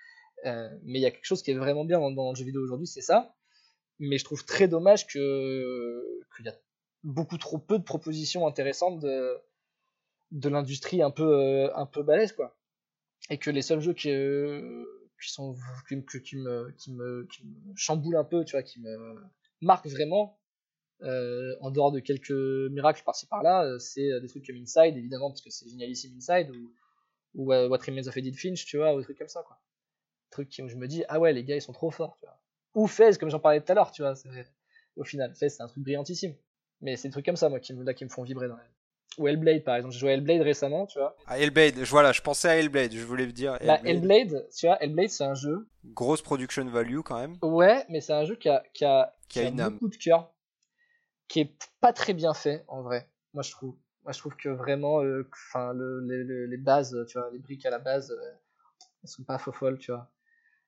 Euh, 0.47 0.69
mais 0.83 0.99
il 0.99 1.03
y 1.03 1.07
a 1.07 1.11
quelque 1.11 1.27
chose 1.27 1.43
qui 1.43 1.51
est 1.51 1.55
vraiment 1.55 1.85
bien 1.85 2.01
dans, 2.01 2.11
dans 2.11 2.31
le 2.31 2.37
jeu 2.37 2.45
vidéo 2.45 2.63
aujourd'hui, 2.63 2.87
c'est 2.87 3.03
ça. 3.03 3.35
Mais 3.99 4.19
je 4.19 4.25
trouve 4.25 4.45
très 4.45 4.69
dommage 4.69 5.07
que 5.07 6.21
qu'il 6.35 6.47
y 6.47 6.49
a 6.49 6.55
beaucoup 7.05 7.39
trop 7.39 7.59
peu 7.59 7.79
de 7.79 7.85
propositions 7.85 8.47
intéressantes 8.47 9.01
de, 9.01 9.37
de 10.33 10.49
l'industrie 10.49 11.03
un 11.03 11.11
peu 11.11 11.23
euh, 11.23 11.77
un 11.77 11.87
peu 11.87 12.03
balèze 12.03 12.33
quoi. 12.33 12.57
Et 13.31 13.39
que 13.39 13.51
les 13.51 13.63
seuls 13.63 13.81
jeux 13.81 13.93
qui, 13.95 14.11
qui 15.27 15.33
sont 15.33 15.55
qui, 16.79 16.87
me- 16.87 17.27
chamboulent 17.77 18.17
un 18.17 18.25
peu, 18.25 18.45
tu 18.45 18.53
vois, 18.53 18.63
qui 18.63 18.81
me 18.81 19.17
marquent 19.61 19.89
vraiment. 19.89 20.39
euh, 21.03 21.57
en 21.61 21.71
dehors 21.71 21.93
de 21.93 22.01
quelques 22.01 22.31
miracles 22.73 23.03
par-ci 23.05 23.27
par-là, 23.27 23.65
euh, 23.65 23.79
c'est 23.79 24.11
euh, 24.13 24.21
des 24.21 24.29
trucs 24.29 24.47
comme 24.47 24.57
Inside, 24.57 24.97
évidemment, 24.97 25.31
parce 25.31 25.43
que 25.43 25.51
c'est 25.51 25.69
génialissime 25.69 26.17
Inside, 26.17 26.51
ou, 26.51 26.73
What 27.69 27.79
Remains 27.87 28.07
of 28.09 28.17
Edith 28.17 28.39
Finch, 28.41 28.65
tu 28.67 28.79
vois, 28.79 28.95
ou 28.95 28.99
des 28.99 29.05
trucs 29.05 29.19
comme 29.19 29.29
ça, 29.29 29.43
quoi. 29.43 29.61
Truc 30.31 30.49
qui- 30.51 30.63
où 30.63 30.69
je 30.69 30.77
me 30.77 30.89
dis 30.89 31.05
ah 31.09 31.21
ouais 31.21 31.33
les 31.33 31.45
gars 31.45 31.57
ils 31.57 31.63
sont 31.63 31.73
trop 31.73 31.91
forts 31.91 32.17
tu 32.21 32.27
ou 32.75 32.87
Fez 32.87 33.17
comme 33.19 33.31
j'en 33.31 33.41
parlais 33.41 33.61
tout 33.63 33.73
à 33.73 33.75
l'heure 33.75 33.93
tu 33.93 34.03
vois 34.03 34.15
au 34.97 35.05
final 35.05 35.35
Fez 35.35 35.49
c'est 35.49 35.63
un 35.63 35.69
truc 35.69 35.83
brillantissime. 35.85 36.35
Mais 36.83 36.97
c'est 36.97 37.09
des 37.09 37.13
trucs 37.13 37.25
comme 37.27 37.37
ça 37.37 37.49
moi 37.49 37.61
qui 37.61 37.73
là, 37.75 37.95
qui 37.95 38.05
me 38.05 38.11
font 38.11 38.23
vibrer 38.25 38.49
dans 38.49 38.57
la 38.57 38.65
vie 38.65 38.74
ou 39.19 39.29
Hellblade 39.29 39.63
par 39.65 39.77
exemple 39.77 39.93
j'ai 39.95 40.01
joué 40.01 40.11
à 40.11 40.15
Hellblade 40.15 40.41
récemment 40.43 40.87
tu 40.87 40.99
vois 40.99 41.17
Ah, 41.27 41.39
Hellblade, 41.39 41.77
je- 41.85 41.91
voilà, 41.91 42.13
je 42.13 42.21
pensais 42.21 42.49
à 42.49 42.57
Hellblade, 42.57 42.93
je 42.93 43.05
voulais 43.05 43.27
dire 43.27 43.53
Bah, 43.65 43.79
Hellblade. 43.85 43.87
Hellblade 44.31 44.49
tu 44.57 44.67
vois 44.67 44.83
Hellblade 44.83 45.09
c'est 45.11 45.25
un 45.25 45.35
jeu 45.35 45.69
Grosse 45.85 46.23
production 46.23 46.65
value 46.69 47.01
quand 47.01 47.19
même. 47.19 47.37
ouais 47.43 47.85
mais 47.89 48.01
c'est 48.01 48.13
un 48.13 48.25
jeu 48.25 48.35
qui 48.37 48.49
a 48.49 48.63
qui 48.73 48.85
a, 48.85 49.15
Qui 49.29 49.41
a 49.41 49.49
une 49.49 49.61
âme. 49.61 49.75
beaucoup 49.75 49.89
de 49.89 49.97
cœur 49.97 50.33
qui 51.29 51.41
est 51.41 51.55
pas 51.81 51.93
très 51.93 52.13
bien 52.15 52.35
fait 52.35 52.65
en 52.69 52.83
vrai 52.83 53.09
moi 53.33 53.43
je 53.43 53.51
trouve 53.51 53.77
moi 54.03 54.13
je 54.13 54.19
trouve 54.19 54.35
que 54.37 54.49
vraiment 54.49 55.03
euh, 55.03 55.29
enfin 55.51 55.73
le, 55.73 56.01
les, 56.47 56.57
bases 56.57 56.97
tu 57.09 57.19
vois 57.19 57.31
les 57.33 57.39
briques 57.39 57.65
à 57.67 57.71
la 57.71 57.79
base 57.79 58.11
euh, 58.11 58.33
elles 59.03 59.09
sont 59.09 59.25
pas 59.25 59.39
folles 59.39 59.79
tu 59.79 59.93
vois 59.93 60.11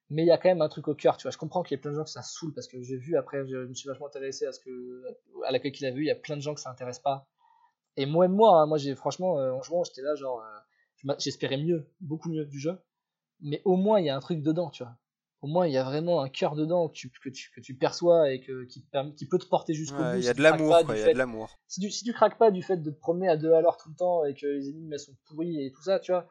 mais 0.09 0.23
il 0.23 0.27
y 0.27 0.31
a 0.31 0.39
quand 0.39 0.49
même 0.49 0.63
un 0.63 0.69
truc 0.69 0.87
au 0.87 0.95
cœur, 0.95 1.17
tu 1.17 1.23
vois. 1.25 1.33
Je 1.33 1.37
comprends 1.37 1.65
qu'il 1.65 1.77
y 1.77 1.81
a 1.81 1.83
plein 1.83 1.91
de 1.91 1.97
gens 1.97 2.05
que 2.05 2.11
ça 2.11 2.23
saoule 2.23 2.55
parce 2.55 2.69
que 2.69 2.81
j'ai 2.81 2.97
vu 2.97 3.17
après, 3.17 3.45
je 3.45 3.57
me 3.57 3.75
suis 3.75 3.89
vachement 3.89 4.07
intéressé 4.07 4.47
à 4.47 4.53
ce 4.53 4.61
que, 4.61 5.03
à 5.45 5.51
l'accueil 5.51 5.73
qu'il 5.73 5.85
a 5.85 5.91
vu. 5.91 6.03
Il 6.03 6.07
y 6.07 6.13
a 6.13 6.15
plein 6.15 6.37
de 6.37 6.41
gens 6.43 6.55
que 6.55 6.61
ça 6.61 6.71
intéresse 6.71 7.01
pas. 7.01 7.27
Et 7.97 8.07
moi, 8.07 8.29
moi, 8.29 8.61
hein, 8.61 8.67
moi, 8.67 8.79
j'ai 8.79 8.95
franchement, 8.95 9.39
euh, 9.39 9.53
en 9.53 9.63
jouant, 9.63 9.85
j'étais 9.85 10.03
là, 10.03 10.15
genre, 10.17 10.41
euh, 11.09 11.15
j'espérais 11.19 11.57
mieux, 11.59 11.89
beaucoup 12.01 12.29
mieux 12.31 12.45
du 12.47 12.59
jeu. 12.59 12.79
Mais 13.41 13.63
au 13.65 13.77
moins, 13.77 14.01
il 14.01 14.07
y 14.07 14.11
a 14.11 14.17
un 14.17 14.21
truc 14.21 14.43
dedans, 14.43 14.71
tu 14.71 14.83
vois. 14.83 14.97
Au 15.43 15.47
moins, 15.47 15.67
il 15.67 15.73
y 15.73 15.77
a 15.77 15.85
vraiment 15.85 16.23
un 16.23 16.29
cœur 16.29 16.57
dedans 16.57 16.89
que 16.89 16.95
tu, 16.95 17.11
que 17.11 17.29
tu, 17.29 17.51
que 17.53 17.61
tu 17.61 17.77
perçois 17.77 18.31
et 18.33 18.41
que, 18.41 18.65
qui, 18.65 18.81
permet- 18.81 19.15
qui 19.15 19.27
peut 19.27 19.39
te 19.39 19.47
porter 19.47 19.75
jusqu'au 19.75 20.03
Ouais, 20.03 20.13
bout. 20.13 20.19
Il 20.19 20.25
y 20.25 20.29
a 20.29 20.35
de 20.35 20.43
l'amour, 20.43 20.79
quoi, 20.85 20.97
il 20.97 21.01
y 21.01 21.05
a 21.05 21.13
de 21.13 21.19
l'amour. 21.19 21.59
si 21.69 21.81
tu, 21.81 21.91
si 21.91 22.05
tu 22.05 22.13
craques 22.13 22.39
pas 22.39 22.51
du 22.51 22.63
fait 22.63 22.77
de 22.79 22.91
te 22.91 22.99
promener 22.99 23.29
à 23.29 23.37
deux 23.37 23.53
à 23.53 23.61
l'heure 23.61 23.77
tout 23.77 23.91
le 23.91 23.97
temps 23.97 24.25
et 24.25 24.35
que 24.35 24.47
les 24.47 24.69
énigmes 24.69 24.93
elles 24.93 25.01
sont 25.01 25.17
pourries 25.27 25.65
et 25.67 25.73
tout 25.73 25.83
ça, 25.83 26.01
tu 26.01 26.13
vois, 26.13 26.27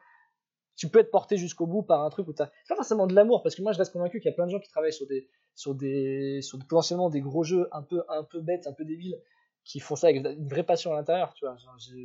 tu 0.76 0.88
peux 0.88 0.98
être 0.98 1.10
porté 1.10 1.36
jusqu'au 1.36 1.66
bout 1.66 1.82
par 1.82 2.02
un 2.04 2.10
truc 2.10 2.28
où 2.28 2.32
t'as 2.32 2.46
c'est 2.64 2.68
pas 2.68 2.76
forcément 2.76 3.06
de 3.06 3.14
l'amour 3.14 3.42
parce 3.42 3.54
que 3.54 3.62
moi 3.62 3.72
je 3.72 3.78
reste 3.78 3.92
convaincu 3.92 4.20
qu'il 4.20 4.30
y 4.30 4.32
a 4.32 4.34
plein 4.34 4.46
de 4.46 4.50
gens 4.50 4.60
qui 4.60 4.68
travaillent 4.68 4.92
sur 4.92 5.06
des 5.06 5.28
sur 5.54 5.74
des 5.74 6.42
sur 6.42 6.58
potentiellement 6.58 7.08
des 7.10 7.20
gros 7.22 7.44
jeux 7.44 7.68
un 7.72 7.82
peu 7.82 8.02
un 8.08 8.24
peu 8.24 8.40
bêtes, 8.42 8.66
un 8.66 8.72
peu 8.72 8.84
débiles 8.84 9.18
qui 9.66 9.80
font 9.80 9.96
ça 9.96 10.06
avec 10.06 10.24
une 10.24 10.48
vraie 10.48 10.62
passion 10.62 10.92
à 10.92 10.96
l'intérieur, 10.96 11.34
tu 11.34 11.44
vois. 11.44 11.56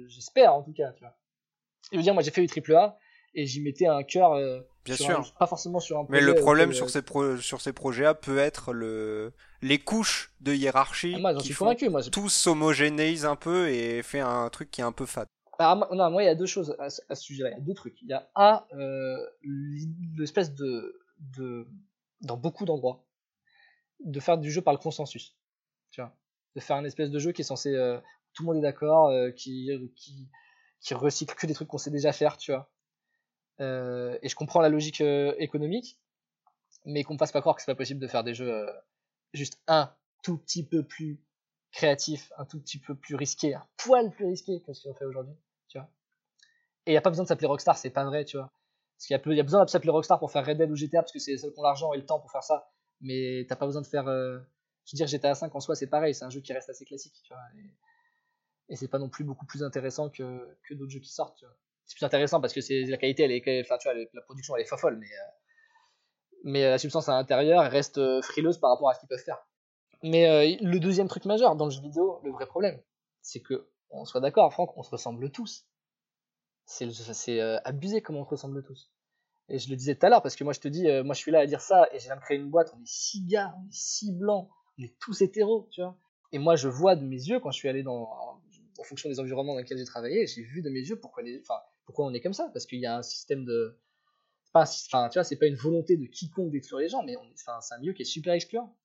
J'espère 0.07 0.53
en 0.55 0.64
tout 0.64 0.74
cas, 0.74 0.91
tu 0.93 1.03
vois. 1.03 1.16
Je 1.91 1.97
veux 1.97 2.03
dire, 2.03 2.14
moi 2.14 2.24
j'ai 2.24 2.32
fait 2.32 2.41
du 2.41 2.47
triple 2.47 2.76
A 2.76 2.97
et 3.36 3.45
j'y 3.45 3.62
mettais 3.62 3.86
un 3.86 4.03
cœur 4.03 4.34
euh, 4.34 4.62
Bien 4.84 4.95
sûr. 4.95 5.20
un- 5.20 5.24
pas 5.39 5.47
forcément 5.47 5.80
sur 5.80 5.97
un 5.99 6.01
Mais 6.09 6.20
projet 6.20 6.26
le 6.26 6.36
problème 6.36 6.74
sur 6.74 6.86
euh, 6.86 6.89
ces, 6.89 7.01
pro- 7.01 7.38
sur 7.38 7.62
ces 7.62 7.72
projets-là 7.72 8.16
peut 8.16 8.39
être 8.39 8.74
le... 8.74 9.32
les 9.62 9.78
couches 9.78 10.34
de 10.41 10.53
hiérarchie 10.53 11.14
ah, 11.16 11.20
moi 11.20 11.34
j'en 11.34 11.39
qui 11.39 11.45
suis 11.45 11.53
font 11.53 11.66
convaincu, 11.66 11.89
moi 11.89 12.01
tous 12.01 12.30
s'homogénéisent 12.30 13.26
un 13.26 13.36
peu 13.36 13.70
et 13.70 14.01
fait 14.03 14.20
un 14.22 14.49
truc 14.49 14.72
qui 14.72 14.82
est 14.82 14.84
un 14.86 14.91
peu 14.91 15.05
fade. 15.05 15.28
Alors, 15.59 15.76
moi- 15.76 15.89
non, 15.93 16.09
moi, 16.09 16.24
il 16.24 16.26
y 16.26 16.30
a 16.30 16.34
deux 16.36 16.47
choses 16.47 16.76
à, 16.80 16.89
ce- 16.89 17.03
sujet-là. 17.14 17.49
Il 17.51 17.53
y 17.53 17.57
a 17.57 17.59
deux 17.62 17.76
trucs. 17.76 18.01
Il 18.01 18.07
y 18.07 18.14
a 18.14 18.28
A, 18.34 18.66
euh, 18.74 19.18
l'espèce 20.18 20.55
de, 20.55 20.99
de. 21.20 21.68
Dans 22.22 22.38
beaucoup 22.38 22.66
d'endroits, 22.66 23.05
de 24.03 24.20
faire 24.20 24.38
du 24.39 24.51
jeu 24.51 24.62
par 24.62 24.74
le 24.74 24.80
consensus. 24.80 25.38
Tu 25.91 26.01
vois. 26.01 26.16
De 26.55 26.59
faire 26.59 26.75
un 26.75 26.85
espèce 26.85 27.09
de 27.09 27.19
jeu 27.19 27.31
qui 27.31 27.41
est 27.41 27.45
censé. 27.45 27.73
euh, 27.73 27.99
tout 28.33 28.43
le 28.43 28.47
monde 28.47 28.57
est 28.57 28.61
d'accord, 28.61 29.09
euh, 29.09 29.31
qui, 29.31 29.69
qui, 30.81 30.93
recycle 30.93 31.35
que 31.35 31.47
des 31.47 31.53
trucs 31.53 31.67
qu'on 31.67 31.77
sait 31.77 31.91
déjà 31.91 32.13
faire, 32.13 32.37
tu 32.37 32.51
vois. 32.51 32.71
Euh, 33.59 34.17
et 34.21 34.29
je 34.29 34.35
comprends 34.35 34.61
la 34.61 34.69
logique 34.69 35.01
économique, 35.01 35.99
mais 36.85 37.03
qu'on 37.03 37.13
me 37.13 37.19
fasse 37.19 37.31
pas 37.31 37.41
croire 37.41 37.55
que 37.55 37.61
c'est 37.61 37.71
pas 37.71 37.75
possible 37.75 37.99
de 37.99 38.07
faire 38.07 38.23
des 38.23 38.33
jeux 38.33 38.65
juste 39.33 39.61
un 39.67 39.93
tout 40.23 40.37
petit 40.37 40.65
peu 40.65 40.83
plus 40.83 41.21
créatif, 41.71 42.31
un 42.37 42.45
tout 42.45 42.59
petit 42.59 42.79
peu 42.79 42.95
plus 42.95 43.15
risqué, 43.15 43.53
un 43.53 43.67
poil 43.77 44.11
plus 44.11 44.25
risqué 44.25 44.61
que 44.61 44.73
ce 44.73 44.83
qu'on 44.83 44.93
fait 44.93 45.05
aujourd'hui, 45.05 45.35
tu 45.67 45.77
vois. 45.77 45.89
Et 46.85 46.91
il 46.91 46.93
n'y 46.93 46.97
a 46.97 47.01
pas 47.01 47.09
besoin 47.09 47.23
de 47.23 47.27
s'appeler 47.27 47.47
Rockstar, 47.47 47.77
c'est 47.77 47.89
pas 47.91 48.05
vrai, 48.05 48.25
tu 48.25 48.37
vois. 48.37 48.51
Parce 48.97 49.07
qu'il 49.07 49.35
y, 49.35 49.39
a 49.39 49.43
besoin 49.43 49.65
de 49.65 49.89
Rockstar 49.89 50.19
pour 50.19 50.31
faire 50.31 50.45
Red 50.45 50.57
Dead 50.57 50.69
ou 50.69 50.75
GTA, 50.75 51.01
parce 51.01 51.11
que 51.11 51.19
c'est 51.19 51.37
ceux 51.37 51.51
qui 51.51 51.59
ont 51.59 51.63
l'argent 51.63 51.91
et 51.93 51.97
le 51.97 52.05
temps 52.05 52.19
pour 52.19 52.31
faire 52.31 52.43
ça. 52.43 52.71
Mais 52.99 53.45
t'as 53.49 53.55
pas 53.55 53.65
besoin 53.65 53.81
de 53.81 53.87
faire. 53.87 54.05
Veux 54.93 54.97
dire, 54.97 55.07
GTA 55.07 55.35
5 55.35 55.53
en 55.55 55.59
soi, 55.59 55.75
c'est 55.75 55.87
pareil, 55.87 56.13
c'est 56.13 56.25
un 56.25 56.29
jeu 56.29 56.41
qui 56.41 56.53
reste 56.53 56.69
assez 56.69 56.85
classique, 56.85 57.15
tu 57.23 57.33
vois. 57.33 57.43
Et, 58.69 58.75
c'est 58.75 58.87
pas 58.87 58.99
non 58.99 59.09
plus 59.09 59.25
beaucoup 59.25 59.45
plus 59.45 59.63
intéressant 59.63 60.09
que, 60.09 60.57
que 60.67 60.73
d'autres 60.73 60.91
jeux 60.91 60.99
qui 60.99 61.11
sortent, 61.11 61.37
tu 61.37 61.45
vois. 61.45 61.55
C'est 61.85 61.97
plus 61.97 62.05
intéressant 62.05 62.39
parce 62.39 62.53
que 62.53 62.61
c'est 62.61 62.83
la 62.83 62.97
qualité, 62.97 63.23
elle 63.23 63.31
est, 63.31 63.61
enfin, 63.61 63.77
tu 63.77 63.89
vois, 63.89 63.97
la 64.13 64.21
production, 64.21 64.55
elle 64.55 64.61
est 64.61 64.77
folle, 64.77 64.97
mais, 64.97 65.07
euh, 65.07 65.31
mais 66.45 66.69
la 66.69 66.77
substance 66.77 67.09
à 67.09 67.13
l'intérieur, 67.13 67.69
reste 67.69 67.97
euh, 67.97 68.21
frileuse 68.21 68.59
par 68.59 68.71
rapport 68.71 68.89
à 68.89 68.93
ce 68.93 69.01
qu'ils 69.01 69.09
peuvent 69.09 69.23
faire. 69.23 69.45
Mais 70.03 70.27
euh, 70.27 70.57
le 70.61 70.79
deuxième 70.79 71.07
truc 71.07 71.25
majeur 71.25 71.55
dans 71.55 71.65
le 71.65 71.71
jeu 71.71 71.81
vidéo, 71.81 72.19
le 72.23 72.31
vrai 72.31 72.47
problème, 72.47 72.81
c'est 73.21 73.41
que, 73.41 73.69
on 73.89 74.05
soit 74.05 74.21
d'accord, 74.21 74.51
Franck, 74.51 74.75
on 74.77 74.83
se 74.83 74.89
ressemble 74.89 75.29
tous. 75.31 75.67
C'est 76.65 77.39
euh, 77.39 77.59
abusé 77.65 78.01
comment 78.01 78.21
on 78.21 78.25
se 78.25 78.29
ressemble 78.29 78.63
tous. 78.63 78.91
Et 79.49 79.59
je 79.59 79.69
le 79.69 79.75
disais 79.75 79.95
tout 79.95 80.05
à 80.05 80.09
l'heure, 80.09 80.21
parce 80.21 80.35
que 80.35 80.43
moi 80.43 80.53
je 80.53 80.59
te 80.59 80.67
dis, 80.67 80.87
euh, 80.87 81.03
moi 81.03 81.13
je 81.13 81.19
suis 81.19 81.31
là 81.31 81.39
à 81.39 81.45
dire 81.45 81.61
ça, 81.61 81.87
et 81.91 81.99
j'ai 81.99 82.09
même 82.09 82.21
créé 82.21 82.37
une 82.37 82.49
boîte, 82.49 82.71
on 82.75 82.81
est 82.81 82.87
six 82.87 83.25
gars, 83.25 83.53
on 83.57 83.67
est 83.67 83.73
six 83.73 84.11
blancs, 84.13 84.49
on 84.78 84.84
est 84.84 84.97
tous 84.99 85.22
hétéros, 85.22 85.67
tu 85.72 85.82
vois. 85.82 85.97
Et 86.32 86.39
moi 86.39 86.55
je 86.55 86.67
vois 86.67 86.95
de 86.95 87.05
mes 87.05 87.15
yeux, 87.15 87.39
quand 87.39 87.51
je 87.51 87.57
suis 87.57 87.69
allé 87.69 87.84
dans, 87.84 88.09
en 88.80 88.84
fonction 88.84 89.09
des 89.09 89.19
environnements 89.19 89.53
dans 89.53 89.59
lesquels 89.59 89.78
j'ai 89.78 89.86
travaillé, 89.86 90.28
j'ai 90.28 90.43
vu 90.43 90.61
de 90.61 90.69
mes 90.69 90.80
yeux 90.80 90.99
pourquoi, 90.99 91.24
pourquoi 91.86 92.05
on 92.05 92.13
est 92.13 92.22
comme 92.22 92.34
ça, 92.34 92.49
parce 92.53 92.65
qu'il 92.65 92.80
y 92.80 92.86
a 92.86 92.97
un 92.97 93.03
système 93.03 93.45
de. 93.45 93.78
Pas, 94.53 94.63
enfin, 94.63 95.07
tu 95.09 95.17
vois, 95.17 95.24
c'est 95.24 95.38
pas 95.38 95.45
une 95.45 95.55
volonté 95.55 95.95
de 95.95 96.05
quiconque 96.05 96.51
d'exclure 96.51 96.80
les 96.80 96.89
gens, 96.89 97.03
mais 97.03 97.15
c'est 97.36 97.74
un 97.74 97.80
milieu 97.80 97.93
qui 97.93 98.01
est 98.01 98.05
super 98.05 98.34
excluant 98.34 98.76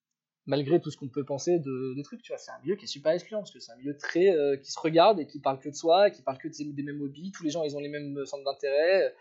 malgré 0.47 0.81
tout 0.81 0.91
ce 0.91 0.97
qu'on 0.97 1.09
peut 1.09 1.25
penser 1.25 1.59
de, 1.59 2.01
trucs, 2.03 2.23
tu 2.23 2.33
vois, 2.33 2.39
c'est 2.39 2.53
un 2.53 2.59
milieu 2.61 2.77
qui 2.77 2.85
est 2.85 2.89
super 2.89 3.13
excluant, 3.13 3.41
parce 3.41 3.51
que 3.51 3.59
c'est 3.59 3.73
un 3.73 3.77
milieu 3.77 3.97
très 3.97 4.31
euh, 4.31 4.57
qui 4.57 4.71
se 4.71 4.79
regarde 4.79 5.21
et 5.21 5.27
qui 5.27 5.41
parle 5.41 5.59
que 5.59 5.69
de 5.69 5.75
soi, 5.75 6.11
qui 6.11 6.23
parle 6.23 6.39
que 6.39 6.49
des 6.49 6.83
mêmes 6.83 7.01
hobbies, 7.01 7.33
tous 7.33 7.43
les 7.43 7.51
gens 7.51 7.65
ils 7.65 7.77
ont 7.77 7.81
les 7.81 7.89
mêmes 7.89 8.25
centres 8.25 8.45
d'intérêt, 8.45 9.15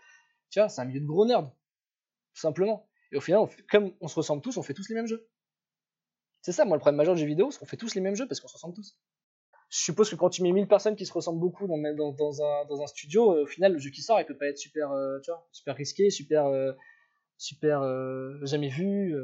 tu 0.50 0.60
vois, 0.60 0.68
c'est 0.68 0.80
un 0.80 0.84
milieu 0.84 1.00
de 1.00 1.06
gros 1.06 1.26
nerds, 1.26 1.42
tout 1.42 2.40
simplement. 2.40 2.88
Et 3.12 3.16
au 3.16 3.20
final, 3.20 3.46
comme 3.70 3.92
on 4.00 4.08
se 4.08 4.14
ressemble 4.14 4.42
tous, 4.42 4.56
on 4.56 4.62
fait 4.62 4.74
tous 4.74 4.88
les 4.88 4.94
mêmes 4.94 5.06
jeux. 5.06 5.28
C'est 6.46 6.52
ça, 6.52 6.64
moi, 6.64 6.76
le 6.76 6.80
problème 6.80 6.96
majeur 6.96 7.16
du 7.16 7.22
jeu 7.22 7.26
vidéo, 7.26 7.50
c'est 7.50 7.58
qu'on 7.58 7.66
fait 7.66 7.76
tous 7.76 7.96
les 7.96 8.00
mêmes 8.00 8.14
jeux 8.14 8.28
parce 8.28 8.38
qu'on 8.38 8.46
se 8.46 8.52
ressemble 8.52 8.74
tous. 8.74 8.96
Je 9.68 9.78
suppose 9.78 10.08
que 10.08 10.14
quand 10.14 10.30
tu 10.30 10.44
mets 10.44 10.52
1000 10.52 10.68
personnes 10.68 10.94
qui 10.94 11.04
se 11.04 11.12
ressemblent 11.12 11.40
beaucoup 11.40 11.66
dans, 11.66 11.74
un, 11.74 12.86
studio, 12.86 13.32
euh, 13.32 13.42
au 13.42 13.46
final, 13.46 13.72
le 13.72 13.78
jeu 13.80 13.90
qui 13.90 14.00
sort, 14.00 14.20
il 14.20 14.26
peut 14.26 14.36
pas 14.36 14.46
être 14.46 14.56
super, 14.56 14.92
euh, 14.92 15.18
super 15.50 15.74
risqué, 15.74 16.08
super, 16.08 16.46
super 17.36 17.82
jamais 18.46 18.68
vu 18.68 19.16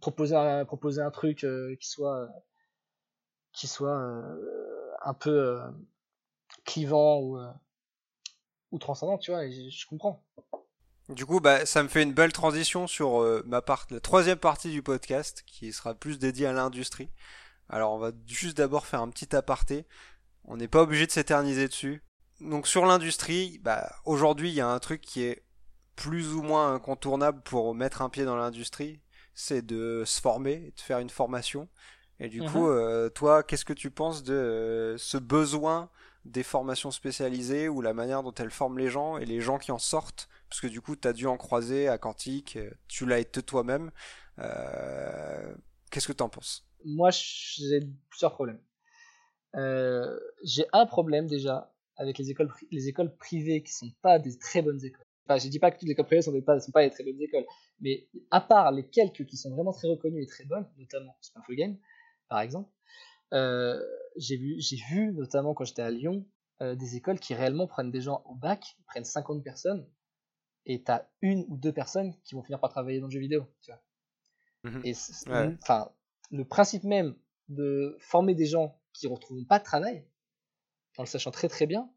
proposer 0.00 0.36
un, 0.36 1.10
truc 1.10 1.42
euh, 1.42 1.74
qui 1.80 1.88
soit 1.88 2.30
euh, 3.98 4.94
un 5.02 5.14
peu 5.14 5.30
euh, 5.30 5.70
clivant 6.64 7.20
ou 7.20 7.38
ou 8.70 8.78
transcendant 8.78 9.16
tu 9.16 9.30
vois 9.30 9.46
et 9.46 9.70
je 9.70 9.86
comprends 9.86 10.22
du 11.08 11.26
coup, 11.26 11.40
bah, 11.40 11.66
ça 11.66 11.82
me 11.82 11.88
fait 11.88 12.02
une 12.02 12.12
belle 12.12 12.32
transition 12.32 12.86
sur 12.86 13.24
ma 13.46 13.62
part, 13.62 13.86
la 13.90 14.00
troisième 14.00 14.38
partie 14.38 14.70
du 14.70 14.82
podcast, 14.82 15.42
qui 15.46 15.72
sera 15.72 15.94
plus 15.94 16.18
dédiée 16.18 16.46
à 16.46 16.52
l'industrie. 16.52 17.10
Alors, 17.68 17.92
on 17.92 17.98
va 17.98 18.12
juste 18.26 18.56
d'abord 18.56 18.86
faire 18.86 19.00
un 19.00 19.08
petit 19.08 19.34
aparté. 19.34 19.86
On 20.44 20.56
n'est 20.56 20.68
pas 20.68 20.82
obligé 20.82 21.06
de 21.06 21.12
s'éterniser 21.12 21.68
dessus. 21.68 22.02
Donc, 22.40 22.66
sur 22.66 22.86
l'industrie, 22.86 23.58
bah, 23.62 23.90
aujourd'hui, 24.04 24.50
il 24.50 24.54
y 24.54 24.60
a 24.60 24.68
un 24.68 24.78
truc 24.78 25.00
qui 25.00 25.22
est 25.22 25.44
plus 25.96 26.34
ou 26.34 26.42
moins 26.42 26.74
incontournable 26.74 27.42
pour 27.42 27.74
mettre 27.74 28.02
un 28.02 28.08
pied 28.08 28.24
dans 28.24 28.36
l'industrie 28.36 29.00
c'est 29.38 29.64
de 29.64 30.02
se 30.04 30.20
former, 30.20 30.72
de 30.76 30.80
faire 30.80 30.98
une 30.98 31.10
formation. 31.10 31.68
Et 32.18 32.28
du 32.28 32.42
coup, 32.42 32.66
mhm. 32.66 32.76
euh, 32.76 33.08
toi, 33.08 33.44
qu'est-ce 33.44 33.64
que 33.64 33.72
tu 33.72 33.88
penses 33.88 34.24
de 34.24 34.34
euh, 34.34 34.98
ce 34.98 35.16
besoin 35.16 35.88
des 36.28 36.42
formations 36.42 36.90
spécialisées 36.90 37.68
ou 37.68 37.80
la 37.80 37.94
manière 37.94 38.22
dont 38.22 38.34
elles 38.34 38.50
forment 38.50 38.78
les 38.78 38.88
gens 38.88 39.18
et 39.18 39.24
les 39.24 39.40
gens 39.40 39.58
qui 39.58 39.72
en 39.72 39.78
sortent 39.78 40.28
Parce 40.48 40.60
que 40.60 40.66
du 40.66 40.80
coup, 40.80 40.96
tu 40.96 41.08
as 41.08 41.12
dû 41.12 41.26
en 41.26 41.36
croiser 41.36 41.88
à 41.88 41.98
Quantique, 41.98 42.56
euh, 42.56 42.70
tu 42.86 43.06
l'as 43.06 43.18
été 43.18 43.42
toi-même. 43.42 43.90
qu'est-ce 45.90 46.06
que 46.06 46.12
tu 46.12 46.22
en 46.22 46.28
penses? 46.28 46.66
Moi, 46.84 47.10
j'ai 47.10 47.80
plusieurs 48.08 48.32
problèmes. 48.32 48.60
j'ai 49.54 50.66
un 50.72 50.86
problème 50.86 51.26
déjà 51.26 51.72
avec 51.96 52.18
les 52.18 52.30
écoles, 52.30 52.52
les 52.70 52.88
écoles 52.88 53.14
privées 53.16 53.62
qui 53.62 53.72
sont 53.72 53.90
pas 54.02 54.18
des 54.18 54.38
très 54.38 54.62
bonnes 54.62 54.82
écoles. 54.84 55.04
Enfin, 55.26 55.38
je 55.38 55.48
dis 55.48 55.58
pas 55.58 55.70
que 55.70 55.78
toutes 55.78 55.88
les 55.88 55.92
écoles 55.92 56.06
privées 56.06 56.22
sont, 56.22 56.40
pas, 56.40 56.58
sont 56.60 56.72
pas 56.72 56.88
des 56.88 56.94
très 56.94 57.04
bonnes 57.04 57.20
écoles, 57.20 57.44
mais 57.80 58.08
à 58.30 58.40
part 58.40 58.72
les 58.72 58.88
quelques 58.88 59.26
qui 59.26 59.36
sont 59.36 59.54
vraiment 59.54 59.72
très 59.72 59.88
reconnues 59.88 60.22
et 60.22 60.26
très 60.26 60.44
bonnes, 60.44 60.66
notamment 60.78 61.16
Spinful 61.20 61.56
Game, 61.56 61.76
par 62.28 62.40
exemple, 62.40 62.70
euh, 63.32 63.82
j'ai 64.16 64.36
vu, 64.36 64.56
j'ai 64.58 64.76
vu 64.76 65.12
notamment 65.12 65.54
quand 65.54 65.64
j'étais 65.64 65.82
à 65.82 65.90
Lyon 65.90 66.26
euh, 66.60 66.74
des 66.74 66.96
écoles 66.96 67.20
qui 67.20 67.34
réellement 67.34 67.66
prennent 67.66 67.90
des 67.90 68.00
gens 68.00 68.22
au 68.26 68.34
bac, 68.34 68.76
prennent 68.86 69.04
50 69.04 69.44
personnes, 69.44 69.86
et 70.66 70.82
t'as 70.82 71.06
une 71.22 71.44
ou 71.48 71.56
deux 71.56 71.72
personnes 71.72 72.14
qui 72.24 72.34
vont 72.34 72.42
finir 72.42 72.60
par 72.60 72.70
travailler 72.70 73.00
dans 73.00 73.06
le 73.06 73.12
jeu 73.12 73.20
vidéo. 73.20 73.46
Tu 73.62 73.70
vois. 73.70 74.70
Mhm. 74.70 74.82
Et 74.84 74.94
enfin, 75.62 75.90
le 76.30 76.44
principe 76.44 76.84
même 76.84 77.16
de 77.48 77.96
former 78.00 78.34
des 78.34 78.46
gens 78.46 78.78
qui 78.92 79.06
ne 79.06 79.12
retrouveront 79.12 79.44
pas 79.44 79.58
de 79.58 79.64
travail, 79.64 80.06
en 80.96 81.02
le 81.02 81.06
sachant 81.06 81.30
très 81.30 81.48
très 81.48 81.66
bien, 81.66 81.88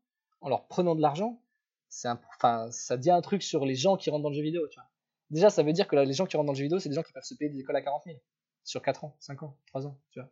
en 0.41 0.49
leur 0.49 0.67
prenant 0.67 0.95
de 0.95 1.01
l'argent, 1.01 1.41
c'est 1.89 2.07
enfin, 2.07 2.69
ça 2.71 2.97
dit 2.97 3.11
un 3.11 3.21
truc 3.21 3.43
sur 3.43 3.65
les 3.65 3.75
gens 3.75 3.97
qui 3.97 4.09
rentrent 4.09 4.23
dans 4.23 4.29
le 4.29 4.36
jeu 4.36 4.43
vidéo, 4.43 4.67
tu 4.69 4.79
vois. 4.79 4.89
Déjà, 5.32 5.49
ça 5.49 5.63
veut 5.63 5.73
dire 5.73 5.88
que 5.88 5.95
les 5.95 6.13
gens 6.13 6.25
qui 6.25 6.38
rentrent 6.38 6.47
dans 6.47 6.53
le 6.53 6.57
jeu 6.57 6.63
vidéo, 6.63 6.79
c'est 6.79 6.89
des 6.89 6.95
gens 6.95 7.03
qui 7.03 7.13
peuvent 7.13 7.23
se 7.23 7.34
payer 7.34 7.49
des 7.49 7.59
écoles 7.59 7.75
à 7.75 7.82
40 7.82 8.03
000 8.05 8.17
sur 8.63 8.82
4 8.82 9.05
ans, 9.05 9.15
5 9.19 9.43
ans, 9.43 9.57
3 9.67 9.88
ans, 9.88 9.99
tu 10.11 10.19
vois. 10.19 10.29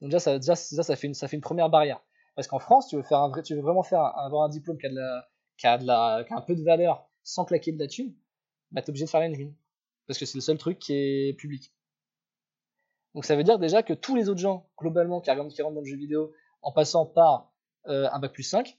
Donc 0.00 0.10
déjà, 0.10 0.20
ça, 0.20 0.38
déjà, 0.38 0.54
ça, 0.54 0.96
fait 0.96 1.06
une, 1.06 1.14
ça 1.14 1.28
fait 1.28 1.36
une 1.36 1.42
première 1.42 1.68
barrière. 1.68 2.00
Parce 2.34 2.48
qu'en 2.48 2.58
France, 2.58 2.88
tu 2.88 2.96
veux 2.96 3.02
faire 3.02 3.18
un 3.18 3.28
vrai, 3.28 3.42
tu 3.42 3.54
veux 3.54 3.60
vraiment 3.60 3.82
faire 3.82 4.02
avoir 4.18 4.44
un 4.44 4.48
diplôme 4.48 4.78
qui 4.78 4.86
a 4.86 4.90
de 4.90 4.94
la, 4.94 5.28
qui 5.56 5.66
a 5.66 5.78
de 5.78 5.86
la, 5.86 6.24
qui 6.26 6.32
a 6.32 6.36
un 6.36 6.40
peu 6.40 6.54
de 6.54 6.62
valeur 6.62 7.08
sans 7.22 7.44
claquer 7.44 7.72
de 7.72 7.78
la 7.78 7.86
thune, 7.86 8.14
bah 8.70 8.82
t'es 8.82 8.90
obligé 8.90 9.04
de 9.04 9.10
faire 9.10 9.20
l'engine. 9.20 9.54
Parce 10.06 10.18
que 10.18 10.26
c'est 10.26 10.36
le 10.36 10.42
seul 10.42 10.58
truc 10.58 10.78
qui 10.78 10.94
est 10.94 11.36
public. 11.36 11.72
Donc 13.14 13.24
ça 13.24 13.36
veut 13.36 13.44
dire 13.44 13.58
déjà 13.58 13.82
que 13.82 13.92
tous 13.92 14.14
les 14.14 14.28
autres 14.28 14.40
gens, 14.40 14.70
globalement, 14.78 15.20
qui, 15.20 15.30
qui 15.30 15.62
rentrent 15.62 15.74
dans 15.74 15.80
le 15.80 15.86
jeu 15.86 15.96
vidéo 15.96 16.32
en 16.62 16.72
passant 16.72 17.06
par 17.06 17.52
euh, 17.86 18.08
un 18.10 18.18
bac 18.18 18.32
plus 18.32 18.42
5, 18.42 18.78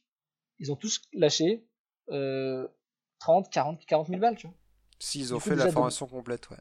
ils 0.60 0.72
ont 0.72 0.76
tous 0.76 1.02
lâché 1.14 1.66
30, 2.08 3.50
40, 3.50 3.86
40 3.86 4.08
000 4.08 4.20
balles, 4.20 4.36
tu 4.36 4.48
vois. 4.48 4.56
S'ils 5.00 5.34
ont 5.34 5.40
fait 5.40 5.56
la 5.56 5.72
formation 5.72 6.08
complète, 6.08 6.50
ouais. 6.50 6.58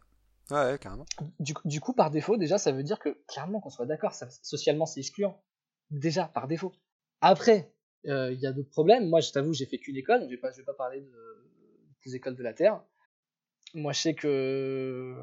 Ouais, 0.51 0.79
carrément. 0.81 1.07
Du, 1.39 1.55
du, 1.65 1.81
coup, 1.81 1.93
par 1.93 2.11
défaut, 2.11 2.37
déjà, 2.37 2.59
ça 2.59 2.73
veut 2.73 2.83
dire 2.83 2.99
que, 2.99 3.11
clairement, 3.29 3.61
qu'on 3.61 3.71
soit 3.71 3.87
d'accord, 3.87 4.15
socialement, 4.43 4.87
c'est 4.87 5.01
excluant. 5.01 5.43
Déjà, 5.91 6.25
par 6.27 6.49
défaut. 6.49 6.73
Après, 7.21 7.73
euh, 8.07 8.33
il 8.33 8.41
y 8.41 8.47
a 8.47 8.53
d'autres 8.53 8.71
problèmes. 8.71 9.09
Moi, 9.09 9.21
je 9.21 9.31
t'avoue, 9.31 9.53
j'ai 9.53 9.67
fait 9.67 9.79
qu'une 9.79 9.97
école, 9.97 10.25
je 10.25 10.31
vais 10.31 10.37
pas, 10.37 10.51
je 10.51 10.59
vais 10.59 10.65
pas 10.65 10.75
parler 10.75 11.01
de, 11.01 11.51
des 12.05 12.17
écoles 12.17 12.37
de 12.37 12.43
la 12.43 12.53
Terre. 12.53 12.83
Moi, 13.75 13.93
je 13.93 14.01
sais 14.01 14.15
que 14.15 15.17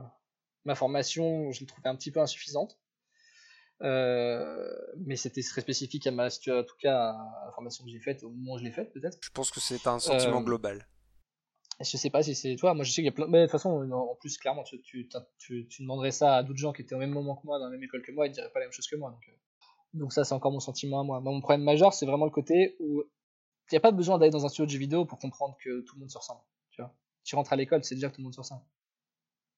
ma 0.63 0.75
formation, 0.75 1.51
je 1.51 1.61
l'ai 1.61 1.65
trouvée 1.65 1.89
un 1.89 1.95
petit 1.95 2.11
peu 2.11 2.19
insuffisante. 2.19 2.79
Euh, 3.81 4.75
mais 5.05 5.15
c'était 5.15 5.43
très 5.43 5.61
spécifique 5.61 6.07
à 6.07 6.11
ma 6.11 6.27
en 6.27 6.63
tout 6.63 6.75
cas 6.79 7.11
à 7.11 7.45
la 7.45 7.51
formation 7.51 7.85
que 7.85 7.91
j'ai 7.91 7.99
faite 7.99 8.23
au 8.23 8.31
moment 8.31 8.53
où 8.53 8.57
je 8.57 8.63
l'ai 8.63 8.71
faite 8.71 8.91
peut-être. 8.91 9.19
Je 9.21 9.29
pense 9.29 9.51
que 9.51 9.59
c'est 9.59 9.85
un 9.85 9.99
sentiment 9.99 10.41
euh, 10.41 10.43
global. 10.43 10.87
Je 11.79 11.95
sais 11.97 12.09
pas 12.09 12.23
si 12.23 12.33
c'est 12.33 12.55
toi, 12.55 12.73
moi 12.73 12.83
je 12.83 12.89
sais 12.89 12.95
qu'il 12.95 13.05
y 13.05 13.09
a 13.09 13.11
plein. 13.11 13.27
Mais 13.27 13.41
de 13.41 13.45
toute 13.45 13.51
façon, 13.51 13.91
en 13.91 14.15
plus, 14.15 14.37
clairement, 14.37 14.63
tu, 14.63 14.81
tu, 14.81 15.07
tu, 15.37 15.67
demanderais 15.79 16.11
ça 16.11 16.37
à 16.37 16.43
d'autres 16.43 16.57
gens 16.57 16.73
qui 16.73 16.81
étaient 16.81 16.95
au 16.95 16.99
même 16.99 17.11
moment 17.11 17.35
que 17.35 17.45
moi, 17.45 17.59
dans 17.59 17.65
la 17.65 17.71
même 17.71 17.83
école 17.83 18.01
que 18.01 18.11
moi, 18.11 18.25
ils 18.25 18.31
diraient 18.31 18.51
pas 18.51 18.59
la 18.59 18.65
même 18.65 18.73
chose 18.73 18.87
que 18.87 18.95
moi. 18.95 19.11
Donc, 19.11 19.21
euh. 19.27 19.31
donc 19.93 20.11
ça, 20.11 20.23
c'est 20.23 20.33
encore 20.33 20.51
mon 20.51 20.59
sentiment 20.59 21.01
à 21.01 21.03
moi. 21.03 21.19
mon 21.19 21.39
problème 21.39 21.63
majeur, 21.63 21.93
c'est 21.93 22.07
vraiment 22.07 22.25
le 22.25 22.31
côté 22.31 22.77
où 22.79 23.03
il 23.69 23.73
n'y 23.73 23.77
a 23.77 23.81
pas 23.81 23.91
besoin 23.91 24.17
d'aller 24.17 24.31
dans 24.31 24.45
un 24.45 24.49
studio 24.49 24.65
de 24.65 24.71
jeux 24.71 24.79
vidéo 24.79 25.05
pour 25.05 25.19
comprendre 25.19 25.55
que 25.63 25.81
tout 25.81 25.95
le 25.95 25.99
monde 25.99 26.09
se 26.09 26.17
ressemble. 26.17 26.41
Tu 26.71 26.81
vois, 26.81 26.95
tu 27.23 27.35
rentres 27.35 27.53
à 27.53 27.55
l'école, 27.55 27.83
c'est 27.83 27.95
déjà 27.95 28.09
que 28.09 28.15
tout 28.15 28.21
le 28.21 28.25
monde 28.25 28.33
se 28.33 28.39
ressemble. 28.39 28.63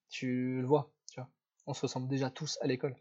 Tu 0.09 0.59
le 0.59 0.67
vois, 0.67 0.91
tu 1.11 1.21
vois. 1.21 1.29
On 1.67 1.73
se 1.73 1.81
ressemble 1.81 2.09
déjà 2.09 2.29
tous 2.29 2.57
à 2.61 2.67
l'école. 2.67 2.97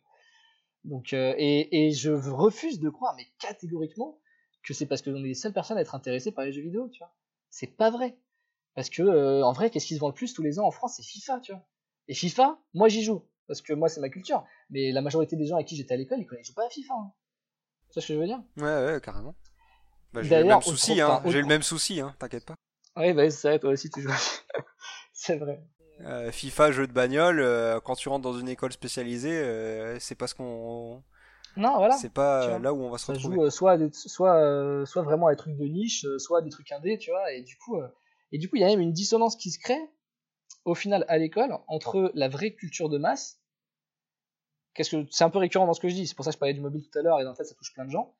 Donc, 0.84 1.12
euh, 1.12 1.34
et, 1.38 1.86
et, 1.86 1.90
je 1.90 2.10
refuse 2.10 2.78
de 2.78 2.88
croire, 2.88 3.14
mais 3.16 3.26
catégoriquement, 3.40 4.20
que 4.62 4.74
c'est 4.74 4.86
parce 4.86 5.02
que 5.02 5.10
on 5.10 5.24
est 5.24 5.28
les 5.28 5.34
seules 5.34 5.52
personnes 5.52 5.78
à 5.78 5.80
être 5.80 5.94
intéressées 5.94 6.30
par 6.30 6.44
les 6.44 6.52
jeux 6.52 6.62
vidéo, 6.62 6.88
tu 6.88 6.98
vois. 6.98 7.12
C'est 7.50 7.76
pas 7.76 7.90
vrai. 7.90 8.16
Parce 8.74 8.90
que, 8.90 9.02
euh, 9.02 9.42
en 9.42 9.52
vrai, 9.52 9.70
qu'est-ce 9.70 9.86
qui 9.86 9.94
se 9.94 10.00
vend 10.00 10.08
le 10.08 10.14
plus 10.14 10.32
tous 10.32 10.42
les 10.42 10.58
ans 10.58 10.66
en 10.66 10.70
France 10.70 10.94
C'est 10.96 11.02
FIFA, 11.02 11.40
tu 11.40 11.52
vois. 11.52 11.62
Et 12.08 12.14
FIFA, 12.14 12.58
moi 12.74 12.88
j'y 12.88 13.02
joue. 13.02 13.24
Parce 13.46 13.62
que 13.62 13.72
moi, 13.72 13.88
c'est 13.88 14.00
ma 14.00 14.10
culture. 14.10 14.44
Mais 14.70 14.92
la 14.92 15.00
majorité 15.00 15.34
des 15.34 15.46
gens 15.46 15.56
à 15.56 15.64
qui 15.64 15.74
j'étais 15.74 15.94
à 15.94 15.96
l'école, 15.96 16.20
ils 16.20 16.44
jouent 16.44 16.54
pas 16.54 16.66
à 16.66 16.70
FIFA. 16.70 16.94
Hein. 16.94 17.12
C'est 17.90 18.00
ce 18.00 18.08
que 18.08 18.14
je 18.14 18.18
veux 18.18 18.26
dire? 18.26 18.42
Ouais, 18.58 18.64
ouais, 18.64 19.00
carrément. 19.02 19.34
Bah, 20.12 20.22
j'ai 20.22 20.38
le 20.38 20.44
même 20.44 20.62
souci, 20.62 21.00
hein. 21.00 21.22
J'ai 21.26 21.40
le 21.40 21.46
même 21.46 21.62
souci, 21.62 22.00
hein. 22.00 22.14
T'inquiète 22.18 22.44
pas. 22.44 22.54
Oui, 22.96 23.12
bah, 23.14 23.28
c'est 23.30 23.48
vrai, 23.48 23.58
toi 23.58 23.70
aussi, 23.70 23.90
tu 23.90 24.02
joues. 24.02 24.10
c'est 25.12 25.36
vrai. 25.36 25.62
Euh, 26.02 26.30
FIFA, 26.30 26.72
jeu 26.72 26.86
de 26.86 26.92
bagnole, 26.92 27.40
euh, 27.40 27.80
quand 27.80 27.96
tu 27.96 28.08
rentres 28.08 28.22
dans 28.22 28.38
une 28.38 28.48
école 28.48 28.72
spécialisée, 28.72 29.36
euh, 29.38 29.98
c'est 29.98 30.14
pas 30.14 30.26
ce 30.26 30.34
qu'on. 30.34 31.02
Non, 31.56 31.76
voilà. 31.76 31.96
C'est 31.96 32.12
pas 32.12 32.58
là 32.58 32.72
où 32.72 32.82
on 32.82 32.90
va 32.90 32.98
se 32.98 33.06
ça 33.06 33.12
retrouver. 33.14 33.36
Joue, 33.36 33.50
soit, 33.50 33.78
soit, 33.92 34.86
soit 34.86 35.02
vraiment 35.02 35.26
à 35.26 35.32
des 35.32 35.36
trucs 35.36 35.56
de 35.56 35.64
niche, 35.64 36.06
soit 36.18 36.42
des 36.42 36.50
trucs 36.50 36.70
indés, 36.70 36.98
tu 36.98 37.10
vois. 37.10 37.32
Et 37.32 37.42
du 37.42 37.56
coup, 37.56 37.80
et 38.32 38.38
du 38.38 38.48
coup, 38.48 38.56
il 38.56 38.60
y 38.60 38.64
a 38.64 38.68
même 38.68 38.80
une 38.80 38.92
dissonance 38.92 39.36
qui 39.36 39.50
se 39.50 39.58
crée, 39.58 39.80
au 40.64 40.74
final, 40.74 41.04
à 41.08 41.18
l'école, 41.18 41.56
entre 41.66 42.10
la 42.14 42.28
vraie 42.28 42.54
culture 42.54 42.88
de 42.88 42.98
masse, 42.98 43.40
qu'est-ce 44.78 44.96
que 44.96 45.06
c'est 45.10 45.24
un 45.24 45.30
peu 45.30 45.38
récurrent 45.38 45.66
dans 45.66 45.74
ce 45.74 45.80
que 45.80 45.88
je 45.88 45.94
dis, 45.94 46.06
c'est 46.06 46.14
pour 46.14 46.24
ça 46.24 46.30
que 46.30 46.34
je 46.34 46.38
parlais 46.38 46.54
du 46.54 46.60
mobile 46.60 46.88
tout 46.88 46.98
à 46.98 47.02
l'heure 47.02 47.20
et 47.20 47.26
en 47.26 47.34
fait 47.34 47.44
ça 47.44 47.54
touche 47.54 47.72
plein 47.72 47.84
de 47.84 47.90
gens. 47.90 48.14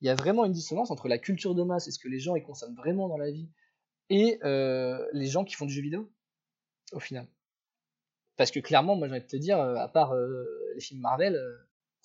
Il 0.00 0.06
y 0.06 0.10
a 0.10 0.14
vraiment 0.14 0.44
une 0.44 0.52
dissonance 0.52 0.92
entre 0.92 1.08
la 1.08 1.18
culture 1.18 1.56
de 1.56 1.64
masse 1.64 1.88
et 1.88 1.90
ce 1.90 1.98
que 1.98 2.08
les 2.08 2.20
gens 2.20 2.36
ils 2.36 2.42
consomment 2.44 2.76
vraiment 2.76 3.08
dans 3.08 3.16
la 3.16 3.32
vie 3.32 3.48
et 4.10 4.38
euh, 4.44 5.04
les 5.12 5.26
gens 5.26 5.44
qui 5.44 5.54
font 5.54 5.66
du 5.66 5.72
jeu 5.72 5.82
vidéo 5.82 6.08
au 6.92 7.00
final. 7.00 7.26
Parce 8.36 8.52
que 8.52 8.60
clairement, 8.60 8.94
moi 8.94 9.08
j'ai 9.08 9.14
envie 9.14 9.24
de 9.24 9.28
te 9.28 9.36
dire, 9.36 9.58
euh, 9.58 9.74
à 9.74 9.88
part 9.88 10.12
euh, 10.14 10.44
les 10.74 10.80
films 10.80 11.00
Marvel, 11.00 11.36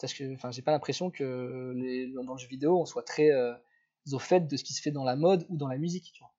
parce 0.02 0.14
que 0.16 0.34
enfin 0.34 0.50
j'ai 0.50 0.64
pas 0.64 0.72
l'impression 0.72 1.12
que 1.12 1.74
dans 2.24 2.34
le 2.34 2.40
jeu 2.40 2.48
vidéo 2.48 2.80
on 2.82 2.86
soit 2.86 3.04
très 3.04 3.30
au 4.12 4.20
fait 4.20 4.48
de 4.48 4.58
ce 4.58 4.64
qui 4.64 4.74
se 4.74 4.82
fait 4.82 4.92
dans 4.92 5.04
la 5.04 5.16
mode 5.16 5.46
ou 5.50 5.58
dans 5.58 5.68
la 5.68 5.78
musique. 5.78 6.12
Tu 6.14 6.24
vois. 6.24 6.34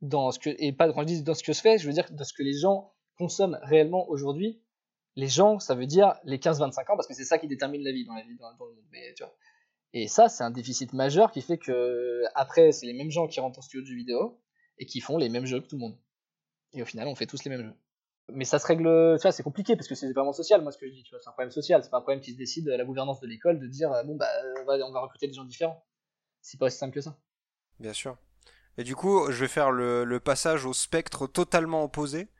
Dans 0.00 0.30
ce 0.30 0.38
que, 0.38 0.50
et 0.58 0.72
pas 0.72 0.90
quand 0.92 1.02
je 1.02 1.06
dis 1.06 1.22
dans 1.22 1.34
ce 1.34 1.42
que 1.42 1.52
se 1.52 1.60
fait, 1.60 1.78
je 1.78 1.86
veux 1.86 1.92
dire 1.92 2.06
dans 2.10 2.24
ce 2.24 2.32
que 2.32 2.42
les 2.42 2.54
gens 2.54 2.92
consomment 3.16 3.58
réellement 3.62 4.08
aujourd'hui. 4.08 4.62
Les 5.16 5.28
gens, 5.28 5.58
ça 5.58 5.74
veut 5.74 5.86
dire 5.86 6.14
les 6.24 6.38
15-25 6.38 6.92
ans, 6.92 6.96
parce 6.96 7.06
que 7.06 7.14
c'est 7.14 7.24
ça 7.24 7.38
qui 7.38 7.48
détermine 7.48 7.82
la 7.82 7.92
vie 7.92 8.06
dans, 8.06 8.14
la 8.14 8.22
vie, 8.22 8.36
dans, 8.36 8.50
le 8.50 8.56
monde. 8.56 8.78
Et 9.92 10.08
ça, 10.08 10.28
c'est 10.28 10.44
un 10.44 10.50
déficit 10.50 10.92
majeur 10.92 11.32
qui 11.32 11.42
fait 11.42 11.58
que 11.58 12.22
après, 12.34 12.72
c'est 12.72 12.86
les 12.86 12.92
mêmes 12.94 13.10
gens 13.10 13.26
qui 13.26 13.40
rentrent 13.40 13.58
en 13.58 13.62
studio 13.62 13.84
de 13.84 13.94
vidéo 13.94 14.40
et 14.78 14.86
qui 14.86 15.00
font 15.00 15.18
les 15.18 15.28
mêmes 15.28 15.46
jeux 15.46 15.60
que 15.60 15.66
tout 15.66 15.76
le 15.76 15.80
monde. 15.80 15.98
Et 16.72 16.80
au 16.80 16.86
final, 16.86 17.08
on 17.08 17.14
fait 17.14 17.26
tous 17.26 17.44
les 17.44 17.50
mêmes 17.50 17.64
jeux. 17.64 17.74
Mais 18.32 18.44
ça 18.44 18.60
se 18.60 18.66
règle, 18.66 19.16
tu 19.18 19.22
vois, 19.22 19.32
c'est 19.32 19.42
compliqué 19.42 19.74
parce 19.74 19.88
que 19.88 19.96
c'est 19.96 20.10
vraiment 20.12 20.32
social, 20.32 20.62
moi, 20.62 20.70
ce 20.70 20.78
que 20.78 20.86
je 20.86 20.92
dis, 20.92 21.02
tu 21.02 21.10
vois, 21.10 21.20
c'est 21.20 21.28
un 21.28 21.32
problème 21.32 21.50
social, 21.50 21.82
c'est 21.82 21.90
pas 21.90 21.98
un 21.98 22.02
problème 22.02 22.22
qui 22.22 22.32
se 22.32 22.38
décide 22.38 22.68
à 22.68 22.76
la 22.76 22.84
gouvernance 22.84 23.20
de 23.20 23.26
l'école 23.26 23.58
de 23.58 23.66
dire, 23.66 23.90
bon, 24.06 24.14
bah, 24.14 24.28
on 24.60 24.64
va, 24.64 24.74
on 24.86 24.92
va 24.92 25.00
recruter 25.00 25.26
des 25.26 25.32
gens 25.32 25.44
différents. 25.44 25.84
C'est 26.40 26.58
pas 26.58 26.66
aussi 26.66 26.78
simple 26.78 26.94
que 26.94 27.00
ça. 27.00 27.18
Bien 27.80 27.92
sûr. 27.92 28.16
Et 28.80 28.82
du 28.82 28.96
coup, 28.96 29.30
je 29.30 29.40
vais 29.40 29.48
faire 29.48 29.70
le, 29.72 30.18
passage 30.20 30.64
au 30.64 30.72
spectre 30.72 31.26
totalement 31.26 31.84
opposé. 31.84 32.30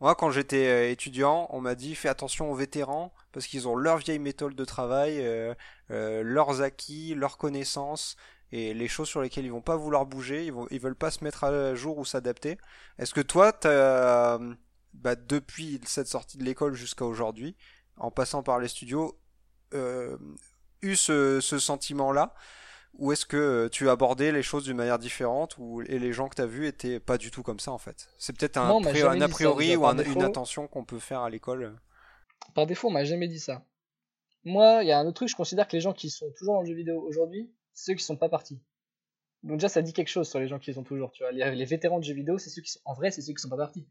Moi, 0.00 0.16
quand 0.16 0.32
j'étais 0.32 0.66
euh, 0.66 0.90
étudiant, 0.90 1.46
on 1.50 1.60
m'a 1.60 1.76
dit 1.76 1.94
fais 1.94 2.08
attention 2.08 2.50
aux 2.50 2.56
vétérans 2.56 3.14
parce 3.30 3.46
qu'ils 3.46 3.68
ont 3.68 3.76
leur 3.76 3.98
vieille 3.98 4.18
méthode 4.18 4.56
de 4.56 4.64
travail, 4.64 5.20
euh, 5.20 5.54
euh, 5.92 6.24
leurs 6.24 6.60
acquis, 6.60 7.14
leurs 7.14 7.38
connaissances 7.38 8.16
et 8.50 8.74
les 8.74 8.88
choses 8.88 9.06
sur 9.06 9.22
lesquelles 9.22 9.44
ils 9.44 9.52
vont 9.52 9.60
pas 9.60 9.76
vouloir 9.76 10.06
bouger, 10.06 10.44
ils, 10.44 10.52
vont, 10.52 10.66
ils 10.72 10.80
veulent 10.80 10.96
pas 10.96 11.12
se 11.12 11.22
mettre 11.22 11.44
à 11.44 11.76
jour 11.76 11.98
ou 11.98 12.04
s'adapter. 12.04 12.58
Est-ce 12.98 13.14
que 13.14 13.20
toi, 13.20 13.52
bah, 14.92 15.14
depuis 15.14 15.80
cette 15.84 16.08
sortie 16.08 16.36
de 16.36 16.42
l'école 16.42 16.74
jusqu'à 16.74 17.04
aujourd'hui, 17.04 17.54
en 17.96 18.10
passant 18.10 18.42
par 18.42 18.58
les 18.58 18.66
studios, 18.66 19.20
eu 19.72 20.96
ce 20.96 21.40
sentiment-là? 21.40 22.34
Ou 22.98 23.12
est-ce 23.12 23.26
que 23.26 23.36
euh, 23.36 23.68
tu 23.68 23.88
abordais 23.88 24.32
les 24.32 24.42
choses 24.42 24.64
d'une 24.64 24.76
manière 24.76 24.98
différente 24.98 25.56
ou, 25.58 25.82
et 25.82 25.98
les 25.98 26.12
gens 26.12 26.28
que 26.28 26.36
tu 26.36 26.42
as 26.42 26.46
vus 26.46 26.66
étaient 26.66 27.00
pas 27.00 27.18
du 27.18 27.30
tout 27.30 27.42
comme 27.42 27.60
ça 27.60 27.72
en 27.72 27.78
fait? 27.78 28.08
C'est 28.18 28.36
peut-être 28.36 28.56
un, 28.56 28.82
a 28.84 29.28
priori 29.28 29.76
ou 29.76 29.84
une 29.84 30.22
intention 30.22 30.66
qu'on 30.66 30.84
peut 30.84 30.98
faire 30.98 31.20
à 31.20 31.30
l'école 31.30 31.76
Par 32.54 32.66
défaut, 32.66 32.88
on 32.88 32.92
m'a 32.92 33.04
jamais 33.04 33.28
dit 33.28 33.40
ça. 33.40 33.64
Moi, 34.44 34.82
il 34.82 34.88
y 34.88 34.92
a 34.92 34.98
un 34.98 35.06
autre 35.06 35.16
truc, 35.16 35.28
je 35.28 35.36
considère 35.36 35.66
que 35.66 35.74
les 35.74 35.80
gens 35.80 35.92
qui 35.92 36.08
sont 36.08 36.30
toujours 36.38 36.54
dans 36.54 36.60
le 36.60 36.68
jeu 36.68 36.74
vidéo 36.74 37.02
aujourd'hui, 37.02 37.50
c'est 37.74 37.90
ceux 37.90 37.94
qui 37.94 38.04
sont 38.04 38.16
pas 38.16 38.28
partis. 38.28 38.60
Donc 39.42 39.58
déjà, 39.58 39.68
ça 39.68 39.82
dit 39.82 39.92
quelque 39.92 40.08
chose 40.08 40.28
sur 40.28 40.38
les 40.38 40.48
gens 40.48 40.58
qui 40.58 40.72
sont 40.72 40.82
toujours, 40.82 41.12
tu 41.12 41.22
vois. 41.22 41.32
Les, 41.32 41.64
vétérans 41.64 41.98
de 41.98 42.04
jeux 42.04 42.14
vidéo, 42.14 42.38
c'est 42.38 42.50
ceux 42.50 42.62
qui 42.62 42.70
sont, 42.70 42.80
en 42.84 42.94
vrai, 42.94 43.10
c'est 43.10 43.22
ceux 43.22 43.32
qui 43.32 43.42
sont 43.42 43.48
pas 43.48 43.56
partis. 43.56 43.86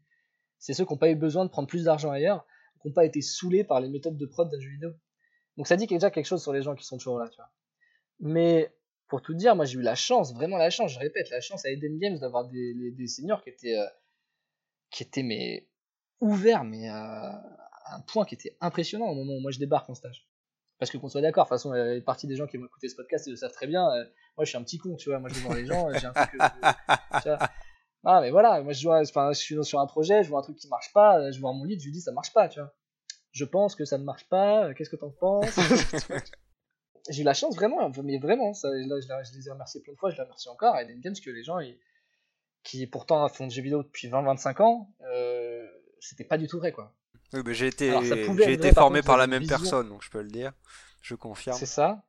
C'est 0.58 0.74
ceux 0.74 0.84
qui 0.84 0.92
n'ont 0.92 0.98
pas 0.98 1.10
eu 1.10 1.14
besoin 1.14 1.44
de 1.44 1.50
prendre 1.50 1.68
plus 1.68 1.84
d'argent 1.84 2.10
ailleurs, 2.10 2.46
qui 2.80 2.88
n'ont 2.88 2.94
pas 2.94 3.04
été 3.04 3.20
saoulés 3.22 3.64
par 3.64 3.80
les 3.80 3.88
méthodes 3.88 4.16
de 4.16 4.26
prod 4.26 4.50
d'un 4.50 4.60
jeu 4.60 4.70
vidéo. 4.70 4.92
Donc 5.56 5.66
ça 5.66 5.76
dit 5.76 5.86
déjà 5.86 6.10
quelque 6.10 6.26
chose 6.26 6.42
sur 6.42 6.52
les 6.52 6.62
gens 6.62 6.74
qui 6.74 6.84
sont 6.84 6.98
toujours 6.98 7.18
là, 7.18 7.28
tu 7.28 7.36
vois. 7.36 7.50
Mais 8.20 8.74
pour 9.08 9.22
tout 9.22 9.34
dire, 9.34 9.54
moi 9.54 9.64
j'ai 9.64 9.78
eu 9.78 9.82
la 9.82 9.94
chance, 9.94 10.34
vraiment 10.34 10.56
la 10.56 10.70
chance, 10.70 10.92
je 10.92 10.98
répète, 10.98 11.30
la 11.30 11.40
chance 11.40 11.64
à 11.64 11.70
Eden 11.70 11.98
Games 11.98 12.18
d'avoir 12.18 12.46
des, 12.48 12.92
des, 12.92 13.06
seniors 13.06 13.42
qui 13.42 13.50
étaient, 13.50 13.78
euh, 13.78 13.86
qui 14.90 15.02
étaient 15.02 15.22
mais, 15.22 15.68
ouverts, 16.20 16.64
mais 16.64 16.88
à 16.88 17.40
un 17.92 18.00
point 18.00 18.24
qui 18.24 18.34
était 18.34 18.56
impressionnant 18.60 19.06
au 19.06 19.14
moment 19.14 19.34
où 19.34 19.40
moi 19.40 19.50
je 19.50 19.58
débarque 19.58 19.88
en 19.88 19.94
stage. 19.94 20.28
Parce 20.78 20.90
que 20.90 20.98
qu'on 20.98 21.08
soit 21.08 21.22
d'accord, 21.22 21.44
de 21.44 21.48
toute 21.48 21.56
façon, 21.56 21.72
les 21.72 22.02
partie 22.02 22.26
des 22.26 22.36
gens 22.36 22.46
qui 22.46 22.58
vont 22.58 22.66
écouter 22.66 22.88
ce 22.88 22.96
podcast, 22.96 23.26
ils 23.26 23.30
le 23.30 23.36
savent 23.36 23.52
très 23.52 23.66
bien. 23.66 23.88
Euh, 23.88 24.04
moi 24.36 24.44
je 24.44 24.50
suis 24.50 24.58
un 24.58 24.62
petit 24.62 24.78
con, 24.78 24.96
tu 24.96 25.08
vois, 25.08 25.18
moi 25.18 25.30
je 25.30 25.38
voir 25.40 25.54
les 25.56 25.64
gens, 25.64 25.88
j'ai 25.92 26.06
un 26.06 26.12
truc. 26.12 26.40
Ah, 28.08 28.20
mais 28.20 28.30
voilà, 28.30 28.62
moi 28.62 28.72
je, 28.72 28.86
vois, 28.86 29.00
enfin, 29.00 29.32
je 29.32 29.38
suis 29.40 29.64
sur 29.64 29.80
un 29.80 29.86
projet, 29.88 30.22
je 30.22 30.28
vois 30.28 30.38
un 30.38 30.42
truc 30.42 30.56
qui 30.56 30.68
marche 30.68 30.92
pas, 30.92 31.28
je 31.32 31.40
vois 31.40 31.52
mon 31.52 31.64
lead, 31.64 31.80
je 31.80 31.86
lui 31.86 31.92
dis 31.92 32.00
ça 32.00 32.12
marche 32.12 32.32
pas, 32.32 32.48
tu 32.48 32.60
vois. 32.60 32.72
Je 33.32 33.44
pense 33.44 33.74
que 33.74 33.84
ça 33.84 33.98
ne 33.98 34.04
marche 34.04 34.28
pas, 34.28 34.72
qu'est-ce 34.74 34.90
que 34.90 34.96
t'en 34.96 35.10
penses? 35.10 35.58
j'ai 37.08 37.22
eu 37.22 37.24
la 37.24 37.34
chance 37.34 37.54
vraiment, 37.54 37.90
mais 38.02 38.18
vraiment, 38.18 38.54
ça, 38.54 38.68
là, 38.68 38.96
je, 39.00 39.36
les 39.36 39.48
ai 39.48 39.50
remerciés 39.50 39.80
plein 39.80 39.92
de 39.92 39.98
fois, 39.98 40.10
je 40.10 40.16
les 40.16 40.22
remercie 40.22 40.48
encore 40.48 40.74
à 40.74 40.82
Eden 40.82 41.00
Games 41.00 41.14
que 41.22 41.30
les 41.30 41.42
gens 41.42 41.58
qui 42.62 42.86
pourtant 42.86 43.28
font 43.28 43.46
des 43.46 43.54
jeux 43.54 43.62
vidéo 43.62 43.82
depuis 43.82 44.08
20-25 44.08 44.62
ans, 44.62 44.90
euh, 45.02 45.66
c'était 46.00 46.24
pas 46.24 46.38
du 46.38 46.48
tout 46.48 46.58
vrai 46.58 46.72
quoi. 46.72 46.92
Oui, 47.32 47.40
mais 47.44 47.54
j'ai 47.54 47.66
été, 47.66 47.92
j'ai 48.38 48.52
été 48.52 48.72
formé 48.72 49.02
par, 49.02 49.16
la 49.16 49.26
même 49.26 49.46
personne, 49.46 49.88
donc 49.88 50.02
je 50.02 50.10
peux 50.10 50.22
le 50.22 50.30
dire, 50.30 50.52
je 51.02 51.14
confirme. 51.14 51.56
C'est 51.56 51.66
ça. 51.66 52.04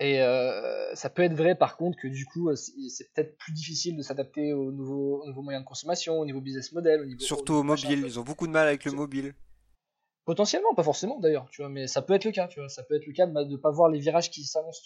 Et 0.00 0.22
euh, 0.22 0.94
ça 0.94 1.10
peut 1.10 1.22
être 1.22 1.34
vrai 1.34 1.56
par 1.56 1.76
contre 1.76 1.98
que 1.98 2.06
du 2.06 2.24
coup 2.24 2.54
c'est 2.54 3.12
peut-être 3.12 3.36
plus 3.36 3.52
difficile 3.52 3.96
de 3.96 4.02
s'adapter 4.02 4.52
aux 4.52 4.70
nouveaux, 4.70 5.26
nouveaux, 5.26 5.42
moyens 5.42 5.64
de 5.64 5.68
consommation, 5.68 6.20
au 6.20 6.24
niveau 6.24 6.40
business 6.40 6.70
model, 6.70 7.00
au 7.00 7.04
niveau 7.04 7.20
surtout 7.20 7.54
au, 7.54 7.62
mobile. 7.64 8.04
Ils 8.06 8.20
ont 8.20 8.22
beaucoup 8.22 8.46
de 8.46 8.52
mal 8.52 8.68
avec 8.68 8.84
le 8.84 8.92
mobile. 8.92 9.34
Potentiellement, 10.28 10.74
pas 10.74 10.82
forcément 10.82 11.18
d'ailleurs, 11.20 11.48
tu 11.48 11.62
vois, 11.62 11.70
mais 11.70 11.86
ça 11.86 12.02
peut 12.02 12.12
être 12.12 12.26
le 12.26 12.32
cas, 12.32 12.48
tu 12.48 12.60
vois, 12.60 12.68
ça 12.68 12.82
peut 12.82 12.94
être 12.94 13.06
le 13.06 13.14
cas 13.14 13.26
de 13.26 13.32
ne 13.32 13.56
pas 13.56 13.70
voir 13.70 13.88
les 13.88 13.98
virages 13.98 14.30
qui 14.30 14.44
s'annoncent 14.44 14.82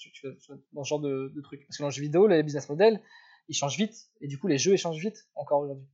dans 0.73 0.85
ce 0.85 0.89
genre 0.89 1.01
de, 1.01 1.33
de 1.35 1.41
trucs. 1.41 1.67
Parce 1.67 1.79
que 1.79 1.83
dans 1.83 1.89
le 1.89 1.93
jeu 1.93 2.01
vidéo, 2.01 2.29
les 2.29 2.45
business 2.45 2.69
models, 2.69 3.03
ils 3.49 3.57
changent 3.57 3.77
vite, 3.77 4.09
et 4.21 4.29
du 4.29 4.39
coup, 4.39 4.47
les 4.47 4.57
jeux, 4.57 4.75
ils 4.75 4.79
changent 4.79 5.01
vite, 5.01 5.27
encore 5.35 5.63
aujourd'hui. 5.63 5.89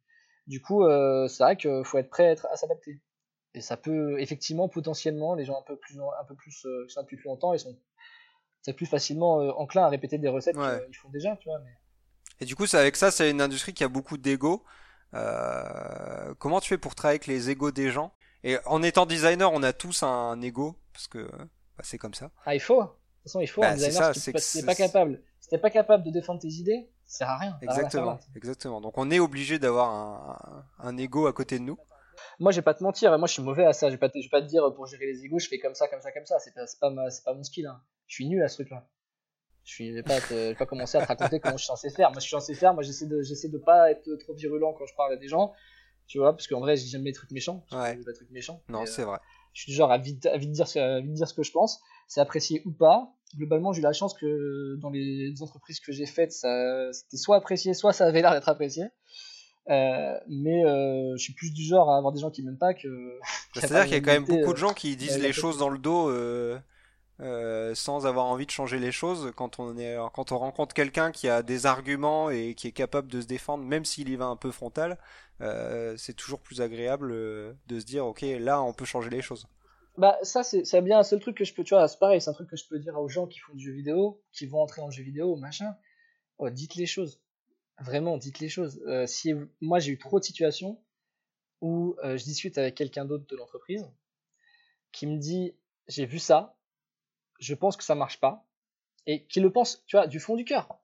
Du 0.48 0.60
coup, 0.60 0.84
euh, 0.84 1.28
c'est 1.28 1.42
vrai 1.42 1.56
qu'il 1.56 1.80
faut 1.86 1.96
être 1.96 2.10
prêt 2.10 2.36
à, 2.52 2.56
s'adapter. 2.56 3.00
Et 3.54 3.62
ça 3.62 3.78
peut, 3.78 4.20
effectivement, 4.20 4.68
potentiellement, 4.68 5.34
les 5.34 5.46
gens 5.46 5.58
un 5.58 5.64
peu 5.66 5.78
plus, 5.78 5.98
un 5.98 6.24
peu 6.26 6.34
plus, 6.34 6.66
euh, 6.66 6.86
depuis 7.00 7.16
plus 7.16 7.28
longtemps, 7.28 7.54
ils 7.54 7.58
sont 7.58 7.74
plus 8.76 8.84
facilement 8.84 9.40
euh, 9.40 9.52
enclins 9.52 9.84
à 9.84 9.88
répéter 9.88 10.18
des 10.18 10.28
recettes 10.28 10.56
qu'ils 10.56 10.96
font 10.98 11.08
déjà, 11.08 11.38
tu 11.38 11.48
vois. 11.48 11.58
Mais... 11.60 11.72
Et 12.42 12.44
du 12.44 12.54
coup, 12.54 12.66
avec 12.74 12.96
ça, 12.96 13.10
c'est 13.10 13.30
une 13.30 13.40
industrie 13.40 13.72
qui 13.72 13.82
a 13.82 13.88
beaucoup 13.88 14.18
d'ego. 14.18 14.62
comment 16.38 16.60
tu 16.60 16.68
fais 16.68 16.76
pour 16.76 16.94
travailler 16.94 17.16
avec 17.16 17.26
les 17.28 17.48
égos 17.48 17.70
des 17.70 17.90
gens? 17.90 18.12
Et 18.44 18.56
en 18.66 18.82
étant 18.82 19.06
designer, 19.06 19.52
on 19.52 19.62
a 19.62 19.72
tous 19.72 20.02
un 20.02 20.40
ego, 20.40 20.76
parce 20.92 21.08
que 21.08 21.28
bah, 21.78 21.82
c'est 21.82 21.98
comme 21.98 22.14
ça. 22.14 22.30
Ah, 22.44 22.54
il 22.54 22.60
faut. 22.60 22.82
De 22.82 22.86
toute 22.86 22.96
façon, 23.24 23.40
il 23.40 23.46
faut 23.46 23.60
bah, 23.60 23.70
un 23.70 23.74
designer. 23.74 24.14
si 24.14 24.32
t'es 24.32 24.66
pas 24.66 24.74
capable, 24.74 25.22
si 25.40 25.48
t'es 25.48 25.58
pas 25.58 25.70
capable 25.70 26.04
de 26.04 26.10
défendre 26.10 26.40
tes 26.40 26.48
idées, 26.48 26.88
ça 27.04 27.18
sert 27.18 27.30
à 27.30 27.38
rien. 27.38 27.58
Exactement. 27.62 28.18
exactement. 28.36 28.80
Donc 28.80 28.96
on 28.96 29.10
est 29.10 29.18
obligé 29.18 29.58
d'avoir 29.58 29.90
un, 29.90 30.64
un, 30.78 30.96
ego 30.96 31.26
à 31.26 31.32
côté 31.32 31.58
de 31.58 31.64
nous. 31.64 31.78
Moi, 32.38 32.52
je 32.52 32.56
vais 32.56 32.62
pas 32.62 32.74
te 32.74 32.82
mentir, 32.82 33.16
moi 33.18 33.26
je 33.26 33.32
suis 33.32 33.42
mauvais 33.42 33.64
à 33.64 33.72
ça. 33.72 33.88
Je 33.88 33.94
vais 33.94 33.98
pas 33.98 34.08
te, 34.08 34.18
je 34.18 34.26
vais 34.26 34.30
pas 34.30 34.42
te 34.42 34.46
dire 34.46 34.62
pour 34.74 34.86
gérer 34.86 35.06
les 35.06 35.24
égos, 35.24 35.38
je 35.38 35.48
fais 35.48 35.58
comme 35.58 35.74
ça, 35.74 35.88
comme 35.88 36.00
ça, 36.00 36.12
comme 36.12 36.26
ça. 36.26 36.38
C'est 36.38 36.54
pas, 36.54 36.66
pas, 36.80 37.08
pas 37.24 37.34
mon 37.34 37.42
skill. 37.42 37.66
Hein. 37.66 37.80
Je 38.06 38.14
suis 38.14 38.28
nul 38.28 38.42
à 38.42 38.48
ce 38.48 38.56
truc-là. 38.56 38.86
Je 39.64 39.82
vais 39.82 40.02
pas, 40.02 40.18
pas 40.56 40.66
commencer 40.66 40.96
à 40.96 41.02
te 41.02 41.08
raconter 41.08 41.40
comment 41.40 41.56
je 41.56 41.64
suis 41.64 41.66
censé 41.66 41.90
faire. 41.90 42.10
Moi, 42.10 42.20
je 42.20 42.26
suis 42.26 42.30
censé 42.30 42.54
faire. 42.54 42.72
Moi, 42.72 42.82
j'essaie 42.82 43.06
de, 43.06 43.20
j'essaie 43.22 43.48
de 43.48 43.58
pas 43.58 43.90
être 43.90 44.14
trop 44.16 44.34
virulent 44.34 44.72
quand 44.72 44.86
je 44.86 44.94
parle 44.94 45.12
à 45.12 45.16
des 45.16 45.28
gens 45.28 45.52
tu 46.08 46.18
vois, 46.18 46.32
parce 46.32 46.48
qu'en 46.48 46.60
vrai, 46.60 46.76
j'aime 46.76 47.04
les 47.04 47.12
trucs 47.12 47.30
méchants. 47.30 47.64
Ouais. 47.70 47.96
Pas 47.96 48.12
trucs 48.12 48.30
méchants. 48.30 48.62
Non, 48.68 48.86
c'est 48.86 49.04
vrai. 49.04 49.16
Euh, 49.16 49.50
je 49.52 49.62
suis 49.62 49.72
du 49.72 49.76
genre 49.76 49.92
à 49.92 49.98
vite, 49.98 50.26
à 50.26 50.38
vite, 50.38 50.50
dire, 50.50 50.66
à 50.76 51.00
vite 51.00 51.12
dire 51.12 51.28
ce 51.28 51.34
que 51.34 51.42
je 51.42 51.52
pense. 51.52 51.80
C'est 52.06 52.20
apprécié 52.20 52.62
ou 52.64 52.72
pas. 52.72 53.12
Globalement, 53.36 53.72
j'ai 53.72 53.80
eu 53.80 53.82
la 53.82 53.92
chance 53.92 54.14
que 54.14 54.76
dans 54.76 54.88
les 54.88 55.34
entreprises 55.42 55.80
que 55.80 55.92
j'ai 55.92 56.06
faites, 56.06 56.32
ça, 56.32 56.92
c'était 56.92 57.18
soit 57.18 57.36
apprécié, 57.36 57.74
soit 57.74 57.92
ça 57.92 58.06
avait 58.06 58.22
l'air 58.22 58.32
d'être 58.32 58.48
apprécié. 58.48 58.84
Euh, 59.70 60.14
mais 60.28 60.64
euh, 60.64 61.12
je 61.16 61.22
suis 61.22 61.34
plus 61.34 61.52
du 61.52 61.62
genre 61.62 61.90
à 61.90 61.98
avoir 61.98 62.12
des 62.12 62.20
gens 62.20 62.30
qui 62.30 62.42
m'aiment 62.42 62.56
pas 62.56 62.72
que. 62.72 62.88
C'est-à-dire 63.54 63.84
qu'il 63.84 63.92
y 63.92 63.96
a 63.96 64.00
quand 64.00 64.12
même 64.12 64.24
beaucoup 64.24 64.54
de 64.54 64.58
gens 64.58 64.72
qui 64.72 64.96
disent 64.96 65.18
les 65.18 65.32
choses 65.32 65.58
dans 65.58 65.68
le 65.68 65.78
dos. 65.78 66.08
Euh, 66.08 66.58
sans 67.20 68.06
avoir 68.06 68.26
envie 68.26 68.46
de 68.46 68.50
changer 68.50 68.78
les 68.78 68.92
choses 68.92 69.32
quand 69.34 69.58
on 69.58 69.76
est 69.76 69.96
quand 70.14 70.30
on 70.30 70.38
rencontre 70.38 70.74
quelqu'un 70.74 71.10
qui 71.10 71.28
a 71.28 71.42
des 71.42 71.66
arguments 71.66 72.30
et 72.30 72.54
qui 72.54 72.68
est 72.68 72.72
capable 72.72 73.08
de 73.08 73.20
se 73.20 73.26
défendre 73.26 73.64
même 73.64 73.84
s'il 73.84 74.08
y 74.08 74.16
va 74.16 74.26
un 74.26 74.36
peu 74.36 74.52
frontal 74.52 74.98
euh, 75.40 75.96
c'est 75.96 76.14
toujours 76.14 76.40
plus 76.40 76.60
agréable 76.60 77.12
euh, 77.12 77.52
de 77.68 77.78
se 77.78 77.84
dire 77.84 78.04
ok 78.06 78.22
là 78.22 78.60
on 78.62 78.72
peut 78.72 78.84
changer 78.84 79.10
les 79.10 79.22
choses. 79.22 79.46
Bah 79.96 80.18
ça 80.22 80.42
c'est 80.42 80.82
bien 80.82 80.98
un 80.98 81.02
seul 81.02 81.20
truc 81.20 81.36
que 81.36 81.44
je 81.44 81.54
peux 81.54 81.64
tu 81.64 81.74
vois 81.74 81.86
c'est 81.88 81.98
pareil 81.98 82.20
c'est 82.20 82.30
un 82.30 82.34
truc 82.34 82.48
que 82.50 82.56
je 82.56 82.66
peux 82.66 82.78
dire 82.78 82.98
aux 82.98 83.08
gens 83.08 83.26
qui 83.26 83.38
font 83.38 83.54
du 83.54 83.64
jeu 83.64 83.72
vidéo 83.72 84.20
qui 84.32 84.46
vont 84.46 84.60
entrer 84.60 84.80
dans 84.80 84.88
le 84.88 84.92
jeu 84.92 85.02
vidéo 85.02 85.36
machin. 85.36 85.76
Oh, 86.38 86.50
dites 86.50 86.76
les 86.76 86.86
choses. 86.86 87.20
Vraiment 87.80 88.16
dites 88.16 88.38
les 88.40 88.48
choses. 88.48 88.80
Si 89.06 89.34
moi 89.60 89.78
j'ai 89.78 89.92
eu 89.92 89.98
trop 89.98 90.18
de 90.18 90.24
situations 90.24 90.80
où 91.60 91.96
je 92.02 92.22
discute 92.24 92.58
avec 92.58 92.74
quelqu'un 92.74 93.04
d'autre 93.04 93.26
de 93.26 93.36
l'entreprise 93.36 93.88
qui 94.92 95.06
me 95.06 95.18
dit 95.18 95.54
j'ai 95.88 96.06
vu 96.06 96.18
ça 96.18 96.57
je 97.38 97.54
pense 97.54 97.76
que 97.76 97.84
ça 97.84 97.94
marche 97.94 98.20
pas, 98.20 98.46
et 99.06 99.26
qui 99.26 99.40
le 99.40 99.50
pense, 99.50 99.84
tu 99.86 99.96
vois, 99.96 100.06
du 100.06 100.20
fond 100.20 100.36
du 100.36 100.44
cœur. 100.44 100.80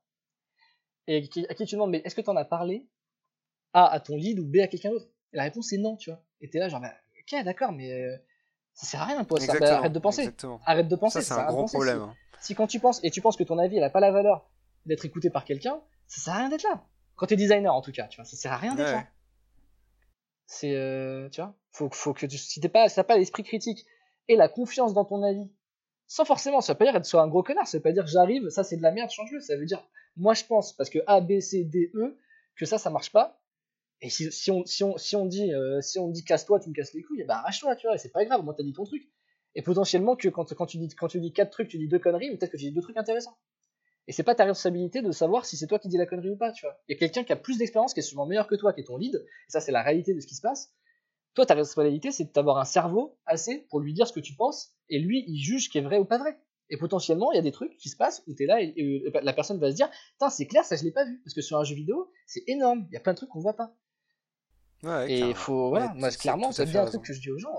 Et 1.07 1.29
à 1.49 1.55
qui 1.55 1.65
tu 1.67 1.75
demandes, 1.75 1.91
mais 1.91 2.03
est-ce 2.05 2.15
que 2.15 2.21
tu 2.23 2.31
en 2.31 2.37
as 2.37 2.45
parlé 2.45 2.87
A 3.75 3.87
à 3.87 4.01
ton 4.01 4.17
lead 4.17 4.39
ou 4.39 4.47
B 4.47 4.57
à 4.63 4.67
quelqu'un 4.67 4.91
d'autre? 4.91 5.07
Et 5.33 5.37
la 5.37 5.43
réponse 5.43 5.73
est 5.73 5.79
non, 5.79 5.97
tu 5.97 6.11
vois. 6.11 6.23
Et 6.41 6.49
t'es 6.49 6.59
là, 6.59 6.69
genre, 6.69 6.81
bah, 6.81 6.95
ok, 7.21 7.45
d'accord, 7.45 7.73
mais 7.73 7.93
euh, 7.93 8.17
ça 8.73 8.87
sert 8.87 9.03
à 9.03 9.05
rien, 9.07 9.25
pour 9.25 9.39
ça. 9.39 9.59
Bah, 9.59 9.79
arrête 9.79 9.93
de 9.93 9.99
penser. 9.99 10.31
Arrête 10.65 10.89
de 10.89 10.97
penser. 10.97 11.21
Ça, 11.21 11.35
c'est 11.35 11.41
un 11.41 11.47
gros 11.47 11.67
problème. 11.67 12.01
Hein. 12.01 12.15
Si, 12.41 12.55
quand 12.55 12.67
tu 12.67 12.81
penses, 12.81 13.01
et 13.03 13.11
tu 13.11 13.21
penses 13.21 13.37
que 13.37 13.45
ton 13.45 13.59
avis, 13.59 13.79
n'a 13.79 13.91
pas 13.91 14.01
la 14.01 14.11
valeur 14.11 14.49
d'être 14.87 15.05
écouté 15.05 15.31
par 15.31 15.45
quelqu'un, 15.45 15.81
ça 16.07 16.21
sert 16.21 16.35
à 16.35 16.39
rien 16.39 16.49
d'être 16.49 16.63
là. 16.63 16.85
Quand 17.17 17.27
t'es 17.27 17.37
designer, 17.37 17.75
en 17.75 17.83
tout 17.83 17.93
cas, 17.93 18.07
tu 18.07 18.17
vois, 18.17 18.25
ça 18.25 18.37
sert 18.37 18.53
à 18.53 18.57
rien 18.57 18.75
d'être 18.75 18.91
là. 18.91 19.07
C'est, 20.47 20.75
euh, 20.75 21.29
tu 21.31 21.41
vois, 21.41 21.55
faut, 21.73 21.89
faut 21.91 22.13
que 22.13 22.27
tu, 22.27 22.37
si 22.37 22.61
t'es 22.61 22.69
pas, 22.69 22.89
si 22.89 22.97
t'as 22.97 23.05
pas 23.05 23.17
l'esprit 23.17 23.45
critique 23.45 23.87
et 24.29 24.37
la 24.37 24.49
confiance 24.49 24.93
dans 24.93 25.05
ton 25.05 25.23
avis, 25.23 25.51
sans 26.15 26.25
forcément, 26.25 26.61
ça 26.61 26.75
veut 26.75 26.79
pas 26.79 26.85
dire 26.85 26.95
être 26.95 27.07
soit 27.07 27.23
un 27.23 27.27
gros 27.27 27.43
connard, 27.43 27.67
ça 27.67 27.77
veut 27.77 27.83
pas 27.83 27.91
dire 27.91 28.07
j'arrive, 28.07 28.49
ça 28.49 28.63
c'est 28.63 28.77
de 28.77 28.83
la 28.83 28.93
merde, 28.93 29.11
change-le. 29.11 29.41
Ça 29.41 29.57
veut 29.57 29.67
dire, 29.67 29.85
moi 30.17 30.33
je 30.33 30.45
pense, 30.45 30.73
parce 30.73 30.89
que 30.89 31.01
A, 31.09 31.21
B, 31.21 31.41
C, 31.41 31.65
D, 31.65 31.91
E, 31.97 32.17
que 32.55 32.67
ça, 32.67 32.79
ça 32.79 32.89
marche 32.89 33.11
pas. 33.11 33.43
Et 34.01 34.11
si, 34.11 34.51
on, 34.53 34.63
dit, 35.27 35.53
euh, 35.53 35.81
si 35.81 35.99
on 35.99 36.09
dit 36.09 36.23
casse-toi, 36.23 36.61
tu 36.61 36.69
me 36.69 36.75
casses 36.75 36.95
les 36.95 37.03
couilles, 37.03 37.25
bah 37.25 37.39
arrache-toi, 37.39 37.75
tu 37.75 37.89
vois, 37.89 37.99
c'est 37.99 38.13
pas 38.13 38.25
grave, 38.25 38.45
moi 38.45 38.55
t'as 38.57 38.63
dit 38.63 38.73
ton 38.73 38.85
truc. 38.85 39.11
Et 39.57 39.63
potentiellement 39.63 40.15
que 40.15 40.29
quand, 40.29 40.45
tu 40.45 40.79
dis, 40.79 40.89
quand 40.95 41.09
quatre 41.35 41.51
trucs, 41.51 41.67
tu 41.67 41.79
dis 41.79 41.89
deux 41.89 41.99
conneries, 41.99 42.31
peut-être 42.37 42.53
que 42.53 42.59
tu 42.59 42.67
dis 42.67 42.73
deux 42.73 42.83
trucs 42.83 42.97
intéressants. 42.97 43.37
Et 44.07 44.13
c'est 44.13 44.23
pas 44.23 44.37
ta 44.37 44.45
responsabilité 44.45 45.03
de 45.03 45.11
savoir 45.11 45.47
si 45.47 45.57
c'est 45.57 45.67
toi 45.67 45.81
qui 45.81 45.89
dis 45.89 45.97
la 45.97 46.07
connerie 46.07 46.31
ou 46.31 46.37
pas, 46.37 46.53
tu 46.53 46.65
vois. 46.65 46.79
Il 46.87 46.93
y 46.93 46.97
a 46.97 46.99
quelqu'un 47.01 47.25
qui 47.25 47.33
a 47.33 47.37
plus 47.37 47.59
d'expérience, 47.59 47.93
qui 47.93 47.99
est 47.99 48.05
souvent 48.05 48.27
meilleur 48.27 48.47
que 48.47 48.55
toi, 48.55 48.73
qui 48.73 48.83
est 48.83 48.85
ton 48.85 48.99
lead, 48.99 49.17
et 49.17 49.51
ça 49.51 49.61
c'est 49.61 49.73
la 49.73 49.83
réalité 49.83 50.15
de 50.15 50.21
ce 50.21 50.29
qui 50.29 50.37
se 50.37 50.43
passe. 50.43 50.73
Toi, 51.35 51.47
ta 51.47 51.55
responsabilité, 51.55 52.13
c'est 52.13 52.35
d'avoir 52.35 52.59
un 52.59 52.65
cerveau 52.65 53.19
assez 53.27 53.67
pour 53.71 53.81
lui 53.81 53.93
dire 53.93 54.07
ce 54.07 54.13
que 54.13 54.21
tu 54.21 54.35
penses, 54.35 54.73
et 54.89 54.99
lui, 54.99 55.25
il 55.27 55.39
juge 55.39 55.65
ce 55.65 55.69
qui 55.69 55.79
est 55.79 55.83
vrai 55.83 55.99
ou 55.99 56.05
pas 56.05 56.19
vrai. 56.19 56.39
Et 56.71 56.77
potentiellement, 56.77 57.31
il 57.33 57.37
y 57.37 57.39
a 57.39 57.43
des 57.43 57.53
trucs 57.53 57.77
qui 57.77 57.89
se 57.89 57.97
passent 57.97 58.23
où 58.27 58.35
tu 58.35 58.45
es 58.45 58.47
là 58.47 58.61
et, 58.63 59.05
la 59.23 59.33
personne 59.35 59.59
va 59.59 59.71
se 59.71 59.77
dire 59.77 59.91
Putain, 60.13 60.31
c'est 60.31 60.47
clair, 60.47 60.65
ça 60.65 60.77
je 60.77 60.85
l'ai 60.85 60.93
pas 60.93 61.05
vu. 61.05 61.21
Parce 61.23 61.35
que 61.35 61.43
sur 61.43 61.59
un 61.59 61.65
jeu 61.65 61.75
vidéo, 61.75 62.11
c'est 62.27 62.43
énorme, 62.47 62.87
il 62.91 62.95
y 62.95 62.97
a 62.97 63.01
plein 63.01 63.13
de 63.13 63.19
trucs 63.19 63.29
qu'on 63.29 63.41
voit 63.41 63.57
pas. 63.57 63.75
Ouais, 64.83 65.13
et 65.13 65.19
il 65.21 65.35
faut, 65.35 65.69
voilà, 65.69 65.93
moi, 65.95 66.11
clairement, 66.11 66.53
c'est 66.53 66.67
bien 66.67 66.83
un 66.83 66.87
truc 66.87 67.03
que 67.03 67.13
je 67.13 67.21
dis 67.21 67.31
aux 67.31 67.39
gens 67.39 67.55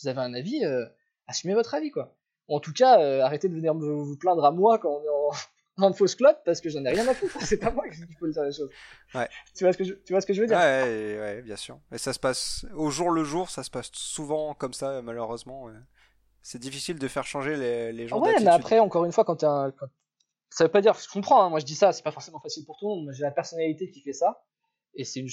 vous 0.00 0.08
avez 0.08 0.20
un 0.20 0.34
avis, 0.34 0.64
euh, 0.64 0.84
assumez 1.26 1.54
votre 1.54 1.74
avis, 1.74 1.90
quoi. 1.90 2.16
En 2.48 2.60
tout 2.60 2.72
cas, 2.72 3.00
euh, 3.00 3.22
arrêtez 3.22 3.48
de 3.48 3.54
venir 3.54 3.74
me, 3.74 3.86
vous 3.86 4.16
plaindre 4.16 4.44
à 4.44 4.50
moi 4.50 4.78
quand 4.78 4.90
on 4.90 5.04
est 5.04 5.08
en, 5.08 5.30
en 5.78 5.92
fausse 5.92 6.14
clope 6.14 6.38
parce 6.44 6.60
que 6.60 6.68
j'en 6.68 6.84
ai 6.84 6.90
rien 6.90 7.06
à 7.08 7.14
foutre. 7.14 7.36
C'est 7.46 7.58
pas 7.58 7.70
moi 7.70 7.88
qui 7.88 8.00
peux 8.16 8.30
dire 8.30 8.42
les 8.42 8.52
choses. 8.52 8.70
Ouais. 9.14 9.28
Tu 9.54 9.64
vois 9.64 9.72
ce 9.72 9.78
que 9.78 9.84
je, 9.84 9.94
tu 9.94 10.12
vois 10.12 10.20
ce 10.20 10.26
que 10.26 10.32
je 10.32 10.40
veux 10.40 10.46
dire? 10.46 10.56
Ouais, 10.58 11.18
ouais, 11.18 11.42
bien 11.42 11.56
sûr. 11.56 11.80
Et 11.90 11.98
ça 11.98 12.12
se 12.12 12.18
passe 12.18 12.66
au 12.74 12.90
jour 12.90 13.10
le 13.10 13.24
jour, 13.24 13.50
ça 13.50 13.62
se 13.62 13.70
passe 13.70 13.90
souvent 13.92 14.54
comme 14.54 14.74
ça, 14.74 15.00
malheureusement. 15.02 15.68
C'est 16.42 16.58
difficile 16.58 16.98
de 16.98 17.08
faire 17.08 17.24
changer 17.24 17.56
les, 17.56 17.92
les 17.92 18.08
gens. 18.08 18.20
Ouais, 18.20 18.38
mais 18.40 18.48
après, 18.48 18.78
encore 18.80 19.04
une 19.04 19.12
fois, 19.12 19.24
quand 19.24 19.44
un... 19.44 19.72
ça 20.50 20.64
veut 20.64 20.70
pas 20.70 20.80
dire, 20.80 20.94
je 20.94 21.08
comprends. 21.08 21.44
Hein, 21.44 21.50
moi, 21.50 21.60
je 21.60 21.64
dis 21.64 21.76
ça, 21.76 21.92
c'est 21.92 22.02
pas 22.02 22.10
forcément 22.10 22.40
facile 22.40 22.64
pour 22.66 22.78
tout 22.78 22.88
le 22.88 22.96
monde. 22.96 23.12
J'ai 23.14 23.22
la 23.22 23.30
personnalité 23.30 23.90
qui 23.90 24.02
fait 24.02 24.12
ça, 24.12 24.44
et 24.94 25.04
c'est 25.04 25.20
une... 25.20 25.28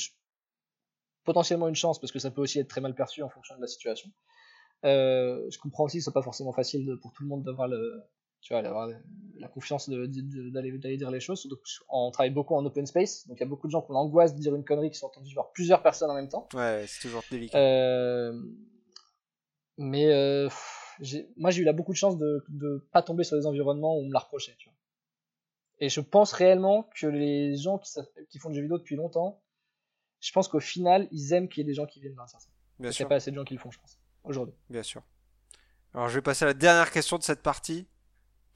potentiellement 1.26 1.68
une 1.68 1.76
chance 1.76 2.00
parce 2.00 2.12
que 2.12 2.20
ça 2.20 2.32
peut 2.32 2.42
aussi 2.42 2.60
être 2.60 2.70
très 2.70 2.82
mal 2.82 2.96
perçu 2.96 3.24
en 3.24 3.30
fonction 3.30 3.56
de 3.56 3.62
la 3.62 3.68
situation. 3.68 4.10
Euh, 4.86 5.46
je 5.52 5.58
comprends 5.58 5.84
aussi 5.84 5.98
que 5.98 6.04
c'est 6.06 6.14
pas 6.14 6.22
forcément 6.22 6.54
facile 6.54 6.98
pour 7.02 7.12
tout 7.12 7.24
le 7.24 7.30
monde 7.30 7.44
d'avoir 7.44 7.68
le, 7.68 8.02
tu 8.42 8.54
vois, 8.54 8.66
avoir 8.66 8.90
la 9.38 9.48
confiance 9.48 9.90
d'aller 9.90 10.98
dire 10.98 11.12
les 11.12 11.20
choses. 11.20 11.48
Donc, 11.48 11.60
on 11.90 12.12
travaille 12.12 12.32
beaucoup 12.32 12.56
en 12.56 12.66
open 12.66 12.86
space, 12.86 13.28
donc 13.28 13.38
il 13.38 13.42
y 13.42 13.44
a 13.44 13.48
beaucoup 13.48 13.68
de 13.68 13.72
gens 13.72 13.82
qui 13.82 13.92
ont 13.92 13.94
l'angoisse 13.94 14.36
de 14.36 14.40
dire 14.40 14.56
une 14.56 14.64
connerie 14.64 14.90
qui 14.92 14.98
sont 14.98 15.08
entendus 15.08 15.36
par 15.36 15.52
plusieurs 15.52 15.82
personnes 15.82 16.10
en 16.10 16.16
même 16.16 16.30
temps. 16.30 16.48
Ouais, 16.54 16.86
c'est 16.88 17.02
toujours 17.02 17.24
délicat. 17.30 17.58
Euh, 17.58 18.34
mais 19.78 20.08
euh, 20.08 20.50
moi, 21.38 21.52
j'ai 21.52 21.62
eu 21.62 21.64
là 21.64 21.74
beaucoup 21.74 21.94
de 21.94 21.98
chance 21.98 22.18
de 22.18 22.46
ne 22.50 22.78
pas 22.92 23.02
tomber 23.02 23.24
sur 23.24 23.38
des 23.38 23.46
environnements 23.46 23.96
où 23.96 24.02
on 24.02 24.08
me 24.08 24.14
l'a 24.14 24.20
reproché. 24.20 24.56
Tu 24.58 24.70
vois. 24.70 24.76
Et 25.80 25.90
je 25.90 26.02
pense 26.02 26.34
réellement 26.34 26.90
que 26.96 27.08
les 27.08 27.56
gens 27.56 27.78
qui, 27.78 27.92
qui 28.30 28.38
font 28.40 28.50
des 28.50 28.56
jeux 28.56 28.64
vidéo 28.64 28.78
depuis 28.78 28.98
longtemps, 28.98 29.42
je 30.20 30.32
pense 30.34 30.50
qu'au 30.50 30.60
final, 30.60 31.08
ils 31.12 31.34
aiment 31.34 31.48
qu'il 31.48 31.62
y 31.62 31.62
ait 31.62 31.70
des 31.70 31.74
gens 31.74 31.86
qui 31.86 32.02
viennent 32.02 32.16
dans 32.16 32.28
ça. 32.28 32.40
Il 32.80 32.90
n'y 32.90 33.02
a 33.02 33.06
pas 33.06 33.16
assez 33.16 33.32
de 33.32 33.36
gens 33.36 33.46
qui 33.46 33.54
le 33.54 33.60
font, 33.60 33.72
je 33.72 33.80
pense, 33.80 34.00
aujourd'hui. 34.24 34.56
Bien 34.70 34.84
sûr. 34.84 35.02
Alors, 35.94 36.10
je 36.10 36.16
vais 36.16 36.22
passer 36.22 36.44
à 36.44 36.48
la 36.48 36.54
dernière 36.54 36.92
question 36.92 37.18
de 37.18 37.24
cette 37.24 37.42
partie 37.42 37.88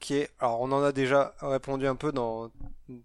qui 0.00 0.14
est, 0.14 0.30
alors 0.38 0.60
on 0.60 0.70
en 0.72 0.82
a 0.82 0.92
déjà 0.92 1.34
répondu 1.40 1.86
un 1.86 1.96
peu 1.96 2.12
dans, 2.12 2.50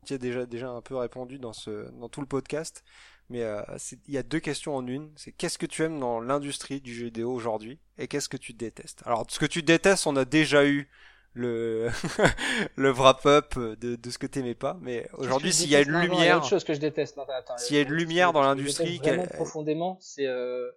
tu 0.05 0.13
as 0.13 0.17
déjà 0.17 0.45
déjà 0.45 0.69
un 0.69 0.81
peu 0.81 0.95
répondu 0.95 1.39
dans 1.39 1.53
ce, 1.53 1.89
dans 1.91 2.09
tout 2.09 2.21
le 2.21 2.27
podcast, 2.27 2.83
mais 3.29 3.43
euh, 3.43 3.61
il 4.07 4.13
y 4.13 4.17
a 4.17 4.23
deux 4.23 4.39
questions 4.39 4.75
en 4.75 4.85
une. 4.85 5.11
C'est 5.15 5.31
qu'est-ce 5.31 5.57
que 5.57 5.65
tu 5.65 5.83
aimes 5.83 5.99
dans 5.99 6.19
l'industrie 6.19 6.81
du 6.81 6.93
jeu 6.93 7.05
vidéo 7.05 7.31
aujourd'hui 7.31 7.79
et 7.97 8.07
qu'est-ce 8.07 8.29
que 8.29 8.37
tu 8.37 8.53
détestes? 8.53 9.01
Alors 9.05 9.25
ce 9.29 9.39
que 9.39 9.45
tu 9.45 9.61
détestes, 9.63 10.07
on 10.07 10.15
a 10.15 10.25
déjà 10.25 10.65
eu 10.65 10.89
le 11.33 11.89
le 12.75 12.91
wrap-up 12.91 13.57
de, 13.57 13.95
de 13.95 14.09
ce 14.09 14.17
que 14.17 14.27
t'aimais 14.27 14.55
pas, 14.55 14.77
mais 14.81 15.07
aujourd'hui 15.13 15.53
s'il 15.53 15.69
y 15.69 15.75
a 15.75 15.81
une 15.81 15.99
lumière, 15.99 16.43
chose 16.43 16.63
que 16.63 16.73
je 16.73 16.79
déteste. 16.79 17.17
S'il 17.57 17.75
y 17.75 17.79
a 17.79 17.83
une 17.83 17.93
lumière 17.93 18.33
dans 18.33 18.41
l'industrie, 18.41 18.97
vraiment 18.97 19.27
profondément, 19.27 19.97
c'est 20.01 20.25
euh, 20.25 20.71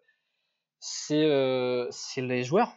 c'est 0.78 1.24
euh, 1.24 1.86
c'est 1.90 2.20
les 2.20 2.44
joueurs 2.44 2.76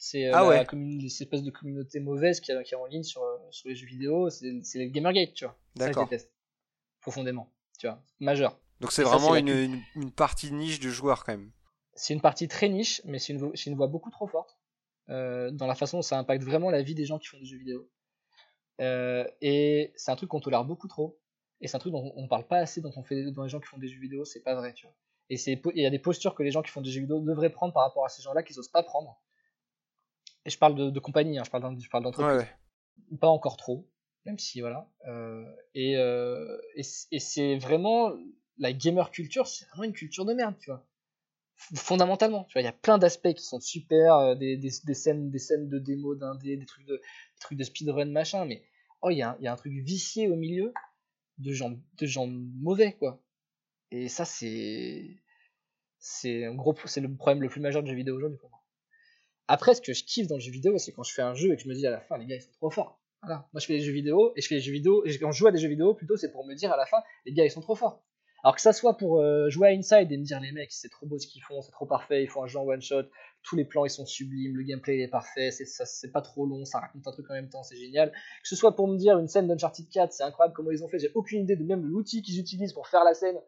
c'est 0.00 0.26
euh, 0.26 0.32
ah 0.34 0.64
cette 1.08 1.22
espèce 1.22 1.42
de 1.42 1.50
communauté 1.50 2.00
mauvaise 2.00 2.40
qui 2.40 2.52
est 2.52 2.74
en 2.74 2.86
ligne 2.86 3.02
sur, 3.02 3.22
euh, 3.22 3.36
sur 3.50 3.68
les 3.68 3.74
jeux 3.74 3.86
vidéo. 3.86 4.30
C'est 4.30 4.50
le 4.50 4.86
Gamergate, 4.86 5.34
tu 5.34 5.44
vois. 5.44 5.56
Déteste. 5.74 6.32
Profondément. 7.00 7.52
Tu 7.78 7.86
vois. 7.86 8.02
Majeur. 8.20 8.58
Donc 8.80 8.92
c'est 8.92 9.02
vraiment 9.02 9.34
une, 9.34 9.82
une, 9.96 10.12
partie 10.12 10.52
niche 10.52 10.78
de 10.80 10.88
joueurs 10.88 11.24
quand 11.24 11.32
même. 11.32 11.50
C'est 11.94 12.14
une 12.14 12.20
partie 12.20 12.46
très 12.46 12.68
niche, 12.68 13.02
mais 13.04 13.18
c'est 13.18 13.32
une, 13.32 13.52
une, 13.66 13.74
voix 13.74 13.88
beaucoup 13.88 14.10
trop 14.10 14.28
forte. 14.28 14.56
Euh, 15.08 15.50
dans 15.50 15.66
la 15.66 15.74
façon 15.74 15.98
où 15.98 16.02
ça 16.02 16.18
impacte 16.18 16.44
vraiment 16.44 16.70
la 16.70 16.82
vie 16.82 16.94
des 16.94 17.04
gens 17.04 17.18
qui 17.18 17.26
font 17.26 17.38
des 17.38 17.46
jeux 17.46 17.58
vidéo. 17.58 17.90
et 18.78 19.92
c'est 19.96 20.10
un 20.12 20.16
truc 20.16 20.30
qu'on 20.30 20.40
tolère 20.40 20.64
beaucoup 20.64 20.86
trop. 20.86 21.18
Et 21.60 21.66
c'est 21.66 21.76
un 21.76 21.80
truc 21.80 21.92
dont 21.92 22.12
on 22.14 22.22
ne 22.22 22.28
parle 22.28 22.46
pas 22.46 22.58
assez 22.58 22.80
dans, 22.80 22.90
on 22.94 23.02
fait, 23.02 23.32
dans 23.32 23.42
les 23.42 23.48
gens 23.48 23.58
qui 23.58 23.66
font 23.66 23.78
des 23.78 23.88
jeux 23.88 23.98
vidéo, 23.98 24.24
c'est 24.24 24.42
pas 24.42 24.54
vrai, 24.54 24.72
tu 24.74 24.86
vois. 24.86 24.94
Et 25.30 25.36
il 25.74 25.82
y 25.82 25.86
a 25.86 25.90
des 25.90 25.98
postures 25.98 26.36
que 26.36 26.44
les 26.44 26.52
gens 26.52 26.62
qui 26.62 26.70
font 26.70 26.80
des 26.80 26.90
jeux 26.90 27.00
vidéo 27.00 27.20
devraient 27.20 27.50
prendre 27.50 27.74
par 27.74 27.82
rapport 27.82 28.04
à 28.04 28.08
ces 28.08 28.22
gens-là 28.22 28.44
qu'ils 28.44 28.56
n'osent 28.56 28.70
pas 28.70 28.84
prendre. 28.84 29.20
Et 30.48 30.50
je 30.50 30.58
parle 30.58 30.92
de, 30.92 30.98
compagnie, 30.98 31.38
hein, 31.38 31.42
je 31.44 31.50
parle 31.50 31.62
d'entreprise. 31.62 32.46
Pas 33.20 33.28
encore 33.28 33.58
trop, 33.58 33.86
même 34.24 34.38
si 34.38 34.62
voilà. 34.62 34.90
Euh, 35.06 35.44
euh, 35.76 36.58
et, 36.74 36.80
et, 37.10 37.18
c'est 37.18 37.58
vraiment 37.58 38.14
la 38.56 38.72
gamer 38.72 39.10
culture, 39.10 39.46
c'est 39.46 39.66
vraiment 39.66 39.84
une 39.84 39.92
culture 39.92 40.24
de 40.24 40.32
merde, 40.32 40.54
tu 40.58 40.70
vois. 40.70 40.88
Fondamentalement, 41.74 42.44
tu 42.44 42.54
vois, 42.54 42.62
il 42.62 42.64
y 42.64 42.68
a 42.68 42.72
plein 42.72 42.96
d'aspects 42.96 43.34
qui 43.34 43.44
sont 43.44 43.60
super, 43.60 44.14
euh, 44.14 44.34
des, 44.36 44.56
des, 44.56 44.70
scènes, 44.94 45.30
des 45.30 45.38
scènes 45.38 45.68
de 45.68 45.78
démo 45.78 46.14
d'indé, 46.14 46.56
des 46.56 46.64
trucs 46.64 46.86
de, 46.86 46.94
des 46.94 47.40
trucs 47.40 47.58
de 47.58 47.64
speedrun 47.64 48.06
machin, 48.06 48.46
mais 48.46 48.64
oh, 49.02 49.10
il 49.10 49.18
y, 49.18 49.22
a, 49.22 49.36
y 49.42 49.48
a 49.48 49.52
un 49.52 49.56
truc 49.56 49.74
vicié 49.74 50.28
au 50.28 50.36
milieu 50.36 50.72
de 51.36 51.52
gens, 51.52 51.74
de 51.98 52.06
gens 52.06 52.26
mauvais, 52.26 52.94
quoi. 52.94 53.22
Et 53.90 54.08
ça, 54.08 54.24
c'est 54.24 55.18
c'est 55.98 56.46
un 56.46 56.54
gros, 56.54 56.74
c'est 56.86 57.02
le 57.02 57.14
problème 57.14 57.42
le 57.42 57.50
plus 57.50 57.60
majeur 57.60 57.82
de 57.82 57.88
jeux 57.88 57.96
vidéo 57.96 58.16
aujourd'hui 58.16 58.38
pour 58.38 58.48
moi. 58.48 58.64
Après, 59.48 59.74
ce 59.74 59.80
que 59.80 59.92
je 59.92 60.04
kiffe 60.04 60.28
dans 60.28 60.36
le 60.36 60.40
jeu 60.40 60.52
vidéo, 60.52 60.76
c'est 60.78 60.92
quand 60.92 61.02
je 61.02 61.12
fais 61.12 61.22
un 61.22 61.34
jeu 61.34 61.52
et 61.52 61.56
que 61.56 61.62
je 61.62 61.68
me 61.68 61.74
dis 61.74 61.86
à 61.86 61.90
la 61.90 62.00
fin, 62.00 62.18
les 62.18 62.26
gars, 62.26 62.36
ils 62.36 62.42
sont 62.42 62.52
trop 62.52 62.70
forts. 62.70 63.00
Moi, 63.26 63.46
je 63.56 63.66
fais 63.66 63.78
des 63.78 63.82
jeux 63.82 63.92
vidéo 63.92 64.32
et 64.36 64.42
je 64.42 64.46
fais 64.46 64.56
des 64.56 64.60
jeux 64.60 64.72
vidéo 64.72 65.04
et 65.04 65.18
quand 65.18 65.32
je 65.32 65.38
joue 65.38 65.46
à 65.48 65.52
des 65.52 65.58
jeux 65.58 65.68
vidéo, 65.68 65.94
plutôt, 65.94 66.16
c'est 66.16 66.30
pour 66.30 66.46
me 66.46 66.54
dire 66.54 66.70
à 66.72 66.76
la 66.76 66.86
fin, 66.86 66.98
les 67.24 67.32
gars, 67.32 67.44
ils 67.44 67.50
sont 67.50 67.60
trop 67.60 67.74
forts. 67.74 68.02
Alors 68.44 68.54
que 68.54 68.60
ça 68.60 68.72
soit 68.72 68.96
pour 68.96 69.20
euh, 69.20 69.48
jouer 69.50 69.68
à 69.68 69.70
Inside 69.72 70.12
et 70.12 70.16
me 70.16 70.22
dire 70.22 70.38
les 70.38 70.52
mecs, 70.52 70.70
c'est 70.70 70.88
trop 70.88 71.06
beau 71.06 71.18
ce 71.18 71.26
qu'ils 71.26 71.42
font, 71.42 71.60
c'est 71.60 71.72
trop 71.72 71.86
parfait, 71.86 72.22
ils 72.22 72.28
font 72.28 72.44
un 72.44 72.46
jeu 72.46 72.58
en 72.58 72.64
one 72.64 72.80
shot, 72.80 73.02
tous 73.42 73.56
les 73.56 73.64
plans 73.64 73.84
ils 73.84 73.90
sont 73.90 74.06
sublimes, 74.06 74.56
le 74.56 74.62
gameplay 74.62 75.00
est 75.00 75.08
parfait, 75.08 75.50
c'est 75.50 76.12
pas 76.12 76.22
trop 76.22 76.46
long, 76.46 76.64
ça 76.64 76.78
raconte 76.78 77.04
un 77.08 77.10
truc 77.10 77.28
en 77.30 77.34
même 77.34 77.48
temps, 77.48 77.64
c'est 77.64 77.76
génial. 77.76 78.12
Que 78.12 78.48
ce 78.48 78.54
soit 78.54 78.76
pour 78.76 78.86
me 78.86 78.96
dire 78.96 79.18
une 79.18 79.26
scène 79.26 79.48
d'Uncharted 79.48 79.88
4, 79.88 80.12
c'est 80.12 80.22
incroyable 80.22 80.54
comment 80.54 80.70
ils 80.70 80.84
ont 80.84 80.88
fait, 80.88 81.00
j'ai 81.00 81.10
aucune 81.16 81.42
idée 81.42 81.56
de 81.56 81.64
même 81.64 81.84
l'outil 81.84 82.22
qu'ils 82.22 82.38
utilisent 82.38 82.74
pour 82.74 82.86
faire 82.86 83.02
la 83.02 83.14
scène 83.14 83.40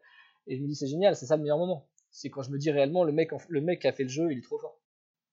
et 0.47 0.57
je 0.57 0.61
me 0.61 0.67
dis 0.67 0.75
c'est 0.75 0.87
génial, 0.87 1.15
c'est 1.15 1.27
ça 1.27 1.37
le 1.37 1.43
meilleur 1.43 1.57
moment. 1.57 1.87
C'est 2.09 2.29
quand 2.29 2.41
je 2.41 2.51
me 2.51 2.57
dis 2.57 2.69
réellement 2.69 3.05
le 3.05 3.13
mec, 3.13 3.31
le 3.47 3.61
mec 3.61 3.81
qui 3.81 3.87
a 3.87 3.93
fait 3.93 4.03
le 4.03 4.09
jeu, 4.09 4.33
il 4.33 4.39
est 4.39 4.43
trop 4.43 4.59
fort. 4.59 4.80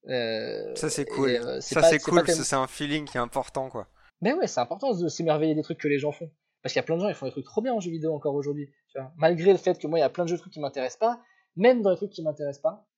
Euh, 0.06 0.74
ça 0.74 0.90
c'est 0.90 1.04
cool. 1.04 1.30
Euh, 1.30 1.60
ça 1.60 1.82
c'est 1.82 1.98
cool, 1.98 2.22
c'est 2.26 2.56
un 2.56 2.66
feeling 2.66 3.04
qui 3.04 3.16
est 3.16 3.20
important 3.20 3.68
quoi. 3.68 3.88
Mais 4.20 4.32
ouais, 4.32 4.46
c'est 4.46 4.60
important 4.60 4.94
de 4.94 5.08
s'émerveiller 5.08 5.54
des 5.54 5.62
trucs 5.62 5.78
que 5.78 5.88
les 5.88 5.98
gens 5.98 6.12
font. 6.12 6.30
Parce 6.62 6.72
qu'il 6.72 6.80
y 6.80 6.82
a 6.82 6.84
plein 6.84 6.96
de 6.96 7.02
gens, 7.02 7.08
ils 7.08 7.14
font 7.14 7.26
des 7.26 7.32
trucs 7.32 7.44
trop 7.44 7.62
bien 7.62 7.72
en 7.72 7.80
jeu 7.80 7.90
vidéo 7.90 8.14
encore 8.14 8.34
aujourd'hui. 8.34 8.72
Malgré 9.16 9.52
le 9.52 9.58
fait 9.58 9.78
que 9.78 9.86
moi, 9.86 9.98
il 9.98 10.02
y 10.02 10.04
a 10.04 10.10
plein 10.10 10.24
de 10.24 10.28
jeux 10.28 10.36
de 10.36 10.40
trucs 10.40 10.52
qui 10.52 10.60
m'intéressent 10.60 10.98
pas, 10.98 11.22
même 11.56 11.82
dans 11.82 11.90
les 11.90 11.96
trucs 11.96 12.10
qui 12.10 12.22
m'intéressent 12.22 12.62
pas, 12.62 12.88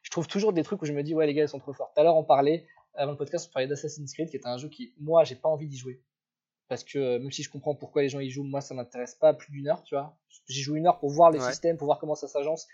je 0.00 0.10
trouve 0.10 0.26
toujours 0.26 0.54
des 0.54 0.62
trucs 0.62 0.80
où 0.80 0.86
je 0.86 0.92
me 0.92 1.02
dis, 1.02 1.14
ouais, 1.14 1.26
les 1.26 1.34
gars, 1.34 1.42
ils 1.42 1.48
sont 1.48 1.58
trop 1.58 1.74
forts. 1.74 1.92
Tout 1.94 2.00
à 2.00 2.04
l'heure, 2.04 2.16
on 2.16 2.24
parlait, 2.24 2.66
avant 2.94 3.12
le 3.12 3.18
podcast, 3.18 3.48
on 3.50 3.52
parlait 3.52 3.68
d'Assassin's 3.68 4.12
Creed, 4.14 4.30
qui 4.30 4.36
est 4.36 4.46
un 4.46 4.56
jeu 4.56 4.68
qui, 4.68 4.94
moi, 4.98 5.22
j'ai 5.24 5.34
pas 5.34 5.50
envie 5.50 5.66
d'y 5.66 5.76
jouer. 5.76 6.02
Parce 6.68 6.82
que 6.82 6.98
euh, 6.98 7.18
même 7.18 7.30
si 7.30 7.42
je 7.42 7.50
comprends 7.50 7.74
pourquoi 7.74 8.00
les 8.00 8.08
gens 8.08 8.20
y 8.20 8.30
jouent, 8.30 8.44
moi, 8.44 8.62
ça 8.62 8.74
m'intéresse 8.74 9.14
pas 9.16 9.34
plus 9.34 9.52
d'une 9.52 9.68
heure, 9.68 9.82
tu 9.82 9.94
vois. 9.94 10.16
J'y 10.48 10.62
joue 10.62 10.76
une 10.76 10.86
heure 10.86 10.98
pour 10.98 11.10
voir 11.10 11.30
les 11.30 11.40
systèmes, 11.40 11.76
pour 11.76 11.84
voir 11.84 11.98
comment 11.98 12.14
ça 12.14 12.26
s'agence 12.26 12.66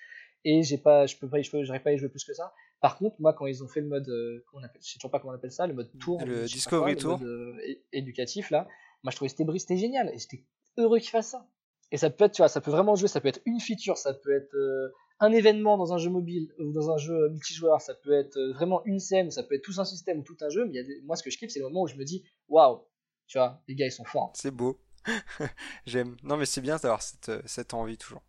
et 0.45 0.63
j'ai 0.63 0.79
pas, 0.79 1.07
je 1.07 1.17
peux 1.17 1.29
pas, 1.29 1.39
j'aurais 1.43 1.81
pas 1.81 1.93
y 1.93 1.99
jouer 1.99 2.09
plus 2.09 2.25
que 2.25 2.33
ça. 2.33 2.53
Par 2.81 2.97
contre, 2.97 3.17
moi, 3.21 3.33
quand 3.33 3.47
ils 3.47 3.65
ont 3.65 3.69
fait 3.69 3.81
le 3.81 3.89
mode, 3.89 4.09
euh, 4.09 4.45
on 4.53 4.63
appelle, 4.63 4.81
je 4.83 4.93
sais 4.93 4.99
toujours 4.99 5.11
pas 5.11 5.19
comment 5.19 5.33
on 5.33 5.37
appelle 5.37 5.53
ça, 5.53 5.67
le 5.67 5.75
mode 5.75 5.91
tour, 5.99 6.25
le 6.25 6.45
Discovery 6.45 6.97
Tour, 6.97 7.19
le 7.21 7.27
mode, 7.27 7.59
euh, 7.59 7.75
éducatif 7.93 8.51
là, 8.51 8.69
moi 9.03 9.11
je 9.11 9.17
trouvais 9.17 9.29
c'était 9.29 9.45
c'était 9.59 9.77
génial 9.77 10.11
et 10.15 10.19
j'étais 10.19 10.45
heureux 10.77 10.99
qu'ils 10.99 11.11
fassent 11.11 11.31
ça. 11.31 11.47
Et 11.91 11.97
ça 11.97 12.11
peut 12.11 12.27
être, 12.27 12.33
tu 12.33 12.43
vois, 12.43 12.49
ça 12.49 12.61
peut 12.61 12.71
vraiment 12.71 12.95
jouer, 12.95 13.09
ça 13.09 13.21
peut 13.21 13.29
être 13.29 13.41
une 13.47 13.61
feature, 13.61 13.97
ça 13.97 14.13
peut 14.13 14.37
être 14.37 14.55
euh, 14.55 14.93
un 15.21 15.33
événement 15.33 15.77
dans 15.77 15.93
un 15.93 15.99
jeu 15.99 16.11
mobile 16.11 16.53
ou 16.59 16.71
dans 16.73 16.91
un 16.91 16.99
jeu 16.99 17.31
multijoueur, 17.31 17.81
ça 17.81 17.95
peut 17.95 18.13
être 18.13 18.39
vraiment 18.55 18.85
une 18.85 19.01
scène, 19.01 19.31
ça 19.31 19.43
peut 19.43 19.55
être 19.55 19.65
tout 19.65 19.81
un 19.81 19.85
système 19.85 20.19
ou 20.19 20.23
tout 20.23 20.37
un 20.43 20.51
jeu. 20.51 20.67
Mais 20.67 20.75
y 20.75 20.79
a 20.79 20.83
moi, 21.05 21.17
ce 21.17 21.23
que 21.23 21.31
je 21.31 21.39
kiffe, 21.39 21.51
c'est 21.51 21.61
le 21.61 21.65
moment 21.65 21.83
où 21.83 21.89
je 21.89 21.97
me 21.97 22.05
dis, 22.05 22.23
waouh, 22.49 22.85
tu 23.27 23.39
vois, 23.39 23.63
les 23.67 23.75
gars, 23.75 23.87
ils 23.87 23.93
sont 23.93 24.05
forts. 24.05 24.33
C'est 24.35 24.51
beau. 24.51 24.79
J'aime. 25.87 26.17
Non, 26.23 26.37
mais 26.37 26.47
c'est 26.47 26.61
bien 26.61 26.77
d'avoir 26.77 27.03
cette, 27.03 27.33
cette 27.47 27.73
envie 27.73 27.97
toujours. 27.97 28.23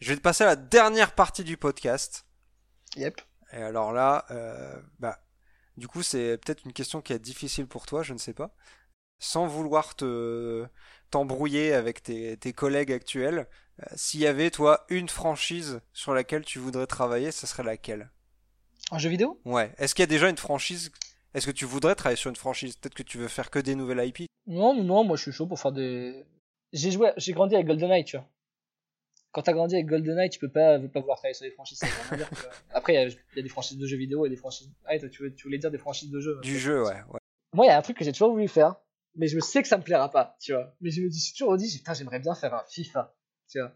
Je 0.00 0.10
vais 0.10 0.16
te 0.16 0.22
passer 0.22 0.44
à 0.44 0.48
la 0.48 0.56
dernière 0.56 1.14
partie 1.14 1.42
du 1.44 1.56
podcast. 1.56 2.26
Yep. 2.96 3.20
Et 3.52 3.62
alors 3.62 3.92
là, 3.92 4.24
euh, 4.30 4.80
bah, 4.98 5.18
du 5.76 5.88
coup, 5.88 6.02
c'est 6.02 6.38
peut-être 6.38 6.64
une 6.64 6.72
question 6.72 7.00
qui 7.00 7.12
est 7.12 7.18
difficile 7.18 7.66
pour 7.66 7.86
toi, 7.86 8.02
je 8.02 8.12
ne 8.12 8.18
sais 8.18 8.32
pas. 8.32 8.54
Sans 9.18 9.46
vouloir 9.46 9.94
te 9.94 10.66
t'embrouiller 11.10 11.72
avec 11.72 12.02
tes, 12.02 12.36
tes, 12.36 12.52
collègues 12.52 12.92
actuels, 12.92 13.46
euh, 13.80 13.86
s'il 13.94 14.20
y 14.20 14.26
avait 14.26 14.50
toi 14.50 14.84
une 14.88 15.08
franchise 15.08 15.80
sur 15.92 16.14
laquelle 16.14 16.44
tu 16.44 16.58
voudrais 16.58 16.86
travailler, 16.86 17.30
ce 17.30 17.46
serait 17.46 17.62
laquelle? 17.62 18.10
Un 18.90 18.98
jeu 18.98 19.08
vidéo? 19.08 19.40
Ouais. 19.44 19.72
Est-ce 19.78 19.94
qu'il 19.94 20.02
y 20.02 20.04
a 20.04 20.06
déjà 20.08 20.28
une 20.28 20.36
franchise 20.36 20.92
Est-ce 21.34 21.46
que 21.46 21.52
tu 21.52 21.64
voudrais 21.64 21.94
travailler 21.94 22.16
sur 22.16 22.30
une 22.30 22.36
franchise? 22.36 22.76
Peut-être 22.76 22.94
que 22.94 23.02
tu 23.02 23.18
veux 23.18 23.28
faire 23.28 23.50
que 23.50 23.58
des 23.58 23.74
nouvelles 23.74 24.06
IP 24.06 24.28
Non, 24.46 24.74
non, 24.74 24.84
non, 24.84 25.04
moi 25.04 25.16
je 25.16 25.22
suis 25.22 25.32
chaud 25.32 25.46
pour 25.46 25.58
faire 25.58 25.72
des. 25.72 26.24
J'ai 26.72 26.90
joué, 26.90 27.12
j'ai 27.16 27.32
grandi 27.32 27.54
avec 27.54 27.66
GoldenEye, 27.66 28.04
tu 28.04 28.16
vois. 28.16 28.28
Quand 29.36 29.42
t'as 29.42 29.52
grandi 29.52 29.74
avec 29.74 29.84
GoldenEye, 29.86 30.30
tu 30.30 30.38
peux 30.38 30.48
pas, 30.50 30.78
pas 30.80 31.00
vouloir 31.00 31.18
travailler 31.18 31.34
sur 31.34 31.44
des 31.44 31.50
franchises. 31.52 31.76
Ça 31.78 31.86
veut 32.10 32.16
dire. 32.16 32.30
Après, 32.70 32.94
il 32.94 32.96
y, 32.96 32.98
a- 32.98 33.06
il 33.08 33.36
y 33.36 33.40
a 33.40 33.42
des 33.42 33.48
franchises 33.50 33.76
de 33.76 33.86
jeux 33.86 33.98
vidéo 33.98 34.24
et 34.24 34.30
des 34.30 34.36
franchises. 34.36 34.72
Ah, 34.86 34.98
toi, 34.98 35.10
tu, 35.10 35.22
veux- 35.24 35.34
tu 35.34 35.42
voulais 35.46 35.58
dire 35.58 35.70
des 35.70 35.76
franchises 35.76 36.10
de 36.10 36.18
jeux. 36.20 36.38
Du 36.42 36.58
jeu, 36.58 36.82
ouais. 36.84 36.94
ouais. 37.12 37.20
Moi, 37.52 37.66
il 37.66 37.68
y 37.68 37.70
a 37.72 37.76
un 37.76 37.82
truc 37.82 37.98
que 37.98 38.04
j'ai 38.06 38.12
toujours 38.12 38.30
voulu 38.32 38.48
faire, 38.48 38.76
mais 39.14 39.26
je 39.28 39.38
sais 39.38 39.60
que 39.60 39.68
ça 39.68 39.76
me 39.76 39.82
plaira 39.82 40.10
pas, 40.10 40.36
tu 40.40 40.54
vois. 40.54 40.74
Mais 40.80 40.90
je 40.90 41.02
me 41.02 41.08
dis, 41.10 41.18
j'ai 41.20 41.34
toujours 41.36 41.56
dit, 41.58 41.70
putain, 41.76 41.92
j'aimerais 41.92 42.18
bien 42.18 42.34
faire 42.34 42.54
un 42.54 42.64
FIFA, 42.66 43.14
tu 43.50 43.60
vois. 43.60 43.72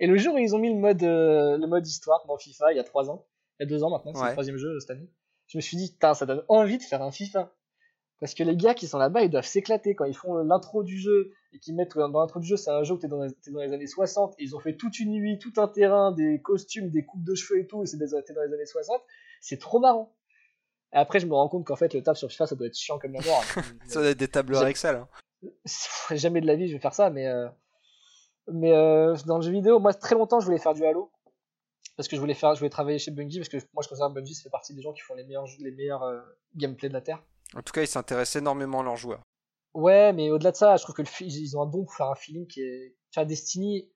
Et 0.00 0.08
le 0.08 0.16
jour 0.16 0.34
où 0.34 0.38
ils 0.38 0.52
ont 0.56 0.58
mis 0.58 0.72
le 0.74 0.80
mode, 0.80 1.02
euh, 1.04 1.58
le 1.58 1.66
mode 1.68 1.86
histoire 1.86 2.24
dans 2.26 2.36
FIFA, 2.36 2.72
il 2.72 2.76
y 2.76 2.80
a 2.80 2.84
trois 2.84 3.08
ans, 3.08 3.24
il 3.60 3.62
y 3.62 3.66
a 3.66 3.68
deux 3.68 3.84
ans 3.84 3.90
maintenant, 3.90 4.12
c'est 4.14 4.20
Ouais. 4.20 4.26
le 4.28 4.32
troisième 4.32 4.56
jeu 4.56 4.68
euh, 4.68 4.80
cette 4.80 4.90
année, 4.90 5.08
je 5.46 5.58
me 5.58 5.62
suis 5.62 5.76
dit, 5.76 5.92
putain, 5.92 6.14
ça 6.14 6.26
donne 6.26 6.42
envie 6.48 6.78
de 6.78 6.82
faire 6.82 7.02
un 7.02 7.12
FIFA. 7.12 7.54
Parce 8.22 8.34
que 8.34 8.44
les 8.44 8.56
gars 8.56 8.72
qui 8.74 8.86
sont 8.86 8.98
là-bas, 8.98 9.22
ils 9.24 9.30
doivent 9.30 9.44
s'éclater 9.44 9.96
quand 9.96 10.04
ils 10.04 10.14
font 10.16 10.36
l'intro 10.36 10.84
du 10.84 10.96
jeu 10.96 11.32
et 11.52 11.58
qu'ils 11.58 11.74
mettent 11.74 11.96
dans 11.98 12.20
l'intro 12.20 12.38
du 12.38 12.46
jeu, 12.46 12.56
c'est 12.56 12.70
un 12.70 12.84
jeu 12.84 12.94
où 12.94 12.96
t'es 12.96 13.08
dans, 13.08 13.18
dans 13.18 13.60
les 13.60 13.72
années 13.72 13.88
60 13.88 14.34
et 14.38 14.44
ils 14.44 14.54
ont 14.54 14.60
fait 14.60 14.76
toute 14.76 15.00
une 15.00 15.10
nuit, 15.10 15.40
tout 15.40 15.52
un 15.56 15.66
terrain, 15.66 16.12
des 16.12 16.40
costumes, 16.40 16.88
des 16.88 17.04
coupes 17.04 17.24
de 17.24 17.34
cheveux 17.34 17.58
et 17.60 17.66
tout, 17.66 17.82
et 17.82 17.86
c'est 17.86 17.98
t'es 17.98 18.32
dans 18.32 18.42
les 18.42 18.54
années 18.54 18.64
60. 18.64 19.02
C'est 19.40 19.58
trop 19.58 19.80
marrant. 19.80 20.14
Et 20.94 20.98
après, 20.98 21.18
je 21.18 21.26
me 21.26 21.34
rends 21.34 21.48
compte 21.48 21.66
qu'en 21.66 21.74
fait, 21.74 21.92
le 21.94 22.02
taf 22.02 22.16
sur 22.16 22.30
FIFA, 22.30 22.46
ça 22.46 22.54
doit 22.54 22.68
être 22.68 22.76
chiant 22.76 22.98
comme 23.00 23.12
la 23.12 23.22
mort. 23.22 23.42
Ça 23.88 24.00
doit 24.00 24.10
être 24.10 24.18
des 24.18 24.28
tableurs 24.28 24.66
Excel. 24.66 24.94
hein. 24.96 25.08
jamais 26.14 26.40
de 26.40 26.46
la 26.46 26.54
vie 26.54 26.68
je 26.68 26.74
vais 26.74 26.78
faire 26.78 26.94
ça 26.94 27.10
mais 27.10 27.26
euh, 27.26 27.48
mais 28.52 28.72
euh, 28.72 29.16
dans 29.26 29.38
le 29.38 29.42
jeu 29.42 29.50
vidéo 29.50 29.80
moi 29.80 29.92
très 29.92 30.14
longtemps 30.14 30.38
je 30.38 30.44
voulais 30.46 30.58
faire 30.58 30.72
du 30.74 30.84
Halo 30.84 31.10
parce 31.96 32.08
que 32.08 32.14
je 32.14 32.20
voulais 32.20 32.34
faire 32.34 32.54
je 32.54 32.60
voulais 32.60 32.70
travailler 32.70 33.00
chez 33.00 33.10
Bungie 33.10 33.38
parce 33.40 33.48
que 33.48 33.56
moi 33.74 33.82
je 33.82 33.88
considère 33.88 34.08
que 34.10 34.14
Bungie 34.14 34.34
ça 34.34 34.44
fait 34.44 34.50
partie 34.50 34.72
des 34.72 34.82
gens 34.82 34.92
qui 34.92 35.00
font 35.00 35.14
les 35.14 35.24
meilleurs 35.24 35.46
jeux- 35.46 35.58
les 35.64 35.72
meilleurs 35.72 36.04
euh, 36.04 36.20
gameplay 36.54 36.88
de 36.88 36.94
la 36.94 37.00
terre 37.00 37.24
En 37.56 37.62
tout 37.62 37.72
cas, 37.72 37.82
ils 37.82 37.86
s'intéressent 37.88 38.36
énormément 38.40 38.80
à 38.80 38.82
leurs 38.82 38.96
joueurs. 38.96 39.22
ouais 39.74 40.12
mais 40.12 40.30
au-delà 40.30 40.50
de 40.52 40.56
ça 40.56 40.76
je 40.76 40.82
trouve 40.82 40.94
que 40.94 41.02
le 41.02 41.08
fi- 41.08 41.26
ils 41.26 41.56
ont 41.56 41.62
un 41.62 41.66
don 41.66 41.84
pour 41.84 41.94
faire 41.94 42.08
un 42.08 42.14
feeling 42.14 42.46
qui 42.46 42.60
est 42.60 42.96
tu 43.10 43.18
vois 43.20 43.24
Destiny 43.24 43.88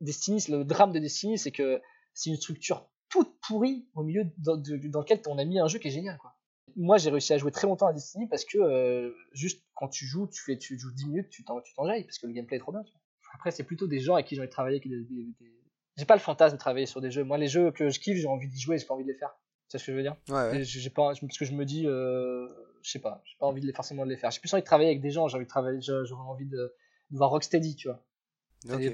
Destiny 0.00 0.44
le 0.48 0.64
drame 0.64 0.92
de 0.92 0.98
Destiny 0.98 1.38
c'est 1.38 1.52
que 1.52 1.80
c'est 2.14 2.30
une 2.30 2.36
structure 2.36 2.88
toute 3.08 3.38
pourrie 3.40 3.86
au 3.94 4.02
milieu 4.02 4.24
dans, 4.38 4.56
de- 4.56 4.76
dans 4.88 5.00
lequel 5.00 5.20
on 5.26 5.38
a 5.38 5.44
mis 5.44 5.58
un 5.60 5.68
jeu 5.68 5.78
qui 5.78 5.88
est 5.88 5.92
génial 5.92 6.18
quoi 6.18 6.34
moi 6.76 6.98
j'ai 6.98 7.10
réussi 7.10 7.32
à 7.32 7.38
jouer 7.38 7.52
très 7.52 7.66
longtemps 7.66 7.86
à 7.86 7.92
Destiny 7.92 8.26
parce 8.28 8.44
que 8.44 8.58
euh, 8.58 9.12
juste 9.32 9.64
quand 9.74 9.88
tu 9.88 10.06
joues 10.06 10.26
tu 10.26 10.42
fais 10.42 10.58
tu 10.58 10.78
joues 10.78 10.92
10 10.92 11.06
minutes 11.06 11.30
tu 11.30 11.44
t'en 11.44 11.60
tu 11.60 11.72
t'enjailles 11.74 12.04
parce 12.04 12.18
que 12.18 12.26
le 12.26 12.32
gameplay 12.32 12.56
est 12.56 12.60
trop 12.60 12.72
bien 12.72 12.82
tu 12.82 12.92
vois. 12.92 13.00
après 13.34 13.50
c'est 13.52 13.64
plutôt 13.64 13.86
des 13.86 14.00
gens 14.00 14.14
avec 14.14 14.26
qui 14.26 14.34
j'ai 14.34 14.40
envie 14.40 14.48
de 14.48 14.52
travailler 14.52 14.80
qui 14.80 14.88
des, 14.88 15.04
des- 15.04 15.24
des- 15.40 15.52
j'ai 15.96 16.04
pas 16.04 16.14
le 16.16 16.20
fantasme 16.20 16.56
de 16.56 16.60
travailler 16.60 16.86
sur 16.86 17.00
des 17.00 17.10
jeux 17.10 17.22
moi 17.24 17.38
les 17.38 17.48
jeux 17.48 17.70
que 17.70 17.88
je 17.90 18.00
kiffe 18.00 18.18
j'ai 18.18 18.26
envie 18.26 18.48
d'y 18.48 18.60
jouer 18.60 18.76
j'ai 18.78 18.86
pas 18.86 18.94
envie 18.94 19.04
de 19.04 19.12
les 19.12 19.18
faire 19.18 19.34
c'est 19.68 19.78
ce 19.78 19.86
que 19.86 19.92
je 19.92 19.96
veux 19.96 20.02
dire? 20.02 20.16
Ouais, 20.28 20.34
ouais. 20.34 20.90
Pas 20.94 21.12
parce 21.20 21.38
que 21.38 21.44
je 21.44 21.52
me 21.52 21.64
dis 21.64 21.86
euh, 21.88 22.46
je 22.86 22.92
sais 22.92 23.00
pas 23.00 23.20
j'ai 23.24 23.36
pas 23.38 23.46
envie 23.46 23.60
de 23.60 23.66
les 23.66 23.72
forcément 23.72 24.04
de 24.04 24.10
les 24.10 24.16
faire 24.16 24.30
j'ai 24.30 24.40
plus 24.40 24.52
envie 24.54 24.62
de 24.62 24.66
travailler 24.66 24.90
avec 24.90 25.00
des 25.00 25.10
gens 25.10 25.26
j'ai 25.26 25.36
envie 25.36 25.44
de 25.44 25.50
travailler 25.50 25.80
j'aurais 25.80 26.28
envie 26.28 26.46
de, 26.46 26.74
de 27.10 27.16
voir 27.16 27.30
Rocksteady 27.30 27.74
tu 27.74 27.88
vois 27.88 28.00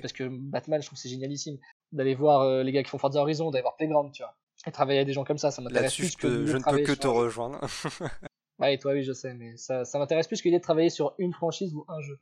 parce 0.01 0.13
que 0.13 0.29
Batman 0.29 0.81
je 0.81 0.87
trouve 0.87 0.97
que 0.97 1.03
c'est 1.03 1.09
génialissime 1.09 1.59
d'aller 1.93 2.15
voir 2.15 2.41
euh, 2.41 2.63
les 2.63 2.73
gars 2.73 2.83
qui 2.83 2.91
font 2.91 2.99
Forza 2.99 3.21
Horizon 3.21 3.51
d'aller 3.51 3.63
voir 3.63 3.77
Playground 3.77 4.13
tu 4.13 4.23
vois 4.23 4.35
et 4.67 4.73
travailler 4.73 5.01
avec 5.01 5.09
des 5.09 5.13
gens 5.13 5.25
comme 5.25 5.39
ça 5.39 5.51
ça 5.51 5.61
m'intéresse 5.61 5.95
plus 5.95 6.17
que 6.17 6.27
l'idée 6.27 6.47
je 6.53 6.57
ne 6.57 6.63
peux 6.63 6.83
que 6.83 6.93
te 6.93 7.07
rejoindre. 7.07 7.61
Ouais, 8.63 8.75
et 8.75 8.79
toi, 8.79 8.93
oui, 8.93 9.03
je 9.03 9.13
sais, 9.13 9.35
mais 9.35 9.57
ça, 9.57 9.85
ça 9.85 9.99
m'intéresse 9.99 10.29
plus 10.29 10.41
que 10.41 10.45
l'idée 10.45 10.59
de 10.59 10.63
travailler 10.63 10.89
sur 10.89 11.15
une 11.19 11.33
franchise 11.33 11.75
ou 11.75 11.85
un 11.89 12.01
jeu. 12.01 12.21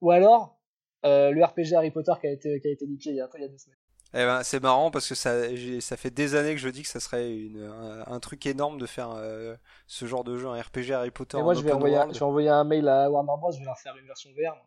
Ou 0.00 0.12
alors, 0.12 0.56
euh, 1.04 1.32
le 1.32 1.42
RPG 1.42 1.74
Harry 1.74 1.90
Potter 1.90 2.12
qui 2.20 2.28
a 2.28 2.30
été, 2.30 2.60
qui 2.60 2.68
a 2.68 2.70
été 2.70 2.86
leaké 2.86 3.10
il 3.10 3.16
y 3.16 3.20
a, 3.20 3.28
il 3.34 3.40
y 3.40 3.44
a 3.44 3.48
deux 3.48 3.58
semaines. 3.58 3.78
Eh 4.12 4.24
ben, 4.24 4.42
c'est 4.42 4.60
marrant 4.60 4.90
parce 4.90 5.08
que 5.08 5.14
ça, 5.14 5.42
ça 5.80 5.96
fait 5.96 6.10
des 6.10 6.34
années 6.34 6.54
que 6.54 6.60
je 6.60 6.68
dis 6.68 6.82
que 6.82 6.88
ça 6.88 6.98
serait 6.98 7.32
une, 7.32 7.62
un, 7.62 8.04
un 8.06 8.20
truc 8.20 8.44
énorme 8.44 8.78
de 8.78 8.86
faire 8.86 9.10
euh, 9.12 9.54
ce 9.86 10.04
genre 10.06 10.24
de 10.24 10.36
jeu, 10.36 10.48
un 10.48 10.60
RPG 10.60 10.90
Harry 10.92 11.12
Potter. 11.12 11.38
Et 11.38 11.40
en 11.40 11.44
moi, 11.44 11.54
je 11.54 11.60
vais, 11.60 11.70
open 11.70 11.76
envoyer, 11.76 12.12
je 12.12 12.18
vais 12.18 12.24
envoyer 12.24 12.48
un 12.48 12.64
mail 12.64 12.88
à 12.88 13.08
Warner 13.08 13.32
Bros. 13.38 13.52
Je 13.52 13.60
vais 13.60 13.64
leur 13.64 13.78
faire 13.78 13.96
une 13.96 14.06
version 14.06 14.30
VR 14.30 14.56
moi, 14.56 14.66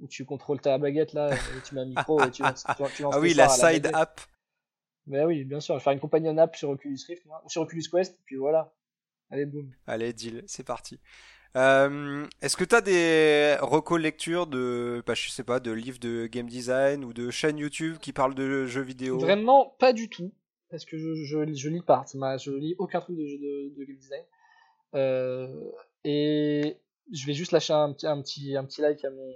où 0.00 0.08
tu 0.08 0.24
contrôles 0.24 0.60
ta 0.60 0.76
baguette 0.78 1.12
là, 1.12 1.34
et 1.34 1.62
tu 1.64 1.74
mets 1.76 1.82
un 1.82 1.86
micro 1.86 2.20
et 2.24 2.30
tu 2.32 2.42
lances, 2.42 2.64
tu, 2.64 2.84
tu 2.96 3.02
lances 3.02 3.14
Ah 3.16 3.20
oui, 3.20 3.34
la 3.34 3.48
side 3.48 3.90
app. 3.92 4.20
Mais 5.06 5.24
oui, 5.24 5.44
bien 5.44 5.60
sûr, 5.60 5.74
je 5.74 5.78
vais 5.78 5.84
faire 5.84 5.92
une 5.92 6.00
companion 6.00 6.36
app 6.38 6.56
sur 6.56 6.70
Oculus 6.70 6.98
Rift, 7.06 7.26
moi, 7.26 7.42
ou 7.44 7.48
sur 7.48 7.62
Oculus 7.62 7.84
Quest, 7.90 8.18
puis 8.24 8.36
voilà. 8.36 8.74
Allez, 9.30 9.46
boum. 9.46 9.70
Allez, 9.86 10.12
deal, 10.12 10.42
c'est 10.46 10.64
parti. 10.64 10.98
Euh, 11.56 12.26
Est-ce 12.42 12.56
que 12.56 12.64
tu 12.64 12.74
as 12.74 12.80
des 12.80 13.56
recos 13.60 14.00
lectures 14.00 14.46
de, 14.46 15.02
bah, 15.06 15.14
je 15.14 15.30
sais 15.30 15.44
pas, 15.44 15.60
de 15.60 15.70
livres 15.70 15.98
de 16.00 16.26
game 16.26 16.48
design 16.48 17.04
ou 17.04 17.12
de 17.12 17.30
chaînes 17.30 17.58
YouTube 17.58 17.98
qui 17.98 18.12
parlent 18.12 18.34
de 18.34 18.66
jeux 18.66 18.82
vidéo? 18.82 19.18
Vraiment 19.18 19.76
pas 19.78 19.92
du 19.92 20.08
tout, 20.08 20.32
parce 20.70 20.84
que 20.84 20.98
je, 20.98 21.14
je, 21.24 21.68
lis 21.68 21.82
pas, 21.82 22.04
je 22.12 22.50
lis 22.50 22.74
aucun 22.78 23.00
truc 23.00 23.16
de, 23.16 23.84
game 23.84 23.96
design. 23.96 24.24
Euh, 24.94 25.70
et 26.04 26.78
je 27.12 27.26
vais 27.26 27.34
juste 27.34 27.52
lâcher 27.52 27.72
un, 27.72 27.92
petit- 27.92 28.06
un, 28.06 28.20
petit, 28.20 28.56
un 28.56 28.64
petit 28.64 28.80
like 28.80 29.04
à 29.04 29.10
mon 29.10 29.32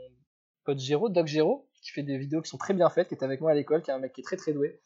pote 0.65 0.79
Gero, 0.79 1.09
Doc 1.09 1.27
Gero, 1.27 1.69
qui 1.83 1.91
fait 1.93 2.03
des 2.03 2.19
vidéos 2.19 2.43
qui 2.43 2.51
sont 2.51 2.59
très 2.59 2.75
bien 2.75 2.89
faites, 2.91 3.09
qui 3.09 3.15
est 3.15 3.23
avec 3.25 3.41
moi 3.41 3.53
à 3.53 3.55
l'école, 3.55 3.83
qui 3.83 3.91
est 3.91 3.95
un 3.95 3.99
mec 3.99 4.13
qui 4.13 4.21
est 4.23 4.25
très 4.25 4.37
très 4.37 4.53
doué, 4.53 4.81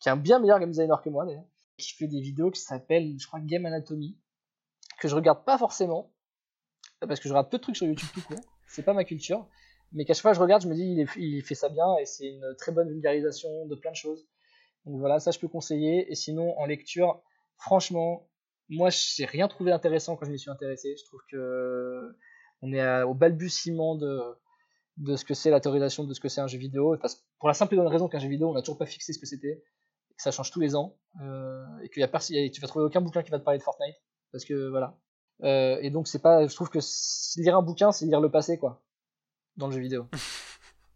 qui 0.00 0.08
est 0.08 0.12
un 0.12 0.16
bien 0.16 0.38
meilleur 0.38 0.58
game 0.58 0.70
designer 0.70 1.02
que 1.02 1.10
moi 1.10 1.26
d'ailleurs, 1.26 1.44
qui 1.76 1.92
fait 1.92 2.08
des 2.08 2.20
vidéos 2.20 2.50
qui 2.50 2.60
s'appellent, 2.60 3.14
je 3.18 3.26
crois, 3.26 3.40
Game 3.40 3.66
Anatomy, 3.66 4.18
que 4.98 5.08
je 5.08 5.14
regarde 5.14 5.44
pas 5.44 5.58
forcément, 5.58 6.12
parce 7.06 7.20
que 7.20 7.28
je 7.28 7.32
regarde 7.32 7.50
peu 7.50 7.58
de 7.58 7.62
trucs 7.62 7.76
sur 7.76 7.86
YouTube 7.86 8.08
tout 8.14 8.22
court, 8.22 8.40
c'est 8.66 8.84
pas 8.84 8.94
ma 8.94 9.04
culture, 9.04 9.46
mais 9.92 10.04
qu'à 10.04 10.14
chaque 10.14 10.22
fois 10.22 10.30
que 10.32 10.36
je 10.36 10.42
regarde, 10.42 10.62
je 10.62 10.68
me 10.68 10.74
dis, 10.74 11.06
il, 11.16 11.42
fait 11.42 11.54
ça 11.54 11.68
bien, 11.68 11.96
et 12.00 12.06
c'est 12.06 12.28
une 12.28 12.54
très 12.58 12.72
bonne 12.72 12.88
vulgarisation 12.88 13.66
de 13.66 13.74
plein 13.74 13.90
de 13.90 13.96
choses. 13.96 14.26
Donc 14.86 14.98
voilà, 14.98 15.20
ça 15.20 15.30
je 15.30 15.38
peux 15.38 15.48
conseiller. 15.48 16.10
Et 16.10 16.14
sinon, 16.14 16.58
en 16.58 16.66
lecture, 16.66 17.22
franchement, 17.56 18.28
moi 18.68 18.88
j'ai 18.90 19.26
rien 19.26 19.48
trouvé 19.48 19.72
intéressant 19.72 20.16
quand 20.16 20.26
je 20.26 20.32
m'y 20.32 20.38
suis 20.38 20.50
intéressé. 20.50 20.94
Je 20.98 21.04
trouve 21.04 21.20
que 21.30 22.16
on 22.62 22.72
est 22.72 23.02
au 23.02 23.14
balbutiement 23.14 23.96
de, 23.96 24.36
ce 25.16 25.24
que 25.24 25.34
c'est 25.34 25.50
la 25.50 25.60
théorisation 25.60 26.04
de 26.04 26.14
ce 26.14 26.20
que 26.20 26.28
c'est 26.28 26.40
un 26.40 26.46
jeu 26.46 26.58
vidéo. 26.58 26.96
Parce, 27.00 27.24
pour 27.38 27.48
la 27.48 27.54
simple 27.54 27.74
et 27.74 27.76
bonne 27.76 27.88
raison 27.88 28.08
qu'un 28.08 28.18
jeu 28.18 28.28
vidéo, 28.28 28.50
on 28.50 28.54
n'a 28.54 28.62
toujours 28.62 28.78
pas 28.78 28.86
fixé 28.86 29.12
ce 29.12 29.18
que 29.18 29.26
c'était, 29.26 29.62
que 30.16 30.22
ça 30.22 30.30
change 30.30 30.50
tous 30.50 30.60
les 30.60 30.74
ans, 30.74 30.96
euh, 31.22 31.64
et 31.82 31.90
et 32.34 32.50
tu 32.50 32.60
vas 32.60 32.68
trouver 32.68 32.84
aucun 32.84 33.00
bouquin 33.00 33.22
qui 33.22 33.30
va 33.30 33.38
te 33.38 33.44
parler 33.44 33.58
de 33.58 33.64
Fortnite. 33.64 33.96
Parce 34.30 34.44
que 34.44 34.70
voilà. 34.70 34.96
Euh, 35.42 35.78
et 35.80 35.90
donc 35.90 36.06
c'est 36.08 36.20
pas, 36.20 36.46
je 36.46 36.54
trouve 36.54 36.70
que 36.70 36.78
lire 37.40 37.56
un 37.56 37.62
bouquin, 37.62 37.90
c'est 37.92 38.06
lire 38.06 38.20
le 38.20 38.30
passé, 38.30 38.58
quoi, 38.58 38.82
dans 39.56 39.66
le 39.66 39.72
jeu 39.74 39.80
vidéo. 39.80 40.06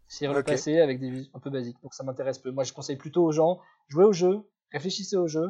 C'est 0.09 0.25
lire 0.25 0.33
le 0.33 0.41
passé 0.41 0.79
avec 0.79 1.01
des 1.01 1.09
vies 1.11 1.29
un 1.33 1.39
peu 1.39 1.49
basiques. 1.49 1.75
Donc 1.83 1.93
ça 1.93 2.01
m'intéresse 2.03 2.39
peu. 2.39 2.49
Moi, 2.49 2.63
je 2.63 2.71
conseille 2.71 2.95
plutôt 2.95 3.25
aux 3.25 3.33
gens, 3.33 3.59
jouez 3.89 4.05
au 4.05 4.13
jeu, 4.13 4.39
réfléchissez 4.71 5.17
au 5.17 5.27
jeu, 5.27 5.49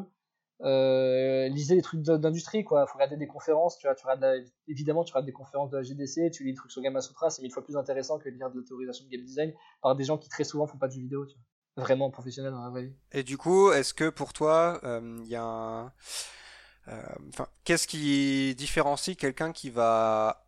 euh, 0.61 1.47
lisez 1.49 1.75
des 1.75 1.83
trucs 1.83 2.01
d'industrie, 2.01 2.63
quoi. 2.63 2.87
Faut 2.87 2.95
regarder 2.95 3.17
des 3.17 3.27
conférences, 3.27 3.77
tu 3.77 3.85
vois, 3.85 3.93
tu 3.95 4.03
regardes 4.03 4.21
la- 4.21 4.43
évidemment, 4.67 5.03
tu 5.03 5.13
regardes 5.13 5.27
des 5.27 5.31
conférences 5.31 5.69
de 5.69 5.77
la 5.77 5.83
GDC, 5.83 6.31
tu 6.31 6.43
lis 6.43 6.53
des 6.53 6.57
trucs 6.57 6.71
sur 6.71 6.81
Gamma 6.81 7.01
Sutra, 7.01 7.29
c'est 7.29 7.43
mille 7.43 7.51
fois 7.51 7.63
plus 7.63 7.77
intéressant 7.77 8.17
que 8.17 8.27
de 8.29 8.33
lire 8.35 8.49
de 8.49 8.59
la 8.59 8.65
théorisation 8.65 9.05
de 9.05 9.09
game 9.11 9.23
design 9.23 9.53
par 9.83 9.95
des 9.95 10.03
gens 10.03 10.17
qui 10.17 10.27
très 10.27 10.43
souvent 10.43 10.65
font 10.65 10.79
pas 10.79 10.87
de 10.87 10.93
jeux 10.93 11.01
vidéo, 11.01 11.25
tu 11.27 11.35
vois. 11.35 11.83
Vraiment 11.83 12.09
professionnels 12.09 12.51
dans 12.53 12.63
la 12.63 12.71
vraie 12.71 12.85
vie. 12.85 12.95
Et 13.11 13.21
du 13.21 13.37
coup, 13.37 13.71
est-ce 13.71 13.93
que 13.93 14.09
pour 14.09 14.33
toi, 14.33 14.79
euh, 14.83 15.19
il 15.23 15.29
y 15.29 15.35
a 15.35 15.43
un... 15.43 15.93
euh, 16.89 17.01
Enfin, 17.29 17.47
qu'est-ce 17.63 17.87
qui 17.87 18.55
différencie 18.55 19.15
quelqu'un 19.17 19.51
qui 19.51 19.69
va 19.69 20.45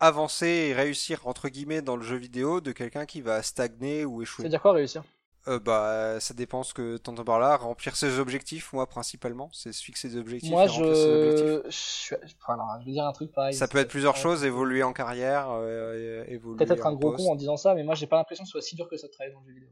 avancer 0.00 0.46
et 0.46 0.74
réussir 0.74 1.26
entre 1.26 1.48
guillemets 1.48 1.82
dans 1.82 1.96
le 1.96 2.02
jeu 2.02 2.16
vidéo 2.16 2.60
de 2.60 2.72
quelqu'un 2.72 3.06
qui 3.06 3.20
va 3.20 3.42
stagner 3.42 4.04
ou 4.04 4.22
échouer? 4.22 4.42
C'est-à-dire 4.44 4.62
quoi 4.62 4.72
réussir? 4.72 5.04
Euh, 5.48 5.58
bah, 5.58 6.20
ça 6.20 6.34
dépend 6.34 6.62
ce 6.62 6.72
que 6.72 6.98
t'entends 6.98 7.24
par 7.24 7.40
là. 7.40 7.56
Remplir 7.56 7.96
ses 7.96 8.20
objectifs, 8.20 8.72
moi 8.72 8.86
principalement, 8.88 9.50
c'est 9.52 9.72
se 9.72 9.82
fixer 9.82 10.08
des 10.08 10.16
objectifs 10.16 10.50
Moi, 10.52 10.64
et 10.64 10.68
remplir 10.68 10.94
ses 10.94 11.04
objectifs. 11.06 11.46
je... 11.46 11.70
je 11.70 11.76
suis- 11.76 12.16
enfin, 12.40 12.54
alors, 12.54 12.76
je 12.80 12.86
vais 12.86 12.92
dire 12.92 13.04
un 13.04 13.12
truc 13.12 13.32
pareil. 13.32 13.52
Ça 13.52 13.66
peut 13.66 13.78
être 13.78 13.88
plusieurs 13.90 14.14
Ouais. 14.14 14.20
choses, 14.20 14.44
évoluer 14.44 14.84
en 14.84 14.92
carrière, 14.92 15.48
euh, 15.50 16.24
évoluer 16.28 16.58
peut-être 16.58 16.78
être 16.78 16.86
un 16.86 16.92
gros 16.94 17.10
poste. 17.10 17.24
con 17.24 17.32
en 17.32 17.34
disant 17.34 17.56
ça, 17.56 17.74
mais 17.74 17.82
moi 17.82 17.96
j'ai 17.96 18.06
pas 18.06 18.16
l'impression 18.18 18.44
que 18.44 18.48
ce 18.48 18.52
soit 18.52 18.62
si 18.62 18.76
dur 18.76 18.88
que 18.88 18.96
ça 18.96 19.08
de 19.08 19.12
travailler 19.12 19.34
dans 19.34 19.40
le 19.40 19.46
jeu 19.48 19.54
vidéo. 19.54 19.70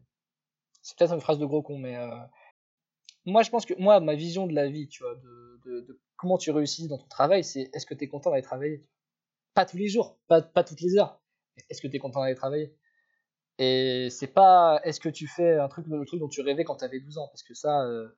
C'est 0.82 0.99
peut-être 0.99 1.15
une 1.15 1.20
phrase 1.20 1.39
de 1.39 1.47
gros 1.47 1.62
con, 1.62 1.78
mais 1.78 1.97
euh, 1.97 2.09
moi 3.27 3.43
je 3.45 3.51
pense 3.51 3.65
que 3.65 3.74
moi 3.78 4.01
ma 4.01 4.16
vision 4.16 4.49
de 4.49 4.55
la 4.55 4.69
vie, 4.69 4.89
tu 4.89 5.03
vois, 5.05 5.15
de, 5.15 5.49
de, 5.65 6.01
comment 6.16 6.39
tu 6.39 6.51
réussis 6.51 6.89
dans 6.89 6.99
ton 6.99 7.09
travail, 7.09 7.45
c'est 7.45 7.70
est-ce 7.73 7.87
que 7.87 7.95
tu 7.95 8.05
es 8.05 8.09
content 8.09 8.31
d'aller 8.31 8.43
travailler 8.43 8.87
Pas 9.55 9.65
tous 9.65 9.77
les 9.77 9.89
jours, 9.89 10.19
pas, 10.28 10.43
pas 10.43 10.65
toutes 10.65 10.81
les 10.81 10.99
heures. 10.99 11.20
Est-ce 11.69 11.81
que 11.81 11.89
tu 11.89 11.97
es 11.97 11.99
content 11.99 12.20
d'aller 12.20 12.35
travailler 12.35 12.74
Et 13.59 14.09
c'est 14.11 14.32
pas 14.32 14.81
est-ce 14.85 15.01
que 15.01 15.09
tu 15.09 15.27
fais 15.27 15.59
un 15.59 15.69
truc, 15.69 15.87
le 15.89 16.05
truc 16.05 16.20
dont 16.20 16.28
tu 16.28 16.41
rêvais 16.41 16.65
quand 16.65 16.77
tu 16.77 16.85
avais 16.85 17.01
12 17.01 17.19
ans, 17.19 17.28
parce 17.28 17.43
que 17.43 17.55
ça, 17.55 17.85
euh, 17.85 18.09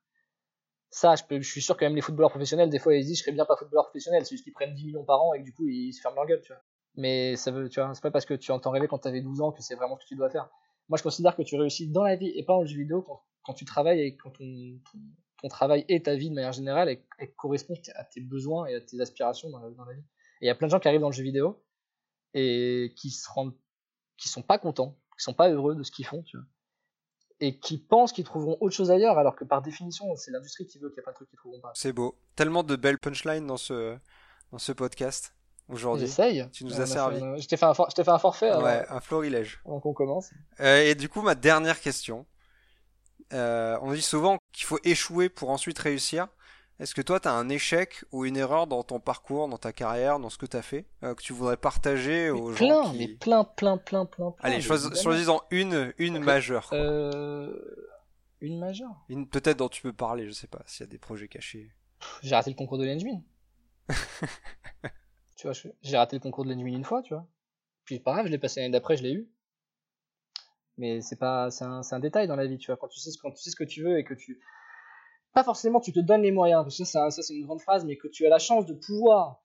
ça 0.91 1.15
je, 1.17 1.41
suis 1.43 1.63
sûr 1.63 1.77
que 1.77 1.85
même 1.85 1.95
les 1.95 2.03
footballeurs 2.03 2.31
professionnels, 2.31 2.71
des 2.71 2.79
fois 2.79 2.95
ils 2.95 3.03
se 3.03 3.09
disent 3.09 3.19
je 3.19 3.23
serais 3.25 3.33
bien 3.33 3.45
pas 3.45 3.57
footballeur 3.57 3.87
professionnel, 3.87 4.25
c'est 4.25 4.35
juste 4.35 4.45
qu'ils 4.45 4.53
prennent 4.53 4.75
10 4.75 4.87
millions 4.87 5.05
par 5.05 5.23
an 5.23 5.35
et 5.35 5.41
que 5.41 5.45
du 5.45 5.53
coup 5.53 5.69
ils 5.69 5.93
se 5.93 6.01
ferment 6.01 6.17
leur 6.17 6.27
gueule, 6.27 6.43
tu 6.43 6.53
vois. 6.53 6.63
Mais 6.97 7.37
ça 7.37 7.51
veut, 7.51 7.69
tu 7.69 7.81
vois, 7.81 7.95
c'est 7.95 8.03
pas 8.03 8.11
parce 8.11 8.27
que 8.27 8.35
tu 8.35 8.53
entends 8.53 8.71
rêver 8.71 8.87
quand 8.87 8.99
tu 8.99 9.09
avais 9.09 9.23
12 9.23 9.41
ans 9.41 9.53
que 9.53 9.63
c'est 9.63 9.75
vraiment 9.75 9.97
ce 9.99 10.05
que 10.05 10.09
tu 10.09 10.17
dois 10.17 10.31
faire. 10.31 10.51
Moi, 10.89 10.99
je 10.99 11.03
considère 11.03 11.37
que 11.37 11.43
tu 11.43 11.57
réussis 11.57 11.89
dans 11.89 12.03
la 12.03 12.17
vie 12.17 12.33
et 12.35 12.45
pas 12.45 12.61
le 12.61 12.67
jeu 12.67 12.79
vidéo 12.79 13.03
quand, 13.03 13.23
quand 13.43 13.55
tu 13.55 13.65
travailles 13.65 14.01
et 14.01 14.17
quand 14.17 14.31
ton, 14.31 14.45
ton, 14.93 14.99
ton 15.43 15.49
travail 15.49 15.85
et 15.89 16.03
ta 16.03 16.15
vie 16.15 16.31
de 16.31 16.35
manière 16.35 16.53
générale 16.53 16.89
et, 16.89 17.05
et 17.19 17.33
correspond 17.33 17.75
à 17.97 18.05
tes 18.05 18.21
besoins 18.21 18.67
et 18.67 18.77
à 18.77 18.81
tes 18.81 19.01
aspirations 19.01 19.51
dans 19.51 19.59
la, 19.59 19.71
dans 19.71 19.85
la 19.85 19.93
vie. 19.95 20.05
Et 20.41 20.47
il 20.47 20.47
y 20.47 20.51
a 20.51 20.55
plein 20.55 20.69
de 20.69 20.73
gens 20.73 20.81
qui 20.81 20.89
arrivent 20.89 21.01
dans 21.01 21.11
le 21.11 21.15
jeu 21.15 21.23
vidéo 21.23 21.63
et 22.35 22.95
qui 22.97 23.11
se 23.11 23.29
rendent, 23.29 23.55
qui 24.17 24.29
sont 24.29 24.43
pas 24.43 24.59
contents, 24.59 24.97
qui 25.19 25.25
sont 25.25 25.35
pas 25.35 25.51
heureux 25.51 25.75
de 25.75 25.83
ce 25.83 25.91
qu'ils 25.91 26.07
font, 26.07 26.23
tu 26.23 26.37
vois. 26.37 26.47
et 27.41 27.59
qui 27.59 27.77
pensent 27.79 28.13
qu'ils 28.13 28.25
trouveront 28.25 28.57
autre 28.61 28.75
chose 28.75 28.91
ailleurs, 28.91 29.19
alors 29.19 29.37
que 29.37 29.45
par 29.45 29.63
définition, 29.63 30.15
c'est 30.17 30.31
l'industrie 30.31 30.67
qui 30.67 30.79
veut 30.79 30.89
qu'il 30.89 30.99
y 30.99 31.01
ait 31.01 31.03
pas 31.03 31.11
de 31.11 31.17
trucs 31.17 31.29
qu'ils 31.29 31.39
trouveront 31.39 31.61
pas. 31.61 31.73
C'est 31.75 31.93
beau. 31.93 32.17
Tellement 32.37 32.63
de 32.63 32.77
belles 32.77 32.99
punchlines 32.99 33.47
dans 33.47 33.57
ce, 33.57 33.99
dans 34.53 34.59
ce 34.59 34.73
podcast 34.73 35.35
aujourd'hui. 35.69 36.07
J'essaye. 36.07 36.49
Tu 36.53 36.65
nous 36.65 36.81
as 36.81 36.87
servi. 36.87 37.21
Fait, 37.21 37.43
je 37.43 37.49
t'ai 37.49 37.57
fait, 37.57 37.67
fait, 37.75 38.09
un 38.09 38.19
forfait. 38.19 38.55
Ouais, 38.57 38.87
un 38.89 39.01
florilège. 39.01 39.61
Avant 39.67 39.81
qu'on 39.81 39.93
commence. 39.93 40.31
Euh, 40.61 40.83
et 40.83 40.95
du 40.95 41.09
coup, 41.09 41.21
ma 41.23 41.35
dernière 41.35 41.81
question. 41.81 42.27
Euh, 43.33 43.79
on 43.81 43.93
dit 43.93 44.03
souvent 44.03 44.39
qu'il 44.53 44.67
faut 44.67 44.79
échouer 44.85 45.29
pour 45.29 45.51
ensuite 45.51 45.79
réussir. 45.79 46.29
Est-ce 46.79 46.95
que 46.95 47.03
toi, 47.03 47.21
tu 47.21 47.29
as 47.29 47.33
un 47.33 47.49
échec 47.49 48.05
ou 48.13 48.25
une 48.25 48.37
erreur 48.37 48.67
dans 48.67 48.83
ton 48.83 48.99
parcours, 48.99 49.49
dans 49.49 49.59
ta 49.59 49.73
carrière, 49.73 50.19
dans 50.19 50.31
ce 50.31 50.39
que 50.39 50.47
tu 50.47 50.57
as 50.57 50.63
fait, 50.63 50.87
euh, 51.05 51.15
que 51.15 51.23
tu 51.23 51.33
voudrais 51.33 51.57
partager 51.57 52.31
aux 52.31 52.53
plein, 52.53 52.83
gens 52.83 52.91
qui... 52.91 52.99
Mais 52.99 53.09
plein, 53.09 53.45
plein, 53.45 53.77
plein, 53.77 54.07
plein, 54.07 54.33
plein. 54.33 54.35
Allez, 54.41 54.61
choisis-en 54.61 55.43
une, 55.51 55.93
une 55.99 56.19
majeure. 56.19 56.71
Euh... 56.73 57.55
Une 58.41 58.59
majeure 58.59 59.05
une, 59.09 59.29
Peut-être 59.29 59.59
dont 59.59 59.69
tu 59.69 59.83
peux 59.83 59.93
parler, 59.93 60.27
je 60.27 60.33
sais 60.33 60.49
pas, 60.49 60.63
s'il 60.67 60.85
y 60.85 60.89
a 60.89 60.91
des 60.91 60.99
projets 60.99 61.29
cachés. 61.29 61.71
J'ai 62.25 62.35
raté 62.35 62.51
le 62.51 62.57
concours 62.57 62.79
de 62.79 62.85
l'engine. 62.85 63.23
tu 65.37 65.47
vois, 65.47 65.53
j'ai 65.81 65.97
raté 65.97 66.17
le 66.17 66.21
concours 66.21 66.45
de 66.45 66.51
l'engine 66.51 66.75
une 66.75 66.85
fois, 66.85 67.03
tu 67.03 67.15
vois. 67.15 67.29
Puis 67.85 68.01
pas 68.01 68.15
grave, 68.15 68.27
je 68.27 68.33
l'ai 68.33 68.39
passé 68.39 68.61
l'année 68.61 68.73
d'après, 68.73 68.97
je 68.97 69.05
l'ai 69.05 69.13
eu. 69.13 69.29
Mais 70.79 71.01
c'est 71.01 71.17
pas, 71.17 71.51
c'est 71.51 71.65
un, 71.65 71.83
un, 71.89 72.01
détail 72.01 72.27
dans 72.27 72.37
la 72.37 72.47
vie, 72.47 72.59
tu 72.59 72.67
vois. 72.67 72.77
Quand 72.77 72.89
tu 72.89 72.99
sais, 72.99 73.11
quand 73.21 73.31
tu 73.31 73.43
sais 73.43 73.51
ce 73.51 73.57
que 73.57 73.65
tu 73.65 73.83
veux 73.83 73.99
et 73.99 74.05
que 74.05 74.15
tu, 74.15 74.41
pas 75.33 75.45
forcément 75.45 75.81
tu 75.81 75.93
te 75.93 76.01
donnes 76.01 76.23
les 76.23 76.33
moyens, 76.33 76.63
parce 76.63 76.79
que 76.79 76.85
ça, 76.85 77.11
ça 77.11 77.23
c'est 77.23 77.35
une 77.35 77.45
grande 77.45 77.61
phrase, 77.61 77.85
mais 77.85 77.97
que 77.97 78.09
tu 78.09 78.27
as 78.27 78.31
la 78.31 78.39
chance 78.39 78.67
de 78.67 78.75
pouvoir 78.75 79.43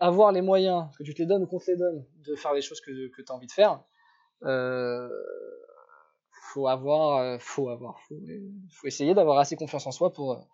avoir 0.00 0.32
les 0.32 0.42
moyens, 0.42 0.88
que 0.98 1.02
tu 1.02 1.14
te 1.14 1.22
les 1.22 1.26
donnes 1.26 1.42
ou 1.42 1.46
qu'on 1.46 1.58
te 1.58 1.70
les 1.70 1.76
donne, 1.76 2.04
de 2.24 2.34
faire 2.34 2.54
les 2.54 2.62
choses 2.62 2.80
que, 2.80 3.08
que 3.08 3.22
tu 3.22 3.32
as 3.32 3.34
envie 3.34 3.46
de 3.46 3.52
faire, 3.52 3.82
euh, 4.44 5.08
faut 6.30 6.68
avoir, 6.68 7.18
euh, 7.18 7.38
faut 7.38 7.68
avoir, 7.68 8.00
faut, 8.00 8.16
faut 8.70 8.86
essayer 8.86 9.14
d'avoir 9.14 9.38
assez 9.38 9.56
confiance 9.56 9.86
en 9.86 9.92
soi 9.92 10.12
pour, 10.12 10.46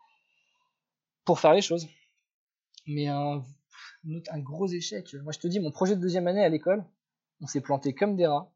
pour 1.24 1.38
faire 1.38 1.52
les 1.52 1.62
choses. 1.62 1.86
Mais 2.86 3.06
un, 3.06 3.42
un 4.30 4.38
gros 4.40 4.66
échec, 4.66 5.14
moi 5.22 5.32
je 5.32 5.38
te 5.38 5.46
dis, 5.46 5.60
mon 5.60 5.70
projet 5.70 5.94
de 5.94 6.00
deuxième 6.00 6.26
année 6.26 6.42
à 6.42 6.48
l'école, 6.48 6.84
on 7.40 7.46
s'est 7.46 7.60
planté 7.60 7.94
comme 7.94 8.16
des 8.16 8.26
rats, 8.26 8.51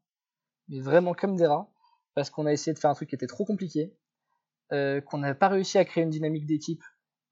mais 0.69 0.79
vraiment 0.79 1.13
comme 1.13 1.35
des 1.35 1.45
rats, 1.45 1.69
parce 2.15 2.29
qu'on 2.29 2.45
a 2.45 2.53
essayé 2.53 2.73
de 2.73 2.79
faire 2.79 2.89
un 2.89 2.95
truc 2.95 3.09
qui 3.09 3.15
était 3.15 3.27
trop 3.27 3.45
compliqué, 3.45 3.95
euh, 4.73 5.01
qu'on 5.01 5.19
n'avait 5.19 5.37
pas 5.37 5.47
réussi 5.47 5.77
à 5.77 5.85
créer 5.85 6.03
une 6.03 6.09
dynamique 6.09 6.45
d'équipe 6.45 6.83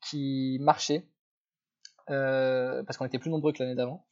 qui 0.01 0.57
marchait, 0.61 1.09
euh, 2.09 2.83
parce 2.83 2.97
qu'on 2.97 3.05
était 3.05 3.19
plus 3.19 3.29
nombreux 3.31 3.51
que 3.51 3.63
l'année 3.63 3.75
d'avant, 3.75 4.05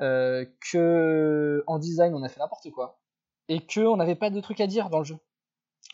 euh, 0.00 0.46
que 0.72 1.62
en 1.66 1.78
design 1.78 2.14
on 2.14 2.22
a 2.22 2.28
fait 2.28 2.40
n'importe 2.40 2.70
quoi, 2.70 3.00
et 3.48 3.66
que 3.66 3.80
on 3.80 3.96
n'avait 3.96 4.16
pas 4.16 4.30
de 4.30 4.40
trucs 4.40 4.60
à 4.60 4.66
dire 4.66 4.90
dans 4.90 4.98
le 4.98 5.04
jeu. 5.04 5.18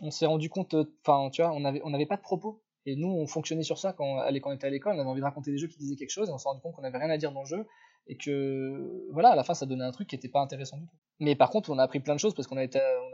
On 0.00 0.10
s'est 0.10 0.26
rendu 0.26 0.50
compte, 0.50 0.74
enfin 1.04 1.30
tu 1.30 1.42
vois, 1.42 1.52
on 1.52 1.64
avait 1.64 1.80
on 1.84 1.90
n'avait 1.90 2.06
pas 2.06 2.16
de 2.16 2.22
propos. 2.22 2.62
Et 2.88 2.94
nous, 2.94 3.08
on 3.08 3.26
fonctionnait 3.26 3.64
sur 3.64 3.78
ça 3.78 3.92
quand, 3.92 4.24
quand 4.40 4.50
on 4.50 4.52
était 4.52 4.68
à 4.68 4.70
l'école, 4.70 4.94
on 4.94 5.00
avait 5.00 5.08
envie 5.08 5.20
de 5.20 5.24
raconter 5.24 5.50
des 5.50 5.58
jeux 5.58 5.66
qui 5.66 5.76
disaient 5.76 5.96
quelque 5.96 6.10
chose, 6.10 6.28
et 6.30 6.32
on 6.32 6.38
s'est 6.38 6.48
rendu 6.48 6.60
compte 6.60 6.76
qu'on 6.76 6.82
n'avait 6.82 6.98
rien 6.98 7.10
à 7.10 7.18
dire 7.18 7.32
dans 7.32 7.40
le 7.40 7.46
jeu, 7.46 7.66
et 8.06 8.16
que 8.16 9.08
voilà, 9.12 9.30
à 9.30 9.36
la 9.36 9.44
fin, 9.44 9.54
ça 9.54 9.66
donnait 9.66 9.84
un 9.84 9.92
truc 9.92 10.08
qui 10.08 10.16
était 10.16 10.28
pas 10.28 10.40
intéressant 10.40 10.78
du 10.78 10.86
tout. 10.86 10.96
Mais 11.20 11.34
par 11.34 11.50
contre, 11.50 11.70
on 11.70 11.78
a 11.78 11.82
appris 11.82 12.00
plein 12.00 12.14
de 12.14 12.20
choses 12.20 12.34
parce 12.34 12.46
qu'on 12.46 12.56
a 12.56 12.64
été, 12.64 12.78
on 12.78 13.12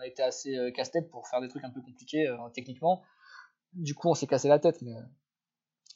a, 0.00 0.02
a 0.02 0.06
été 0.06 0.22
assez 0.22 0.56
euh, 0.56 0.70
casse-tête 0.70 1.10
pour 1.10 1.26
faire 1.28 1.40
des 1.40 1.48
trucs 1.48 1.64
un 1.64 1.70
peu 1.70 1.80
compliqués 1.80 2.28
euh, 2.28 2.36
techniquement. 2.54 3.02
Du 3.72 3.94
coup, 3.94 4.08
on 4.08 4.14
s'est 4.14 4.26
cassé 4.26 4.48
la 4.48 4.58
tête, 4.58 4.82
mais. 4.82 4.94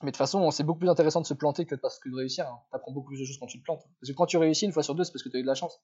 Mais 0.03 0.09
de 0.09 0.11
toute 0.11 0.19
façon, 0.19 0.51
c'est 0.51 0.62
beaucoup 0.62 0.81
plus 0.81 0.90
intéressant 0.90 1.23
de 1.23 1.27
se 1.27 1.32
planter 1.32 1.65
que 1.65 1.74
de, 1.74 1.81
parce 1.81 1.98
que 1.98 2.11
de 2.11 2.16
réussir. 2.16 2.47
Hein. 2.47 2.61
T'apprends 2.70 2.93
beaucoup 2.93 3.09
plus 3.09 3.20
de 3.20 3.24
choses 3.24 3.39
quand 3.39 3.47
tu 3.47 3.59
te 3.59 3.65
plantes. 3.65 3.82
Parce 3.98 4.11
que 4.11 4.16
quand 4.16 4.27
tu 4.27 4.36
réussis 4.36 4.66
une 4.66 4.73
fois 4.73 4.82
sur 4.82 4.94
deux, 4.94 5.05
c'est 5.05 5.12
parce 5.12 5.23
que 5.23 5.31
tu 5.31 5.36
as 5.36 5.40
eu 5.40 5.43
de 5.43 5.47
la 5.47 5.55
chance. 5.55 5.81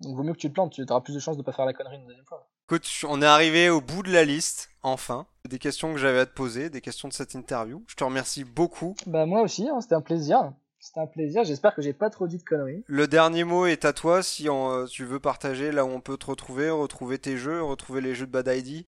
Donc 0.00 0.16
vaut 0.16 0.22
mieux 0.22 0.32
que 0.32 0.38
tu 0.38 0.48
te 0.48 0.54
plantes, 0.54 0.72
tu 0.72 0.82
auras 0.88 1.02
plus 1.02 1.12
de 1.12 1.18
chances 1.18 1.36
de 1.36 1.42
pas 1.42 1.52
faire 1.52 1.66
la 1.66 1.74
connerie 1.74 1.96
une 1.96 2.06
deuxième 2.06 2.24
fois. 2.24 2.50
Écoute, 2.66 2.88
on 3.06 3.20
est 3.20 3.26
arrivé 3.26 3.68
au 3.68 3.82
bout 3.82 4.02
de 4.02 4.10
la 4.10 4.24
liste, 4.24 4.70
enfin. 4.82 5.26
Des 5.46 5.58
questions 5.58 5.92
que 5.92 5.98
j'avais 5.98 6.20
à 6.20 6.26
te 6.26 6.32
poser, 6.32 6.70
des 6.70 6.80
questions 6.80 7.08
de 7.08 7.12
cette 7.12 7.34
interview. 7.34 7.84
Je 7.88 7.96
te 7.96 8.04
remercie 8.04 8.44
beaucoup. 8.44 8.94
Bah 9.06 9.26
moi 9.26 9.42
aussi, 9.42 9.68
hein, 9.68 9.80
c'était 9.82 9.96
un 9.96 10.00
plaisir. 10.00 10.54
C'était 10.82 11.00
un 11.00 11.06
plaisir, 11.06 11.44
j'espère 11.44 11.74
que 11.74 11.82
j'ai 11.82 11.92
pas 11.92 12.08
trop 12.08 12.26
dit 12.26 12.38
de 12.38 12.42
conneries. 12.42 12.82
Le 12.86 13.06
dernier 13.06 13.44
mot 13.44 13.66
est 13.66 13.84
à 13.84 13.92
toi 13.92 14.22
si 14.22 14.48
euh, 14.48 14.86
tu 14.86 15.04
veux 15.04 15.20
partager 15.20 15.72
là 15.72 15.84
où 15.84 15.90
on 15.90 16.00
peut 16.00 16.16
te 16.16 16.24
retrouver, 16.24 16.70
retrouver 16.70 17.18
tes 17.18 17.36
jeux, 17.36 17.62
retrouver 17.62 18.00
les 18.00 18.14
jeux 18.14 18.26
de 18.26 18.32
Bad 18.32 18.48
ID. 18.48 18.86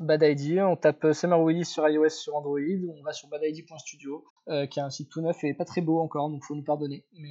Bad 0.00 0.22
ID, 0.24 0.58
on 0.58 0.74
tape 0.74 1.04
euh, 1.04 1.12
Summer 1.12 1.40
Willy 1.40 1.64
sur 1.64 1.88
iOS, 1.88 2.08
sur 2.08 2.34
Android, 2.34 2.58
on 2.58 3.02
va 3.04 3.12
sur 3.12 3.28
badid.studio, 3.28 4.24
euh, 4.48 4.66
qui 4.66 4.80
est 4.80 4.82
un 4.82 4.90
site 4.90 5.08
tout 5.08 5.20
neuf 5.20 5.44
et 5.44 5.54
pas 5.54 5.64
très 5.64 5.82
beau 5.82 6.00
encore, 6.00 6.30
donc 6.30 6.42
faut 6.44 6.56
nous 6.56 6.64
pardonner. 6.64 7.04
Mais 7.12 7.30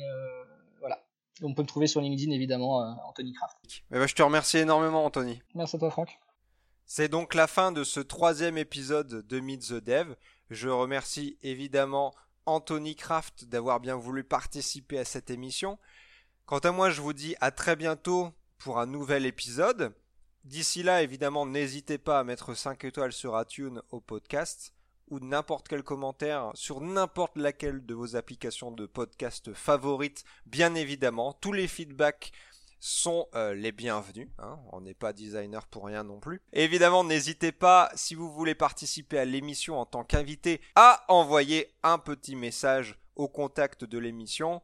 voilà. 0.80 1.04
On 1.44 1.54
peut 1.54 1.64
me 1.64 1.68
trouver 1.68 1.88
sur 1.88 2.00
LinkedIn 2.00 2.32
évidemment, 2.32 2.78
Anthony 3.06 3.34
Craft. 3.34 3.58
Eh 3.92 3.96
ben, 3.96 4.08
je 4.08 4.16
te 4.16 4.24
remercie 4.24 4.60
énormément 4.60 5.04
Anthony. 5.04 5.42
Merci 5.56 5.76
à 5.76 5.80
toi 5.80 5.92
Franck. 5.92 6.18
C'est 6.86 7.10
donc 7.10 7.36
la 7.36 7.48
fin 7.48 7.74
de 7.74 7.84
ce 7.84 8.00
troisième 8.00 8.58
épisode 8.58 9.28
de 9.28 9.40
Meet 9.42 9.68
the 9.68 9.84
Dev. 9.84 10.16
Je 10.50 10.70
remercie 10.70 11.38
évidemment 11.42 12.14
Anthony 12.48 12.96
Kraft 12.96 13.46
d'avoir 13.46 13.80
bien 13.80 13.96
voulu 13.96 14.24
participer 14.24 14.98
à 14.98 15.06
cette 15.06 15.30
émission. 15.30 15.78
Quant 16.46 16.60
à 16.60 16.72
moi, 16.72 16.90
je 16.90 17.02
vous 17.02 17.14
dis 17.14 17.36
à 17.42 17.52
très 17.52 17.76
bientôt 17.76 18.32
pour 18.58 18.80
un 18.80 18.86
nouvel 18.86 19.26
épisode. 19.26 19.94
D'ici 20.46 20.82
là, 20.82 21.04
évidemment, 21.04 21.46
n'hésitez 21.46 21.98
pas 21.98 22.20
à 22.20 22.24
mettre 22.24 22.56
5 22.56 22.86
étoiles 22.86 23.12
sur 23.12 23.40
iTunes 23.40 23.82
au 23.92 24.00
podcast 24.00 24.74
ou 25.10 25.20
n'importe 25.20 25.68
quel 25.68 25.84
commentaire 25.84 26.52
sur 26.54 26.82
n'importe 26.82 27.38
laquelle 27.38 27.86
de 27.86 27.94
vos 27.94 28.16
applications 28.16 28.72
de 28.72 28.86
podcast 28.86 29.54
favorites, 29.54 30.24
bien 30.46 30.74
évidemment. 30.76 31.34
Tous 31.34 31.54
les 31.54 31.68
feedbacks 31.68 32.32
sont 32.80 33.28
euh, 33.36 33.54
les 33.54 33.72
bienvenus. 33.72 34.30
Hein. 34.40 34.60
On 34.72 34.82
n'est 34.82 34.94
pas 34.94 35.14
designer 35.14 35.66
pour 35.68 35.86
rien 35.86 36.04
non 36.04 36.20
plus. 36.20 36.42
évidemment, 36.54 37.04
n'hésitez 37.04 37.52
pas, 37.52 37.92
si 37.96 38.16
vous 38.16 38.32
voulez 38.32 38.56
participer 38.56 39.20
à 39.20 39.26
l'émission 39.26 39.80
en 39.80 39.86
tant 39.86 40.04
qu'invité, 40.04 40.62
à 40.76 41.04
envoyer 41.08 41.74
un 41.84 41.98
petit 41.98 42.36
message 42.36 42.98
au 43.16 43.28
contact 43.28 43.84
de 43.84 43.98
l'émission 43.98 44.62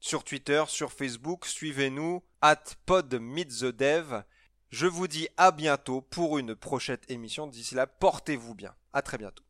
sur 0.00 0.24
Twitter, 0.24 0.64
sur 0.68 0.92
Facebook. 0.92 1.46
Suivez-nous 1.46 2.22
at 2.40 2.64
podmeetthedev. 2.86 4.24
Je 4.70 4.86
vous 4.86 5.08
dis 5.08 5.28
à 5.36 5.50
bientôt 5.50 6.00
pour 6.00 6.38
une 6.38 6.54
prochaine 6.54 6.98
émission. 7.08 7.46
D'ici 7.46 7.74
là, 7.74 7.86
portez-vous 7.86 8.54
bien. 8.54 8.74
À 8.92 9.02
très 9.02 9.18
bientôt. 9.18 9.44